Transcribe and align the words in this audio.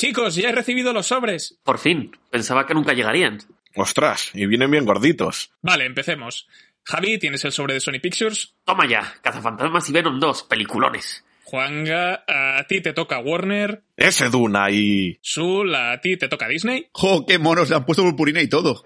Chicos, 0.00 0.34
ya 0.34 0.48
he 0.48 0.52
recibido 0.52 0.94
los 0.94 1.08
sobres. 1.08 1.60
Por 1.62 1.76
fin, 1.76 2.16
pensaba 2.30 2.64
que 2.64 2.72
nunca 2.72 2.94
llegarían. 2.94 3.36
Ostras, 3.76 4.30
y 4.32 4.46
vienen 4.46 4.70
bien 4.70 4.86
gorditos. 4.86 5.52
Vale, 5.60 5.84
empecemos. 5.84 6.48
Javi, 6.84 7.18
¿tienes 7.18 7.44
el 7.44 7.52
sobre 7.52 7.74
de 7.74 7.80
Sony 7.80 8.00
Pictures? 8.00 8.54
Toma 8.64 8.88
ya, 8.88 9.16
Cazafantasmas 9.20 9.90
y 9.90 9.92
Venom 9.92 10.18
2, 10.18 10.44
peliculones. 10.44 11.22
Juanga, 11.44 12.24
a 12.26 12.66
ti 12.66 12.80
te 12.80 12.94
toca 12.94 13.18
Warner. 13.18 13.82
Ese 13.94 14.30
Duna 14.30 14.70
y... 14.70 15.18
Sul, 15.20 15.74
a 15.74 16.00
ti 16.00 16.16
te 16.16 16.28
toca 16.28 16.48
Disney. 16.48 16.88
¡Jo, 16.92 17.26
qué 17.26 17.38
monos! 17.38 17.68
Le 17.68 17.76
han 17.76 17.84
puesto 17.84 18.02
purpurina 18.02 18.40
y 18.40 18.48
todo. 18.48 18.82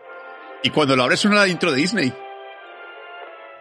Y 0.65 0.71
cuando 0.71 0.96
lo 0.96 1.05
abres 1.05 1.21
suena 1.21 1.37
la 1.37 1.46
intro 1.46 1.71
de 1.71 1.77
Disney. 1.77 2.12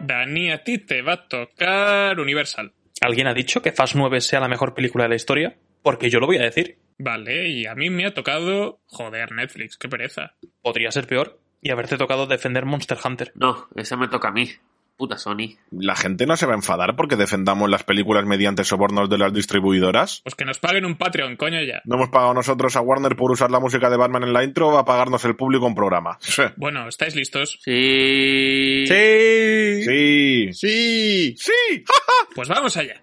Dani, 0.00 0.50
a 0.50 0.64
ti 0.64 0.78
te 0.78 1.02
va 1.02 1.12
a 1.12 1.28
tocar 1.28 2.18
Universal. 2.18 2.72
¿Alguien 3.00 3.28
ha 3.28 3.32
dicho 3.32 3.62
que 3.62 3.70
Fast 3.70 3.94
9 3.94 4.20
sea 4.20 4.40
la 4.40 4.48
mejor 4.48 4.74
película 4.74 5.04
de 5.04 5.10
la 5.10 5.16
historia? 5.16 5.56
Porque 5.82 6.10
yo 6.10 6.18
lo 6.18 6.26
voy 6.26 6.38
a 6.38 6.42
decir. 6.42 6.78
Vale, 6.98 7.48
y 7.48 7.66
a 7.66 7.74
mí 7.74 7.90
me 7.90 8.06
ha 8.06 8.14
tocado... 8.14 8.80
Joder, 8.86 9.32
Netflix, 9.32 9.76
qué 9.76 9.88
pereza. 9.88 10.34
Podría 10.62 10.90
ser 10.90 11.06
peor 11.06 11.38
y 11.60 11.70
haberte 11.70 11.96
tocado 11.96 12.26
defender 12.26 12.66
Monster 12.66 12.98
Hunter. 13.02 13.32
No, 13.34 13.68
esa 13.74 13.96
me 13.96 14.08
toca 14.08 14.28
a 14.28 14.32
mí. 14.32 14.50
Puta 14.96 15.18
Sony. 15.18 15.56
¿La 15.72 15.96
gente 15.96 16.24
no 16.24 16.36
se 16.36 16.46
va 16.46 16.52
a 16.52 16.56
enfadar 16.56 16.94
porque 16.94 17.16
defendamos 17.16 17.68
las 17.68 17.82
películas 17.82 18.24
mediante 18.26 18.62
sobornos 18.62 19.10
de 19.10 19.18
las 19.18 19.32
distribuidoras? 19.32 20.20
Pues 20.22 20.36
que 20.36 20.44
nos 20.44 20.60
paguen 20.60 20.84
un 20.84 20.96
Patreon, 20.96 21.36
coño 21.36 21.60
ya. 21.62 21.80
¿No 21.84 21.96
hemos 21.96 22.10
pagado 22.10 22.34
nosotros 22.34 22.76
a 22.76 22.80
Warner 22.80 23.16
por 23.16 23.32
usar 23.32 23.50
la 23.50 23.58
música 23.58 23.90
de 23.90 23.96
Batman 23.96 24.22
en 24.22 24.32
la 24.32 24.44
intro 24.44 24.68
o 24.68 24.72
va 24.72 24.80
a 24.80 24.84
pagarnos 24.84 25.24
el 25.24 25.34
público 25.34 25.66
un 25.66 25.74
programa? 25.74 26.18
Bueno, 26.56 26.86
¿estáis 26.86 27.16
listos? 27.16 27.58
Sí. 27.62 28.84
Sí. 28.86 29.82
Sí. 29.82 30.52
¡Sí! 30.52 31.34
¡Sí! 31.38 31.84
Pues 32.34 32.48
vamos 32.48 32.76
allá. 32.76 33.02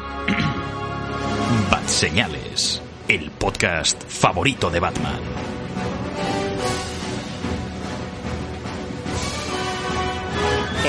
Señales, 1.91 2.81
el 3.09 3.29
podcast 3.31 4.01
favorito 4.07 4.71
de 4.71 4.79
Batman. 4.79 5.19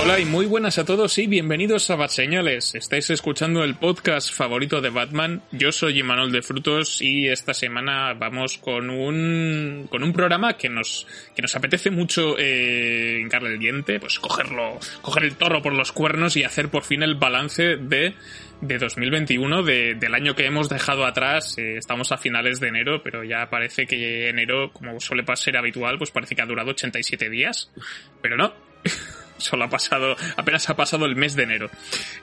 Hola 0.02 0.20
y 0.20 0.24
muy 0.24 0.46
buenas 0.46 0.78
a 0.78 0.84
todos 0.84 1.18
y 1.18 1.26
bienvenidos 1.26 1.90
a 1.90 1.96
Bat 1.96 2.10
Señales. 2.10 2.74
Estáis 2.74 3.10
escuchando 3.10 3.62
el 3.62 3.74
podcast 3.74 4.32
favorito 4.32 4.80
de 4.80 4.90
Batman. 4.90 5.42
Yo 5.52 5.70
soy 5.70 5.98
Imanol 5.98 6.32
de 6.32 6.42
Frutos 6.42 7.02
y 7.02 7.28
esta 7.28 7.52
semana 7.52 8.14
vamos 8.14 8.58
con 8.58 8.88
un 8.88 9.88
con 9.90 10.02
un 10.02 10.12
programa 10.12 10.56
que 10.56 10.68
nos 10.68 11.06
que 11.36 11.42
nos 11.42 11.54
apetece 11.56 11.90
mucho 11.90 12.36
eh, 12.38 13.18
hincarle 13.20 13.50
el 13.54 13.58
diente, 13.58 14.00
pues 14.00 14.18
cogerlo, 14.18 14.78
coger 15.02 15.24
el 15.24 15.36
toro 15.36 15.60
por 15.62 15.74
los 15.74 15.92
cuernos 15.92 16.36
y 16.36 16.44
hacer 16.44 16.68
por 16.68 16.84
fin 16.84 17.02
el 17.02 17.16
balance 17.16 17.76
de 17.76 18.14
de 18.62 18.78
2021, 18.78 19.64
de, 19.64 19.96
del 19.96 20.14
año 20.14 20.34
que 20.34 20.46
hemos 20.46 20.68
dejado 20.68 21.04
atrás. 21.04 21.58
Eh, 21.58 21.76
estamos 21.76 22.12
a 22.12 22.16
finales 22.16 22.60
de 22.60 22.68
enero, 22.68 23.02
pero 23.02 23.24
ya 23.24 23.50
parece 23.50 23.86
que 23.86 24.28
enero, 24.28 24.72
como 24.72 24.98
suele 25.00 25.24
ser 25.34 25.56
habitual, 25.56 25.98
pues 25.98 26.12
parece 26.12 26.36
que 26.36 26.42
ha 26.42 26.46
durado 26.46 26.70
87 26.70 27.28
días. 27.28 27.70
Pero 28.22 28.36
no. 28.36 28.54
Solo 29.38 29.64
ha 29.64 29.68
pasado, 29.68 30.14
apenas 30.36 30.70
ha 30.70 30.76
pasado 30.76 31.04
el 31.04 31.16
mes 31.16 31.34
de 31.34 31.42
enero. 31.42 31.68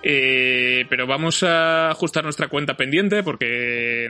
Eh, 0.01 0.85
pero 0.89 1.05
vamos 1.05 1.43
a 1.43 1.89
ajustar 1.89 2.23
nuestra 2.23 2.47
cuenta 2.47 2.77
pendiente 2.77 3.23
porque 3.23 4.07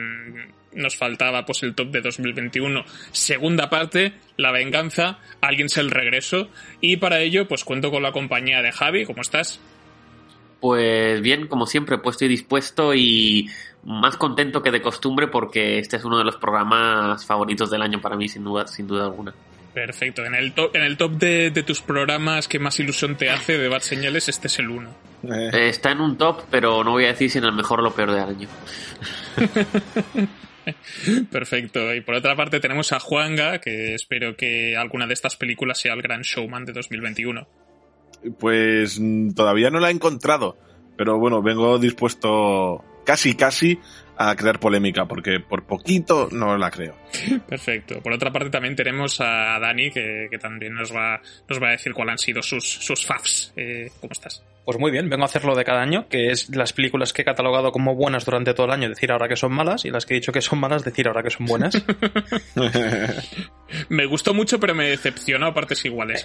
nos 0.74 0.96
faltaba 0.96 1.44
pues 1.44 1.64
el 1.64 1.74
top 1.74 1.90
de 1.90 2.02
2021, 2.02 2.86
segunda 3.12 3.72
parte, 3.72 4.14
la 4.38 4.52
venganza, 4.52 5.18
alguien 5.42 5.70
se 5.70 5.82
el 5.82 5.90
regreso. 5.90 6.52
Y 6.82 6.98
para 6.98 7.22
ello, 7.22 7.48
pues 7.48 7.64
cuento 7.64 7.90
con 7.90 8.04
la 8.04 8.12
compañía 8.12 8.62
de 8.62 8.72
Javi. 8.72 9.06
¿Cómo 9.06 9.24
estás? 9.24 9.60
Pues 10.60 11.22
bien, 11.22 11.48
como 11.48 11.66
siempre, 11.66 11.98
puesto 11.98 12.26
y 12.26 12.28
dispuesto 12.28 12.94
y 12.94 13.50
más 13.84 14.18
contento 14.18 14.62
que 14.62 14.72
de 14.72 14.82
costumbre 14.82 15.28
porque 15.28 15.80
este 15.80 15.96
es 15.96 16.04
uno 16.04 16.18
de 16.18 16.26
los 16.26 16.36
programas 16.36 17.26
favoritos 17.26 17.72
del 17.72 17.82
año 17.82 18.02
para 18.02 18.18
mí, 18.18 18.28
sin 18.28 18.44
duda, 18.44 18.68
sin 18.68 18.88
duda 18.88 19.06
alguna. 19.06 19.34
Perfecto. 19.74 20.26
En 20.26 20.36
el 20.36 20.54
top, 20.54 20.76
en 20.76 20.82
el 20.82 20.98
top 20.98 21.12
de, 21.14 21.52
de 21.52 21.64
tus 21.64 21.82
programas 21.82 22.48
que 22.48 22.60
más 22.60 22.80
ilusión 22.80 23.16
te 23.16 23.30
hace 23.30 23.58
de 23.58 23.70
Bad 23.70 23.82
Señales, 23.82 24.28
este 24.28 24.48
es 24.48 24.60
el 24.60 24.70
uno. 24.70 24.90
Eh, 25.24 25.70
está 25.70 25.92
en 25.92 26.02
un 26.02 26.18
top, 26.18 26.44
pero 26.50 26.84
no 26.84 26.92
voy 26.92 27.06
a 27.06 27.10
decir 27.10 27.30
si 27.30 27.38
en 27.38 27.46
el 27.46 27.54
mejor 27.54 27.80
o 27.80 27.84
lo 27.84 27.94
peor 27.94 28.12
del 28.12 28.24
año. 28.24 28.48
Perfecto. 31.32 31.94
Y 31.94 32.02
por 32.02 32.16
otra 32.16 32.36
parte 32.36 32.60
tenemos 32.60 32.92
a 32.92 33.00
Juanga, 33.00 33.60
que 33.60 33.94
espero 33.96 34.36
que 34.36 34.76
alguna 34.76 35.08
de 35.08 35.14
estas 35.14 35.36
películas 35.36 35.80
sea 35.80 35.94
el 35.94 36.02
gran 36.02 36.22
showman 36.22 36.66
de 36.66 36.74
2021. 36.74 37.48
Pues 38.38 39.00
mm, 39.00 39.32
todavía 39.32 39.70
no 39.70 39.80
la 39.80 39.90
he 39.90 39.94
encontrado, 39.94 40.58
pero 40.98 41.18
bueno, 41.18 41.42
vengo 41.42 41.80
dispuesto 41.80 42.84
casi 43.06 43.36
casi 43.36 43.80
a 44.18 44.36
crear 44.36 44.60
polémica, 44.60 45.06
porque 45.06 45.40
por 45.40 45.64
poquito 45.66 46.28
no 46.32 46.58
la 46.58 46.70
creo. 46.70 46.96
Perfecto. 47.48 48.02
Por 48.02 48.12
otra 48.12 48.32
parte 48.32 48.50
también 48.50 48.76
tenemos 48.76 49.22
a 49.22 49.58
Dani, 49.60 49.90
que, 49.92 50.30
también 50.42 50.74
nos 50.74 50.94
va, 50.94 51.22
nos 51.48 51.64
va 51.64 51.70
a 51.70 51.72
decir 51.72 51.94
cuáles 51.94 52.12
han 52.12 52.18
sido 52.18 52.42
sus, 52.42 52.66
sus 52.66 53.06
faves. 53.06 53.54
Eh, 53.56 53.90
¿Cómo 54.02 54.12
estás? 54.12 54.44
Pues 54.70 54.78
muy 54.78 54.92
bien, 54.92 55.10
vengo 55.10 55.24
a 55.24 55.26
hacerlo 55.26 55.56
de 55.56 55.66
cada 55.66 55.82
año, 55.82 56.08
que 56.08 56.30
es 56.30 56.56
las 56.56 56.74
películas 56.74 57.12
que 57.12 57.24
he 57.24 57.26
catalogado 57.26 57.72
como 57.72 57.96
buenas 57.96 58.24
durante 58.24 58.54
todo 58.54 58.68
el 58.68 58.74
año, 58.74 58.88
decir 58.88 59.12
ahora 59.12 59.28
que 59.28 59.36
son 59.36 59.52
malas, 59.52 59.84
y 59.84 59.90
las 59.90 60.06
que 60.06 60.14
he 60.14 60.18
dicho 60.18 60.32
que 60.32 60.42
son 60.42 60.60
malas, 60.60 60.86
decir 60.86 61.08
ahora 61.08 61.24
que 61.24 61.32
son 61.32 61.48
buenas. 61.48 61.74
me 63.90 64.06
gustó 64.06 64.36
mucho, 64.36 64.60
pero 64.60 64.76
me 64.76 64.88
decepcionó 64.88 65.48
a 65.48 65.56
partes 65.56 65.84
iguales. 65.86 66.24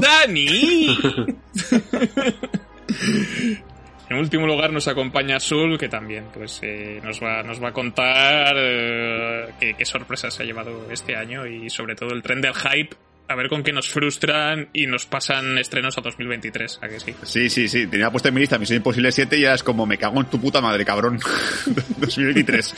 ¡Dani! 0.00 0.96
En 4.10 4.18
último 4.18 4.46
lugar 4.46 4.70
nos 4.70 4.86
acompaña 4.86 5.40
Sul, 5.40 5.78
que 5.78 5.88
también 5.88 6.26
pues 6.32 6.60
eh, 6.62 7.00
nos, 7.02 7.22
va, 7.22 7.42
nos 7.42 7.62
va 7.62 7.68
a 7.68 7.72
contar 7.72 8.54
eh, 8.58 9.46
qué, 9.58 9.74
qué 9.74 9.84
sorpresas 9.86 10.32
se 10.32 10.42
ha 10.42 10.46
llevado 10.46 10.90
este 10.90 11.16
año 11.16 11.46
y 11.46 11.70
sobre 11.70 11.96
todo 11.96 12.14
el 12.14 12.22
tren 12.22 12.42
del 12.42 12.54
hype 12.54 12.94
a 13.26 13.34
ver 13.34 13.48
con 13.48 13.62
qué 13.62 13.72
nos 13.72 13.88
frustran 13.88 14.68
y 14.72 14.86
nos 14.86 15.06
pasan 15.06 15.58
estrenos 15.58 15.96
a 15.98 16.02
2023, 16.02 16.78
¿a 16.82 16.88
que 16.88 17.00
sí? 17.00 17.14
Sí, 17.22 17.50
sí, 17.50 17.68
sí. 17.68 17.86
Tenía 17.86 18.10
puesto 18.10 18.28
en 18.28 18.34
mi 18.34 18.40
lista 18.40 18.58
Misión 18.58 18.78
Imposible 18.78 19.12
7 19.12 19.36
y 19.38 19.42
ya 19.42 19.54
es 19.54 19.62
como 19.62 19.86
me 19.86 19.98
cago 19.98 20.20
en 20.20 20.26
tu 20.26 20.40
puta 20.40 20.60
madre, 20.60 20.84
cabrón. 20.84 21.18
2023. 21.96 22.74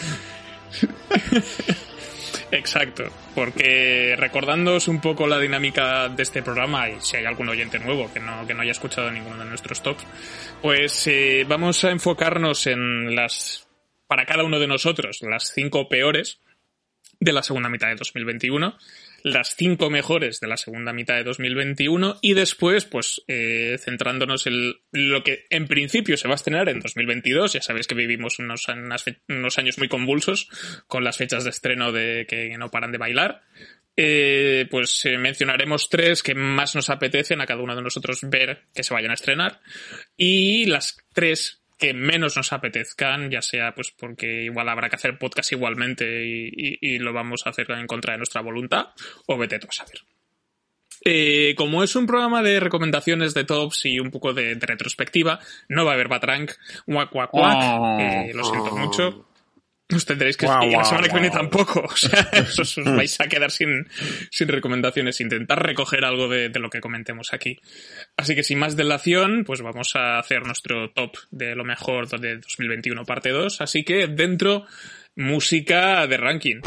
Exacto, 2.52 3.04
porque 3.34 4.14
recordándoos 4.16 4.86
un 4.86 5.00
poco 5.00 5.26
la 5.26 5.40
dinámica 5.40 6.08
de 6.08 6.22
este 6.22 6.42
programa, 6.42 6.88
y 6.88 7.00
si 7.00 7.16
hay 7.16 7.24
algún 7.24 7.48
oyente 7.48 7.80
nuevo 7.80 8.12
que 8.12 8.20
no, 8.20 8.46
que 8.46 8.54
no 8.54 8.62
haya 8.62 8.70
escuchado 8.70 9.10
ninguno 9.10 9.38
de 9.38 9.46
nuestros 9.46 9.82
tops, 9.82 10.04
pues 10.62 11.06
eh, 11.08 11.44
vamos 11.48 11.82
a 11.84 11.90
enfocarnos 11.90 12.68
en 12.68 13.16
las, 13.16 13.66
para 14.06 14.26
cada 14.26 14.44
uno 14.44 14.60
de 14.60 14.68
nosotros, 14.68 15.22
las 15.22 15.52
cinco 15.52 15.88
peores 15.88 16.40
de 17.18 17.32
la 17.32 17.42
segunda 17.42 17.68
mitad 17.68 17.88
de 17.88 17.96
2021 17.96 18.76
las 19.26 19.56
cinco 19.56 19.90
mejores 19.90 20.38
de 20.38 20.46
la 20.46 20.56
segunda 20.56 20.92
mitad 20.92 21.16
de 21.16 21.24
2021 21.24 22.18
y 22.22 22.34
después, 22.34 22.84
pues, 22.84 23.24
eh, 23.26 23.76
centrándonos 23.80 24.46
en 24.46 24.74
lo 24.92 25.24
que 25.24 25.46
en 25.50 25.66
principio 25.66 26.16
se 26.16 26.28
va 26.28 26.34
a 26.34 26.36
estrenar 26.36 26.68
en 26.68 26.78
2022. 26.78 27.54
Ya 27.54 27.60
sabéis 27.60 27.88
que 27.88 27.96
vivimos 27.96 28.38
unos, 28.38 28.68
años 28.68 29.78
muy 29.78 29.88
convulsos 29.88 30.48
con 30.86 31.02
las 31.02 31.16
fechas 31.16 31.42
de 31.42 31.50
estreno 31.50 31.90
de 31.90 32.24
que 32.28 32.56
no 32.56 32.70
paran 32.70 32.92
de 32.92 32.98
bailar. 32.98 33.42
Eh, 33.96 34.68
pues 34.70 35.04
eh, 35.06 35.18
mencionaremos 35.18 35.88
tres 35.88 36.22
que 36.22 36.36
más 36.36 36.76
nos 36.76 36.88
apetecen 36.88 37.40
a 37.40 37.46
cada 37.46 37.62
uno 37.62 37.74
de 37.74 37.82
nosotros 37.82 38.20
ver 38.22 38.66
que 38.72 38.84
se 38.84 38.94
vayan 38.94 39.10
a 39.10 39.14
estrenar 39.14 39.60
y 40.16 40.66
las 40.66 40.98
tres 41.12 41.65
que 41.78 41.92
menos 41.94 42.36
nos 42.36 42.52
apetezcan, 42.52 43.30
ya 43.30 43.42
sea 43.42 43.74
pues 43.74 43.90
porque 43.90 44.44
igual 44.44 44.68
habrá 44.68 44.88
que 44.88 44.96
hacer 44.96 45.18
podcast 45.18 45.52
igualmente 45.52 46.24
y, 46.24 46.48
y, 46.48 46.78
y 46.80 46.98
lo 46.98 47.12
vamos 47.12 47.46
a 47.46 47.50
hacer 47.50 47.70
en 47.72 47.86
contra 47.86 48.12
de 48.12 48.18
nuestra 48.18 48.40
voluntad, 48.40 48.86
o 49.26 49.36
vete 49.36 49.58
tú 49.58 49.66
a 49.68 49.72
saber. 49.72 50.00
Eh, 51.04 51.54
como 51.56 51.84
es 51.84 51.94
un 51.94 52.06
programa 52.06 52.42
de 52.42 52.58
recomendaciones 52.58 53.34
de 53.34 53.44
tops 53.44 53.84
y 53.84 54.00
un 54.00 54.10
poco 54.10 54.32
de, 54.32 54.54
de 54.56 54.66
retrospectiva, 54.66 55.38
no 55.68 55.84
va 55.84 55.92
a 55.92 55.94
haber 55.94 56.08
Batrank, 56.08 56.52
guac, 56.86 57.12
guac, 57.12 57.30
guac, 57.30 57.56
Oh. 57.78 57.98
eh, 58.00 58.32
lo 58.34 58.42
siento 58.44 58.70
Oh. 58.72 58.76
mucho. 58.78 59.28
Os 59.94 60.04
tendréis 60.04 60.36
que... 60.36 60.46
Y 60.46 60.70
la 60.70 60.84
semana 60.84 61.06
que 61.06 61.14
viene 61.14 61.30
tampoco. 61.30 61.80
O 61.86 61.96
sea, 61.96 62.28
os, 62.42 62.58
os 62.58 62.84
vais 62.84 63.20
a 63.20 63.28
quedar 63.28 63.50
sin, 63.50 63.86
sin 64.30 64.48
recomendaciones. 64.48 65.20
Intentar 65.20 65.64
recoger 65.64 66.04
algo 66.04 66.28
de, 66.28 66.48
de 66.48 66.58
lo 66.58 66.70
que 66.70 66.80
comentemos 66.80 67.32
aquí. 67.32 67.60
Así 68.16 68.34
que 68.34 68.42
sin 68.42 68.58
más 68.58 68.76
delación, 68.76 69.44
pues 69.44 69.62
vamos 69.62 69.94
a 69.94 70.18
hacer 70.18 70.44
nuestro 70.44 70.90
top 70.90 71.16
de 71.30 71.54
lo 71.54 71.64
mejor 71.64 72.08
de 72.18 72.38
2021 72.38 73.04
parte 73.04 73.30
2. 73.30 73.60
Así 73.60 73.84
que 73.84 74.08
dentro 74.08 74.66
música 75.14 76.06
de 76.06 76.16
ranking. 76.16 76.60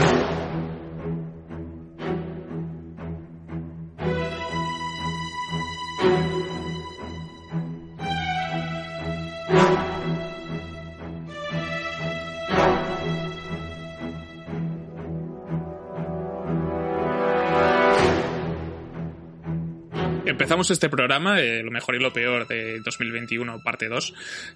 Este 20.71 20.89
programa, 20.89 21.39
eh, 21.39 21.63
lo 21.63 21.71
mejor 21.71 21.95
y 21.95 21.99
lo 21.99 22.11
peor 22.11 22.47
de 22.47 22.79
2021, 22.79 23.61
parte 23.63 23.87
2. 23.87 24.13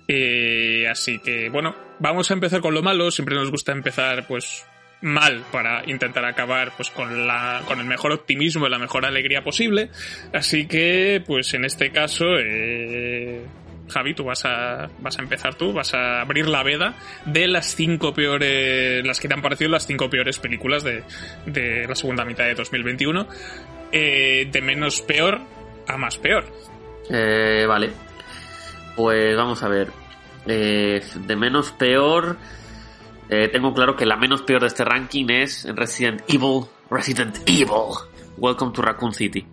Eh, 0.08 0.88
así 0.90 1.20
que, 1.20 1.50
bueno, 1.50 1.76
vamos 2.00 2.30
a 2.30 2.34
empezar 2.34 2.62
con 2.62 2.74
lo 2.74 2.82
malo. 2.82 3.12
Siempre 3.12 3.36
nos 3.36 3.52
gusta 3.52 3.72
empezar, 3.72 4.28
pues, 4.28 4.66
mal 5.04 5.44
para 5.52 5.84
intentar 5.86 6.24
acabar 6.24 6.72
pues 6.78 6.90
con 6.90 7.28
la 7.28 7.62
con 7.68 7.80
el 7.80 7.86
mejor 7.86 8.14
optimismo 8.14 8.66
y 8.66 8.70
la 8.70 8.80
mejor 8.80 9.06
alegría 9.06 9.44
posible 9.44 9.90
así 10.32 10.66
que 10.66 11.22
pues 11.28 11.54
en 11.54 11.66
este 11.66 11.92
caso 11.92 12.24
eh, 12.40 13.46
Javi 13.90 14.14
tú 14.14 14.24
vas 14.24 14.46
a 14.46 14.90
vas 15.00 15.20
a 15.20 15.22
empezar 15.22 15.56
tú 15.56 15.74
vas 15.74 15.94
a 15.94 16.22
abrir 16.22 16.48
la 16.48 16.64
veda 16.64 16.96
de 17.26 17.48
las 17.50 17.76
cinco 17.76 18.14
peores 18.14 19.06
las 19.06 19.20
que 19.20 19.28
te 19.28 19.34
han 19.34 19.42
parecido 19.42 19.72
las 19.72 19.86
cinco 19.86 20.10
peores 20.10 20.40
películas 20.40 20.86
de, 20.86 21.04
de 21.46 21.86
la 21.86 21.96
segunda 21.96 22.24
mitad 22.24 22.46
de 22.46 22.56
2021 22.56 23.28
eh, 23.92 24.48
de 24.50 24.62
menos 24.62 25.02
peor 25.02 25.42
a 25.88 25.98
más 25.98 26.18
peor. 26.18 26.46
Eh, 27.10 27.66
vale. 27.68 27.92
Pues 28.96 29.36
vamos 29.36 29.64
a 29.64 29.68
ver. 29.68 29.92
Eh, 30.46 31.02
de 31.16 31.36
menos 31.36 31.72
peor, 31.72 32.38
eh, 33.30 33.48
tengo 33.48 33.74
claro 33.74 33.96
que 33.96 34.06
la 34.06 34.18
menos 34.18 34.42
peor 34.42 34.62
de 34.62 34.68
este 34.68 34.84
ranking 34.84 35.28
es 35.30 35.66
Resident 35.76 36.22
Evil. 36.28 36.66
Resident 36.90 37.38
Evil. 37.48 37.96
Welcome 38.38 38.74
to 38.74 38.82
Raccoon 38.82 39.14
City. 39.14 39.46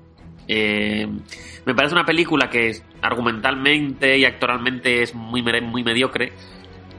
me 0.48 1.74
parece 1.74 1.94
una 1.94 2.04
película 2.04 2.50
que 2.50 2.82
argumentalmente 3.02 4.18
y 4.18 4.24
actoralmente 4.24 5.02
es 5.02 5.14
muy, 5.14 5.42
muy 5.42 5.84
mediocre, 5.84 6.32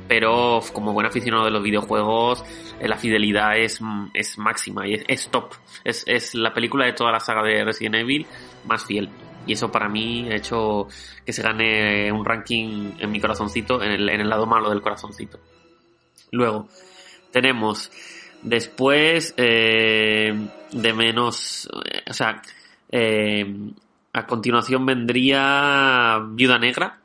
pero 0.07 0.62
como 0.74 0.94
buen 0.94 1.06
aficionado 1.06 1.45
de 1.45 1.51
los 1.51 1.63
videojuegos, 1.63 2.44
la 2.81 2.98
fidelidad 2.98 3.57
es, 3.57 3.80
es 4.13 4.38
máxima 4.38 4.88
y 4.88 5.01
es, 5.07 5.30
top. 5.30 5.53
Es, 5.83 6.03
es, 6.07 6.36
la 6.36 6.53
película 6.53 6.86
de 6.86 6.94
toda 6.94 7.12
la 7.12 7.19
saga 7.19 7.44
de 7.44 7.63
Resident 7.63 7.95
Evil 7.95 8.25
más 8.65 8.86
fiel. 8.86 9.09
Y 9.48 9.53
eso 9.53 9.71
para 9.71 9.89
mí 9.89 10.27
ha 10.30 10.36
hecho 10.36 10.88
que 11.25 11.33
se 11.33 11.42
gane 11.42 12.12
un 12.12 12.24
ranking 12.24 12.92
en 13.00 13.12
mi 13.12 13.19
corazoncito, 13.19 13.81
en 13.81 13.92
el, 13.92 14.09
en 14.09 14.21
el 14.21 14.30
lado 14.30 14.45
malo 14.45 14.69
del 14.69 14.81
corazoncito. 14.81 15.39
Luego, 16.31 16.68
tenemos 17.31 17.92
después 18.42 19.33
eh, 19.38 20.33
de 20.71 20.94
menos, 20.94 21.69
eh, 21.86 22.03
o 22.09 22.13
sea, 22.13 22.42
eh, 22.92 23.45
a 24.13 24.25
continuación 24.25 24.86
vendría 24.86 26.19
Viuda 26.30 26.59
Negra. 26.59 27.00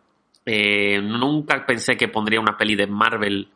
Nunca 0.47 1.67
pensé 1.67 1.97
que 1.97 2.09
pondría 2.09 2.41
una 2.41 2.57
peli 2.57 2.77
de 2.77 2.87
Marvel 2.87 3.49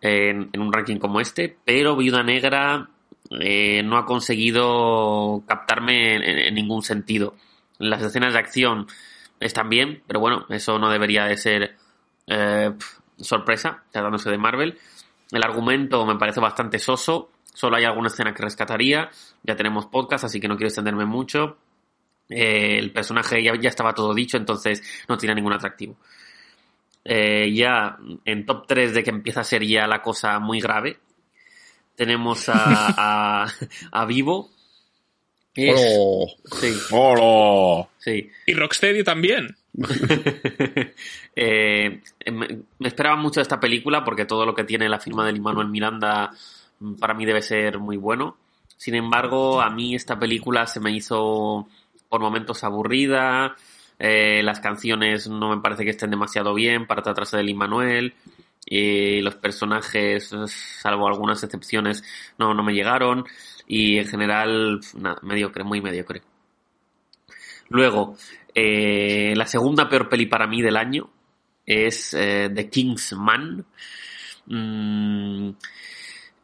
en, 0.00 0.50
un 0.58 0.72
ranking 0.72 0.98
como 0.98 1.20
este, 1.20 1.56
pero 1.64 1.96
Viuda 1.96 2.22
Negra 2.22 2.88
no 3.30 3.96
ha 3.96 4.04
conseguido 4.04 5.42
captarme 5.46 6.48
en 6.48 6.54
ningún 6.54 6.82
sentido. 6.82 7.34
Las 7.78 8.02
escenas 8.02 8.32
de 8.32 8.40
acción 8.40 8.86
están 9.40 9.68
bien, 9.68 10.02
pero 10.06 10.20
bueno, 10.20 10.46
eso 10.48 10.78
no 10.78 10.90
debería 10.90 11.24
de 11.24 11.36
ser 11.36 11.76
eh, 12.26 12.72
sorpresa, 13.18 13.84
tratándose 13.90 14.30
de 14.30 14.38
Marvel. 14.38 14.78
El 15.30 15.44
argumento 15.44 16.04
me 16.06 16.16
parece 16.16 16.40
bastante 16.40 16.78
soso, 16.78 17.30
solo 17.54 17.76
hay 17.76 17.84
alguna 17.84 18.08
escena 18.08 18.34
que 18.34 18.42
rescataría, 18.42 19.10
ya 19.42 19.56
tenemos 19.56 19.86
podcast, 19.86 20.24
así 20.24 20.40
que 20.40 20.48
no 20.48 20.56
quiero 20.56 20.68
extenderme 20.68 21.04
mucho. 21.04 21.58
Eh, 22.28 22.78
el 22.78 22.92
personaje 22.92 23.42
ya, 23.42 23.54
ya, 23.58 23.68
estaba 23.68 23.94
todo 23.94 24.14
dicho, 24.14 24.36
entonces 24.36 24.82
no 25.08 25.16
tiene 25.16 25.34
ningún 25.34 25.52
atractivo. 25.52 25.96
Eh, 27.04 27.52
ya 27.54 27.96
en 28.24 28.44
top 28.44 28.66
3 28.66 28.94
de 28.94 29.02
que 29.02 29.10
empieza 29.10 29.40
a 29.40 29.44
ser 29.44 29.64
ya 29.64 29.86
la 29.86 30.02
cosa 30.02 30.38
muy 30.38 30.60
grave, 30.60 30.98
tenemos 31.96 32.48
a, 32.48 33.46
a 33.92 34.04
Vivo, 34.04 34.50
Sí. 35.58 36.74
¡Hola! 36.92 37.88
Sí. 37.98 38.30
Y 38.46 38.54
Rocksteady 38.54 39.04
también. 39.04 39.56
Eh, 41.40 42.00
me, 42.32 42.64
esperaba 42.80 43.14
mucho 43.14 43.38
de 43.38 43.42
esta 43.42 43.60
película 43.60 44.02
porque 44.02 44.24
todo 44.24 44.44
lo 44.44 44.56
que 44.56 44.64
tiene 44.64 44.88
la 44.88 44.98
firma 44.98 45.24
de 45.24 45.38
Manuel 45.38 45.68
Miranda 45.68 46.32
mm, 46.80 46.94
para 46.94 47.14
mí 47.14 47.24
debe 47.24 47.42
ser 47.42 47.78
muy 47.78 47.96
bueno. 47.96 48.36
Sin 48.76 48.96
embargo, 48.96 49.60
a 49.60 49.70
mí 49.70 49.94
esta 49.94 50.18
película 50.18 50.66
se 50.66 50.80
me 50.80 50.90
hizo 50.90 51.68
por 52.08 52.20
momentos 52.20 52.64
aburrida. 52.64 53.56
Eh, 53.98 54.42
las 54.42 54.60
canciones 54.60 55.28
no 55.28 55.50
me 55.54 55.60
parece 55.60 55.84
que 55.84 55.90
estén 55.90 56.10
demasiado 56.10 56.54
bien 56.54 56.86
para 56.86 57.02
tratarse 57.02 57.36
de 57.36 57.42
Lin 57.42 57.56
Manuel. 57.58 58.14
Eh, 58.70 59.20
los 59.22 59.34
personajes, 59.36 60.34
salvo 60.46 61.08
algunas 61.08 61.42
excepciones, 61.42 62.04
no, 62.38 62.52
no 62.52 62.62
me 62.62 62.74
llegaron 62.74 63.24
y 63.66 63.98
en 63.98 64.06
general, 64.06 64.80
nada, 64.94 65.18
mediocre, 65.22 65.64
muy 65.64 65.80
mediocre. 65.80 66.22
Luego, 67.68 68.16
eh, 68.54 69.34
la 69.36 69.46
segunda 69.46 69.88
peor 69.88 70.08
peli 70.08 70.26
para 70.26 70.46
mí 70.46 70.62
del 70.62 70.76
año 70.76 71.10
es 71.64 72.14
eh, 72.14 72.50
The 72.54 72.68
King's 72.70 73.12
Man. 73.12 73.64
Mm, 74.46 75.50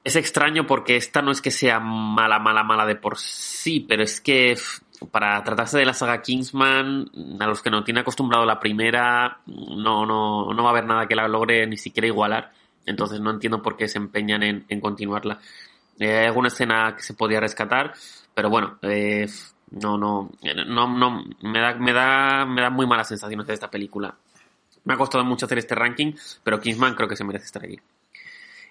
es 0.05 0.17
extraño 0.17 0.67
porque 0.67 0.97
esta 0.97 1.23
no 1.23 1.31
es 1.31 1.41
que 1.41 1.51
sea 1.51 1.81
mala, 1.81 2.39
mala, 2.39 2.63
mala 2.63 2.85
de 2.85 2.97
por 2.97 3.19
sí, 3.19 3.81
pero 3.81 4.03
es 4.03 4.21
que 4.21 4.57
para 5.11 5.43
tratarse 5.43 5.79
de 5.79 5.85
la 5.85 5.95
saga 5.95 6.23
Kingsman, 6.23 7.11
a 7.41 7.47
los 7.47 7.63
que 7.63 7.71
no 7.71 7.85
tiene 7.85 8.01
acostumbrado 8.01 8.45
la 8.45 8.61
primera, 8.61 9.39
no, 9.47 10.07
no, 10.07 10.53
no 10.53 10.63
va 10.63 10.69
a 10.69 10.73
haber 10.73 10.87
nada 10.87 11.07
que 11.07 11.15
la 11.15 11.29
logre 11.29 11.67
ni 11.67 11.77
siquiera 11.77 12.07
igualar. 12.07 12.53
Entonces 12.87 13.21
no 13.21 13.31
entiendo 13.31 13.63
por 13.63 13.77
qué 13.77 13.89
se 13.89 13.99
empeñan 13.99 14.43
en, 14.43 14.81
continuarla. 14.81 15.39
Eh, 15.99 16.19
hay 16.19 16.27
alguna 16.27 16.49
escena 16.49 16.95
que 16.97 17.03
se 17.03 17.15
podía 17.15 17.41
rescatar, 17.41 17.95
pero 18.35 18.51
bueno, 18.51 18.79
eh, 18.83 19.27
no, 19.71 19.97
no, 19.97 20.31
no, 20.67 20.89
no, 20.89 21.25
me 21.43 21.61
da, 21.61 21.75
me 21.75 21.93
da, 21.93 22.45
me 22.45 22.63
da 22.63 22.71
muy 22.71 22.87
malas 22.87 23.09
sensaciones 23.09 23.47
de 23.47 23.55
esta 23.55 23.71
película. 23.71 24.15
Me 24.85 24.95
ha 24.95 24.97
costado 24.99 25.25
mucho 25.25 25.47
hacer 25.47 25.59
este 25.59 25.75
ranking, 25.75 26.13
pero 26.43 26.61
Kingsman 26.61 26.95
creo 26.95 27.09
que 27.09 27.17
se 27.17 27.25
merece 27.25 27.47
estar 27.47 27.65
aquí. 27.65 27.81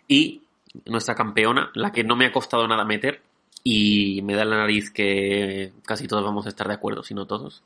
Y 0.07 0.44
nuestra 0.86 1.15
campeona, 1.15 1.71
la 1.74 1.91
que 1.91 2.03
no 2.03 2.15
me 2.15 2.25
ha 2.25 2.31
costado 2.31 2.68
nada 2.68 2.86
meter, 2.86 3.21
y 3.63 4.22
me 4.24 4.36
da 4.36 4.46
la 4.46 4.58
nariz 4.58 4.91
que 4.91 5.72
casi 5.86 6.08
todos 6.08 6.24
vamos 6.24 6.46
a 6.46 6.50
estar 6.50 6.67
de 6.67 6.74
acuerdo, 6.74 7.03
si 7.03 7.13
no 7.13 7.25
todos. 7.25 7.63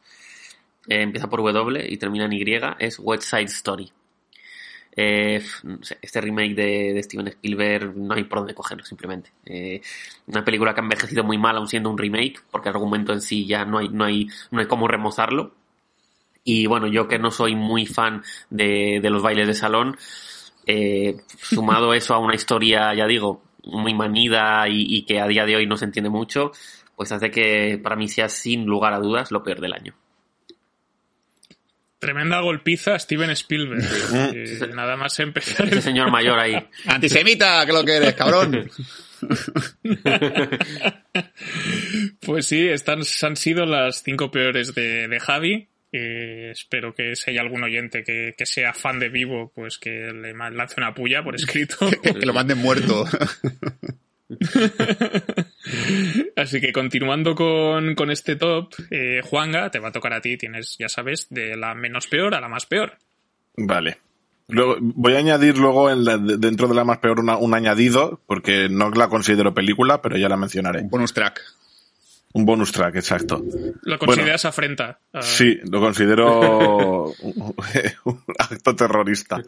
Eh, 0.88 1.02
empieza 1.02 1.30
por 1.30 1.42
W 1.42 1.86
y 1.90 1.98
termina 1.98 2.26
en 2.26 2.34
Y, 2.34 2.46
es 2.80 3.00
West 3.00 3.24
Side 3.24 3.46
Story. 3.46 3.92
Eh, 5.00 5.44
este 6.02 6.22
remake 6.22 6.56
de, 6.56 7.04
Steven 7.04 7.28
Spielberg 7.28 7.96
no 7.96 8.16
hay 8.16 8.24
por 8.24 8.40
dónde 8.40 8.56
cogerlo, 8.56 8.84
simplemente. 8.84 9.32
Eh, 9.46 9.82
una 10.26 10.44
película 10.44 10.74
que 10.74 10.82
ha 10.82 10.84
envejecido 10.84 11.24
muy 11.24 11.38
mal, 11.38 11.56
aún 11.56 11.68
siendo 11.68 11.92
un 11.92 11.98
remake, 11.98 12.42
porque 12.50 12.70
el 12.70 12.76
argumento 12.76 13.14
en 13.14 13.22
sí 13.22 13.46
ya 13.46 13.64
no 13.64 13.78
hay, 13.78 13.90
no 13.90 14.06
hay, 14.06 14.28
no 14.50 14.60
hay 14.60 14.66
cómo 14.66 14.88
remozarlo. 14.88 15.54
Y 16.44 16.66
bueno, 16.66 16.88
yo 16.88 17.08
que 17.08 17.20
no 17.20 17.30
soy 17.30 17.56
muy 17.56 17.86
fan 17.86 18.24
de, 18.50 19.00
los 19.04 19.22
bailes 19.22 19.48
de 19.48 19.54
salón, 19.54 19.98
eh, 20.66 21.18
sumado 21.38 21.94
eso 21.94 22.16
a 22.16 22.20
una 22.20 22.36
historia, 22.36 22.94
ya 22.96 23.06
digo, 23.06 23.44
muy 23.72 23.94
manida 23.94 24.68
y, 24.68 24.86
y 24.88 25.04
que 25.04 25.20
a 25.20 25.28
día 25.28 25.46
de 25.46 25.56
hoy 25.56 25.68
no 25.68 25.78
se 25.78 25.86
entiende 25.86 26.10
mucho, 26.10 26.52
pues 26.96 27.12
hace 27.12 27.32
que 27.32 27.80
para 27.82 27.96
mí 27.96 28.08
sea 28.08 28.30
sin 28.30 28.66
lugar 28.66 28.94
a 28.94 29.00
dudas 29.00 29.32
lo 29.32 29.44
peor 29.44 29.62
del 29.62 29.74
año. 29.74 29.96
Tremenda 32.00 32.42
golpiza 32.42 32.94
a 32.94 33.00
Steven 33.00 33.32
Spielberg. 33.32 33.84
nada 34.76 34.96
más 34.98 35.20
empezar. 35.20 35.68
Ese 35.68 35.82
señor 35.82 36.12
mayor 36.12 36.38
ahí. 36.38 36.56
Antisemita, 36.86 37.66
que 37.66 37.74
lo 37.74 37.84
que 37.84 37.96
eres, 37.96 38.14
cabrón. 38.14 38.70
pues 42.22 42.46
sí, 42.46 42.68
estas 42.68 43.24
han 43.24 43.36
sido 43.36 43.66
las 43.66 44.04
cinco 44.04 44.30
peores 44.30 44.76
de, 44.76 45.18
Javi. 45.20 45.70
Eh, 45.92 46.50
espero 46.52 46.94
que 46.94 47.16
si 47.16 47.32
hay 47.32 47.38
algún 47.38 47.64
oyente 47.64 48.04
que, 48.04 48.34
sea 48.46 48.74
fan 48.74 49.00
de 49.00 49.10
Vivo, 49.10 49.52
pues 49.56 49.78
que 49.78 50.12
le 50.14 50.34
lance 50.34 50.76
una 50.78 50.94
puya 50.94 51.24
por 51.24 51.36
escrito. 51.40 51.90
que 52.02 52.26
lo 52.26 52.34
manden 52.34 52.58
muerto. 52.58 53.06
Así 56.36 56.60
que 56.60 56.74
continuando 56.74 57.34
con, 57.36 58.12
este 58.12 58.36
top, 58.36 58.74
eh, 58.92 59.22
Juanga, 59.24 59.72
te 59.72 59.80
va 59.80 59.88
a 59.90 59.92
tocar 59.94 60.14
a 60.14 60.22
ti, 60.22 60.38
tienes, 60.38 60.76
ya 60.78 60.90
sabes, 60.90 61.28
de 61.30 61.56
la 61.56 61.74
menos 61.76 62.08
peor 62.08 62.36
a 62.36 62.42
la 62.42 62.50
más 62.50 62.66
peor. 62.66 62.98
Vale. 63.56 63.98
Luego, 64.50 64.78
voy 64.80 65.14
a 65.16 65.20
añadir 65.20 65.58
luego 65.58 65.90
en 65.90 66.06
dentro 66.40 66.68
de 66.68 66.76
la 66.76 66.86
más 66.86 67.00
peor 67.00 67.20
un 67.20 67.54
añadido, 67.54 68.22
porque 68.28 68.70
no 68.70 68.90
la 68.92 69.10
considero 69.10 69.54
película, 69.54 70.02
pero 70.02 70.18
ya 70.18 70.30
la 70.30 70.38
mencionaré. 70.38 70.82
Un 70.82 70.90
bonus 70.90 71.14
track. 71.14 71.42
Un 72.34 72.46
bonus 72.46 72.72
track, 72.72 72.96
exacto. 72.98 73.44
¿Lo 73.84 73.98
consideras 73.98 74.46
afrenta? 74.46 75.00
Sí, 75.22 75.58
lo 75.72 75.80
considero 75.80 77.06
un 78.04 78.24
acto 78.38 78.76
terrorista. 78.76 79.42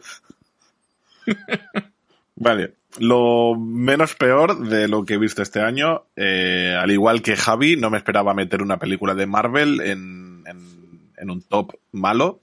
Vale. 2.36 2.74
lo 2.98 3.54
menos 3.56 4.14
peor 4.14 4.66
de 4.66 4.88
lo 4.88 5.04
que 5.04 5.14
he 5.14 5.18
visto 5.18 5.42
este 5.42 5.60
año. 5.60 6.04
Eh, 6.16 6.74
al 6.78 6.90
igual 6.90 7.22
que 7.22 7.36
Javi, 7.36 7.76
no 7.76 7.90
me 7.90 7.98
esperaba 7.98 8.34
meter 8.34 8.62
una 8.62 8.78
película 8.78 9.14
de 9.14 9.26
Marvel 9.26 9.80
en, 9.82 10.42
en, 10.46 11.12
en 11.16 11.30
un 11.30 11.42
top 11.42 11.74
malo, 11.92 12.40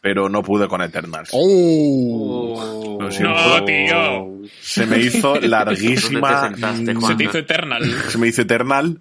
pero 0.00 0.28
no 0.30 0.42
pude 0.42 0.66
con 0.66 0.80
Eternals. 0.82 1.28
¡Oh! 1.32 2.98
Lo 3.00 3.10
siento. 3.12 3.34
No, 3.34 3.64
tío. 3.64 4.48
Se 4.60 4.86
me 4.86 4.98
hizo 4.98 5.38
larguísima. 5.40 6.48
¿Dónde 6.50 6.56
te 6.56 6.60
sentaste, 6.60 6.94
mm, 6.94 7.00
Se 7.02 7.14
te 7.16 7.24
hizo 7.24 7.38
Eternal. 7.38 7.84
se 8.08 8.18
me 8.18 8.28
hizo 8.28 8.42
Eternal. 8.42 9.00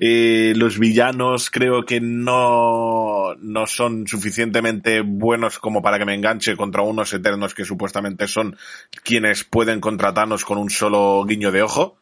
Eh, 0.00 0.54
los 0.56 0.80
villanos 0.80 1.50
creo 1.50 1.84
que 1.84 2.00
no, 2.00 3.36
no 3.36 3.66
son 3.66 4.08
suficientemente 4.08 5.02
buenos 5.02 5.60
como 5.60 5.82
para 5.82 6.00
que 6.00 6.04
me 6.04 6.14
enganche 6.14 6.56
contra 6.56 6.82
unos 6.82 7.12
eternos 7.12 7.54
que 7.54 7.64
supuestamente 7.64 8.26
son 8.26 8.56
quienes 9.04 9.44
pueden 9.44 9.80
contratarnos 9.80 10.44
con 10.44 10.58
un 10.58 10.70
solo 10.70 11.24
guiño 11.24 11.52
de 11.52 11.62
ojo. 11.62 11.96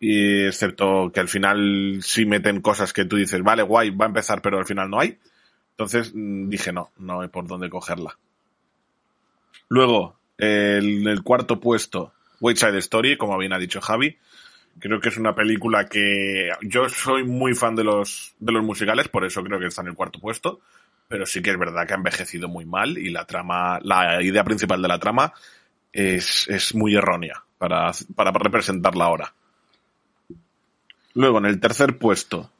Y 0.00 0.46
excepto 0.46 1.12
que 1.14 1.20
al 1.20 1.28
final 1.28 2.00
sí 2.02 2.26
meten 2.26 2.60
cosas 2.60 2.92
que 2.92 3.04
tú 3.04 3.16
dices, 3.16 3.40
vale, 3.44 3.62
guay, 3.62 3.90
va 3.90 4.06
a 4.06 4.08
empezar, 4.08 4.42
pero 4.42 4.58
al 4.58 4.66
final 4.66 4.90
no 4.90 4.98
hay. 4.98 5.18
Entonces 5.70 6.10
mm, 6.12 6.48
dije, 6.48 6.72
no, 6.72 6.90
no 6.98 7.20
hay 7.20 7.28
por 7.28 7.46
dónde 7.46 7.70
cogerla. 7.70 8.18
Luego, 9.68 10.16
el, 10.36 11.06
el 11.06 11.22
cuarto 11.22 11.60
puesto, 11.60 12.12
Wait 12.40 12.56
Side 12.56 12.78
Story, 12.78 13.16
como 13.16 13.38
bien 13.38 13.52
ha 13.52 13.58
dicho 13.58 13.80
Javi. 13.80 14.18
Creo 14.78 15.00
que 15.00 15.10
es 15.10 15.16
una 15.16 15.34
película 15.34 15.86
que 15.86 16.50
yo 16.62 16.88
soy 16.88 17.24
muy 17.24 17.54
fan 17.54 17.76
de 17.76 17.84
los, 17.84 18.34
de 18.38 18.52
los 18.52 18.64
musicales, 18.64 19.08
por 19.08 19.24
eso 19.24 19.42
creo 19.44 19.60
que 19.60 19.66
está 19.66 19.82
en 19.82 19.88
el 19.88 19.94
cuarto 19.94 20.18
puesto. 20.18 20.60
Pero 21.08 21.26
sí 21.26 21.42
que 21.42 21.50
es 21.50 21.58
verdad 21.58 21.86
que 21.86 21.92
ha 21.92 21.96
envejecido 21.96 22.48
muy 22.48 22.64
mal 22.64 22.96
y 22.96 23.10
la 23.10 23.26
trama, 23.26 23.78
la 23.82 24.22
idea 24.22 24.44
principal 24.44 24.80
de 24.80 24.88
la 24.88 24.98
trama 24.98 25.32
es, 25.92 26.48
es 26.48 26.74
muy 26.74 26.96
errónea 26.96 27.42
para, 27.58 27.92
para 28.14 28.30
representarla 28.30 29.04
ahora. 29.04 29.34
Luego, 31.14 31.38
en 31.38 31.46
el 31.46 31.60
tercer 31.60 31.98
puesto, 31.98 32.50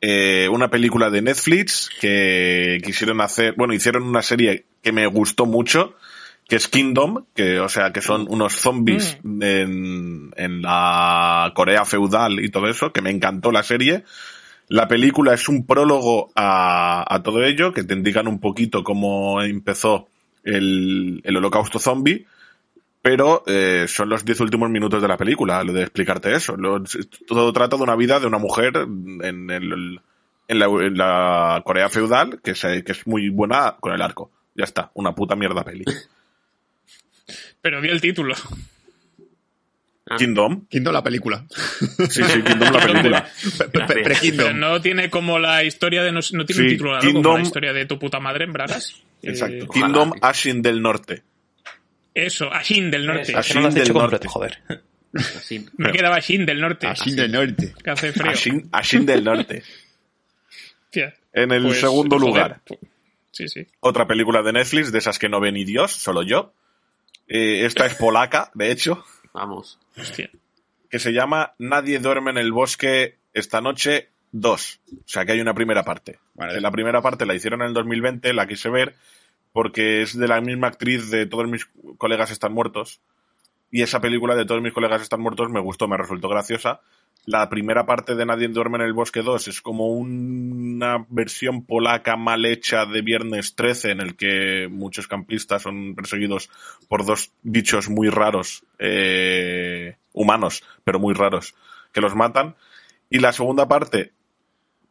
eh, 0.00 0.48
una 0.48 0.68
película 0.68 1.10
de 1.10 1.22
Netflix 1.22 1.90
que 2.00 2.80
quisieron 2.84 3.20
hacer, 3.20 3.54
bueno, 3.56 3.74
hicieron 3.74 4.04
una 4.04 4.22
serie 4.22 4.66
que 4.82 4.92
me 4.92 5.06
gustó 5.06 5.46
mucho, 5.46 5.96
que 6.48 6.56
es 6.56 6.68
Kingdom, 6.68 7.24
que, 7.34 7.58
o 7.60 7.68
sea, 7.68 7.92
que 7.92 8.00
son 8.00 8.26
unos 8.28 8.54
zombies 8.54 9.18
en, 9.24 10.30
en 10.36 10.62
la 10.62 11.52
Corea 11.54 11.84
feudal 11.84 12.38
y 12.44 12.50
todo 12.50 12.68
eso, 12.68 12.92
que 12.92 13.02
me 13.02 13.10
encantó 13.10 13.50
la 13.50 13.62
serie. 13.64 14.04
La 14.68 14.86
película 14.88 15.34
es 15.34 15.48
un 15.48 15.66
prólogo 15.66 16.30
a, 16.36 17.04
a 17.12 17.22
todo 17.22 17.42
ello, 17.44 17.72
que 17.72 17.82
te 17.84 17.94
indican 17.94 18.28
un 18.28 18.38
poquito 18.40 18.84
cómo 18.84 19.42
empezó 19.42 20.08
el, 20.44 21.20
el 21.24 21.36
holocausto 21.36 21.78
zombie, 21.80 22.26
pero 23.02 23.42
eh, 23.46 23.86
son 23.88 24.08
los 24.08 24.24
diez 24.24 24.40
últimos 24.40 24.70
minutos 24.70 25.00
de 25.02 25.08
la 25.08 25.16
película, 25.16 25.62
lo 25.64 25.72
de 25.72 25.82
explicarte 25.82 26.32
eso. 26.34 26.56
Lo- 26.56 26.82
todo 27.26 27.52
trata 27.52 27.76
de 27.76 27.82
una 27.82 27.96
vida 27.96 28.18
de 28.20 28.26
una 28.26 28.38
mujer 28.38 28.72
en, 28.76 29.50
el, 29.50 30.00
en, 30.48 30.58
la, 30.58 30.66
en 30.66 30.96
la 30.98 31.62
Corea 31.64 31.88
feudal, 31.88 32.40
que 32.42 32.52
es, 32.52 32.60
que 32.60 32.92
es 32.92 33.06
muy 33.06 33.30
buena 33.30 33.76
con 33.80 33.92
el 33.92 34.02
arco. 34.02 34.30
Ya 34.54 34.64
está, 34.64 34.90
una 34.94 35.12
puta 35.14 35.34
mierda 35.36 35.64
peli. 35.64 35.84
Pero 37.66 37.80
di 37.80 37.88
el 37.88 38.00
título. 38.00 38.32
Ah. 40.08 40.14
Kingdom. 40.16 40.66
Quinto 40.68 40.92
la 40.92 41.02
película. 41.02 41.44
Sí, 41.50 42.22
sí, 42.22 42.42
Kingdom 42.44 42.72
la 42.72 42.86
película. 42.86 43.28
Pero 43.72 43.86
Pre-Kingdom. 43.88 44.56
no 44.60 44.80
tiene 44.80 45.10
como 45.10 45.36
la 45.40 45.64
historia 45.64 46.04
de. 46.04 46.12
No, 46.12 46.20
no 46.30 46.46
tiene 46.46 46.62
un 46.62 46.68
título 46.68 46.92
largo 46.92 47.08
como 47.12 47.20
Kingdom- 47.22 47.36
la 47.38 47.42
historia 47.42 47.72
de 47.72 47.86
tu 47.86 47.98
puta 47.98 48.20
madre 48.20 48.44
en 48.44 48.52
Bragas. 48.52 49.02
Exacto. 49.20 49.64
Eh, 49.64 49.68
Kingdom. 49.72 50.12
Ashin 50.22 50.62
del 50.62 50.80
Norte. 50.80 51.24
eso, 52.14 52.52
Ashin 52.52 52.88
del 52.88 53.04
norte. 53.04 53.32
Es 53.36 53.46
que 53.48 53.54
no 53.54 53.62
lo 53.62 53.66
has 53.66 53.74
Ashin 53.74 53.82
hecho 53.82 53.92
del 53.94 54.00
completo, 54.00 54.24
norte. 54.24 54.28
joder. 54.28 54.58
Así. 55.14 55.66
Me 55.76 55.90
quedaba 55.90 56.14
Ashin 56.18 56.46
del 56.46 56.60
norte. 56.60 56.86
Así 56.86 57.12
del 57.16 57.32
norte. 57.32 57.74
Que 57.82 57.90
hace 57.90 58.12
frío. 58.12 58.30
Ashin, 58.30 58.68
Ashin 58.70 59.04
del 59.06 59.24
Norte. 59.24 59.64
En 61.32 61.50
el 61.50 61.64
Pues, 61.64 61.80
segundo 61.80 62.16
joder, 62.20 62.28
lugar, 62.30 62.60
Sí, 63.32 63.48
sí. 63.48 63.66
otra 63.80 64.06
película 64.06 64.42
de 64.42 64.52
Netflix, 64.52 64.92
de 64.92 64.98
esas 64.98 65.18
que 65.18 65.28
no 65.28 65.40
ve 65.40 65.50
ni 65.50 65.64
Dios, 65.64 65.92
solo 65.92 66.22
yo. 66.22 66.54
Eh, 67.28 67.64
esta 67.64 67.86
es 67.86 67.94
polaca, 67.94 68.50
de 68.54 68.70
hecho, 68.70 69.04
Vamos. 69.32 69.78
Hostia. 69.96 70.30
que 70.88 70.98
se 70.98 71.12
llama 71.12 71.54
Nadie 71.58 71.98
duerme 71.98 72.30
en 72.30 72.38
el 72.38 72.52
bosque 72.52 73.16
esta 73.34 73.60
noche 73.60 74.08
2. 74.32 74.80
O 74.92 74.96
sea 75.04 75.24
que 75.24 75.32
hay 75.32 75.40
una 75.40 75.54
primera 75.54 75.84
parte. 75.84 76.18
Vale. 76.34 76.60
La 76.60 76.70
primera 76.70 77.02
parte 77.02 77.26
la 77.26 77.34
hicieron 77.34 77.62
en 77.62 77.68
el 77.68 77.74
2020, 77.74 78.32
la 78.32 78.46
quise 78.46 78.70
ver 78.70 78.94
porque 79.56 80.02
es 80.02 80.14
de 80.18 80.28
la 80.28 80.42
misma 80.42 80.66
actriz 80.66 81.10
de 81.10 81.24
Todos 81.24 81.48
mis 81.48 81.66
colegas 81.96 82.30
están 82.30 82.52
muertos. 82.52 83.00
Y 83.70 83.80
esa 83.80 84.00
película 84.02 84.36
de 84.36 84.44
Todos 84.44 84.60
mis 84.60 84.74
colegas 84.74 85.00
están 85.00 85.20
muertos 85.20 85.50
me 85.50 85.60
gustó, 85.60 85.88
me 85.88 85.96
resultó 85.96 86.28
graciosa. 86.28 86.80
La 87.24 87.48
primera 87.48 87.86
parte 87.86 88.14
de 88.14 88.24
Nadie 88.24 88.46
duerme 88.48 88.76
en 88.76 88.84
el 88.84 88.92
bosque 88.92 89.22
2 89.22 89.48
es 89.48 89.60
como 89.60 89.88
una 89.88 91.04
versión 91.08 91.64
polaca 91.64 92.16
mal 92.16 92.44
hecha 92.46 92.86
de 92.86 93.02
Viernes 93.02 93.56
13 93.56 93.90
en 93.90 94.00
el 94.00 94.14
que 94.16 94.68
muchos 94.70 95.08
campistas 95.08 95.62
son 95.62 95.96
perseguidos 95.96 96.50
por 96.88 97.04
dos 97.04 97.32
bichos 97.42 97.88
muy 97.90 98.10
raros, 98.10 98.62
eh, 98.78 99.96
humanos, 100.12 100.62
pero 100.84 101.00
muy 101.00 101.14
raros, 101.14 101.56
que 101.92 102.00
los 102.00 102.14
matan. 102.14 102.54
Y 103.10 103.18
la 103.18 103.32
segunda 103.32 103.66
parte 103.66 104.12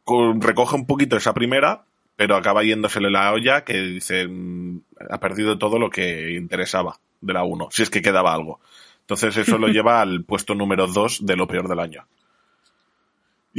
con- 0.04 0.42
recoge 0.42 0.76
un 0.76 0.86
poquito 0.86 1.16
esa 1.16 1.32
primera, 1.32 1.84
pero 2.16 2.36
acaba 2.36 2.64
yéndosele 2.64 3.10
la 3.10 3.32
olla 3.32 3.64
que 3.64 3.80
dice, 3.80 4.28
mm, 4.28 4.80
ha 5.10 5.18
perdido 5.20 5.56
todo 5.56 5.78
lo 5.78 5.88
que 5.88 6.32
interesaba 6.32 6.98
de 7.22 7.32
la 7.32 7.44
1, 7.44 7.68
si 7.70 7.82
es 7.82 7.88
que 7.88 8.02
quedaba 8.02 8.34
algo. 8.34 8.60
Entonces 9.00 9.34
eso 9.38 9.56
lo 9.56 9.68
lleva 9.68 10.02
al 10.02 10.22
puesto 10.24 10.54
número 10.54 10.86
2 10.86 11.24
de 11.24 11.36
lo 11.36 11.46
peor 11.46 11.66
del 11.68 11.80
año. 11.80 12.06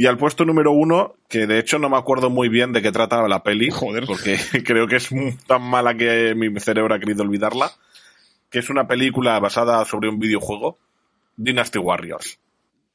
Y 0.00 0.06
al 0.06 0.16
puesto 0.16 0.44
número 0.44 0.70
1, 0.70 1.16
que 1.28 1.48
de 1.48 1.58
hecho 1.58 1.78
no 1.80 1.88
me 1.90 1.96
acuerdo 1.96 2.30
muy 2.30 2.48
bien 2.48 2.72
de 2.72 2.80
qué 2.82 2.92
trataba 2.92 3.26
la 3.28 3.42
peli, 3.42 3.68
Joder. 3.70 4.06
porque 4.06 4.38
creo 4.64 4.86
que 4.86 4.94
es 4.96 5.08
tan 5.48 5.60
mala 5.62 5.94
que 5.96 6.34
mi 6.36 6.58
cerebro 6.60 6.94
ha 6.94 7.00
querido 7.00 7.24
olvidarla, 7.24 7.72
que 8.48 8.60
es 8.60 8.70
una 8.70 8.86
película 8.86 9.38
basada 9.40 9.84
sobre 9.84 10.08
un 10.08 10.20
videojuego, 10.20 10.78
Dynasty 11.36 11.78
Warriors. 11.78 12.38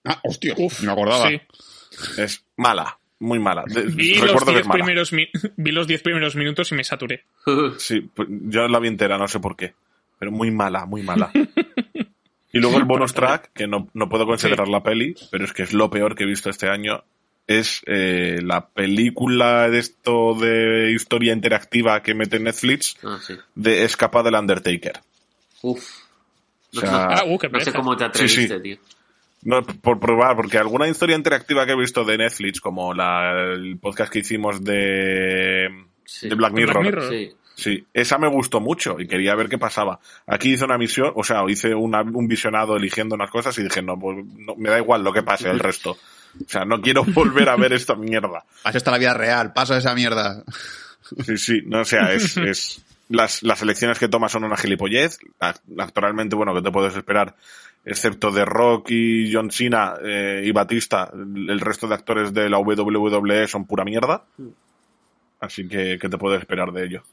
Ah, 0.05 0.17
hostia. 0.23 0.55
Uf, 0.57 0.81
me 0.81 0.91
acordaba. 0.93 1.27
sí. 1.29 1.41
Es 2.17 2.45
mala, 2.55 2.97
muy 3.19 3.37
mala. 3.37 3.65
De- 3.67 3.83
Vi 3.83 4.15
los, 4.15 4.21
recuerdo 4.27 4.45
que 4.47 4.51
10 4.53 4.61
es 4.61 4.67
mala. 4.67 4.83
primeros 4.85 5.11
vi 5.57 5.71
los 5.73 5.87
10 5.87 6.01
primeros 6.03 6.35
minutos 6.37 6.71
y 6.71 6.75
me 6.75 6.85
saturé. 6.85 7.25
Sí, 7.79 7.99
pues 8.15 8.29
yo 8.29 8.65
la 8.69 8.79
vi 8.79 8.87
entera, 8.87 9.17
no 9.17 9.27
sé 9.27 9.41
por 9.41 9.57
qué. 9.57 9.73
Pero 10.19 10.31
muy 10.31 10.51
mala, 10.51 10.85
muy 10.85 11.03
mala. 11.03 11.31
Y 12.53 12.59
luego 12.59 12.77
el 12.77 12.85
bonus 12.85 13.13
track, 13.15 13.51
que 13.53 13.67
no, 13.67 13.89
no 13.93 14.07
puedo 14.07 14.25
considerar 14.25 14.67
la 14.69 14.81
peli, 14.83 15.15
pero 15.31 15.43
es 15.43 15.51
que 15.51 15.63
es 15.63 15.73
lo 15.73 15.89
peor 15.89 16.15
que 16.15 16.23
he 16.23 16.27
visto 16.27 16.49
este 16.49 16.69
año, 16.69 17.03
es 17.47 17.81
eh, 17.87 18.39
la 18.41 18.67
película 18.69 19.67
de 19.69 19.79
esto 19.79 20.33
de 20.35 20.91
historia 20.93 21.33
interactiva 21.33 22.01
que 22.01 22.13
mete 22.13 22.39
Netflix 22.39 22.95
Ah, 23.03 23.19
sí. 23.21 23.35
de 23.55 23.83
Escapa 23.83 24.23
del 24.23 24.35
Undertaker. 24.35 25.01
Uf. 25.61 25.83
O 26.75 26.79
sea, 26.79 27.05
Ah, 27.05 27.23
uh, 27.27 27.37
qué 27.37 27.49
No 27.49 27.59
sé 27.59 27.73
cómo 27.73 27.97
te 27.97 28.05
Sí, 28.13 28.27
sí. 28.29 28.43
atreviste, 28.45 28.59
tío. 28.61 28.77
No, 29.43 29.61
por 29.61 29.99
probar, 29.99 30.37
porque 30.37 30.57
alguna 30.57 30.87
historia 30.87 31.17
interactiva 31.17 31.65
que 31.65 31.73
he 31.73 31.75
visto 31.75 32.05
de 32.05 32.17
Netflix, 32.17 32.61
como 32.61 32.93
la, 32.93 33.51
el 33.53 33.77
podcast 33.77 34.11
que 34.13 34.19
hicimos 34.19 34.63
de, 34.63 35.67
Sí. 36.05 36.29
de 36.29 36.35
Black 36.35 36.53
¿De 36.53 36.61
Mirror, 36.61 36.79
Black 36.81 36.95
Mirror? 36.95 37.09
Sí. 37.09 37.31
Sí, 37.55 37.85
esa 37.93 38.17
me 38.17 38.27
gustó 38.27 38.59
mucho 38.59 38.99
y 38.99 39.07
quería 39.07 39.35
ver 39.35 39.47
qué 39.47 39.57
pasaba. 39.59 39.99
Aquí 40.25 40.53
hice 40.53 40.65
una 40.65 40.77
misión, 40.77 41.11
o 41.15 41.23
sea, 41.23 41.43
hice 41.47 41.75
una- 41.75 42.01
un 42.01 42.27
visionado 42.27 42.75
eligiendo 42.75 43.13
unas 43.15 43.29
cosas 43.29 43.57
y 43.59 43.63
dije, 43.63 43.81
no, 43.81 43.97
pues, 43.99 44.25
no, 44.25 44.55
me 44.55 44.69
da 44.69 44.79
igual 44.79 45.03
lo 45.03 45.13
que 45.13 45.21
pase 45.23 45.49
el 45.49 45.59
resto. 45.59 45.91
O 45.91 46.49
sea, 46.49 46.65
no 46.65 46.81
quiero 46.81 47.03
volver 47.13 47.49
a 47.49 47.55
ver 47.55 47.73
esta 47.73 47.93
mierda. 47.95 48.43
Así 48.63 48.77
está 48.77 48.89
la 48.91 48.97
vida 48.97 49.13
real. 49.13 49.53
Pasa 49.53 49.77
esa 49.77 49.93
mierda. 49.93 50.43
Sí, 51.25 51.37
sí, 51.37 51.61
no, 51.65 51.81
o 51.81 51.85
sea, 51.85 52.11
es, 52.13 52.37
es, 52.37 52.83
las, 53.09 53.43
las 53.43 53.61
elecciones 53.61 53.99
que 53.99 54.07
toma 54.07 54.29
son 54.29 54.43
una 54.45 54.57
gilipollez. 54.57 55.19
Ac- 55.39 55.59
Actualmente, 55.77 56.35
bueno, 56.35 56.55
¿qué 56.55 56.61
te 56.63 56.71
puedes 56.71 56.95
esperar? 56.95 57.35
Excepto 57.85 58.31
de 58.31 58.45
Rock 58.45 58.87
y 58.91 59.31
John 59.31 59.51
Cena 59.51 59.93
eh, 60.03 60.41
y 60.43 60.51
Batista, 60.51 61.11
el 61.13 61.59
resto 61.59 61.85
de 61.87 61.93
actores 61.95 62.33
de 62.33 62.49
la 62.49 62.57
WWE 62.57 63.45
son 63.47 63.67
pura 63.67 63.83
mierda. 63.83 64.23
Así 65.39 65.67
que, 65.67 65.99
¿qué 65.99 66.09
te 66.09 66.17
puedes 66.17 66.39
esperar 66.39 66.71
de 66.71 66.85
ello? 66.85 67.03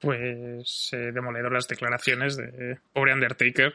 Pues 0.00 0.90
eh, 0.92 1.10
demoledor 1.12 1.52
las 1.52 1.68
declaraciones 1.68 2.36
de 2.36 2.78
pobre 2.92 3.12
Undertaker. 3.14 3.74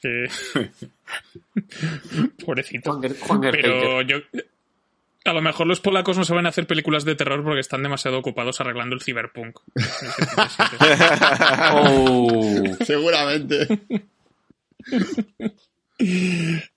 Que... 0.00 0.28
Pobrecito. 2.44 2.92
Juan, 2.92 3.02
Ger- 3.02 3.18
Juan 3.18 3.40
Pero 3.40 4.02
yo... 4.02 4.18
A 5.24 5.32
lo 5.32 5.42
mejor 5.42 5.66
los 5.66 5.80
polacos 5.80 6.16
no 6.16 6.24
saben 6.24 6.46
hacer 6.46 6.68
películas 6.68 7.04
de 7.04 7.16
terror 7.16 7.42
porque 7.42 7.58
están 7.58 7.82
demasiado 7.82 8.18
ocupados 8.18 8.60
arreglando 8.60 8.94
el 8.94 9.02
cyberpunk. 9.02 9.58
Oh. 11.72 12.62
Seguramente. 12.84 13.66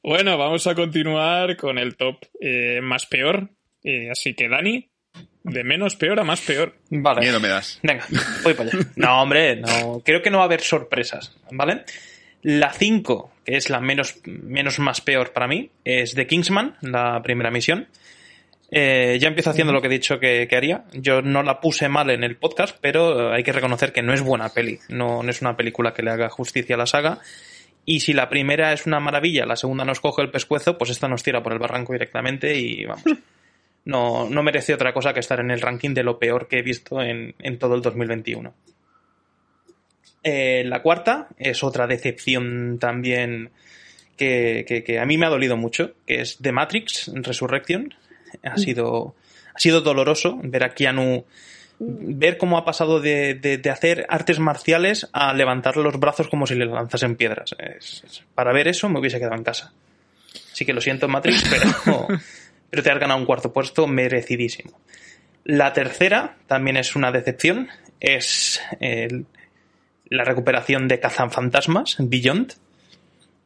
bueno, 0.01 0.37
vamos 0.37 0.65
a 0.67 0.75
continuar 0.75 1.57
con 1.57 1.77
el 1.77 1.95
top 1.95 2.17
eh, 2.41 2.79
más 2.81 3.05
peor. 3.05 3.49
Eh, 3.83 4.09
así 4.09 4.33
que, 4.33 4.49
Dani, 4.49 4.89
De 5.43 5.63
menos 5.63 5.95
peor 5.95 6.19
a 6.19 6.23
más 6.23 6.41
peor. 6.41 6.75
Vale. 6.89 7.21
Miedo 7.21 7.39
me 7.39 7.47
das. 7.47 7.79
Venga, 7.81 8.05
voy 8.43 8.53
para 8.53 8.69
allá. 8.69 8.79
No, 8.95 9.21
hombre, 9.21 9.55
no. 9.55 10.01
Creo 10.03 10.21
que 10.21 10.29
no 10.29 10.37
va 10.37 10.43
a 10.43 10.47
haber 10.47 10.61
sorpresas, 10.61 11.35
¿vale? 11.51 11.83
La 12.41 12.71
5, 12.71 13.31
que 13.45 13.57
es 13.57 13.69
la 13.69 13.79
menos, 13.79 14.17
menos 14.25 14.79
más 14.79 15.01
peor 15.01 15.33
para 15.33 15.47
mí, 15.47 15.71
es 15.83 16.15
The 16.15 16.27
Kingsman, 16.27 16.77
la 16.81 17.21
primera 17.21 17.51
misión. 17.51 17.87
Eh, 18.71 19.17
ya 19.19 19.29
empiezo 19.29 19.49
haciendo 19.49 19.73
lo 19.73 19.81
que 19.81 19.87
he 19.87 19.91
dicho 19.91 20.19
que, 20.19 20.47
que 20.47 20.55
haría. 20.55 20.83
Yo 20.93 21.21
no 21.21 21.41
la 21.41 21.59
puse 21.59 21.89
mal 21.89 22.09
en 22.11 22.23
el 22.23 22.35
podcast, 22.35 22.77
pero 22.79 23.31
eh, 23.31 23.35
hay 23.35 23.43
que 23.43 23.51
reconocer 23.51 23.91
que 23.91 24.03
no 24.03 24.13
es 24.13 24.21
buena 24.21 24.49
peli. 24.49 24.79
No, 24.89 25.23
no 25.23 25.29
es 25.29 25.41
una 25.41 25.57
película 25.57 25.93
que 25.93 26.03
le 26.03 26.11
haga 26.11 26.29
justicia 26.29 26.75
a 26.75 26.77
la 26.77 26.85
saga. 26.85 27.19
Y 27.85 28.01
si 28.01 28.13
la 28.13 28.29
primera 28.29 28.71
es 28.71 28.85
una 28.85 28.99
maravilla, 28.99 29.45
la 29.45 29.55
segunda 29.55 29.83
nos 29.83 29.99
coge 29.99 30.21
el 30.21 30.29
pescuezo, 30.29 30.77
pues 30.77 30.91
esta 30.91 31.07
nos 31.07 31.23
tira 31.23 31.41
por 31.41 31.53
el 31.53 31.59
barranco 31.59 31.93
directamente 31.93 32.55
y 32.55 32.85
vamos. 32.85 33.03
No, 33.85 34.29
no 34.29 34.43
merece 34.43 34.73
otra 34.73 34.93
cosa 34.93 35.13
que 35.13 35.19
estar 35.19 35.39
en 35.39 35.51
el 35.51 35.61
ranking 35.61 35.93
de 35.93 36.03
lo 36.03 36.19
peor 36.19 36.47
que 36.47 36.59
he 36.59 36.61
visto 36.61 37.01
en, 37.01 37.33
en 37.39 37.57
todo 37.57 37.75
el 37.75 37.81
2021. 37.81 38.53
Eh, 40.23 40.63
la 40.65 40.81
cuarta 40.81 41.27
es 41.37 41.63
otra 41.63 41.87
decepción 41.87 42.77
también 42.79 43.51
que, 44.17 44.65
que- 44.67 44.83
que 44.83 44.99
a 44.99 45.05
mí 45.05 45.17
me 45.17 45.25
ha 45.25 45.29
dolido 45.29 45.55
mucho, 45.55 45.93
que 46.05 46.21
es 46.21 46.37
The 46.41 46.51
Matrix 46.51 47.09
Resurrection. 47.15 47.93
Ha 48.43 48.57
sido, 48.57 49.15
ha 49.55 49.59
sido 49.59 49.81
doloroso 49.81 50.37
ver 50.43 50.63
a 50.65 50.73
Keanu, 50.75 51.25
ver 51.79 52.37
cómo 52.37 52.57
ha 52.57 52.65
pasado 52.65 52.99
de, 52.99 53.33
de- 53.35 53.57
de 53.57 53.69
hacer 53.69 54.05
artes 54.09 54.39
marciales 54.39 55.07
a 55.13 55.33
levantar 55.33 55.77
los 55.77 55.97
brazos 55.99 56.27
como 56.27 56.45
si 56.45 56.55
le 56.55 56.65
lanzasen 56.65 57.15
piedras. 57.15 57.55
Es- 57.57 58.03
es- 58.05 58.23
para 58.35 58.51
ver 58.51 58.67
eso 58.67 58.89
me 58.89 58.99
hubiese 58.99 59.19
quedado 59.19 59.35
en 59.35 59.43
casa. 59.43 59.71
Así 60.51 60.65
que 60.65 60.73
lo 60.73 60.81
siento, 60.81 61.07
Matrix, 61.07 61.43
pero, 61.49 62.07
pero 62.69 62.83
te 62.83 62.91
has 62.91 62.99
ganado 62.99 63.19
un 63.19 63.25
cuarto 63.25 63.51
puesto 63.53 63.87
merecidísimo. 63.87 64.79
La 65.43 65.73
tercera 65.73 66.37
también 66.47 66.77
es 66.77 66.95
una 66.95 67.11
decepción. 67.11 67.69
Es 67.99 68.61
el- 68.79 69.25
la 70.05 70.23
recuperación 70.23 70.87
de 70.87 70.99
Cazafantasmas, 70.99 71.97
Beyond. 71.99 72.53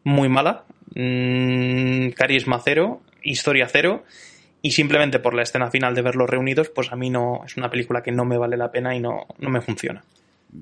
Muy 0.04 0.30
mala. 0.30 0.66
Mm, 0.96 2.10
carisma 2.10 2.62
cero. 2.64 3.02
Historia 3.22 3.68
cero. 3.72 4.04
Y 4.62 4.72
simplemente 4.72 5.20
por 5.20 5.34
la 5.34 5.44
escena 5.44 5.70
final 5.72 5.94
de 5.96 6.02
verlos 6.02 6.30
reunidos, 6.30 6.70
pues 6.70 6.92
a 6.92 6.96
mí 6.96 7.10
no 7.10 7.42
es 7.46 7.58
una 7.58 7.70
película 7.70 8.02
que 8.02 8.12
no 8.14 8.24
me 8.26 8.38
vale 8.38 8.56
la 8.58 8.72
pena 8.72 8.96
y 8.96 9.00
no, 9.02 9.26
no 9.40 9.50
me 9.50 9.62
funciona. 9.62 10.04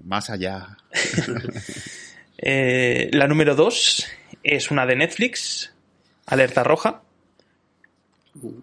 Más 0.06 0.30
allá. 0.30 0.78
Eh, 2.44 3.10
la 3.14 3.28
número 3.28 3.54
dos 3.54 4.08
es 4.42 4.72
una 4.72 4.88
de 4.88 4.96
Netflix, 4.96 5.76
Alerta 6.26 6.64
Roja. 6.64 7.04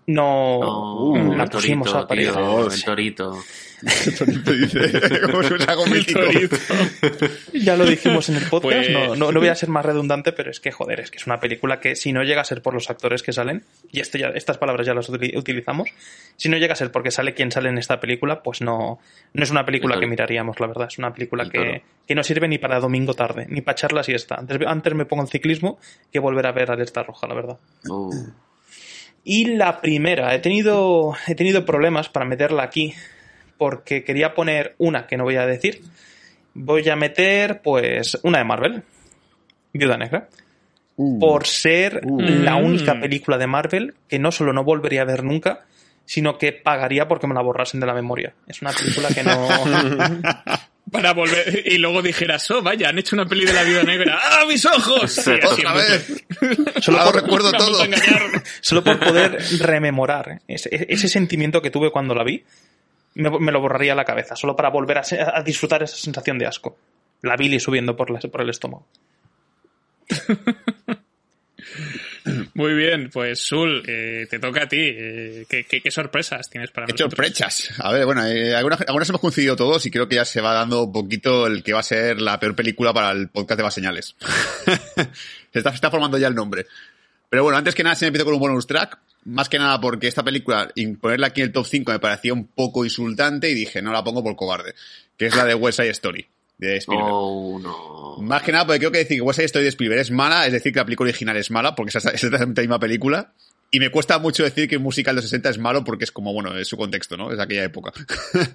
No, 0.07 0.61
No, 0.61 1.37
la 1.37 1.43
Uh, 1.43 1.43
el 1.45 1.51
pusimos 1.51 1.89
torito, 1.93 1.99
a 1.99 2.09
parecer. 2.09 2.33
tío, 2.35 2.71
el 2.73 2.85
torito. 2.85 3.39
Dice, 3.81 4.89
si 5.09 5.17
fuese 5.31 5.65
algo 5.71 5.87
mítico. 5.87 6.21
Ya 7.53 7.77
lo 7.77 7.85
dijimos 7.87 8.29
en 8.29 8.37
el 8.37 8.45
podcast, 8.51 8.73
Pues- 8.75 8.91
no, 8.91 9.15
no, 9.15 9.31
no 9.31 9.39
voy 9.41 9.49
a 9.49 9.55
ser 9.55 9.69
más 9.69 9.85
redundante, 9.85 10.33
pero 10.33 10.51
es 10.51 10.59
que, 10.59 10.73
joder, 10.73 11.01
es 11.01 11.11
que 11.11 11.19
es 11.19 11.27
una 11.27 11.39
película 11.39 11.81
que 11.81 11.95
si 11.97 12.13
no 12.13 12.23
llega 12.25 12.41
a 12.41 12.45
ser 12.45 12.63
por 12.63 12.73
los 12.75 12.89
actores 12.91 13.23
que 13.23 13.33
salen, 13.33 13.65
y 13.93 14.01
esto 14.01 14.17
ya, 14.19 14.29
estas 14.29 14.59
palabras 14.59 14.87
ya 14.87 14.95
las 14.95 15.09
utili- 15.11 15.37
utilizamos, 15.37 15.91
si 16.37 16.49
no 16.49 16.57
llega 16.57 16.73
a 16.73 16.77
ser 16.77 16.91
porque 16.91 17.11
sale 17.11 17.35
quien 17.35 17.53
sale 17.53 17.69
en 17.69 17.79
esta 17.79 18.01
película, 18.01 18.43
pues 18.43 18.63
no, 18.63 18.99
no 19.35 19.43
es 19.43 19.51
una 19.51 19.65
película 19.67 19.95
El 19.97 20.01
que 20.01 20.07
miraríamos, 20.07 20.59
la 20.61 20.67
verdad. 20.67 20.89
Es 20.91 20.99
una 20.99 21.13
película 21.13 21.45
El 21.45 21.53
que, 21.53 21.83
que 22.07 22.15
no 22.15 22.25
sirve 22.25 22.49
ni 22.49 22.59
para 22.59 22.81
domingo 22.81 23.15
tarde, 23.15 23.47
ni 23.49 23.61
para 23.61 23.75
echar 23.75 23.93
la 23.93 24.03
siesta. 24.03 24.37
Antes, 24.37 24.59
antes 24.67 24.95
me 24.95 25.05
pongo 25.05 25.23
en 25.25 25.29
ciclismo 25.29 25.79
que 26.11 26.19
volver 26.19 26.47
a 26.47 26.53
ver 26.53 26.71
Alerta 26.71 27.03
Roja, 27.03 27.27
la 27.29 27.35
verdad. 27.35 27.59
Uh, 27.89 28.13
Y 29.31 29.45
la 29.45 29.83
primera, 29.83 30.35
he 30.35 30.39
tenido, 30.39 31.15
he 31.27 31.35
tenido 31.35 31.67
problemas 31.67 32.09
para 32.09 32.25
meterla 32.25 32.63
aquí 32.63 32.95
porque 33.59 34.03
quería 34.03 34.33
poner 34.33 34.75
una 34.79 35.07
que 35.07 35.19
no 35.19 35.25
voy 35.25 35.37
a 35.37 35.45
decir. 35.45 35.83
Voy 36.55 36.89
a 36.89 36.97
meter, 36.97 37.61
pues, 37.61 38.19
una 38.23 38.39
de 38.39 38.45
Marvel, 38.45 38.83
Viuda 39.75 39.99
Negra, 39.99 40.29
Uh, 41.01 41.21
por 41.21 41.47
ser 41.47 42.01
la 42.07 42.57
Mm. 42.57 42.65
única 42.65 42.99
película 42.99 43.37
de 43.39 43.47
Marvel 43.47 43.95
que 44.09 44.19
no 44.19 44.33
solo 44.33 44.53
no 44.53 44.65
volvería 44.65 45.03
a 45.03 45.05
ver 45.05 45.23
nunca, 45.23 45.67
sino 46.07 46.39
que 46.39 46.53
pagaría 46.53 47.07
porque 47.07 47.27
me 47.27 47.35
la 47.35 47.43
borrasen 47.43 47.79
de 47.81 47.87
la 47.87 47.95
memoria. 47.95 48.35
Es 48.49 48.63
una 48.63 48.73
película 48.73 49.09
que 49.11 49.23
no... 49.23 49.47
Para 50.91 51.13
volver. 51.13 51.63
Y 51.67 51.79
luego 51.79 52.01
dijeras, 52.03 52.51
oh, 52.51 52.63
vaya, 52.63 52.89
han 52.89 52.99
hecho 52.99 53.17
una 53.17 53.27
peli 53.27 53.45
de 53.45 53.53
la 53.53 53.63
vida 53.63 53.83
negra. 53.83 54.19
¡Ah, 54.23 54.45
mis 54.47 54.65
ojos! 54.65 55.13
Sí, 55.13 55.31
Otra 55.31 55.73
vez. 55.75 56.25
Solo 56.81 57.05
por, 57.05 57.15
recuerdo 57.17 57.53
todo. 57.53 57.79
solo 58.61 58.85
por 58.85 58.99
poder 59.01 59.39
rememorar 59.59 60.41
ese, 60.49 60.87
ese 60.89 61.09
sentimiento 61.09 61.61
que 61.61 61.71
tuve 61.71 61.91
cuando 61.91 62.15
la 62.15 62.25
vi, 62.25 62.45
me, 63.15 63.31
me 63.39 63.53
lo 63.53 63.61
borraría 63.61 63.95
la 63.95 64.05
cabeza, 64.05 64.37
solo 64.37 64.55
para 64.57 64.71
volver 64.71 64.99
a, 64.99 65.43
disfrutar 65.43 65.83
esa 65.83 65.97
sensación 65.97 66.39
de 66.39 66.47
asco. 66.47 66.77
La 67.23 67.37
Billy 67.37 67.59
subiendo 67.61 67.97
por, 67.97 68.11
la- 68.11 68.21
por 68.21 68.41
el 68.41 68.51
estómago. 68.51 68.87
Muy 72.55 72.75
bien, 72.75 73.11
pues 73.13 73.41
Sul, 73.41 73.83
eh, 73.87 74.27
te 74.29 74.39
toca 74.39 74.65
a 74.65 74.69
ti. 74.69 74.79
Eh, 74.81 75.47
¿qué, 75.49 75.65
qué, 75.65 75.81
qué 75.81 75.91
sorpresas 75.91 76.49
tienes 76.51 76.71
para 76.71 76.87
hecho 76.87 77.05
nosotros? 77.05 77.27
prechas. 77.27 77.71
A 77.79 77.93
ver, 77.93 78.05
bueno, 78.05 78.25
eh, 78.27 78.55
algunas, 78.55 78.81
algunas 78.83 79.09
hemos 79.09 79.21
coincidido 79.21 79.57
todos 79.57 79.85
y 79.87 79.91
creo 79.91 80.09
que 80.09 80.17
ya 80.17 80.25
se 80.25 80.41
va 80.41 80.53
dando 80.53 80.85
un 80.85 80.93
poquito 80.93 81.47
el 81.47 81.63
que 81.63 81.73
va 81.73 81.81
a 81.81 81.85
ser 81.85 82.21
la 82.21 82.39
peor 82.39 82.55
película 82.55 82.93
para 82.93 83.11
el 83.13 83.29
podcast 83.29 83.57
de 83.57 83.63
Baseñales. 83.63 84.17
se, 84.65 85.59
está, 85.59 85.71
se 85.71 85.77
está 85.77 85.91
formando 85.91 86.19
ya 86.19 86.29
el 86.29 86.35
nombre. 86.35 86.67
Pero 87.29 87.43
bueno, 87.43 87.59
antes 87.59 87.75
que 87.75 87.83
nada, 87.83 87.95
se 87.95 88.05
me 88.05 88.09
empiezo 88.09 88.25
con 88.25 88.35
un 88.35 88.41
bonus 88.41 88.67
track. 88.67 88.99
Más 89.25 89.49
que 89.49 89.59
nada 89.59 89.81
porque 89.81 90.07
esta 90.07 90.23
película, 90.23 90.73
ponerla 91.01 91.27
aquí 91.27 91.43
en 91.43 91.49
el 91.49 91.53
top 91.53 91.67
5 91.67 91.93
me 91.93 91.99
parecía 91.99 92.33
un 92.33 92.47
poco 92.47 92.85
insultante 92.85 93.51
y 93.51 93.55
dije, 93.55 93.83
no 93.83 93.93
la 93.93 94.03
pongo 94.03 94.23
por 94.23 94.37
cobarde. 94.37 94.75
Que 95.17 95.27
es 95.27 95.37
la 95.37 95.45
de 95.45 95.55
West 95.55 95.81
Side 95.81 95.91
Story, 95.91 96.27
de 96.59 96.77
Spielberg. 96.77 97.11
oh, 97.11 97.59
no. 97.61 98.23
Más 98.23 98.43
que 98.43 98.53
nada 98.53 98.67
porque 98.67 98.81
creo 98.81 98.91
que 98.91 98.99
decir 98.99 99.17
que 99.19 99.23
West 99.23 99.37
Side 99.37 99.47
Story 99.47 99.65
de 99.65 99.71
Spielberg 99.71 100.01
es 100.01 100.11
mala, 100.11 100.47
es 100.47 100.53
decir, 100.53 100.73
que 100.73 100.81
la 100.81 100.85
película 100.85 101.09
original 101.09 101.37
es 101.37 101.51
mala, 101.51 101.75
porque 101.75 101.97
es 101.97 102.05
exactamente 102.05 102.61
la 102.61 102.65
misma 102.65 102.81
película. 102.81 103.33
Y 103.71 103.81
me 103.81 103.91
cuesta 103.91 104.19
mucho 104.19 104.45
decir 104.45 104.69
que 104.69 104.79
un 104.79 104.83
musical 104.83 105.15
de 105.15 105.23
los 105.23 105.31
60 105.31 105.51
es 105.51 105.59
malo 105.59 105.85
porque 105.85 106.05
es 106.05 106.13
como, 106.13 106.33
bueno, 106.33 106.57
es 106.57 106.69
su 106.69 106.77
contexto, 106.77 107.17
¿no? 107.17 107.33
Es 107.33 107.39
aquella 107.39 107.65
época. 107.65 107.93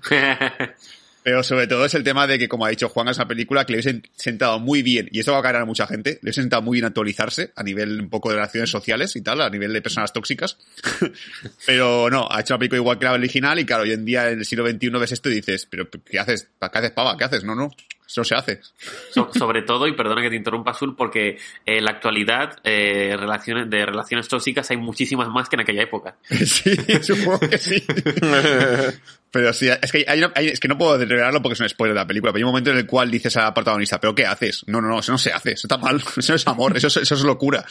Pero 1.24 1.42
sobre 1.44 1.68
todo 1.68 1.86
es 1.86 1.94
el 1.94 2.04
tema 2.04 2.28
de 2.28 2.38
que, 2.38 2.48
como 2.50 2.66
ha 2.66 2.70
dicho 2.70 2.90
Juan, 2.90 3.08
es 3.08 3.18
una 3.18 3.28
película 3.28 3.66
que 3.66 3.74
le 3.74 3.78
hubiesen 3.78 4.04
sentado 4.16 4.60
muy 4.60 4.82
bien, 4.84 5.08
y 5.12 5.20
esto 5.20 5.32
va 5.32 5.40
a 5.40 5.42
caer 5.42 5.56
a 5.58 5.66
mucha 5.66 5.88
gente, 5.88 6.12
le 6.22 6.28
hubiesen 6.28 6.44
sentado 6.44 6.62
muy 6.62 6.76
bien 6.76 6.86
actualizarse 6.86 7.52
a 7.56 7.64
nivel 7.64 8.02
un 8.02 8.10
poco 8.10 8.30
de 8.30 8.36
relaciones 8.36 8.70
sociales 8.70 9.16
y 9.16 9.22
tal, 9.22 9.42
a 9.42 9.50
nivel 9.50 9.72
de 9.74 9.82
personas 9.82 10.12
tóxicas. 10.14 10.58
pero 11.66 12.10
no, 12.10 12.28
ha 12.30 12.42
hecho 12.42 12.54
una 12.54 12.60
película 12.60 12.80
igual 12.80 13.00
que 13.00 13.06
la 13.06 13.14
original 13.14 13.60
y 13.60 13.66
claro, 13.66 13.84
hoy 13.84 13.92
en 13.94 14.06
día 14.06 14.30
en 14.30 14.40
el 14.40 14.46
siglo 14.46 14.68
XXI 14.70 14.90
ves 14.90 15.12
esto 15.14 15.30
y 15.30 15.36
dices, 15.36 15.66
pero 15.70 15.90
¿qué 15.90 16.20
haces? 16.20 16.48
¿Qué 16.60 16.78
haces, 16.78 16.92
pava? 16.92 17.18
¿Qué 17.18 17.24
haces? 17.24 17.44
No, 17.44 17.56
no, 17.56 17.72
eso 18.06 18.22
no 18.22 18.26
se 18.26 18.36
hace. 18.36 18.60
So- 19.12 19.32
sobre 19.34 19.62
todo, 19.62 19.88
y 19.88 19.94
perdona 19.94 20.22
que 20.22 20.30
te 20.30 20.36
interrumpa, 20.36 20.72
Azul, 20.72 20.96
porque 20.96 21.38
en 21.66 21.86
la 21.86 21.92
actualidad 21.92 22.60
eh, 22.64 23.16
relaciones, 23.18 23.70
de 23.70 23.86
relaciones 23.86 24.28
tóxicas 24.28 24.70
hay 24.72 24.78
muchísimas 24.78 25.30
más 25.30 25.48
que 25.50 25.56
en 25.56 25.62
aquella 25.62 25.84
época. 25.84 26.18
Sí, 26.30 26.76
supongo 27.02 27.40
que 27.40 27.58
sí. 27.58 27.82
Pero 29.34 29.52
sí, 29.52 29.68
es 29.68 29.92
que, 29.92 30.06
hay, 30.08 30.20
una- 30.20 30.32
hay- 30.36 30.48
es 30.50 30.60
que 30.60 30.68
no 30.68 30.78
puedo 30.78 30.96
revelarlo 30.98 31.42
porque 31.42 31.54
es 31.56 31.60
un 31.60 31.68
spoiler 31.68 31.96
de 31.96 32.02
la 32.02 32.06
película, 32.08 32.32
pero 32.32 32.38
hay 32.42 32.44
un 32.44 32.52
momento 32.52 32.70
en 32.70 32.78
el 32.78 32.86
cual 32.86 33.10
dices 33.10 33.36
al 33.36 33.52
protagonista, 33.54 34.00
¿pero 34.00 34.14
qué 34.14 34.28
haces? 34.28 34.64
No, 34.68 34.80
no, 34.80 34.88
no, 34.90 35.00
eso 35.00 35.12
no 35.12 35.18
se 35.18 35.34
hace, 35.34 35.54
eso 35.54 35.66
está 35.66 35.78
mal, 35.78 35.96
eso 36.18 36.32
no 36.34 36.36
es 36.36 36.48
amor, 36.48 36.78
eso, 36.78 36.86
es- 36.88 36.98
eso 36.98 37.16
es 37.16 37.22
locura. 37.24 37.66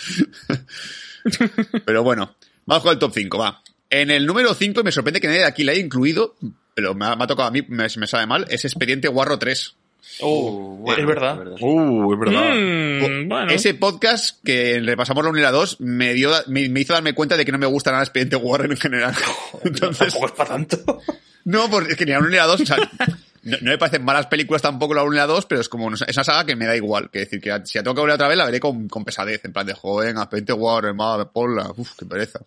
Pero 1.85 2.03
bueno, 2.03 2.35
vamos 2.67 2.83
con 2.83 2.93
el 2.93 2.99
top 2.99 3.13
5, 3.15 3.39
va. 3.39 3.63
En 3.91 4.11
el 4.11 4.27
número 4.27 4.55
5, 4.55 4.81
y 4.81 4.85
me 4.85 4.93
sorprende 4.93 5.21
que 5.21 5.29
nadie 5.29 5.41
de 5.41 5.47
aquí 5.47 5.65
la 5.65 5.73
haya 5.73 5.81
incluido, 5.81 6.35
pero 6.75 6.95
me 6.95 7.07
ha, 7.07 7.15
me 7.17 7.25
ha 7.25 7.27
tocado 7.27 7.49
a 7.49 7.53
mí, 7.53 7.63
me, 7.69 7.87
me 7.97 8.07
sabe 8.07 8.27
mal, 8.27 8.47
es 8.49 8.65
Expediente 8.65 9.07
Guarro 9.09 9.39
3. 9.39 9.77
Oh, 10.21 10.77
bueno, 10.81 11.01
es 11.01 11.07
verdad. 11.07 11.47
Uh, 11.61 12.13
es 12.13 12.19
verdad. 12.19 12.55
Mm, 12.55 13.29
bueno, 13.29 13.51
Ese 13.53 13.75
podcast 13.75 14.43
que 14.45 14.81
repasamos 14.81 15.25
la 15.25 15.31
unidad 15.31 15.53
2 15.53 15.81
me, 15.81 16.13
dio, 16.13 16.33
me, 16.49 16.69
me 16.69 16.81
hizo 16.81 16.93
darme 16.93 17.15
cuenta 17.15 17.37
de 17.37 17.45
que 17.45 17.53
no 17.53 17.59
me 17.59 17.67
gusta 17.67 17.91
nada 17.91 18.03
Expediente 18.03 18.37
Warren 18.37 18.73
en 18.73 18.79
general. 18.79 19.15
Entonces, 19.65 20.13
Tampoco 20.13 20.27
es 20.27 20.33
para 20.33 20.51
tanto. 20.51 21.01
No, 21.45 21.71
porque 21.71 21.93
es 21.93 21.99
que 21.99 22.05
ni 22.05 22.13
la 22.13 22.19
1 22.19 22.29
ni 22.29 22.37
la 22.37 22.47
2, 22.47 22.61
o 22.61 22.67
sea, 22.67 22.77
no, 23.45 23.57
no 23.61 23.71
me 23.71 23.79
parecen 23.79 24.05
malas 24.05 24.27
películas 24.27 24.63
tampoco 24.63 24.95
la 24.95 25.03
1 25.03 25.11
ni 25.13 25.17
la 25.17 25.27
2, 25.27 25.47
pero 25.47 25.61
es 25.61 25.69
como 25.69 25.93
es 25.93 26.03
una 26.03 26.25
saga 26.25 26.45
que 26.45 26.57
me 26.57 26.67
da 26.67 26.77
igual. 26.77 27.11
Que 27.11 27.21
decir, 27.21 27.41
que 27.41 27.51
si 27.65 27.79
la 27.79 27.85
tengo 27.85 27.95
que 27.95 28.03
ver 28.03 28.11
otra 28.11 28.29
vez, 28.29 28.37
la 28.37 28.45
veré 28.45 28.61
con, 28.61 28.89
con 28.89 29.05
pesadez, 29.05 29.45
en 29.45 29.53
plan 29.53 29.67
de 29.67 29.75
joven, 29.75 30.17
20 30.31 30.53
Warren, 30.53 30.97
madre, 30.97 31.27
ponla, 31.33 31.73
uff, 31.77 31.93
qué 31.99 32.07
pereza. 32.07 32.41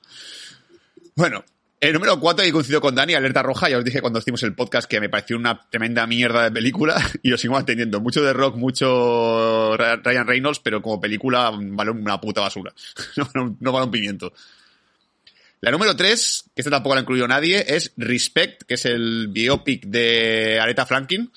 Bueno, 1.15 1.43
el 1.87 1.93
número 1.93 2.19
4 2.19 2.45
y 2.45 2.51
coincido 2.51 2.81
con 2.81 2.95
Dani, 2.95 3.13
Alerta 3.13 3.43
Roja, 3.43 3.69
ya 3.69 3.77
os 3.77 3.85
dije 3.85 4.01
cuando 4.01 4.19
hicimos 4.19 4.41
el 4.43 4.55
podcast 4.55 4.89
que 4.89 4.99
me 4.99 5.09
pareció 5.09 5.37
una 5.37 5.69
tremenda 5.69 6.07
mierda 6.07 6.43
de 6.43 6.51
película 6.51 6.95
y 7.21 7.29
lo 7.29 7.37
sigo 7.37 7.53
manteniendo. 7.53 8.01
Mucho 8.01 8.23
de 8.23 8.33
rock, 8.33 8.55
mucho 8.55 9.77
Ryan 9.77 10.25
Reynolds, 10.25 10.59
pero 10.59 10.81
como 10.81 10.99
película 10.99 11.51
vale 11.53 11.91
una 11.91 12.19
puta 12.19 12.41
basura. 12.41 12.73
No, 13.35 13.57
no, 13.59 13.71
vale 13.71 13.85
un 13.85 13.91
pimiento. 13.91 14.33
La 15.61 15.71
número 15.71 15.95
3, 15.95 16.51
que 16.55 16.61
esta 16.61 16.71
tampoco 16.71 16.95
la 16.95 16.99
ha 16.99 17.03
incluido 17.03 17.27
nadie, 17.27 17.63
es 17.67 17.93
Respect, 17.97 18.63
que 18.63 18.75
es 18.75 18.85
el 18.85 19.27
biopic 19.29 19.85
de 19.85 20.59
Aretha 20.59 20.85
Franklin. 20.85 21.31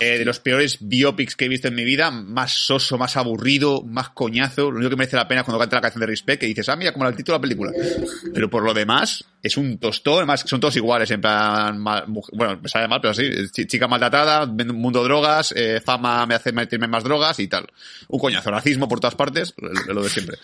Eh, 0.00 0.18
de 0.18 0.24
los 0.24 0.38
peores 0.40 0.76
biopics 0.80 1.34
que 1.36 1.46
he 1.46 1.48
visto 1.48 1.68
en 1.68 1.74
mi 1.74 1.84
vida, 1.84 2.10
más 2.10 2.52
soso, 2.52 2.98
más 2.98 3.16
aburrido, 3.16 3.82
más 3.82 4.10
coñazo. 4.10 4.70
Lo 4.70 4.76
único 4.76 4.90
que 4.90 4.96
merece 4.96 5.16
la 5.16 5.26
pena 5.26 5.40
es 5.40 5.44
cuando 5.44 5.58
canta 5.58 5.76
la 5.76 5.82
canción 5.82 6.00
de 6.00 6.06
Respect, 6.06 6.40
que 6.40 6.46
dices, 6.46 6.68
ah, 6.68 6.76
mira, 6.76 6.92
como 6.92 7.06
el 7.08 7.16
título 7.16 7.38
de 7.38 7.38
la 7.38 7.42
película. 7.42 7.72
Pero 8.34 8.50
por 8.50 8.62
lo 8.62 8.74
demás, 8.74 9.24
es 9.42 9.56
un 9.56 9.78
tostón, 9.78 10.18
además 10.18 10.44
son 10.46 10.60
todos 10.60 10.76
iguales, 10.76 11.10
en 11.10 11.20
plan, 11.20 11.78
mal- 11.78 12.06
mujer- 12.08 12.34
bueno, 12.36 12.58
me 12.62 12.68
sale 12.68 12.86
mal, 12.88 13.00
pero 13.00 13.14
sí, 13.14 13.28
chi- 13.52 13.66
chica 13.66 13.88
maltratada, 13.88 14.46
mundo 14.46 15.02
drogas, 15.02 15.52
eh, 15.56 15.80
fama 15.84 16.26
me 16.26 16.34
hace 16.34 16.52
meterme 16.52 16.86
más 16.86 17.02
drogas 17.04 17.38
y 17.40 17.48
tal. 17.48 17.66
Un 18.08 18.18
coñazo, 18.20 18.50
racismo 18.50 18.88
por 18.88 19.00
todas 19.00 19.14
partes, 19.14 19.54
lo 19.86 20.02
de 20.02 20.10
siempre. 20.10 20.36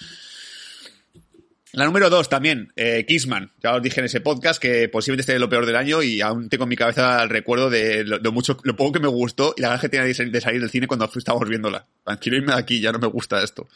La 1.77 1.85
número 1.85 2.09
dos 2.09 2.29
también, 2.31 2.73
eh, 2.75 3.05
Kissman. 3.07 3.53
Ya 3.62 3.75
os 3.75 3.83
dije 3.83 4.01
en 4.01 4.07
ese 4.07 4.23
podcast 4.23 4.61
que 4.61 4.89
posiblemente 4.89 5.21
esté 5.31 5.39
lo 5.39 5.49
peor 5.51 5.67
del 5.67 5.77
año 5.77 6.03
y 6.03 6.23
aún 6.23 6.49
tengo 6.49 6.65
en 6.65 6.71
mi 6.71 6.77
cabeza 6.77 7.23
el 7.23 7.29
recuerdo 7.29 7.69
de 7.69 8.03
lo, 8.03 8.17
lo 8.19 8.33
mucho, 8.33 8.57
lo 8.62 8.75
poco 8.75 8.93
que 8.93 9.01
me 9.01 9.09
gustó 9.09 9.53
y 9.57 9.61
la 9.61 9.69
ganas 9.69 9.83
que 9.83 9.91
tenía 9.91 10.07
de 10.07 10.15
sal- 10.15 10.33
de 10.33 10.41
salir 10.41 10.61
del 10.62 10.71
cine 10.71 10.87
cuando 10.87 11.09
estábamos 11.15 11.49
viéndola. 11.51 11.87
Quiero 12.19 12.39
irme 12.39 12.55
de 12.55 12.59
aquí, 12.59 12.81
ya 12.81 12.93
no 12.93 12.99
me 12.99 13.07
gusta 13.09 13.43
esto. 13.45 13.69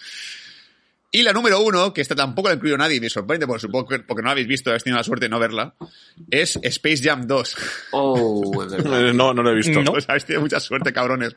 Y 1.12 1.22
la 1.24 1.32
número 1.34 1.60
uno, 1.60 1.92
que 1.92 2.00
esta 2.00 2.14
tampoco 2.14 2.48
la 2.48 2.54
incluyo 2.54 2.78
nadie 2.78 2.96
y 2.96 3.00
me 3.00 3.10
sorprende 3.10 3.44
porque 3.46 3.60
supongo 3.62 3.88
que 3.88 3.98
porque 3.98 4.22
no 4.22 4.26
la 4.26 4.32
habéis 4.32 4.46
visto, 4.46 4.70
habéis 4.70 4.84
tenido 4.84 4.96
la 4.96 5.02
suerte 5.04 5.24
de 5.26 5.28
no 5.28 5.38
verla, 5.40 5.74
es 6.30 6.56
Space 6.62 7.02
Jam 7.02 7.26
2. 7.26 7.56
Oh, 7.90 8.62
es 8.64 8.70
verdad. 8.70 9.12
No, 9.12 9.34
no 9.34 9.42
lo 9.42 9.50
he 9.50 9.54
visto. 9.56 9.82
No. 9.82 9.90
Pues 9.92 10.08
habéis 10.08 10.24
tenido 10.24 10.40
mucha 10.40 10.60
suerte, 10.60 10.92
cabrones. 10.92 11.34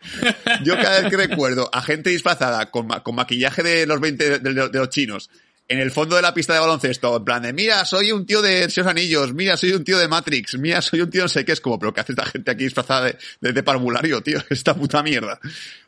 Yo 0.64 0.76
cada 0.78 1.02
vez 1.02 1.10
que 1.10 1.18
recuerdo 1.18 1.70
a 1.74 1.82
gente 1.82 2.12
disfrazada 2.12 2.72
con, 2.72 2.86
ma- 2.88 3.02
con 3.04 3.16
maquillaje 3.16 3.64
de 3.64 3.86
los 3.88 4.00
20 4.00 4.40
de, 4.40 4.54
de- 4.54 4.70
de 4.70 4.80
los 4.80 4.90
chinos 4.90 5.30
en 5.68 5.80
el 5.80 5.92
fondo 5.92 6.16
de 6.16 6.22
la 6.22 6.34
pista 6.34 6.54
de 6.54 6.60
baloncesto, 6.60 7.16
en 7.18 7.24
plan 7.26 7.42
de, 7.42 7.54
mira, 7.54 7.84
soy 7.86 8.12
un 8.12 8.26
tío 8.26 8.42
de 8.42 8.70
Seos 8.70 8.86
Anillos, 8.88 9.34
mira, 9.34 9.56
soy 9.58 9.72
un 9.72 9.84
tío 9.84 9.98
de 9.98 10.08
Matrix, 10.08 10.58
mira, 10.60 10.82
soy 10.82 11.02
un 11.02 11.10
tío 11.10 11.24
no 11.24 11.28
sé 11.30 11.44
qué, 11.46 11.54
es 11.54 11.62
como, 11.62 11.80
pero 11.80 11.94
¿qué 11.94 12.02
hace 12.02 12.12
esta 12.12 12.26
gente 12.26 12.52
aquí 12.52 12.66
disfrazada 12.66 13.06
de, 13.06 13.18
de, 13.42 13.54
de 13.54 13.64
parvulario, 13.64 14.22
tío? 14.22 14.40
Esta 14.50 14.76
puta 14.76 15.02
mierda. 15.02 15.40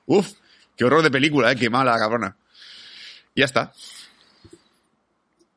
Uf, 0.06 0.32
qué 0.78 0.86
horror 0.86 1.04
de 1.04 1.12
película, 1.12 1.52
eh, 1.52 1.56
qué 1.56 1.70
mala, 1.70 1.98
cabrona. 2.00 2.36
Y 3.36 3.42
ya 3.42 3.46
está. 3.46 3.74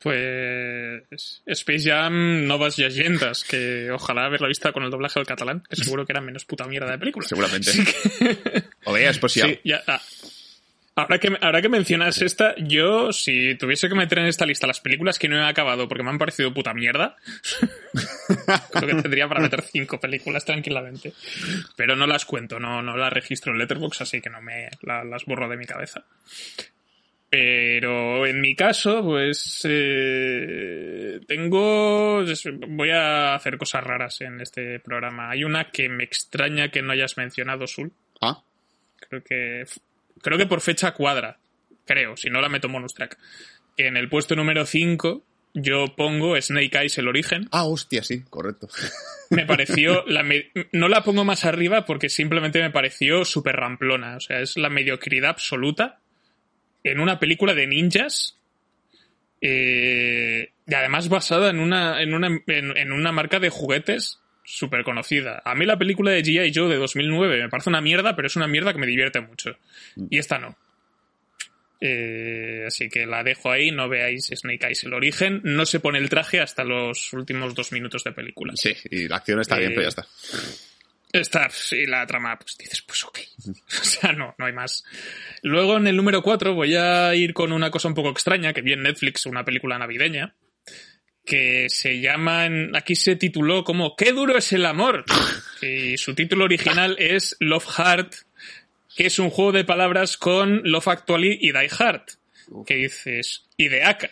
Pues 0.01 1.43
Space 1.45 1.91
Jam 1.91 2.47
Novas 2.47 2.77
Llegendas, 2.77 3.43
que 3.43 3.91
ojalá 3.91 4.27
haberla 4.27 4.47
vista 4.47 4.73
con 4.73 4.85
el 4.85 4.91
doblaje 4.91 5.19
al 5.19 5.27
catalán, 5.27 5.65
que 5.69 5.75
seguro 5.77 6.07
que 6.07 6.13
era 6.13 6.21
menos 6.21 6.45
puta 6.45 6.67
mierda 6.67 6.91
de 6.93 6.99
película. 6.99 7.27
Seguramente. 7.29 7.73
Que- 7.73 8.65
O 8.85 8.93
veas, 8.93 9.19
pues 9.19 9.35
ya. 9.35 9.47
Sí, 9.47 9.59
ya. 9.65 9.83
ah. 9.89 10.01
Ahora 10.99 11.19
que, 11.21 11.29
ahora 11.41 11.63
que 11.63 11.69
mencionas 11.69 12.21
esta, 12.23 12.57
yo, 12.59 13.13
si 13.13 13.55
tuviese 13.55 13.89
que 13.89 13.95
meter 13.95 14.19
en 14.19 14.27
esta 14.27 14.45
lista 14.45 14.67
las 14.67 14.81
películas 14.81 15.17
que 15.17 15.29
no 15.29 15.37
he 15.37 15.47
acabado 15.49 15.87
porque 15.87 16.03
me 16.03 16.11
han 16.11 16.19
parecido 16.19 16.53
puta 16.53 16.75
mierda, 16.75 17.15
creo 18.73 18.89
que 18.97 19.03
tendría 19.03 19.29
para 19.29 19.41
meter 19.41 19.63
cinco 19.63 20.01
películas 20.01 20.45
tranquilamente. 20.45 21.13
Pero 21.77 21.95
no 21.95 22.07
las 22.07 22.25
cuento, 22.25 22.59
no, 22.59 22.83
no 22.83 22.97
las 22.97 23.13
registro 23.13 23.53
en 23.53 23.59
Letterboxd, 23.59 24.03
así 24.03 24.21
que 24.21 24.29
no 24.29 24.43
me 24.43 24.69
la- 24.83 25.05
las 25.05 25.25
borro 25.25 25.49
de 25.49 25.57
mi 25.57 25.67
cabeza. 25.67 26.05
Pero 27.31 28.27
en 28.27 28.41
mi 28.41 28.57
caso, 28.57 29.03
pues 29.05 29.61
eh, 29.69 31.21
tengo... 31.29 32.25
Voy 32.69 32.91
a 32.91 33.35
hacer 33.35 33.59
cosas 33.59 33.85
raras 33.85 34.21
en 34.23 34.41
este 34.41 34.81
programa. 34.81 35.31
Hay 35.31 35.45
una 35.45 35.71
que 35.71 35.89
me 35.91 36.05
extraña 36.05 36.71
que 36.71 36.81
no 36.83 36.93
hayas 36.93 37.19
mencionado, 37.19 37.67
Sul. 37.67 37.93
Ah, 38.23 38.43
Creo 39.09 39.23
que 39.23 39.65
creo 40.23 40.39
que 40.39 40.47
por 40.47 40.61
fecha 40.61 40.93
cuadra. 40.93 41.39
Creo, 41.85 42.17
si 42.17 42.29
no 42.31 42.41
la 42.41 42.49
meto 42.49 42.67
en 42.67 42.75
bonus 42.75 42.95
track. 42.95 43.19
Que 43.77 43.87
en 43.87 43.97
el 43.97 44.09
puesto 44.09 44.37
número 44.37 44.67
5 44.67 45.23
yo 45.55 45.87
pongo 45.97 46.41
Snake 46.41 46.77
Eyes 46.79 46.99
el 46.99 47.09
origen. 47.09 47.49
ah, 47.53 47.65
hostia, 47.65 48.03
sí, 48.03 48.23
correcto. 48.29 48.69
Me 49.31 49.45
pareció 49.47 50.05
la 50.07 50.23
me- 50.23 50.51
no 50.73 50.89
la 50.89 51.03
pongo 51.03 51.25
más 51.25 51.45
arriba 51.45 51.85
porque 51.85 52.09
simplemente 52.09 52.63
me 52.63 52.71
pareció 52.71 53.27
súper 53.27 53.57
ramplona, 53.57 54.17
o 54.17 54.21
sea, 54.21 54.41
es 54.41 54.57
la 54.57 54.71
mediocridad 54.71 55.29
absoluta 55.31 56.01
en 56.83 56.99
una 56.99 57.19
película 57.21 57.53
de 57.53 57.67
ninjas 57.67 58.39
eh, 59.43 60.51
y 60.67 60.75
además 60.75 61.09
basada 61.11 61.51
en 61.51 61.61
una 61.61 62.03
en 62.03 62.15
una 62.15 62.29
en, 62.47 62.77
en 62.77 62.93
una 62.93 63.13
marca 63.13 63.39
de 63.39 63.51
juguetes 63.51 64.19
súper 64.49 64.83
conocida. 64.83 65.43
A 65.45 65.55
mí 65.55 65.67
la 65.67 65.79
película 65.79 66.11
de 66.11 66.23
G.I. 66.23 66.53
Joe 66.55 66.69
de 66.69 66.77
2009 66.77 67.43
me 67.43 67.49
parece 67.49 67.69
una 67.69 67.81
mierda, 67.83 68.17
pero 68.17 68.27
es 68.27 68.37
una 68.37 68.49
mierda 68.49 68.73
que 68.73 68.79
me 68.79 68.87
divierte 68.87 69.21
mucho. 69.21 69.57
Y 70.09 70.19
esta 70.19 70.39
no. 70.39 70.57
Eh, 71.81 72.65
así 72.67 72.89
que 72.89 73.07
la 73.07 73.23
dejo 73.23 73.53
ahí, 73.53 73.71
no 73.71 73.89
veáis 73.89 74.33
Snake 74.35 74.67
Eyes 74.67 74.85
el 74.85 74.95
origen. 74.95 75.41
No 75.45 75.67
se 75.67 75.81
pone 75.81 75.99
el 75.99 76.09
traje 76.09 76.41
hasta 76.41 76.65
los 76.65 77.13
últimos 77.13 77.55
dos 77.55 77.73
minutos 77.73 78.03
de 78.05 78.13
película. 78.13 78.55
Sí, 78.57 78.75
y 78.91 79.07
la 79.07 79.17
acción 79.17 79.41
está 79.41 79.59
bien, 79.59 79.73
Eh, 79.73 79.75
pero 79.75 79.83
ya 79.83 79.89
está. 79.89 80.07
Está, 81.11 81.49
sí, 81.51 81.87
la 81.87 82.07
trama, 82.07 82.39
pues 82.39 82.57
dices, 82.59 82.83
pues 82.83 83.05
ok. 83.05 83.19
O 83.81 83.85
sea, 83.85 84.13
no, 84.13 84.35
no 84.39 84.47
hay 84.47 84.53
más. 84.53 84.85
Luego 85.43 85.77
en 85.77 85.87
el 85.87 85.97
número 85.97 86.23
4 86.23 86.55
voy 86.55 86.75
a 86.75 87.15
ir 87.15 87.33
con 87.33 87.53
una 87.53 87.71
cosa 87.71 87.89
un 87.89 87.95
poco 87.95 88.11
extraña 88.11 88.53
que 88.53 88.63
vi 88.63 88.73
en 88.73 88.83
Netflix, 88.83 89.27
una 89.27 89.45
película 89.45 89.79
navideña, 89.79 90.35
que 91.29 91.67
se 91.69 92.01
llama, 92.01 92.47
en- 92.47 92.75
aquí 92.75 92.97
se 92.97 93.15
tituló 93.17 93.63
como 93.63 93.95
¿Qué 93.97 94.13
duro 94.13 94.39
es 94.39 94.53
el 94.53 94.65
amor? 94.65 95.05
Y 95.63 95.97
su 95.99 96.15
título 96.15 96.45
original 96.45 96.97
es 96.99 97.37
Love 97.41 97.67
Heart, 97.67 98.15
que 98.97 99.07
es 99.07 99.19
un 99.19 99.29
juego 99.29 99.51
de 99.53 99.65
palabras 99.65 100.17
con 100.17 100.63
Love 100.65 100.89
Actually 100.89 101.37
y 101.41 101.51
Die 101.53 101.69
Hard. 101.79 102.03
Que 102.65 102.77
dices, 102.77 103.45
y 103.57 103.69
de 103.69 103.83
Aka. 103.85 104.11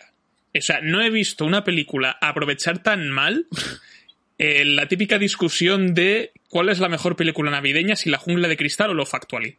O 0.55 0.61
sea, 0.61 0.81
no 0.81 1.01
he 1.01 1.09
visto 1.09 1.45
una 1.45 1.63
película 1.63 2.17
aprovechar 2.21 2.83
tan 2.83 3.09
mal 3.09 3.47
eh, 4.37 4.65
la 4.65 4.87
típica 4.87 5.17
discusión 5.17 5.93
de 5.93 6.31
cuál 6.49 6.69
es 6.69 6.79
la 6.79 6.89
mejor 6.89 7.15
película 7.15 7.49
navideña, 7.49 7.95
si 7.95 8.09
La 8.09 8.17
jungla 8.17 8.47
de 8.47 8.57
cristal 8.57 8.91
o 8.91 8.93
Love 8.93 9.13
Actually. 9.15 9.57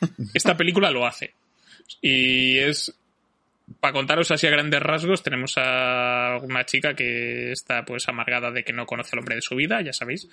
Esta 0.34 0.56
película 0.56 0.90
lo 0.92 1.06
hace. 1.06 1.34
Y 2.00 2.58
es. 2.58 2.94
Para 3.80 3.92
contaros 3.92 4.30
así 4.30 4.46
a 4.46 4.50
grandes 4.50 4.80
rasgos, 4.80 5.24
tenemos 5.24 5.54
a 5.56 6.38
una 6.40 6.64
chica 6.64 6.94
que 6.94 7.50
está 7.50 7.84
pues 7.84 8.08
amargada 8.08 8.52
de 8.52 8.62
que 8.62 8.72
no 8.72 8.86
conoce 8.86 9.10
al 9.12 9.18
hombre 9.18 9.34
de 9.34 9.42
su 9.42 9.56
vida, 9.56 9.80
ya 9.80 9.92
sabéis, 9.92 10.28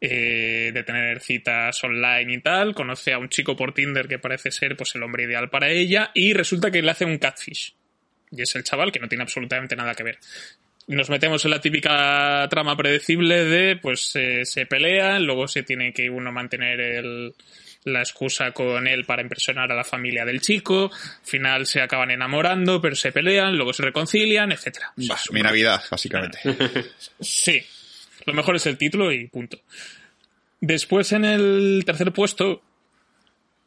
eh, 0.00 0.72
de 0.74 0.82
tener 0.82 1.20
citas 1.20 1.82
online 1.84 2.34
y 2.34 2.40
tal, 2.40 2.74
conoce 2.74 3.12
a 3.12 3.18
un 3.18 3.28
chico 3.28 3.54
por 3.54 3.72
Tinder 3.72 4.08
que 4.08 4.18
parece 4.18 4.50
ser 4.50 4.76
pues 4.76 4.96
el 4.96 5.02
hombre 5.04 5.24
ideal 5.24 5.48
para 5.48 5.70
ella 5.70 6.10
y 6.12 6.32
resulta 6.32 6.72
que 6.72 6.82
le 6.82 6.90
hace 6.90 7.04
un 7.04 7.18
catfish. 7.18 7.74
Y 8.32 8.42
es 8.42 8.54
el 8.56 8.64
chaval 8.64 8.90
que 8.90 8.98
no 8.98 9.08
tiene 9.08 9.22
absolutamente 9.22 9.76
nada 9.76 9.94
que 9.94 10.02
ver 10.02 10.18
nos 10.88 11.10
metemos 11.10 11.44
en 11.44 11.50
la 11.52 11.60
típica 11.60 12.46
trama 12.50 12.76
predecible 12.76 13.44
de 13.44 13.76
pues 13.76 14.16
eh, 14.16 14.44
se 14.44 14.66
pelean, 14.66 15.24
luego 15.24 15.46
se 15.46 15.62
tiene 15.62 15.92
que 15.92 16.10
uno 16.10 16.32
mantener 16.32 16.80
el, 16.80 17.34
la 17.84 18.00
excusa 18.00 18.52
con 18.52 18.86
él 18.86 19.04
para 19.04 19.22
impresionar 19.22 19.72
a 19.72 19.74
la 19.74 19.84
familia 19.84 20.24
del 20.24 20.40
chico, 20.40 20.90
al 20.92 21.26
final 21.26 21.66
se 21.66 21.80
acaban 21.80 22.10
enamorando, 22.10 22.80
pero 22.80 22.94
se 22.94 23.12
pelean, 23.12 23.56
luego 23.56 23.72
se 23.72 23.82
reconcilian, 23.82 24.52
etcétera. 24.52 24.92
Bah, 24.96 25.18
mi 25.32 25.42
Navidad, 25.42 25.82
básicamente. 25.90 26.38
Sí, 27.20 27.62
lo 28.26 28.34
mejor 28.34 28.56
es 28.56 28.66
el 28.66 28.78
título 28.78 29.12
y 29.12 29.26
punto. 29.28 29.58
Después 30.60 31.12
en 31.12 31.24
el 31.24 31.82
tercer 31.84 32.12
puesto, 32.12 32.62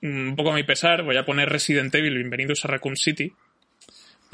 un 0.01 0.35
poco 0.35 0.51
a 0.51 0.55
mi 0.55 0.63
pesar, 0.63 1.03
voy 1.03 1.17
a 1.17 1.25
poner 1.25 1.49
Resident 1.49 1.93
Evil, 1.93 2.15
Bienvenidos 2.15 2.63
a 2.63 2.69
Raccoon 2.69 2.95
City, 2.95 3.33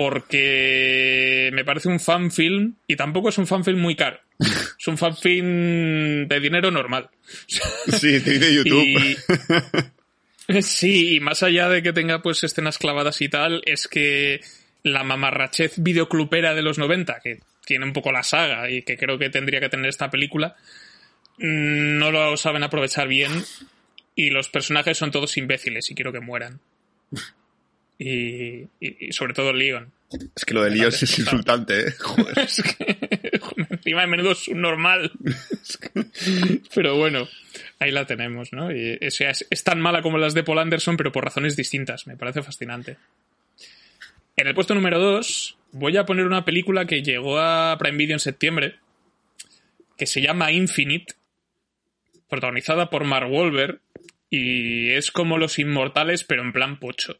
porque 0.02 1.52
me 1.54 1.64
parece 1.64 1.88
un 1.88 2.00
fanfilm 2.00 2.74
y 2.88 2.96
tampoco 2.96 3.30
es 3.30 3.38
un 3.38 3.46
fanfilm 3.46 3.80
muy 3.80 3.96
caro. 3.96 4.20
Es 4.40 4.88
un 4.88 4.98
fanfilm 4.98 6.28
de 6.28 6.40
dinero 6.40 6.72
normal. 6.72 7.08
Sí, 8.00 8.18
dice 8.18 8.52
YouTube. 8.52 8.84
Y, 10.48 10.62
sí, 10.64 11.16
y 11.18 11.20
más 11.20 11.44
allá 11.44 11.70
de 11.70 11.84
que 11.84 11.94
tenga 11.94 12.24
pues 12.24 12.44
escenas 12.44 12.80
clavadas 12.80 13.22
y 13.22 13.30
tal, 13.30 13.62
es 13.64 13.88
que 13.88 14.42
la 14.82 15.04
mamarrachez 15.04 15.76
videoclupera 15.78 16.56
de 16.56 16.64
los 16.64 16.80
90, 16.80 17.20
que 17.24 17.40
tiene 17.64 17.86
un 17.86 17.94
poco 17.94 18.12
la 18.12 18.24
saga 18.24 18.72
y 18.72 18.82
que 18.82 18.98
creo 18.98 19.20
que 19.20 19.30
tendría 19.30 19.60
que 19.60 19.70
tener 19.70 19.86
esta 19.86 20.10
película, 20.10 20.56
mm, 21.38 22.00
no 22.00 22.10
lo 22.10 22.38
saben 22.38 22.64
aprovechar 22.64 23.08
bien 23.08 23.44
y 24.16 24.32
los 24.32 24.50
personajes 24.50 24.98
son 24.98 25.12
todos 25.12 25.38
imbéciles 25.38 25.92
y 25.92 25.94
quiero 25.94 26.12
que 26.12 26.22
mueran. 26.22 26.60
Y, 28.04 28.68
y- 28.80 29.08
y 29.10 29.12
sobre 29.14 29.34
todo 29.36 29.54
Leon. 29.54 29.92
Es 30.36 30.44
que 30.44 30.54
lo 30.56 30.64
de 30.64 30.72
Líos 30.72 31.02
es 31.04 31.20
insultante, 31.20 31.88
¿eh? 31.88 31.92
Joder. 32.00 32.40
Es 32.40 32.62
que 32.64 32.98
encima 33.70 34.02
de 34.02 34.08
menudo 34.08 34.32
es 34.32 34.48
un 34.48 34.60
normal. 34.62 35.12
Pero 36.74 36.98
bueno, 36.98 37.28
ahí 37.80 37.92
la 37.92 38.06
tenemos, 38.06 38.54
¿no? 38.54 38.72
Y, 38.76 38.98
o 39.06 39.12
sea, 39.12 39.30
es, 39.30 39.46
es 39.50 39.64
tan 39.64 39.80
mala 39.80 40.02
como 40.02 40.18
las 40.18 40.34
de 40.34 40.44
Paul 40.44 40.60
Anderson, 40.60 40.98
pero 40.98 41.12
por 41.12 41.24
razones 41.24 41.56
distintas. 41.56 42.08
Me 42.08 42.18
parece 42.18 42.42
fascinante. 42.42 42.98
En 44.36 44.48
el 44.48 44.56
puesto 44.56 44.74
número 44.74 45.00
2 45.00 45.58
voy 45.74 45.96
a 45.98 46.06
poner 46.06 46.26
una 46.26 46.44
película 46.44 46.86
que 46.86 47.04
llegó 47.04 47.40
a 47.40 47.78
Prime 47.78 47.98
Video 47.98 48.16
en 48.16 48.20
septiembre, 48.20 48.78
que 49.96 50.08
se 50.08 50.22
llama 50.22 50.52
Infinite, 50.52 51.14
protagonizada 52.30 52.90
por 52.90 53.04
Mark 53.04 53.32
Wahlberg, 53.32 53.80
y 54.30 54.90
es 54.90 55.12
como 55.12 55.38
Los 55.38 55.60
Inmortales, 55.60 56.24
pero 56.24 56.42
en 56.42 56.52
plan 56.52 56.80
pocho. 56.80 57.20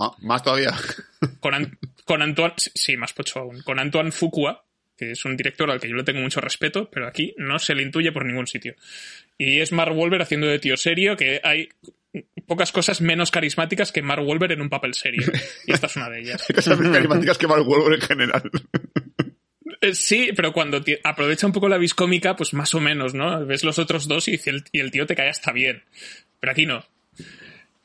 Ah, 0.00 0.10
más 0.22 0.42
todavía. 0.42 0.72
Con, 1.40 1.54
An- 1.54 1.78
con 2.06 2.22
Antoine, 2.22 2.54
sí, 2.56 2.96
más 2.96 3.12
pocho 3.12 3.40
aún, 3.40 3.60
con 3.62 3.78
Antoine 3.78 4.10
Fuqua, 4.12 4.64
que 4.96 5.12
es 5.12 5.24
un 5.26 5.36
director 5.36 5.70
al 5.70 5.78
que 5.80 5.88
yo 5.88 5.94
le 5.94 6.02
tengo 6.04 6.20
mucho 6.20 6.40
respeto, 6.40 6.88
pero 6.90 7.06
aquí 7.06 7.34
no 7.36 7.58
se 7.58 7.74
le 7.74 7.82
intuye 7.82 8.10
por 8.12 8.24
ningún 8.24 8.46
sitio. 8.46 8.74
Y 9.38 9.60
es 9.60 9.72
Mark 9.72 9.94
Wolver 9.94 10.22
haciendo 10.22 10.46
de 10.46 10.58
tío 10.58 10.76
serio, 10.76 11.16
que 11.16 11.40
hay 11.44 11.68
pocas 12.46 12.72
cosas 12.72 13.00
menos 13.02 13.30
carismáticas 13.30 13.92
que 13.92 14.02
Mark 14.02 14.24
Wolver 14.24 14.50
en 14.52 14.60
un 14.62 14.68
papel 14.70 14.94
serio. 14.94 15.22
Y 15.66 15.72
esta 15.72 15.86
es 15.86 15.96
una 15.96 16.08
de 16.10 16.20
ellas. 16.20 16.44
Hay 16.48 16.54
cosas 16.56 16.78
más 16.80 16.90
carismáticas 16.90 17.38
que 17.38 17.46
Mark 17.46 17.66
Wahlberg 17.68 18.00
en 18.02 18.08
general. 18.08 18.50
Eh, 19.82 19.94
Sí, 19.94 20.30
pero 20.36 20.52
cuando 20.52 20.82
aprovecha 21.04 21.46
un 21.46 21.54
poco 21.54 21.66
la 21.68 21.78
vis 21.78 21.94
cómica, 21.94 22.36
pues 22.36 22.52
más 22.52 22.74
o 22.74 22.80
menos, 22.80 23.14
¿no? 23.14 23.46
Ves 23.46 23.64
los 23.64 23.78
otros 23.78 24.08
dos 24.08 24.28
y 24.28 24.38
el, 24.44 24.62
y 24.72 24.80
el 24.80 24.90
tío 24.90 25.06
te 25.06 25.16
cae 25.16 25.30
hasta 25.30 25.52
bien. 25.52 25.84
Pero 26.38 26.52
aquí 26.52 26.66
no. 26.66 26.84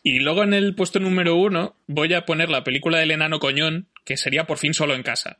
Y 0.06 0.20
luego 0.20 0.44
en 0.44 0.54
el 0.54 0.76
puesto 0.76 1.00
número 1.00 1.36
uno 1.36 1.76
voy 1.88 2.14
a 2.14 2.28
poner 2.28 2.50
la 2.50 2.64
película 2.64 3.00
del 3.00 3.10
enano 3.10 3.40
coñón, 3.40 3.88
que 4.04 4.18
sería 4.18 4.46
por 4.46 4.60
fin 4.60 4.76
solo 4.76 4.94
en 4.94 5.02
casa. 5.02 5.40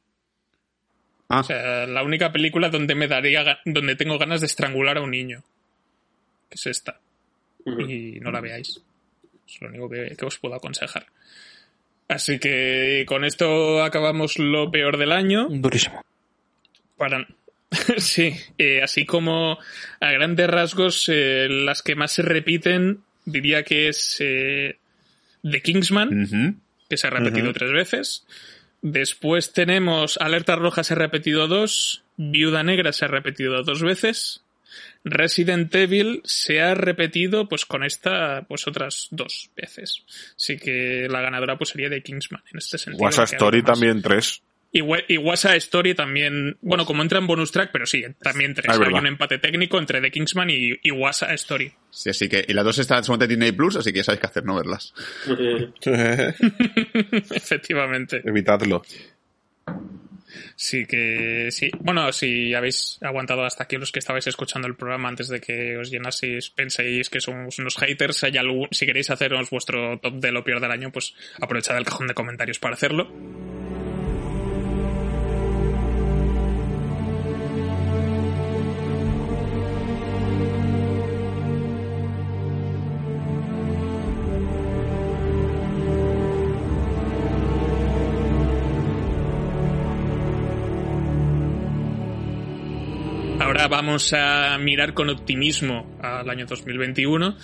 Ah, 1.30 1.42
O 1.42 1.44
sea, 1.44 1.86
la 1.86 2.02
única 2.02 2.32
película 2.32 2.70
donde 2.70 2.96
me 2.96 3.08
daría, 3.08 3.60
donde 3.64 3.96
tengo 3.96 4.18
ganas 4.18 4.42
de 4.42 4.48
estrangular 4.48 4.98
a 4.98 5.02
un 5.02 5.12
niño. 5.12 5.44
Que 6.50 6.56
es 6.56 6.66
esta. 6.66 7.00
Y 7.64 8.20
no 8.20 8.32
la 8.32 8.42
veáis. 8.42 8.82
Es 9.48 9.62
lo 9.62 9.68
único 9.70 9.88
que, 9.88 10.16
que 10.18 10.26
os 10.26 10.40
puedo 10.40 10.56
aconsejar. 10.56 11.06
Así 12.08 12.40
que 12.40 13.06
con 13.08 13.24
esto 13.24 13.84
acabamos 13.84 14.40
lo 14.40 14.72
peor 14.72 14.98
del 14.98 15.12
año. 15.12 15.46
Durísimo. 15.48 16.02
Para... 16.98 17.28
sí, 17.98 18.34
eh, 18.58 18.82
así 18.82 19.06
como 19.06 19.60
a 20.00 20.12
grandes 20.12 20.50
rasgos, 20.50 21.08
eh, 21.08 21.48
las 21.52 21.84
que 21.84 21.94
más 21.94 22.14
se 22.14 22.24
repiten, 22.24 23.04
diría 23.26 23.64
que 23.64 23.90
es 23.90 24.18
eh, 24.20 24.78
The 25.44 25.62
Kingsman, 25.62 26.62
que 26.90 26.98
se 26.98 27.08
ha 27.08 27.10
repetido 27.10 27.52
tres 27.54 27.72
veces. 27.72 28.26
Después 28.82 29.52
tenemos 29.52 30.18
Alerta 30.18 30.56
Roja 30.56 30.84
se 30.84 30.94
ha 30.94 30.98
repetido 30.98 31.48
dos, 31.48 32.04
Viuda 32.18 32.64
Negra 32.64 32.94
se 32.94 33.06
ha 33.06 33.08
repetido 33.08 33.64
dos 33.64 33.82
veces, 33.82 34.44
Resident 35.04 35.74
Evil 35.74 36.22
se 36.24 36.62
ha 36.62 36.74
repetido 36.74 37.48
pues 37.48 37.66
con 37.66 37.84
esta 37.84 38.46
pues 38.48 38.68
otras 38.68 39.08
dos 39.12 39.50
veces. 39.56 40.04
Así 40.36 40.58
que 40.58 41.08
la 41.10 41.22
ganadora 41.22 41.58
pues 41.58 41.72
sería 41.72 41.90
The 41.90 42.02
Kingsman 42.02 42.44
en 42.52 42.58
este 42.58 42.78
sentido. 42.78 43.10
Que 43.10 43.24
Story 43.24 43.64
también 43.64 44.02
tres. 44.02 44.42
Y, 44.78 44.82
We- 44.82 45.06
y 45.08 45.18
WhatsApp 45.18 45.56
Story 45.56 45.96
también, 45.96 46.58
bueno, 46.62 46.86
como 46.86 47.02
entra 47.02 47.20
en 47.20 47.28
bonus 47.28 47.52
track, 47.52 47.70
pero 47.72 47.86
sí, 47.86 48.04
también 48.22 48.54
tres. 48.54 48.68
Ah, 48.70 48.80
Hay 48.86 48.94
un 48.94 49.08
empate 49.08 49.38
técnico 49.40 49.80
entre 49.80 50.02
The 50.02 50.12
Kingsman 50.12 50.50
y, 50.50 50.72
y 50.84 50.92
WhatsApp 50.92 51.32
Story. 51.32 51.72
Sí, 51.90 52.10
así 52.10 52.28
que, 52.28 52.44
y 52.48 52.54
las 52.54 52.66
dos 52.66 52.78
están 52.80 53.04
solamente 53.04 53.26
en 53.34 53.40
Disney 53.40 53.52
Plus, 53.54 53.78
así 53.78 53.92
que 53.94 54.00
ya 54.00 54.04
sabéis 54.04 54.20
qué 54.22 54.28
hacer, 54.28 54.44
no 54.44 54.56
verlas. 54.56 54.94
Efectivamente. 57.32 58.22
Evitadlo. 58.26 58.82
Sí 60.58 60.86
que 60.86 61.48
sí. 61.52 61.70
Bueno, 61.80 62.12
si 62.12 62.54
habéis 62.54 62.98
aguantado 63.02 63.46
hasta 63.46 63.64
aquí 63.64 63.78
los 63.78 63.92
que 63.92 64.00
estabais 64.00 64.28
escuchando 64.28 64.68
el 64.68 64.76
programa 64.76 65.08
antes 65.10 65.28
de 65.30 65.40
que 65.40 65.78
os 65.78 65.90
llenaseis, 65.92 66.50
penséis 66.50 67.10
que 67.10 67.22
somos 67.22 67.58
unos 67.60 67.78
haters, 67.78 68.24
hay 68.26 68.38
algún- 68.38 68.68
si 68.72 68.86
queréis 68.86 69.10
haceros 69.10 69.50
vuestro 69.50 70.00
top 70.00 70.16
de 70.16 70.32
lo 70.32 70.44
peor 70.44 70.60
del 70.62 70.72
año, 70.72 70.92
pues 70.92 71.14
aprovechad 71.42 71.78
el 71.78 71.86
cajón 71.86 72.08
de 72.08 72.14
comentarios 72.14 72.60
para 72.60 72.74
hacerlo. 72.76 73.10
Vamos 93.96 94.12
a 94.12 94.58
mirar 94.58 94.94
con 94.94 95.10
optimismo 95.10 95.96
al 96.02 96.30
año 96.30 96.46
2021 96.46 97.38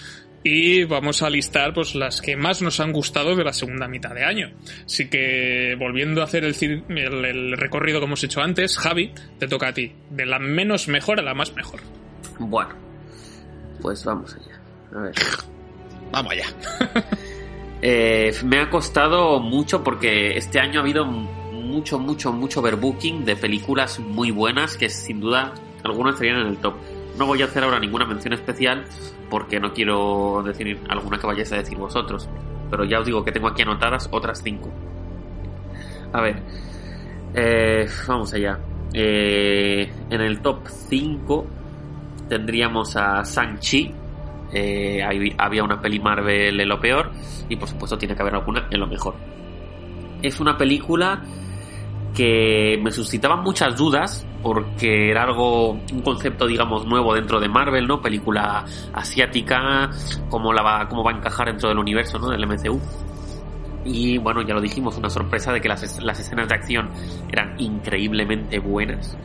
y 0.44 0.84
vamos 0.84 1.22
a 1.22 1.30
listar 1.30 1.74
pues 1.74 1.96
las 1.96 2.20
que 2.22 2.36
más 2.36 2.62
nos 2.62 2.82
han 2.82 2.92
gustado 2.92 3.38
de 3.38 3.46
la 3.46 3.54
segunda 3.54 3.88
mitad 3.88 4.14
de 4.14 4.26
año. 4.26 4.52
Así 4.86 5.10
que 5.10 5.78
volviendo 5.80 6.20
a 6.20 6.26
hacer 6.26 6.44
el, 6.44 6.54
cir- 6.54 6.84
el- 6.90 7.24
el 7.24 7.58
recorrido 7.58 8.00
que 8.02 8.06
hemos 8.06 8.22
hecho 8.26 8.42
antes, 8.42 8.78
Javi, 8.78 9.14
te 9.40 9.48
toca 9.48 9.70
a 9.70 9.74
ti, 9.74 9.94
de 10.10 10.26
la 10.26 10.40
menos 10.40 10.90
mejor 10.90 11.22
a 11.22 11.24
la 11.24 11.34
más 11.34 11.56
mejor. 11.56 11.80
Bueno, 12.38 12.72
pues 13.82 14.04
vamos 14.04 14.36
allá. 14.36 14.60
A 14.94 15.04
ver. 15.04 15.14
Vamos 16.12 16.34
allá. 16.34 16.46
Eh, 17.84 18.32
me 18.46 18.60
ha 18.60 18.70
costado 18.70 19.40
mucho 19.40 19.84
porque 19.84 20.38
este 20.38 20.60
año 20.60 20.80
ha 20.80 20.84
habido 20.84 21.04
mucho, 21.04 21.98
mucho, 21.98 22.32
mucho 22.32 22.60
overbooking 22.60 23.26
de 23.26 23.36
películas 23.36 23.98
muy 23.98 24.30
buenas 24.30 24.78
que 24.78 24.88
sin 24.88 25.20
duda 25.20 25.52
algunas 25.84 26.14
estarían 26.14 26.40
en 26.40 26.48
el 26.48 26.58
top. 26.58 26.76
No 27.18 27.26
voy 27.26 27.42
a 27.42 27.46
hacer 27.46 27.64
ahora 27.64 27.80
ninguna 27.80 28.06
mención 28.06 28.34
especial 28.34 28.86
porque 29.30 29.60
no 29.60 29.74
quiero 29.74 30.44
decir 30.46 30.80
alguna 30.90 31.18
que 31.18 31.28
vayáis 31.28 31.52
a 31.52 31.58
decir 31.58 31.78
vosotros. 31.78 32.30
Pero 32.70 32.86
ya 32.86 33.00
os 33.00 33.06
digo 33.06 33.24
que 33.24 33.32
tengo 33.32 33.48
aquí 33.48 33.62
anotadas 33.62 34.08
otras 34.12 34.42
cinco. 34.44 34.72
A 36.14 36.22
ver, 36.22 36.42
eh, 37.34 37.88
vamos 38.08 38.34
allá. 38.34 38.60
Eh, 38.94 39.90
en 40.10 40.22
el 40.22 40.42
top 40.42 40.68
5 40.68 41.48
tendríamos 42.28 42.96
a 42.96 43.24
Shang-Chi. 43.24 43.94
Eh, 44.54 45.02
había 45.38 45.64
una 45.64 45.80
peli 45.80 46.00
Marvel 46.00 46.60
en 46.60 46.68
lo 46.68 46.78
peor 46.78 47.10
y 47.48 47.56
por 47.56 47.70
supuesto 47.70 47.98
tiene 47.98 48.16
que 48.16 48.22
haber 48.22 48.36
alguna 48.36 48.68
en 48.70 48.80
lo 48.80 48.88
mejor. 48.88 49.16
Es 50.22 50.40
una 50.40 50.58
película 50.58 51.22
que 52.14 52.78
me 52.84 52.92
suscitaba 52.92 53.38
muchas 53.38 53.78
dudas 53.78 54.28
porque 54.42 55.10
era 55.12 55.24
algo, 55.24 55.72
un 55.72 56.02
concepto 56.04 56.48
digamos 56.48 56.86
nuevo 56.86 57.14
dentro 57.14 57.40
de 57.40 57.48
Marvel, 57.50 57.88
¿no? 57.88 58.02
Película 58.02 58.66
asiática, 58.94 59.90
cómo, 60.30 60.52
la 60.54 60.62
va, 60.62 60.88
cómo 60.90 61.04
va 61.04 61.12
a 61.12 61.16
encajar 61.16 61.48
dentro 61.48 61.70
del 61.70 61.78
universo, 61.78 62.18
¿no? 62.20 62.30
Del 62.30 62.46
MCU. 62.48 62.80
Y 63.84 64.18
bueno, 64.20 64.42
ya 64.44 64.54
lo 64.54 64.62
dijimos, 64.62 64.98
una 64.98 65.10
sorpresa 65.10 65.52
de 65.54 65.60
que 65.62 65.68
las, 65.68 66.00
las 66.04 66.20
escenas 66.20 66.48
de 66.48 66.56
acción 66.56 66.90
eran 67.32 67.56
increíblemente 67.60 68.60
buenas. 68.60 69.18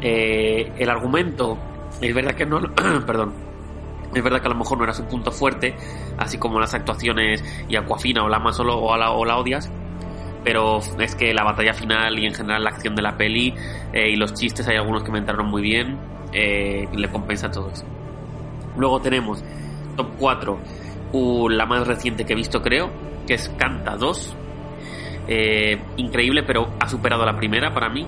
Eh, 0.00 0.72
el 0.78 0.88
argumento, 0.90 1.58
es 2.00 2.14
verdad 2.14 2.34
que 2.34 2.46
no, 2.46 2.60
perdón, 3.06 3.34
es 4.14 4.22
verdad 4.22 4.40
que 4.40 4.46
a 4.46 4.50
lo 4.50 4.56
mejor 4.56 4.78
no 4.78 4.84
era 4.84 4.94
su 4.94 5.04
punto 5.04 5.32
fuerte, 5.32 5.74
así 6.16 6.38
como 6.38 6.60
las 6.60 6.72
actuaciones 6.74 7.44
y 7.68 7.76
Aquafina 7.76 8.24
o 8.24 8.28
la 8.28 8.38
lo- 8.38 8.78
o 8.78 8.96
la, 8.96 9.10
o 9.10 9.24
la 9.24 9.36
odias, 9.36 9.70
pero 10.44 10.80
es 10.98 11.14
que 11.14 11.34
la 11.34 11.44
batalla 11.44 11.74
final 11.74 12.18
y 12.18 12.26
en 12.26 12.34
general 12.34 12.64
la 12.64 12.70
acción 12.70 12.94
de 12.94 13.02
la 13.02 13.16
peli 13.16 13.54
eh, 13.92 14.10
y 14.10 14.16
los 14.16 14.34
chistes 14.34 14.66
hay 14.68 14.76
algunos 14.76 15.02
que 15.02 15.10
me 15.10 15.18
entraron 15.18 15.46
muy 15.46 15.62
bien, 15.62 15.98
eh, 16.32 16.86
le 16.94 17.08
compensa 17.08 17.50
todo 17.50 17.70
eso. 17.70 17.84
Luego 18.76 19.00
tenemos 19.00 19.42
top 19.96 20.08
4, 20.18 20.58
uh, 21.12 21.48
la 21.48 21.66
más 21.66 21.86
reciente 21.86 22.24
que 22.24 22.32
he 22.32 22.36
visto 22.36 22.62
creo, 22.62 22.90
que 23.26 23.34
es 23.34 23.48
Canta 23.58 23.96
2. 23.96 24.36
Eh, 25.30 25.78
increíble, 25.98 26.42
pero 26.42 26.72
ha 26.80 26.88
superado 26.88 27.26
la 27.26 27.36
primera 27.36 27.74
para 27.74 27.88
mí. 27.88 28.06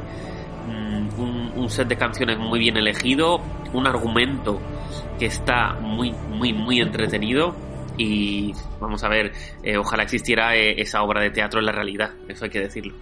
Mm, 0.68 1.20
un, 1.20 1.52
un 1.56 1.70
set 1.70 1.88
de 1.88 1.96
canciones 1.96 2.38
muy 2.38 2.58
bien 2.58 2.76
elegido, 2.76 3.40
un 3.72 3.86
argumento 3.86 4.60
que 5.18 5.26
está 5.26 5.74
muy, 5.74 6.12
muy, 6.12 6.52
muy 6.52 6.80
entretenido. 6.80 7.54
Y 7.98 8.52
vamos 8.80 9.04
a 9.04 9.08
ver, 9.08 9.32
eh, 9.62 9.76
ojalá 9.76 10.04
existiera 10.04 10.56
eh, 10.56 10.80
esa 10.80 11.02
obra 11.02 11.20
de 11.20 11.30
teatro 11.30 11.60
en 11.60 11.66
la 11.66 11.72
realidad, 11.72 12.12
eso 12.28 12.44
hay 12.44 12.50
que 12.50 12.60
decirlo. 12.60 12.94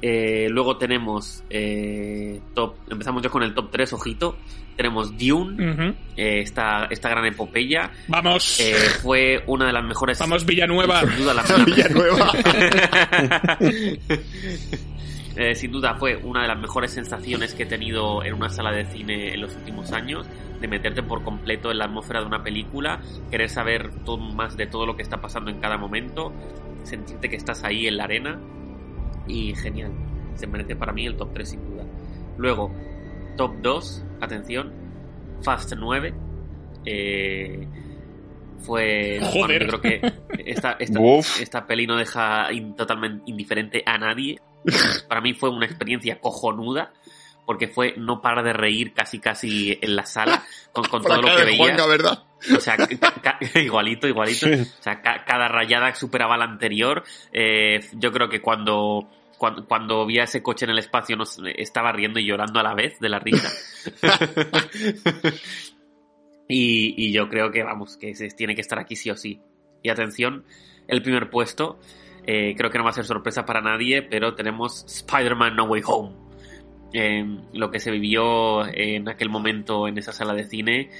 Eh, 0.00 0.46
luego 0.50 0.76
tenemos 0.78 1.42
eh, 1.50 2.40
top, 2.54 2.76
empezamos 2.88 3.20
ya 3.20 3.30
con 3.30 3.42
el 3.42 3.52
top 3.54 3.70
3, 3.72 3.92
ojito. 3.94 4.36
Tenemos 4.76 5.18
Dune, 5.18 5.96
esta, 6.16 6.84
esta 6.88 7.08
gran 7.08 7.26
epopeya. 7.26 7.90
Vamos, 8.06 8.60
Eh, 8.60 8.74
fue 9.02 9.42
una 9.48 9.66
de 9.66 9.72
las 9.72 9.82
mejores. 9.84 10.16
vamos 10.20 10.46
Villanueva. 10.46 11.00
Sin 11.04 11.16
duda, 11.18 11.34
la, 11.34 11.42
la- 11.48 11.64
Villanueva. 11.64 12.32
Sin 15.54 15.70
duda 15.72 15.94
fue 15.96 16.14
una 16.16 16.42
de 16.42 16.48
las 16.48 16.58
mejores 16.60 16.92
sensaciones 16.92 17.54
que 17.54 17.62
he 17.64 17.66
tenido 17.66 18.22
en 18.24 18.34
una 18.34 18.48
sala 18.48 18.70
de 18.72 18.84
cine 18.86 19.34
en 19.34 19.40
los 19.40 19.54
últimos 19.56 19.90
años, 19.92 20.26
de 20.60 20.68
meterte 20.68 21.02
por 21.02 21.22
completo 21.22 21.70
en 21.70 21.78
la 21.78 21.84
atmósfera 21.84 22.20
de 22.20 22.26
una 22.26 22.42
película, 22.42 23.00
querer 23.30 23.48
saber 23.48 23.90
todo, 24.04 24.18
más 24.18 24.56
de 24.56 24.66
todo 24.66 24.86
lo 24.86 24.96
que 24.96 25.02
está 25.02 25.20
pasando 25.20 25.50
en 25.50 25.60
cada 25.60 25.78
momento, 25.78 26.32
sentirte 26.84 27.28
que 27.28 27.36
estás 27.36 27.64
ahí 27.64 27.86
en 27.86 27.96
la 27.96 28.04
arena 28.04 28.40
y 29.26 29.54
genial. 29.54 29.92
Se 30.34 30.46
merece 30.46 30.76
para 30.76 30.92
mí 30.92 31.06
el 31.06 31.16
top 31.16 31.32
3 31.34 31.48
sin 31.48 31.64
duda. 31.70 31.84
Luego, 32.36 32.70
top 33.36 33.54
2, 33.62 34.04
atención, 34.20 34.72
Fast 35.42 35.72
9. 35.76 36.14
Eh, 36.84 37.68
fue... 38.60 39.18
bueno, 39.20 39.32
Joder. 39.32 39.62
yo 39.70 39.78
creo 39.78 39.80
que 39.80 40.12
esta, 40.46 40.72
esta, 40.78 41.00
esta 41.40 41.66
peli 41.66 41.86
no 41.86 41.96
deja 41.96 42.52
in- 42.52 42.74
totalmente 42.74 43.22
indiferente 43.26 43.82
a 43.86 43.98
nadie. 43.98 44.40
Para 45.08 45.20
mí 45.20 45.34
fue 45.34 45.50
una 45.50 45.66
experiencia 45.66 46.20
cojonuda 46.20 46.92
porque 47.48 47.66
fue 47.66 47.94
no 47.96 48.20
parar 48.20 48.44
de 48.44 48.52
reír 48.52 48.92
casi 48.92 49.20
casi 49.20 49.78
en 49.80 49.96
la 49.96 50.04
sala 50.04 50.44
con, 50.70 50.84
todo 50.90 51.22
lo 51.22 51.34
que 51.34 51.44
veía. 51.44 51.56
Juanca, 51.56 51.86
¿verdad? 51.86 52.24
O 52.54 52.60
sea, 52.60 52.76
igualito, 53.54 54.06
igualito. 54.06 54.48
O 54.48 54.82
sea, 54.82 55.00
cada 55.00 55.48
rayada 55.48 55.94
superaba 55.94 56.36
la 56.36 56.44
anterior. 56.44 57.04
Eh, 57.32 57.80
yo 57.94 58.12
creo 58.12 58.28
que 58.28 58.42
cuando, 58.42 59.08
cuando, 59.38 59.64
cuando, 59.64 60.04
vi 60.04 60.18
a 60.18 60.24
ese 60.24 60.42
coche 60.42 60.66
en 60.66 60.72
el 60.72 60.78
espacio 60.78 61.16
nos, 61.16 61.40
estaba 61.56 61.90
riendo 61.90 62.20
y 62.20 62.26
llorando 62.26 62.60
a 62.60 62.62
la 62.62 62.74
vez 62.74 63.00
de 63.00 63.08
la 63.08 63.18
risa. 63.18 63.50
y, 66.48 67.02
y, 67.02 67.12
yo 67.12 67.30
creo 67.30 67.50
que, 67.50 67.62
vamos, 67.62 67.96
que 67.96 68.12
tiene 68.36 68.54
que 68.54 68.60
estar 68.60 68.78
aquí 68.78 68.94
sí 68.94 69.08
o 69.08 69.16
sí. 69.16 69.40
Y 69.82 69.88
atención, 69.88 70.44
el 70.86 71.00
primer 71.00 71.30
puesto. 71.30 71.80
Eh, 72.26 72.54
creo 72.58 72.70
que 72.70 72.76
no 72.76 72.84
va 72.84 72.90
a 72.90 72.92
ser 72.92 73.06
sorpresa 73.06 73.46
para 73.46 73.62
nadie, 73.62 74.02
pero 74.02 74.34
tenemos 74.34 74.84
Spider-Man 74.84 75.56
No 75.56 75.64
Way 75.64 75.82
Home. 75.86 76.27
Lo 76.92 77.70
que 77.70 77.80
se 77.80 77.90
vivió 77.90 78.66
en 78.66 79.08
aquel 79.08 79.28
momento 79.28 79.88
en 79.88 79.98
esa 79.98 80.12
sala 80.12 80.32
de 80.34 80.44
cine 80.44 80.90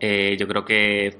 eh, 0.00 0.36
yo 0.38 0.46
creo 0.46 0.64
que 0.64 1.16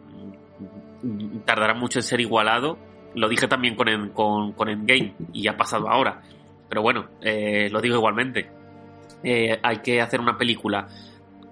tardará 1.45 1.75
mucho 1.75 1.99
en 1.99 2.03
ser 2.03 2.21
igualado. 2.21 2.79
Lo 3.15 3.29
dije 3.29 3.47
también 3.47 3.77
con, 3.77 4.53
con, 4.53 4.69
Endgame 4.69 5.15
y 5.33 5.49
ha 5.49 5.57
pasado 5.57 5.89
ahora. 5.89 6.23
Pero 6.69 6.83
bueno, 6.83 7.09
eh, 7.23 7.69
lo 7.71 7.81
digo 7.81 7.97
igualmente. 7.97 8.51
Eh, 9.23 9.59
hay 9.63 9.79
que 9.79 10.01
hacer 10.01 10.21
una 10.21 10.37
película 10.37 10.89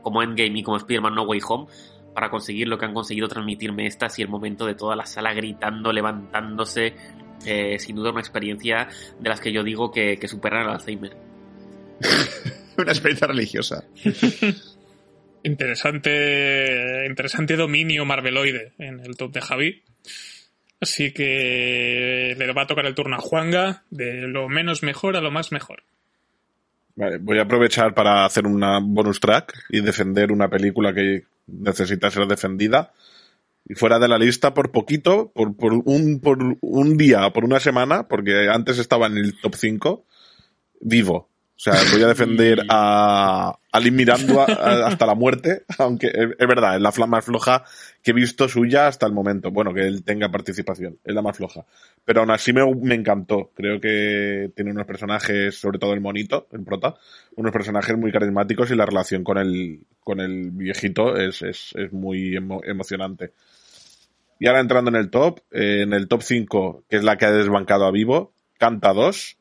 como 0.02 0.22
Endgame 0.22 0.58
y 0.58 0.62
como 0.62 0.76
Spider-Man 0.76 1.14
No 1.14 1.22
Way 1.22 1.40
Home 1.48 1.66
para 2.12 2.28
conseguir 2.28 2.68
lo 2.68 2.76
que 2.76 2.84
han 2.84 2.92
conseguido 2.92 3.28
transmitirme 3.28 3.86
estas 3.86 4.18
y 4.18 4.22
el 4.22 4.28
momento 4.28 4.66
de 4.66 4.74
toda 4.74 4.96
la 4.96 5.06
sala 5.06 5.32
gritando, 5.32 5.92
levantándose. 5.92 6.94
sin 7.78 7.96
duda 7.96 8.10
una 8.10 8.20
experiencia 8.20 8.88
de 9.18 9.28
las 9.28 9.40
que 9.40 9.52
yo 9.52 9.62
digo 9.62 9.90
que, 9.90 10.18
que 10.18 10.28
superan 10.28 10.66
al 10.66 10.74
Alzheimer. 10.74 11.31
una 12.76 12.92
experiencia 12.92 13.26
religiosa. 13.26 13.84
Interesante, 15.44 17.04
interesante 17.08 17.56
dominio 17.56 18.04
marveloide 18.04 18.74
en 18.78 19.00
el 19.00 19.16
top 19.16 19.32
de 19.32 19.40
Javi. 19.40 19.82
Así 20.80 21.12
que 21.12 22.34
le 22.38 22.52
va 22.52 22.62
a 22.62 22.66
tocar 22.66 22.86
el 22.86 22.94
turno 22.94 23.16
a 23.16 23.20
Juanga, 23.20 23.82
de 23.90 24.28
lo 24.28 24.48
menos 24.48 24.82
mejor 24.82 25.16
a 25.16 25.20
lo 25.20 25.30
más 25.30 25.52
mejor. 25.52 25.82
Vale, 26.94 27.18
voy 27.18 27.38
a 27.38 27.42
aprovechar 27.42 27.94
para 27.94 28.24
hacer 28.24 28.46
una 28.46 28.78
bonus 28.80 29.18
track 29.18 29.64
y 29.70 29.80
defender 29.80 30.30
una 30.30 30.48
película 30.48 30.92
que 30.92 31.24
necesita 31.46 32.10
ser 32.10 32.26
defendida. 32.26 32.92
Y 33.68 33.74
fuera 33.74 33.98
de 33.98 34.08
la 34.08 34.18
lista 34.18 34.54
por 34.54 34.72
poquito, 34.72 35.32
por, 35.32 35.56
por, 35.56 35.72
un, 35.72 36.20
por 36.20 36.38
un 36.60 36.96
día, 36.96 37.30
por 37.30 37.44
una 37.44 37.60
semana, 37.60 38.08
porque 38.08 38.48
antes 38.48 38.78
estaba 38.78 39.06
en 39.06 39.18
el 39.18 39.40
top 39.40 39.54
5, 39.54 40.04
vivo. 40.80 41.31
O 41.54 41.60
sea, 41.62 41.74
voy 41.92 42.02
a 42.02 42.08
defender 42.08 42.64
a, 42.68 43.56
a 43.70 43.80
Mirando 43.80 44.40
hasta 44.40 45.06
la 45.06 45.14
muerte, 45.14 45.64
aunque 45.78 46.08
es, 46.08 46.48
verdad, 46.48 46.74
es 46.74 46.82
la 46.82 46.90
flama 46.90 47.22
floja 47.22 47.64
que 48.02 48.10
he 48.10 48.14
visto 48.14 48.48
suya 48.48 48.88
hasta 48.88 49.06
el 49.06 49.12
momento. 49.12 49.52
Bueno, 49.52 49.72
que 49.72 49.86
él 49.86 50.02
tenga 50.02 50.28
participación, 50.28 50.98
es 51.04 51.14
la 51.14 51.22
más 51.22 51.36
floja. 51.36 51.64
Pero 52.04 52.20
aún 52.20 52.32
así 52.32 52.52
me, 52.52 52.62
me 52.74 52.96
encantó. 52.96 53.52
Creo 53.54 53.80
que 53.80 54.50
tiene 54.56 54.72
unos 54.72 54.86
personajes, 54.86 55.56
sobre 55.56 55.78
todo 55.78 55.92
el 55.92 56.00
monito, 56.00 56.48
el 56.52 56.64
prota, 56.64 56.96
unos 57.36 57.52
personajes 57.52 57.96
muy 57.96 58.10
carismáticos 58.10 58.70
y 58.72 58.74
la 58.74 58.86
relación 58.86 59.22
con 59.22 59.38
el, 59.38 59.80
con 60.00 60.18
el 60.18 60.50
viejito 60.50 61.16
es, 61.16 61.42
es, 61.42 61.72
es 61.76 61.92
muy 61.92 62.36
emocionante. 62.36 63.32
Y 64.42 64.48
ahora 64.48 64.58
entrando 64.58 64.90
en 64.90 64.96
el 64.96 65.08
top, 65.08 65.38
eh, 65.52 65.82
en 65.82 65.92
el 65.92 66.08
top 66.08 66.22
5, 66.22 66.86
que 66.90 66.96
es 66.96 67.04
la 67.04 67.16
que 67.16 67.26
ha 67.26 67.30
desbancado 67.30 67.86
a 67.86 67.92
Vivo, 67.92 68.32
Canta 68.58 68.92
2. 68.92 69.36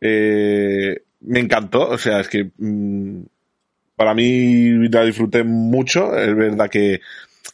Eh, 0.00 1.02
me 1.20 1.40
encantó, 1.40 1.88
o 1.88 1.98
sea, 1.98 2.20
es 2.20 2.28
que 2.28 2.50
mm, 2.56 3.22
para 3.96 4.14
mí 4.14 4.88
la 4.88 5.04
disfruté 5.04 5.42
mucho, 5.44 6.16
es 6.16 6.34
verdad 6.34 6.68
que 6.68 7.00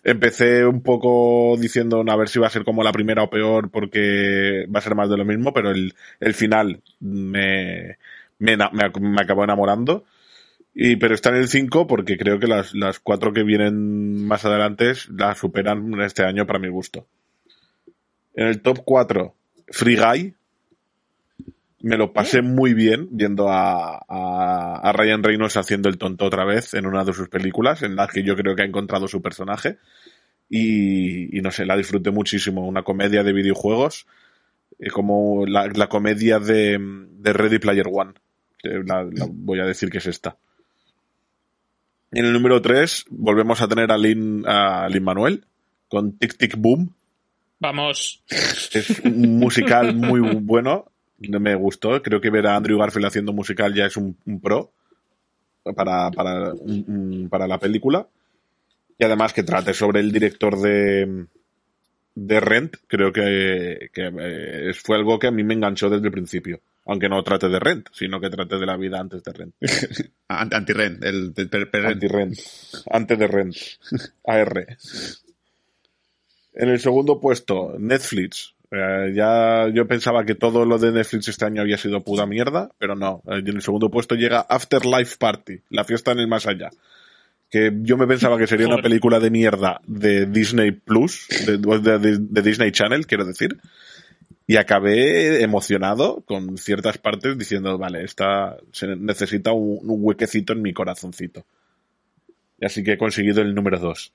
empecé 0.05 0.66
un 0.66 0.83
poco 0.83 1.57
diciendo 1.59 2.05
a 2.07 2.16
ver 2.16 2.29
si 2.29 2.38
va 2.38 2.48
a 2.48 2.51
ser 2.51 2.64
como 2.64 2.83
la 2.83 2.92
primera 2.92 3.22
o 3.22 3.31
peor 3.31 3.70
porque 3.70 4.66
va 4.75 4.81
a 4.81 4.83
ser 4.83 4.94
más 4.94 5.09
de 5.09 5.16
lo 5.16 5.25
mismo, 5.25 5.53
pero 5.53 5.70
el, 5.70 5.94
el 6.20 6.35
final 6.35 6.83
me, 7.01 7.98
me, 8.38 8.57
me, 8.57 9.20
acabó 9.20 9.44
enamorando. 9.44 10.05
Y, 10.75 10.96
pero 10.96 11.14
está 11.14 11.29
en 11.31 11.37
el 11.37 11.48
5 11.48 11.87
porque 11.87 12.16
creo 12.16 12.38
que 12.38 12.46
las, 12.46 12.75
las 12.75 12.98
cuatro 12.98 13.33
que 13.33 13.42
vienen 13.42 14.27
más 14.27 14.44
adelante 14.46 14.94
la 15.11 15.35
superan 15.35 16.01
este 16.01 16.25
año 16.25 16.46
para 16.46 16.59
mi 16.59 16.68
gusto. 16.68 17.07
En 18.35 18.46
el 18.46 18.62
top 18.62 18.81
4, 18.85 19.35
Free 19.68 19.96
Guy, 19.96 20.35
me 21.83 21.97
lo 21.97 22.12
pasé 22.12 22.42
muy 22.42 22.75
bien 22.75 23.09
viendo 23.11 23.49
a, 23.49 23.99
a, 24.09 24.92
Ryan 24.92 25.23
Reynolds 25.23 25.57
haciendo 25.57 25.88
el 25.88 25.99
tonto 25.99 26.25
otra 26.25 26.45
vez 26.45 26.75
en 26.75 26.87
una 26.87 27.05
de 27.05 27.12
sus 27.12 27.29
películas, 27.29 27.83
en 27.83 27.97
la 27.97 28.07
que 28.07 28.23
yo 28.23 28.37
creo 28.37 28.55
que 28.55 28.62
ha 28.62 28.66
encontrado 28.66 29.09
su 29.09 29.21
personaje. 29.21 29.79
Y, 30.49 31.40
no 31.42 31.51
sé, 31.51 31.66
la 31.66 31.77
disfruté 31.77 32.11
muchísimo. 32.11 32.66
Una 32.66 32.83
comedia 32.83 33.25
de 33.25 33.33
videojuegos, 33.33 34.07
eh, 34.79 34.90
como 34.90 35.45
la, 35.47 35.66
la, 35.75 35.88
comedia 35.88 36.38
de, 36.38 36.79
de 36.79 37.33
Ready 37.33 37.59
Player 37.59 37.87
One. 37.90 38.12
La, 38.62 39.05
voy 39.29 39.59
a 39.59 39.64
decir 39.64 39.90
que 39.90 39.99
es 39.99 40.07
esta. 40.07 40.37
En 42.12 42.27
el 42.27 42.33
número 42.33 42.62
3 42.62 43.07
volvemos 43.09 43.61
a 43.61 43.66
tener 43.66 43.90
a 43.90 43.97
Lin, 43.97 44.45
a 44.47 44.88
Lin 44.88 45.03
Manuel 45.03 45.47
con 45.88 46.16
Tic 46.18 46.37
Tic 46.37 46.57
Boom. 46.57 46.95
Vamos. 47.59 48.23
Es 48.29 49.01
un 49.01 49.38
musical 49.38 49.95
muy 49.95 50.21
bueno 50.21 50.91
me 51.28 51.54
gustó. 51.54 52.02
Creo 52.02 52.20
que 52.20 52.30
ver 52.30 52.46
a 52.46 52.56
Andrew 52.56 52.78
Garfield 52.78 53.06
haciendo 53.06 53.32
musical 53.32 53.74
ya 53.74 53.87
es 53.87 53.96
un, 53.96 54.16
pro 54.42 54.72
para, 55.62 56.11
para, 56.11 56.52
para 57.30 57.46
la 57.46 57.58
película. 57.58 58.06
Y 58.98 59.04
además 59.04 59.32
que 59.32 59.42
trate 59.42 59.74
sobre 59.74 60.00
el 60.00 60.12
director 60.12 60.61
de, 60.61 61.26
de 62.14 62.40
Rent, 62.40 62.76
creo 62.87 63.12
que, 63.12 63.90
que 63.92 64.12
eh, 64.18 64.74
fue 64.74 64.96
algo 64.96 65.18
que 65.18 65.28
a 65.28 65.30
mí 65.30 65.42
me 65.42 65.54
enganchó 65.54 65.88
desde 65.88 66.06
el 66.06 66.12
principio. 66.12 66.61
Aunque 66.85 67.08
no 67.08 67.22
trate 67.22 67.48
de 67.48 67.61
Rent, 67.61 67.88
sino 67.92 68.20
que 68.20 68.28
trate 68.28 68.58
de 68.58 68.66
la 68.66 68.76
vida 68.76 68.98
antes 68.98 69.22
de 69.22 69.32
Rent. 69.32 69.54
Anti-Rent, 70.28 71.04
el, 71.04 71.32
Anti-Rent. 71.72 72.38
Antes 72.90 73.18
de 73.18 73.26
Rent. 73.28 73.56
AR. 74.26 74.66
En 76.54 76.68
el 76.68 76.80
segundo 76.80 77.20
puesto, 77.20 77.76
Netflix. 77.78 78.54
Eh, 78.74 79.12
ya 79.14 79.68
yo 79.68 79.87
pensaba 79.87 80.24
que 80.24 80.35
todo 80.35 80.64
lo 80.64 80.78
de 80.78 80.92
Netflix 80.92 81.28
este 81.28 81.44
año 81.44 81.61
había 81.61 81.76
sido 81.76 82.00
puta 82.00 82.24
mierda, 82.24 82.70
pero 82.78 82.96
no. 82.96 83.22
Eh, 83.26 83.40
en 83.40 83.48
el 83.48 83.61
segundo 83.61 83.90
puesto 83.90 84.14
llega 84.14 84.40
Afterlife 84.40 85.16
Party, 85.18 85.61
la 85.68 85.85
fiesta 85.85 86.12
en 86.12 86.20
el 86.20 86.26
más 86.28 86.46
allá. 86.46 86.70
Que 87.50 87.70
yo 87.82 87.98
me 87.98 88.06
pensaba 88.06 88.38
que 88.38 88.46
sería 88.46 88.66
una 88.66 88.80
película 88.80 89.20
de 89.20 89.30
mierda 89.30 89.82
de 89.87 90.24
Disney 90.24 90.70
Plus, 90.70 91.28
de, 91.46 92.42
Disney 92.42 92.72
Channel, 92.72 93.06
quiero 93.06 93.26
decir. 93.26 93.58
Y 94.46 94.56
acabé 94.56 95.42
emocionado 95.42 96.22
con 96.24 96.56
ciertas 96.56 96.96
partes 96.96 97.37
diciendo, 97.37 97.76
vale, 97.76 98.04
esta 98.04 98.56
se 98.72 98.96
necesita 98.96 99.52
un, 99.52 99.80
huequecito 99.85 100.54
en 100.54 100.62
mi 100.62 100.72
corazoncito. 100.72 101.44
Y 102.58 102.64
así 102.64 102.82
que 102.82 102.92
he 102.92 102.98
conseguido 102.98 103.42
el 103.42 103.54
número 103.54 103.78
dos. 103.78 104.14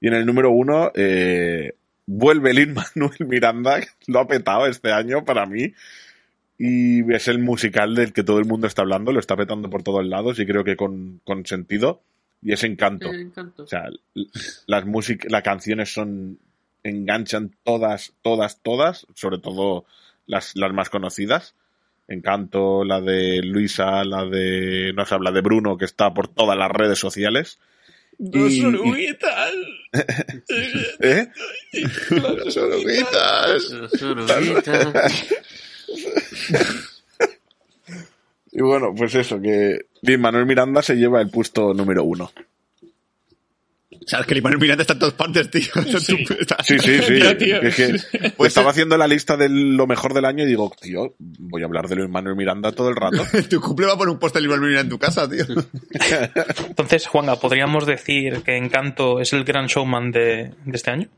Y 0.00 0.08
en 0.08 0.14
el 0.14 0.24
número 0.24 0.50
uno, 0.50 0.90
eh, 0.94 1.74
vuelve 2.12 2.52
Lin 2.52 2.74
Manuel 2.74 3.26
Miranda, 3.26 3.80
lo 4.06 4.20
ha 4.20 4.26
petado 4.26 4.66
este 4.66 4.92
año 4.92 5.24
para 5.24 5.46
mí. 5.46 5.72
Y 6.58 7.12
es 7.12 7.26
el 7.28 7.40
musical 7.40 7.94
del 7.94 8.12
que 8.12 8.22
todo 8.22 8.38
el 8.38 8.44
mundo 8.44 8.66
está 8.66 8.82
hablando, 8.82 9.12
lo 9.12 9.18
está 9.18 9.36
petando 9.36 9.68
por 9.68 9.82
todos 9.82 10.06
lados 10.06 10.38
y 10.38 10.46
creo 10.46 10.62
que 10.62 10.76
con, 10.76 11.20
con 11.24 11.44
sentido. 11.44 12.02
Y 12.40 12.52
es 12.52 12.62
encanto. 12.62 13.10
O 13.56 13.66
sea, 13.66 13.88
las 14.66 14.84
las 15.28 15.42
canciones 15.42 15.92
son, 15.92 16.38
enganchan 16.82 17.52
todas, 17.64 18.12
todas, 18.22 18.60
todas, 18.62 19.06
sobre 19.14 19.38
todo 19.38 19.86
las, 20.26 20.54
las 20.54 20.72
más 20.72 20.90
conocidas. 20.90 21.54
Encanto, 22.08 22.84
la 22.84 23.00
de 23.00 23.42
Luisa, 23.42 24.04
la 24.04 24.26
de, 24.26 24.92
no 24.94 25.06
se 25.06 25.14
habla 25.14 25.30
de 25.30 25.40
Bruno, 25.40 25.76
que 25.76 25.84
está 25.84 26.12
por 26.12 26.28
todas 26.28 26.58
las 26.58 26.70
redes 26.70 26.98
sociales. 26.98 27.58
Dos 28.18 28.52
oruguitas. 28.60 29.52
¿Eh? 31.00 31.28
Oruguitas. 32.56 33.72
Oruguitas. 34.02 35.26
y 38.52 38.62
bueno, 38.62 38.94
pues 38.96 39.14
eso, 39.14 39.40
que 39.40 39.86
Manuel 40.18 40.46
Miranda 40.46 40.82
se 40.82 40.96
lleva 40.96 41.20
el 41.20 41.30
puesto 41.30 41.74
número 41.74 42.04
uno. 42.04 42.32
Sabes 44.06 44.26
que 44.26 44.40
Manuel 44.40 44.60
Miranda 44.60 44.82
está 44.82 44.94
en 44.94 44.98
todas 44.98 45.14
partes, 45.14 45.50
tío. 45.50 45.72
Sí, 46.00 46.78
sí, 46.78 46.78
sí. 46.78 47.02
sí. 47.02 47.50
Es 47.62 47.76
que 47.76 48.30
pues 48.36 48.48
estaba 48.48 48.70
haciendo 48.70 48.96
la 48.96 49.06
lista 49.06 49.36
de 49.36 49.48
lo 49.48 49.86
mejor 49.86 50.14
del 50.14 50.24
año 50.24 50.44
y 50.44 50.46
digo, 50.46 50.72
tío, 50.80 51.14
voy 51.18 51.62
a 51.62 51.66
hablar 51.66 51.88
de 51.88 51.96
Luis 51.96 52.10
Manuel 52.10 52.36
Miranda 52.36 52.72
todo 52.72 52.88
el 52.88 52.96
rato. 52.96 53.24
tu 53.50 53.60
cumple 53.60 53.86
va 53.86 53.92
a 53.94 53.96
poner 53.96 54.12
un 54.12 54.18
post 54.18 54.34
de 54.34 54.40
Luis 54.40 54.50
Manuel 54.50 54.70
Miranda 54.70 54.86
en 54.86 54.90
tu 54.90 54.98
casa, 54.98 55.28
tío. 55.28 55.44
Entonces, 56.68 57.06
Juanga, 57.06 57.36
¿podríamos 57.36 57.86
decir 57.86 58.42
que 58.42 58.56
Encanto 58.56 59.20
es 59.20 59.32
el 59.32 59.44
gran 59.44 59.66
showman 59.66 60.10
de, 60.10 60.52
de 60.64 60.76
este 60.76 60.90
año? 60.90 61.08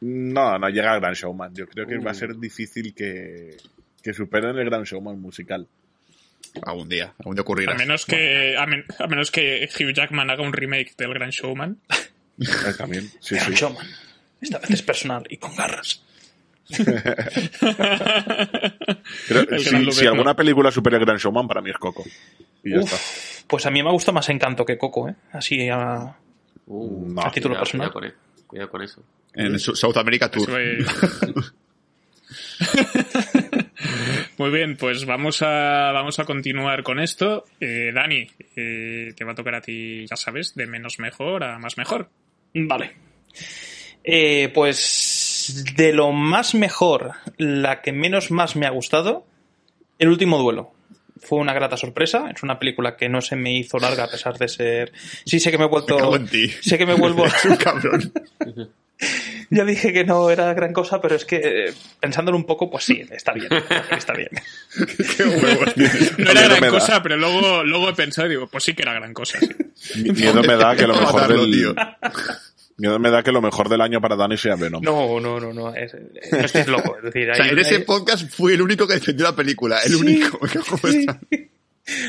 No, 0.00 0.58
no 0.58 0.68
llega 0.68 0.92
al 0.92 1.00
gran 1.00 1.14
showman. 1.14 1.54
Yo 1.54 1.66
creo 1.66 1.86
que 1.86 1.98
va 1.98 2.10
a 2.10 2.14
ser 2.14 2.36
difícil 2.36 2.94
que, 2.94 3.56
que 4.02 4.12
superen 4.12 4.58
el 4.58 4.64
gran 4.64 4.82
showman 4.82 5.20
musical. 5.20 5.66
Algún 6.62 6.88
día, 6.88 7.14
algún 7.18 7.34
día 7.34 7.42
ocurrirá. 7.42 7.72
A 7.72 7.76
menos 7.76 8.06
que, 8.06 8.56
a, 8.56 8.66
menos 9.06 9.30
que 9.30 9.68
Hugh 9.78 9.92
Jackman 9.92 10.30
haga 10.30 10.42
un 10.42 10.52
remake 10.52 10.94
del 10.96 11.12
Gran 11.14 11.30
Showman. 11.30 11.78
También, 12.78 13.10
sí, 13.20 13.34
Gran 13.36 13.48
sí. 13.48 13.54
Showman. 13.54 13.86
Esta 14.40 14.58
vez 14.58 14.70
es 14.70 14.82
personal 14.82 15.24
y 15.28 15.36
con 15.38 15.54
garras. 15.56 16.02
Pero, 19.28 19.92
si, 19.92 20.06
alguna 20.06 20.34
película 20.34 20.70
supera 20.70 20.96
el 20.96 21.04
Gran 21.04 21.16
Showman, 21.18 21.48
para 21.48 21.60
mí 21.60 21.70
es 21.70 21.78
Coco. 21.78 22.04
Y 22.62 22.70
ya 22.70 22.78
Uf, 22.80 22.92
está. 22.92 23.44
pues 23.46 23.66
a 23.66 23.70
mí 23.70 23.82
me 23.82 23.90
gusta 23.90 24.12
más 24.12 24.28
Encanto 24.28 24.64
que 24.64 24.78
Coco, 24.78 25.08
¿eh? 25.08 25.14
Así 25.32 25.68
a... 25.68 26.16
Uh, 26.66 27.08
No. 27.12 27.22
A 27.22 27.30
título 27.30 27.54
cuidado, 27.54 27.64
personal. 27.64 27.92
Cuidado 27.92 27.92
con, 27.92 28.04
e- 28.04 28.14
cuidado 28.46 28.70
con 28.70 28.82
eso. 28.82 29.02
En 29.34 29.58
South 29.58 29.96
America 29.96 30.30
Tour. 30.30 30.50
Muy 34.36 34.50
bien, 34.50 34.76
pues 34.76 35.04
vamos 35.04 35.42
a, 35.42 35.92
vamos 35.92 36.18
a 36.18 36.24
continuar 36.24 36.82
con 36.82 36.98
esto. 36.98 37.44
Eh, 37.60 37.92
Dani, 37.94 38.26
eh, 38.56 39.12
te 39.16 39.24
va 39.24 39.32
a 39.32 39.34
tocar 39.34 39.54
a 39.54 39.60
ti, 39.60 40.06
ya 40.06 40.16
sabes, 40.16 40.54
de 40.54 40.66
menos 40.66 40.98
mejor 40.98 41.44
a 41.44 41.58
más 41.58 41.76
mejor. 41.76 42.08
Vale. 42.52 42.92
Eh, 44.02 44.50
pues 44.52 45.64
de 45.76 45.92
lo 45.92 46.12
más 46.12 46.54
mejor, 46.54 47.12
la 47.38 47.80
que 47.80 47.92
menos 47.92 48.30
más 48.30 48.56
me 48.56 48.66
ha 48.66 48.70
gustado, 48.70 49.26
El 49.98 50.08
último 50.08 50.38
duelo. 50.38 50.72
Fue 51.20 51.38
una 51.38 51.54
grata 51.54 51.76
sorpresa. 51.76 52.28
Es 52.34 52.42
una 52.42 52.58
película 52.58 52.96
que 52.96 53.08
no 53.08 53.20
se 53.20 53.36
me 53.36 53.56
hizo 53.56 53.78
larga 53.78 54.04
a 54.04 54.10
pesar 54.10 54.36
de 54.36 54.48
ser. 54.48 54.92
Sí, 55.24 55.38
sé 55.38 55.50
que 55.50 55.58
me 55.58 55.64
he 55.64 55.68
vuelto. 55.68 55.94
Me 55.94 56.00
cago 56.00 56.16
en 56.16 56.26
ti. 56.26 56.48
Sé 56.48 56.76
que 56.76 56.84
me 56.84 56.94
vuelvo. 56.94 57.24
Es 57.26 57.44
un 57.44 57.56
cabrón. 57.56 58.12
ya 59.50 59.64
dije 59.64 59.92
que 59.92 60.04
no 60.04 60.30
era 60.30 60.52
gran 60.54 60.72
cosa, 60.72 61.00
pero 61.00 61.14
es 61.16 61.24
que 61.24 61.36
eh, 61.68 61.74
pensándolo 62.00 62.36
un 62.36 62.44
poco, 62.46 62.70
pues 62.70 62.84
sí, 62.84 63.02
está 63.10 63.32
bien. 63.32 63.48
Está 63.90 64.12
bien. 64.14 64.30
Qué 65.16 65.24
huevos 65.24 65.74
tienes. 65.74 66.18
No 66.18 66.30
era 66.30 66.42
gran 66.56 66.70
cosa, 66.70 67.02
pero 67.02 67.16
luego, 67.16 67.64
luego 67.64 67.88
he 67.90 67.94
pensado 67.94 68.26
y 68.26 68.30
digo, 68.30 68.46
pues 68.46 68.64
sí 68.64 68.74
que 68.74 68.82
era 68.82 68.94
gran 68.94 69.12
cosa. 69.12 69.38
sí. 69.74 70.10
Miedo 70.12 70.42
me 70.42 70.56
da 70.56 70.74
que 70.76 70.86
lo 70.86 70.94
mejor 70.94 71.14
Matarlo, 71.22 71.42
del... 71.42 71.52
tío. 71.52 71.74
Miedo 72.76 72.98
me 72.98 73.10
da 73.10 73.22
que 73.22 73.30
lo 73.32 73.40
mejor 73.40 73.68
del 73.68 73.80
año 73.80 74.00
para 74.00 74.16
Dani 74.16 74.36
sea 74.36 74.56
Venom. 74.56 74.82
No, 74.82 75.20
no, 75.20 75.38
no, 75.38 75.52
no. 75.52 75.74
es- 75.74 75.94
no 76.32 76.38
estés 76.40 76.66
loco. 76.66 76.96
Es 76.96 77.04
decir, 77.04 77.30
O 77.32 77.34
sea, 77.34 77.44
hay- 77.44 77.50
en 77.52 77.58
ese 77.58 77.76
hay- 77.76 77.82
podcast 77.84 78.28
fui 78.30 78.54
el 78.54 78.62
único 78.62 78.86
que 78.86 78.94
defendió 78.94 79.26
la 79.26 79.36
película. 79.36 79.78
El 79.84 79.92
Sí. 79.92 80.00
único. 80.00 80.38
Cago 80.40 80.78
en 80.88 80.98
esta. 81.00 81.20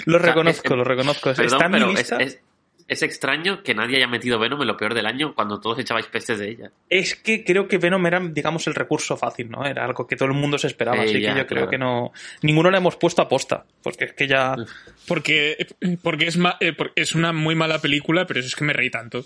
Lo 0.06 0.18
reconozco, 0.20 0.70
es- 0.74 0.78
lo 0.78 0.84
reconozco. 0.84 1.34
Perdón, 1.36 1.46
está 1.46 1.66
en 1.66 1.72
mi 1.88 1.94
lista. 1.96 2.18
es- 2.18 2.40
es 2.88 3.02
extraño 3.02 3.64
que 3.64 3.74
nadie 3.74 3.98
haya 3.98 4.08
metido 4.08 4.38
Venom 4.38 4.62
en 4.62 4.68
lo 4.68 4.78
peor 4.78 4.94
del 4.94 5.06
año 5.08 5.34
cuando 5.34 5.60
todos 5.60 5.80
echabais 5.80 6.06
pestes 6.08 6.38
de 6.40 6.50
ella. 6.50 6.72
Es 6.90 7.16
que 7.16 7.44
creo 7.44 7.68
que 7.68 7.78
Venom 7.80 8.06
era, 8.06 8.20
digamos, 8.20 8.68
el 8.68 8.76
recurso 8.76 9.18
fácil, 9.18 9.50
¿no? 9.50 9.66
Era 9.66 9.86
algo 9.86 10.06
que 10.06 10.16
todo 10.16 10.28
el 10.30 10.36
mundo 10.36 10.58
se 10.58 10.68
esperaba, 10.68 11.04
Sí, 11.04 11.10
así 11.10 11.22
ya, 11.22 11.34
que 11.34 11.40
yo 11.40 11.48
creo 11.48 11.68
claro. 11.68 11.70
que 11.72 11.78
no... 11.78 12.12
Ninguno 12.44 12.70
le 12.70 12.78
hemos 12.78 12.96
puesto 12.98 13.22
a 13.22 13.28
posta, 13.28 13.66
porque 13.82 14.06
es 14.06 14.14
que 14.14 14.28
ya... 14.28 14.56
Porque, 15.08 15.68
porque 16.04 16.28
es, 16.28 16.38
ma- 16.38 16.58
eh, 16.60 16.76
es 16.96 17.16
una 17.16 17.34
muy 17.34 17.56
mala 17.56 17.80
película, 17.80 18.26
pero 18.28 18.40
es 18.40 18.56
que 18.56 18.64
me 18.64 18.74
reí 18.74 18.90
tanto. 18.90 19.26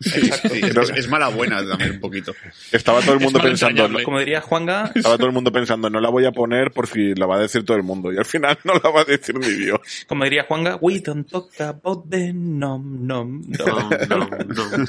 Exacto. 0.00 0.48
Sí, 0.48 0.60
es, 0.62 0.90
es 0.96 1.08
mala 1.08 1.28
buena 1.28 1.66
también 1.66 1.92
un 1.92 2.00
poquito. 2.00 2.34
Estaba 2.72 3.00
todo 3.00 3.14
el 3.14 3.20
mundo 3.20 3.40
pensando... 3.40 3.82
entrañable. 3.82 4.04
Como 4.04 4.18
diría 4.18 4.40
Juanga, 4.40 4.90
Estaba 4.94 5.16
todo 5.16 5.26
el 5.26 5.32
mundo 5.32 5.52
pensando, 5.52 5.90
no 5.90 6.00
la 6.00 6.08
voy 6.08 6.24
a 6.24 6.32
poner 6.32 6.70
por 6.70 6.86
si 6.86 7.14
la 7.14 7.26
va 7.26 7.36
a 7.36 7.40
decir 7.40 7.64
todo 7.64 7.76
el 7.76 7.82
mundo. 7.82 8.12
Y 8.12 8.16
al 8.16 8.24
final 8.24 8.58
no 8.64 8.74
la 8.74 8.90
va 8.90 9.02
a 9.02 9.04
decir 9.04 9.38
ni 9.38 9.48
Dios. 9.48 9.80
como 10.06 10.24
diría 10.24 10.44
Juanga, 10.44 10.78
we 10.80 11.00
don't 11.00 11.28
talk 11.30 11.48
about 11.60 12.04
Venom, 12.06 13.06
no, 13.06 13.24
no. 13.24 13.40
No, 13.58 13.90
no, 14.08 14.28
no. 14.46 14.86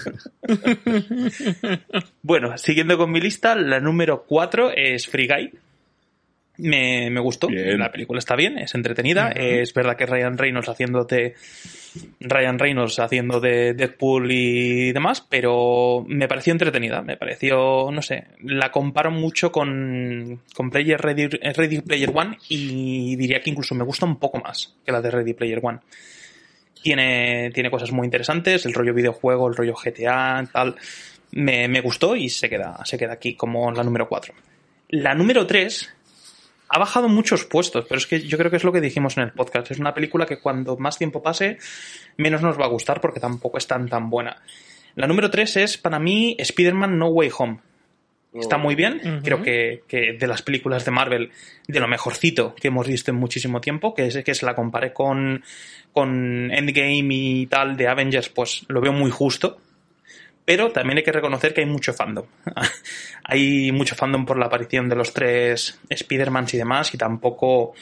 Bueno, 2.22 2.57
siguiendo 2.57 2.97
con 2.97 3.12
mi 3.12 3.20
lista, 3.20 3.55
la 3.55 3.80
número 3.80 4.24
4 4.28 4.72
es 4.76 5.07
Free 5.07 5.28
Guy. 5.28 5.51
Me, 6.62 7.09
me 7.09 7.20
gustó. 7.20 7.47
Bien. 7.47 7.80
La 7.80 7.91
película 7.91 8.20
está 8.20 8.36
bien, 8.36 8.59
es 8.59 8.76
entretenida. 8.76 9.30
Es 9.30 9.74
verdad 9.74 9.97
que 9.97 10.05
Ryan 10.05 10.38
Reynolds 10.38 10.70
haciendo 10.70 11.05
de. 11.05 11.34
Ryan 12.20 12.59
Reynolds 12.59 12.99
haciendo 12.99 13.39
de 13.39 13.74
Deadpool 13.74 14.32
y 14.32 14.91
demás, 14.91 15.26
pero 15.28 16.05
me 16.07 16.28
pareció 16.28 16.53
entretenida. 16.53 17.01
Me 17.01 17.18
pareció, 17.18 17.89
no 17.91 18.03
sé, 18.03 18.26
la 18.43 18.72
comparo 18.72 19.09
mucho 19.09 19.51
con, 19.51 20.41
con 20.53 20.70
Player 20.70 21.01
Ready, 21.01 21.28
Ready 21.28 21.82
Player 21.82 22.12
One 22.14 22.38
y 22.47 23.16
diría 23.16 23.41
que 23.41 23.49
incluso 23.49 23.74
me 23.74 23.84
gusta 23.84 24.05
un 24.05 24.18
poco 24.18 24.38
más 24.38 24.76
que 24.86 24.91
la 24.91 25.01
de 25.01 25.09
Ready 25.09 25.34
Player 25.34 25.59
One. 25.64 25.80
Tiene, 26.84 27.49
tiene 27.51 27.72
cosas 27.72 27.91
muy 27.91 28.05
interesantes, 28.05 28.68
el 28.68 28.74
rollo 28.74 28.93
videojuego, 28.93 29.47
el 29.47 29.55
rollo 29.55 29.74
GTA, 29.74 30.47
tal. 30.53 30.76
Me, 31.32 31.68
me 31.68 31.82
gustó 31.82 32.16
y 32.16 32.30
se 32.30 32.49
queda, 32.49 32.80
se 32.86 32.99
queda 32.99 33.14
aquí 33.14 33.34
como 33.34 33.72
la 33.72 33.84
número 33.84 34.07
4. 34.07 34.34
La 34.89 35.16
número 35.16 35.47
3 35.47 36.01
ha 36.74 36.80
bajado 36.80 37.09
muchos 37.09 37.45
puestos, 37.45 37.86
pero 37.88 37.97
es 37.97 38.07
que 38.07 38.22
yo 38.22 38.38
creo 38.38 38.49
que 38.49 38.57
es 38.57 38.63
lo 38.63 38.72
que 38.72 38.80
dijimos 38.80 39.17
en 39.17 39.24
el 39.24 39.32
podcast. 39.32 39.72
Es 39.72 39.80
una 39.80 39.93
película 39.93 40.26
que 40.26 40.39
cuando 40.39 40.78
más 40.78 40.97
tiempo 40.97 41.22
pase, 41.22 41.57
menos 42.17 42.41
nos 42.41 42.59
va 42.59 42.65
a 42.65 42.69
gustar 42.69 43.01
porque 43.01 43.19
tampoco 43.19 43.57
es 43.57 43.67
tan 43.67 43.89
tan 43.89 44.09
buena. 44.09 44.38
La 44.95 45.07
número 45.07 45.30
3 45.30 45.57
es 45.57 45.78
para 45.78 45.99
mí 45.99 46.36
Spider-Man 46.39 46.97
No 46.97 47.07
Way 47.07 47.32
Home. 47.38 47.59
Está 48.34 48.57
muy 48.57 48.76
bien, 48.76 49.19
creo 49.26 49.41
que, 49.43 49.84
que 49.89 50.13
de 50.13 50.28
las 50.28 50.41
películas 50.41 50.86
de 50.86 50.91
Marvel, 50.91 51.32
de 51.67 51.80
lo 51.82 51.89
mejorcito 51.89 52.55
que 52.55 52.69
hemos 52.69 52.88
visto 52.88 53.11
en 53.11 53.17
muchísimo 53.17 53.59
tiempo, 53.59 53.93
que 53.93 54.07
es 54.07 54.24
que 54.24 54.34
se 54.34 54.45
la 54.45 54.55
comparé 54.55 54.93
con, 54.93 55.43
con 55.91 56.49
Endgame 56.49 57.07
y 57.09 57.47
tal 57.47 57.76
de 57.76 57.89
Avengers, 57.89 58.30
pues 58.30 58.63
lo 58.69 58.80
veo 58.80 58.93
muy 58.93 59.11
justo. 59.11 59.59
Pero 60.54 60.70
también 60.72 60.97
hay 60.97 61.04
que 61.04 61.12
reconocer 61.14 61.54
que 61.54 61.62
hay 61.62 61.68
mucho 61.68 61.93
fandom. 61.93 62.26
hay 63.24 63.72
mucho 63.72 63.95
fandom 63.95 64.26
por 64.26 64.38
la 64.38 64.47
aparición 64.47 64.89
de 64.89 64.95
los 64.97 65.14
tres 65.14 65.80
Spider-Mans 65.89 66.54
y 66.54 66.58
demás, 66.58 66.93
y 66.93 66.97
tampoco, 66.97 67.74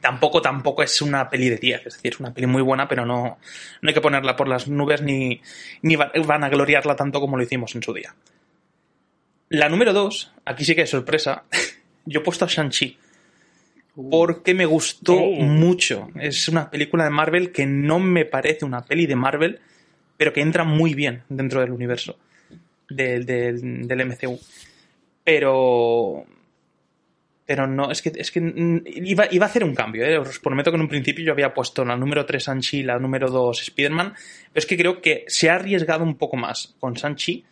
tampoco, 0.00 0.42
tampoco 0.42 0.82
es 0.82 1.00
una 1.00 1.30
peli 1.30 1.48
de 1.48 1.56
10. 1.56 1.86
Es 1.86 1.94
decir, 1.94 2.12
es 2.12 2.20
una 2.20 2.34
peli 2.34 2.46
muy 2.46 2.60
buena, 2.60 2.86
pero 2.86 3.06
no, 3.06 3.38
no 3.80 3.88
hay 3.88 3.94
que 3.94 4.00
ponerla 4.02 4.36
por 4.36 4.46
las 4.46 4.68
nubes 4.68 5.00
ni, 5.00 5.40
ni 5.82 5.96
va- 5.96 6.12
van 6.26 6.44
a 6.44 6.50
gloriarla 6.50 6.96
tanto 6.96 7.18
como 7.20 7.36
lo 7.38 7.42
hicimos 7.42 7.74
en 7.74 7.82
su 7.82 7.94
día. 7.94 8.14
La 9.48 9.68
número 9.68 9.92
2, 9.92 10.32
aquí 10.44 10.64
sí 10.64 10.74
que 10.74 10.82
es 10.82 10.90
sorpresa. 10.90 11.44
Yo 12.04 12.20
he 12.20 12.22
puesto 12.22 12.44
a 12.44 12.48
Shang-Chi. 12.48 12.98
Porque 14.10 14.52
me 14.52 14.66
gustó 14.66 15.14
Oh. 15.14 15.40
mucho. 15.40 16.10
Es 16.20 16.48
una 16.48 16.68
película 16.70 17.04
de 17.04 17.10
Marvel 17.10 17.52
que 17.52 17.64
no 17.64 17.98
me 17.98 18.26
parece 18.26 18.66
una 18.66 18.84
peli 18.84 19.06
de 19.06 19.16
Marvel, 19.16 19.60
pero 20.16 20.32
que 20.32 20.40
entra 20.40 20.64
muy 20.64 20.94
bien 20.94 21.22
dentro 21.28 21.60
del 21.60 21.72
universo 21.72 22.18
del, 22.88 23.26
del, 23.26 23.86
del 23.86 24.06
MCU. 24.06 24.38
Pero. 25.24 26.24
Pero 27.44 27.68
no, 27.68 27.92
es 27.92 28.02
que, 28.02 28.10
es 28.16 28.32
que 28.32 28.40
mm, 28.40 28.82
iba, 28.86 29.28
iba 29.30 29.46
a 29.46 29.48
hacer 29.48 29.62
un 29.62 29.72
cambio, 29.72 30.04
¿eh? 30.04 30.18
os 30.18 30.40
prometo 30.40 30.72
que 30.72 30.76
en 30.76 30.82
un 30.82 30.88
principio 30.88 31.24
yo 31.24 31.32
había 31.32 31.54
puesto 31.54 31.84
la 31.84 31.96
número 31.96 32.26
3 32.26 32.44
Shang-Chi, 32.44 32.82
la 32.82 32.98
número 32.98 33.30
2 33.30 33.62
Spider-Man, 33.62 34.14
pero 34.52 34.58
es 34.58 34.66
que 34.66 34.76
creo 34.76 35.00
que 35.00 35.24
se 35.28 35.48
ha 35.48 35.54
arriesgado 35.54 36.02
un 36.02 36.16
poco 36.16 36.36
más 36.36 36.74
con 36.80 36.94
Shang-Chi 36.94 37.44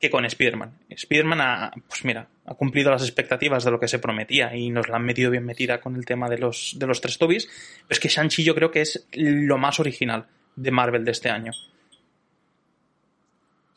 que 0.00 0.10
con 0.10 0.24
Spider-Man. 0.24 0.78
Spider-Man 0.90 1.40
ha, 1.40 1.70
pues 1.88 2.04
mira, 2.04 2.26
ha 2.46 2.54
cumplido 2.54 2.90
las 2.90 3.02
expectativas 3.02 3.64
de 3.64 3.70
lo 3.70 3.78
que 3.78 3.86
se 3.86 4.00
prometía 4.00 4.56
y 4.56 4.70
nos 4.70 4.88
la 4.88 4.96
han 4.96 5.04
metido 5.04 5.30
bien 5.30 5.44
metida 5.44 5.80
con 5.80 5.94
el 5.94 6.04
tema 6.04 6.28
de 6.28 6.38
los, 6.38 6.74
de 6.76 6.86
los 6.88 7.00
tres 7.00 7.16
Tobis, 7.16 7.46
pero 7.46 7.90
es 7.90 8.00
que 8.00 8.08
Shang-Chi 8.08 8.42
yo 8.42 8.56
creo 8.56 8.72
que 8.72 8.80
es 8.80 9.06
lo 9.12 9.56
más 9.56 9.78
original 9.78 10.26
de 10.56 10.70
Marvel 10.72 11.04
de 11.04 11.12
este 11.12 11.30
año. 11.30 11.52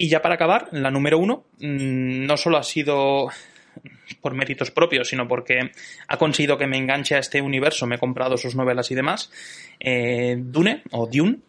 Y 0.02 0.10
ya 0.10 0.20
para 0.20 0.34
acabar, 0.34 0.68
la 0.72 0.90
número 0.90 1.20
uno 1.20 1.46
mm, 1.60 2.26
no 2.26 2.36
solo 2.36 2.58
ha 2.58 2.64
sido 2.64 3.30
por 4.20 4.34
méritos 4.34 4.72
propios, 4.72 5.10
sino 5.10 5.28
porque 5.28 5.60
ha 6.08 6.18
conseguido 6.18 6.58
que 6.58 6.66
me 6.66 6.80
enganche 6.80 7.14
a 7.14 7.20
este 7.20 7.40
universo, 7.40 7.86
me 7.86 7.98
he 7.98 8.00
comprado 8.00 8.36
sus 8.36 8.56
novelas 8.56 8.90
y 8.90 8.96
demás. 8.96 9.32
Eh, 9.80 10.38
Dune, 10.40 10.82
o 10.90 11.06
Dune, 11.06 11.42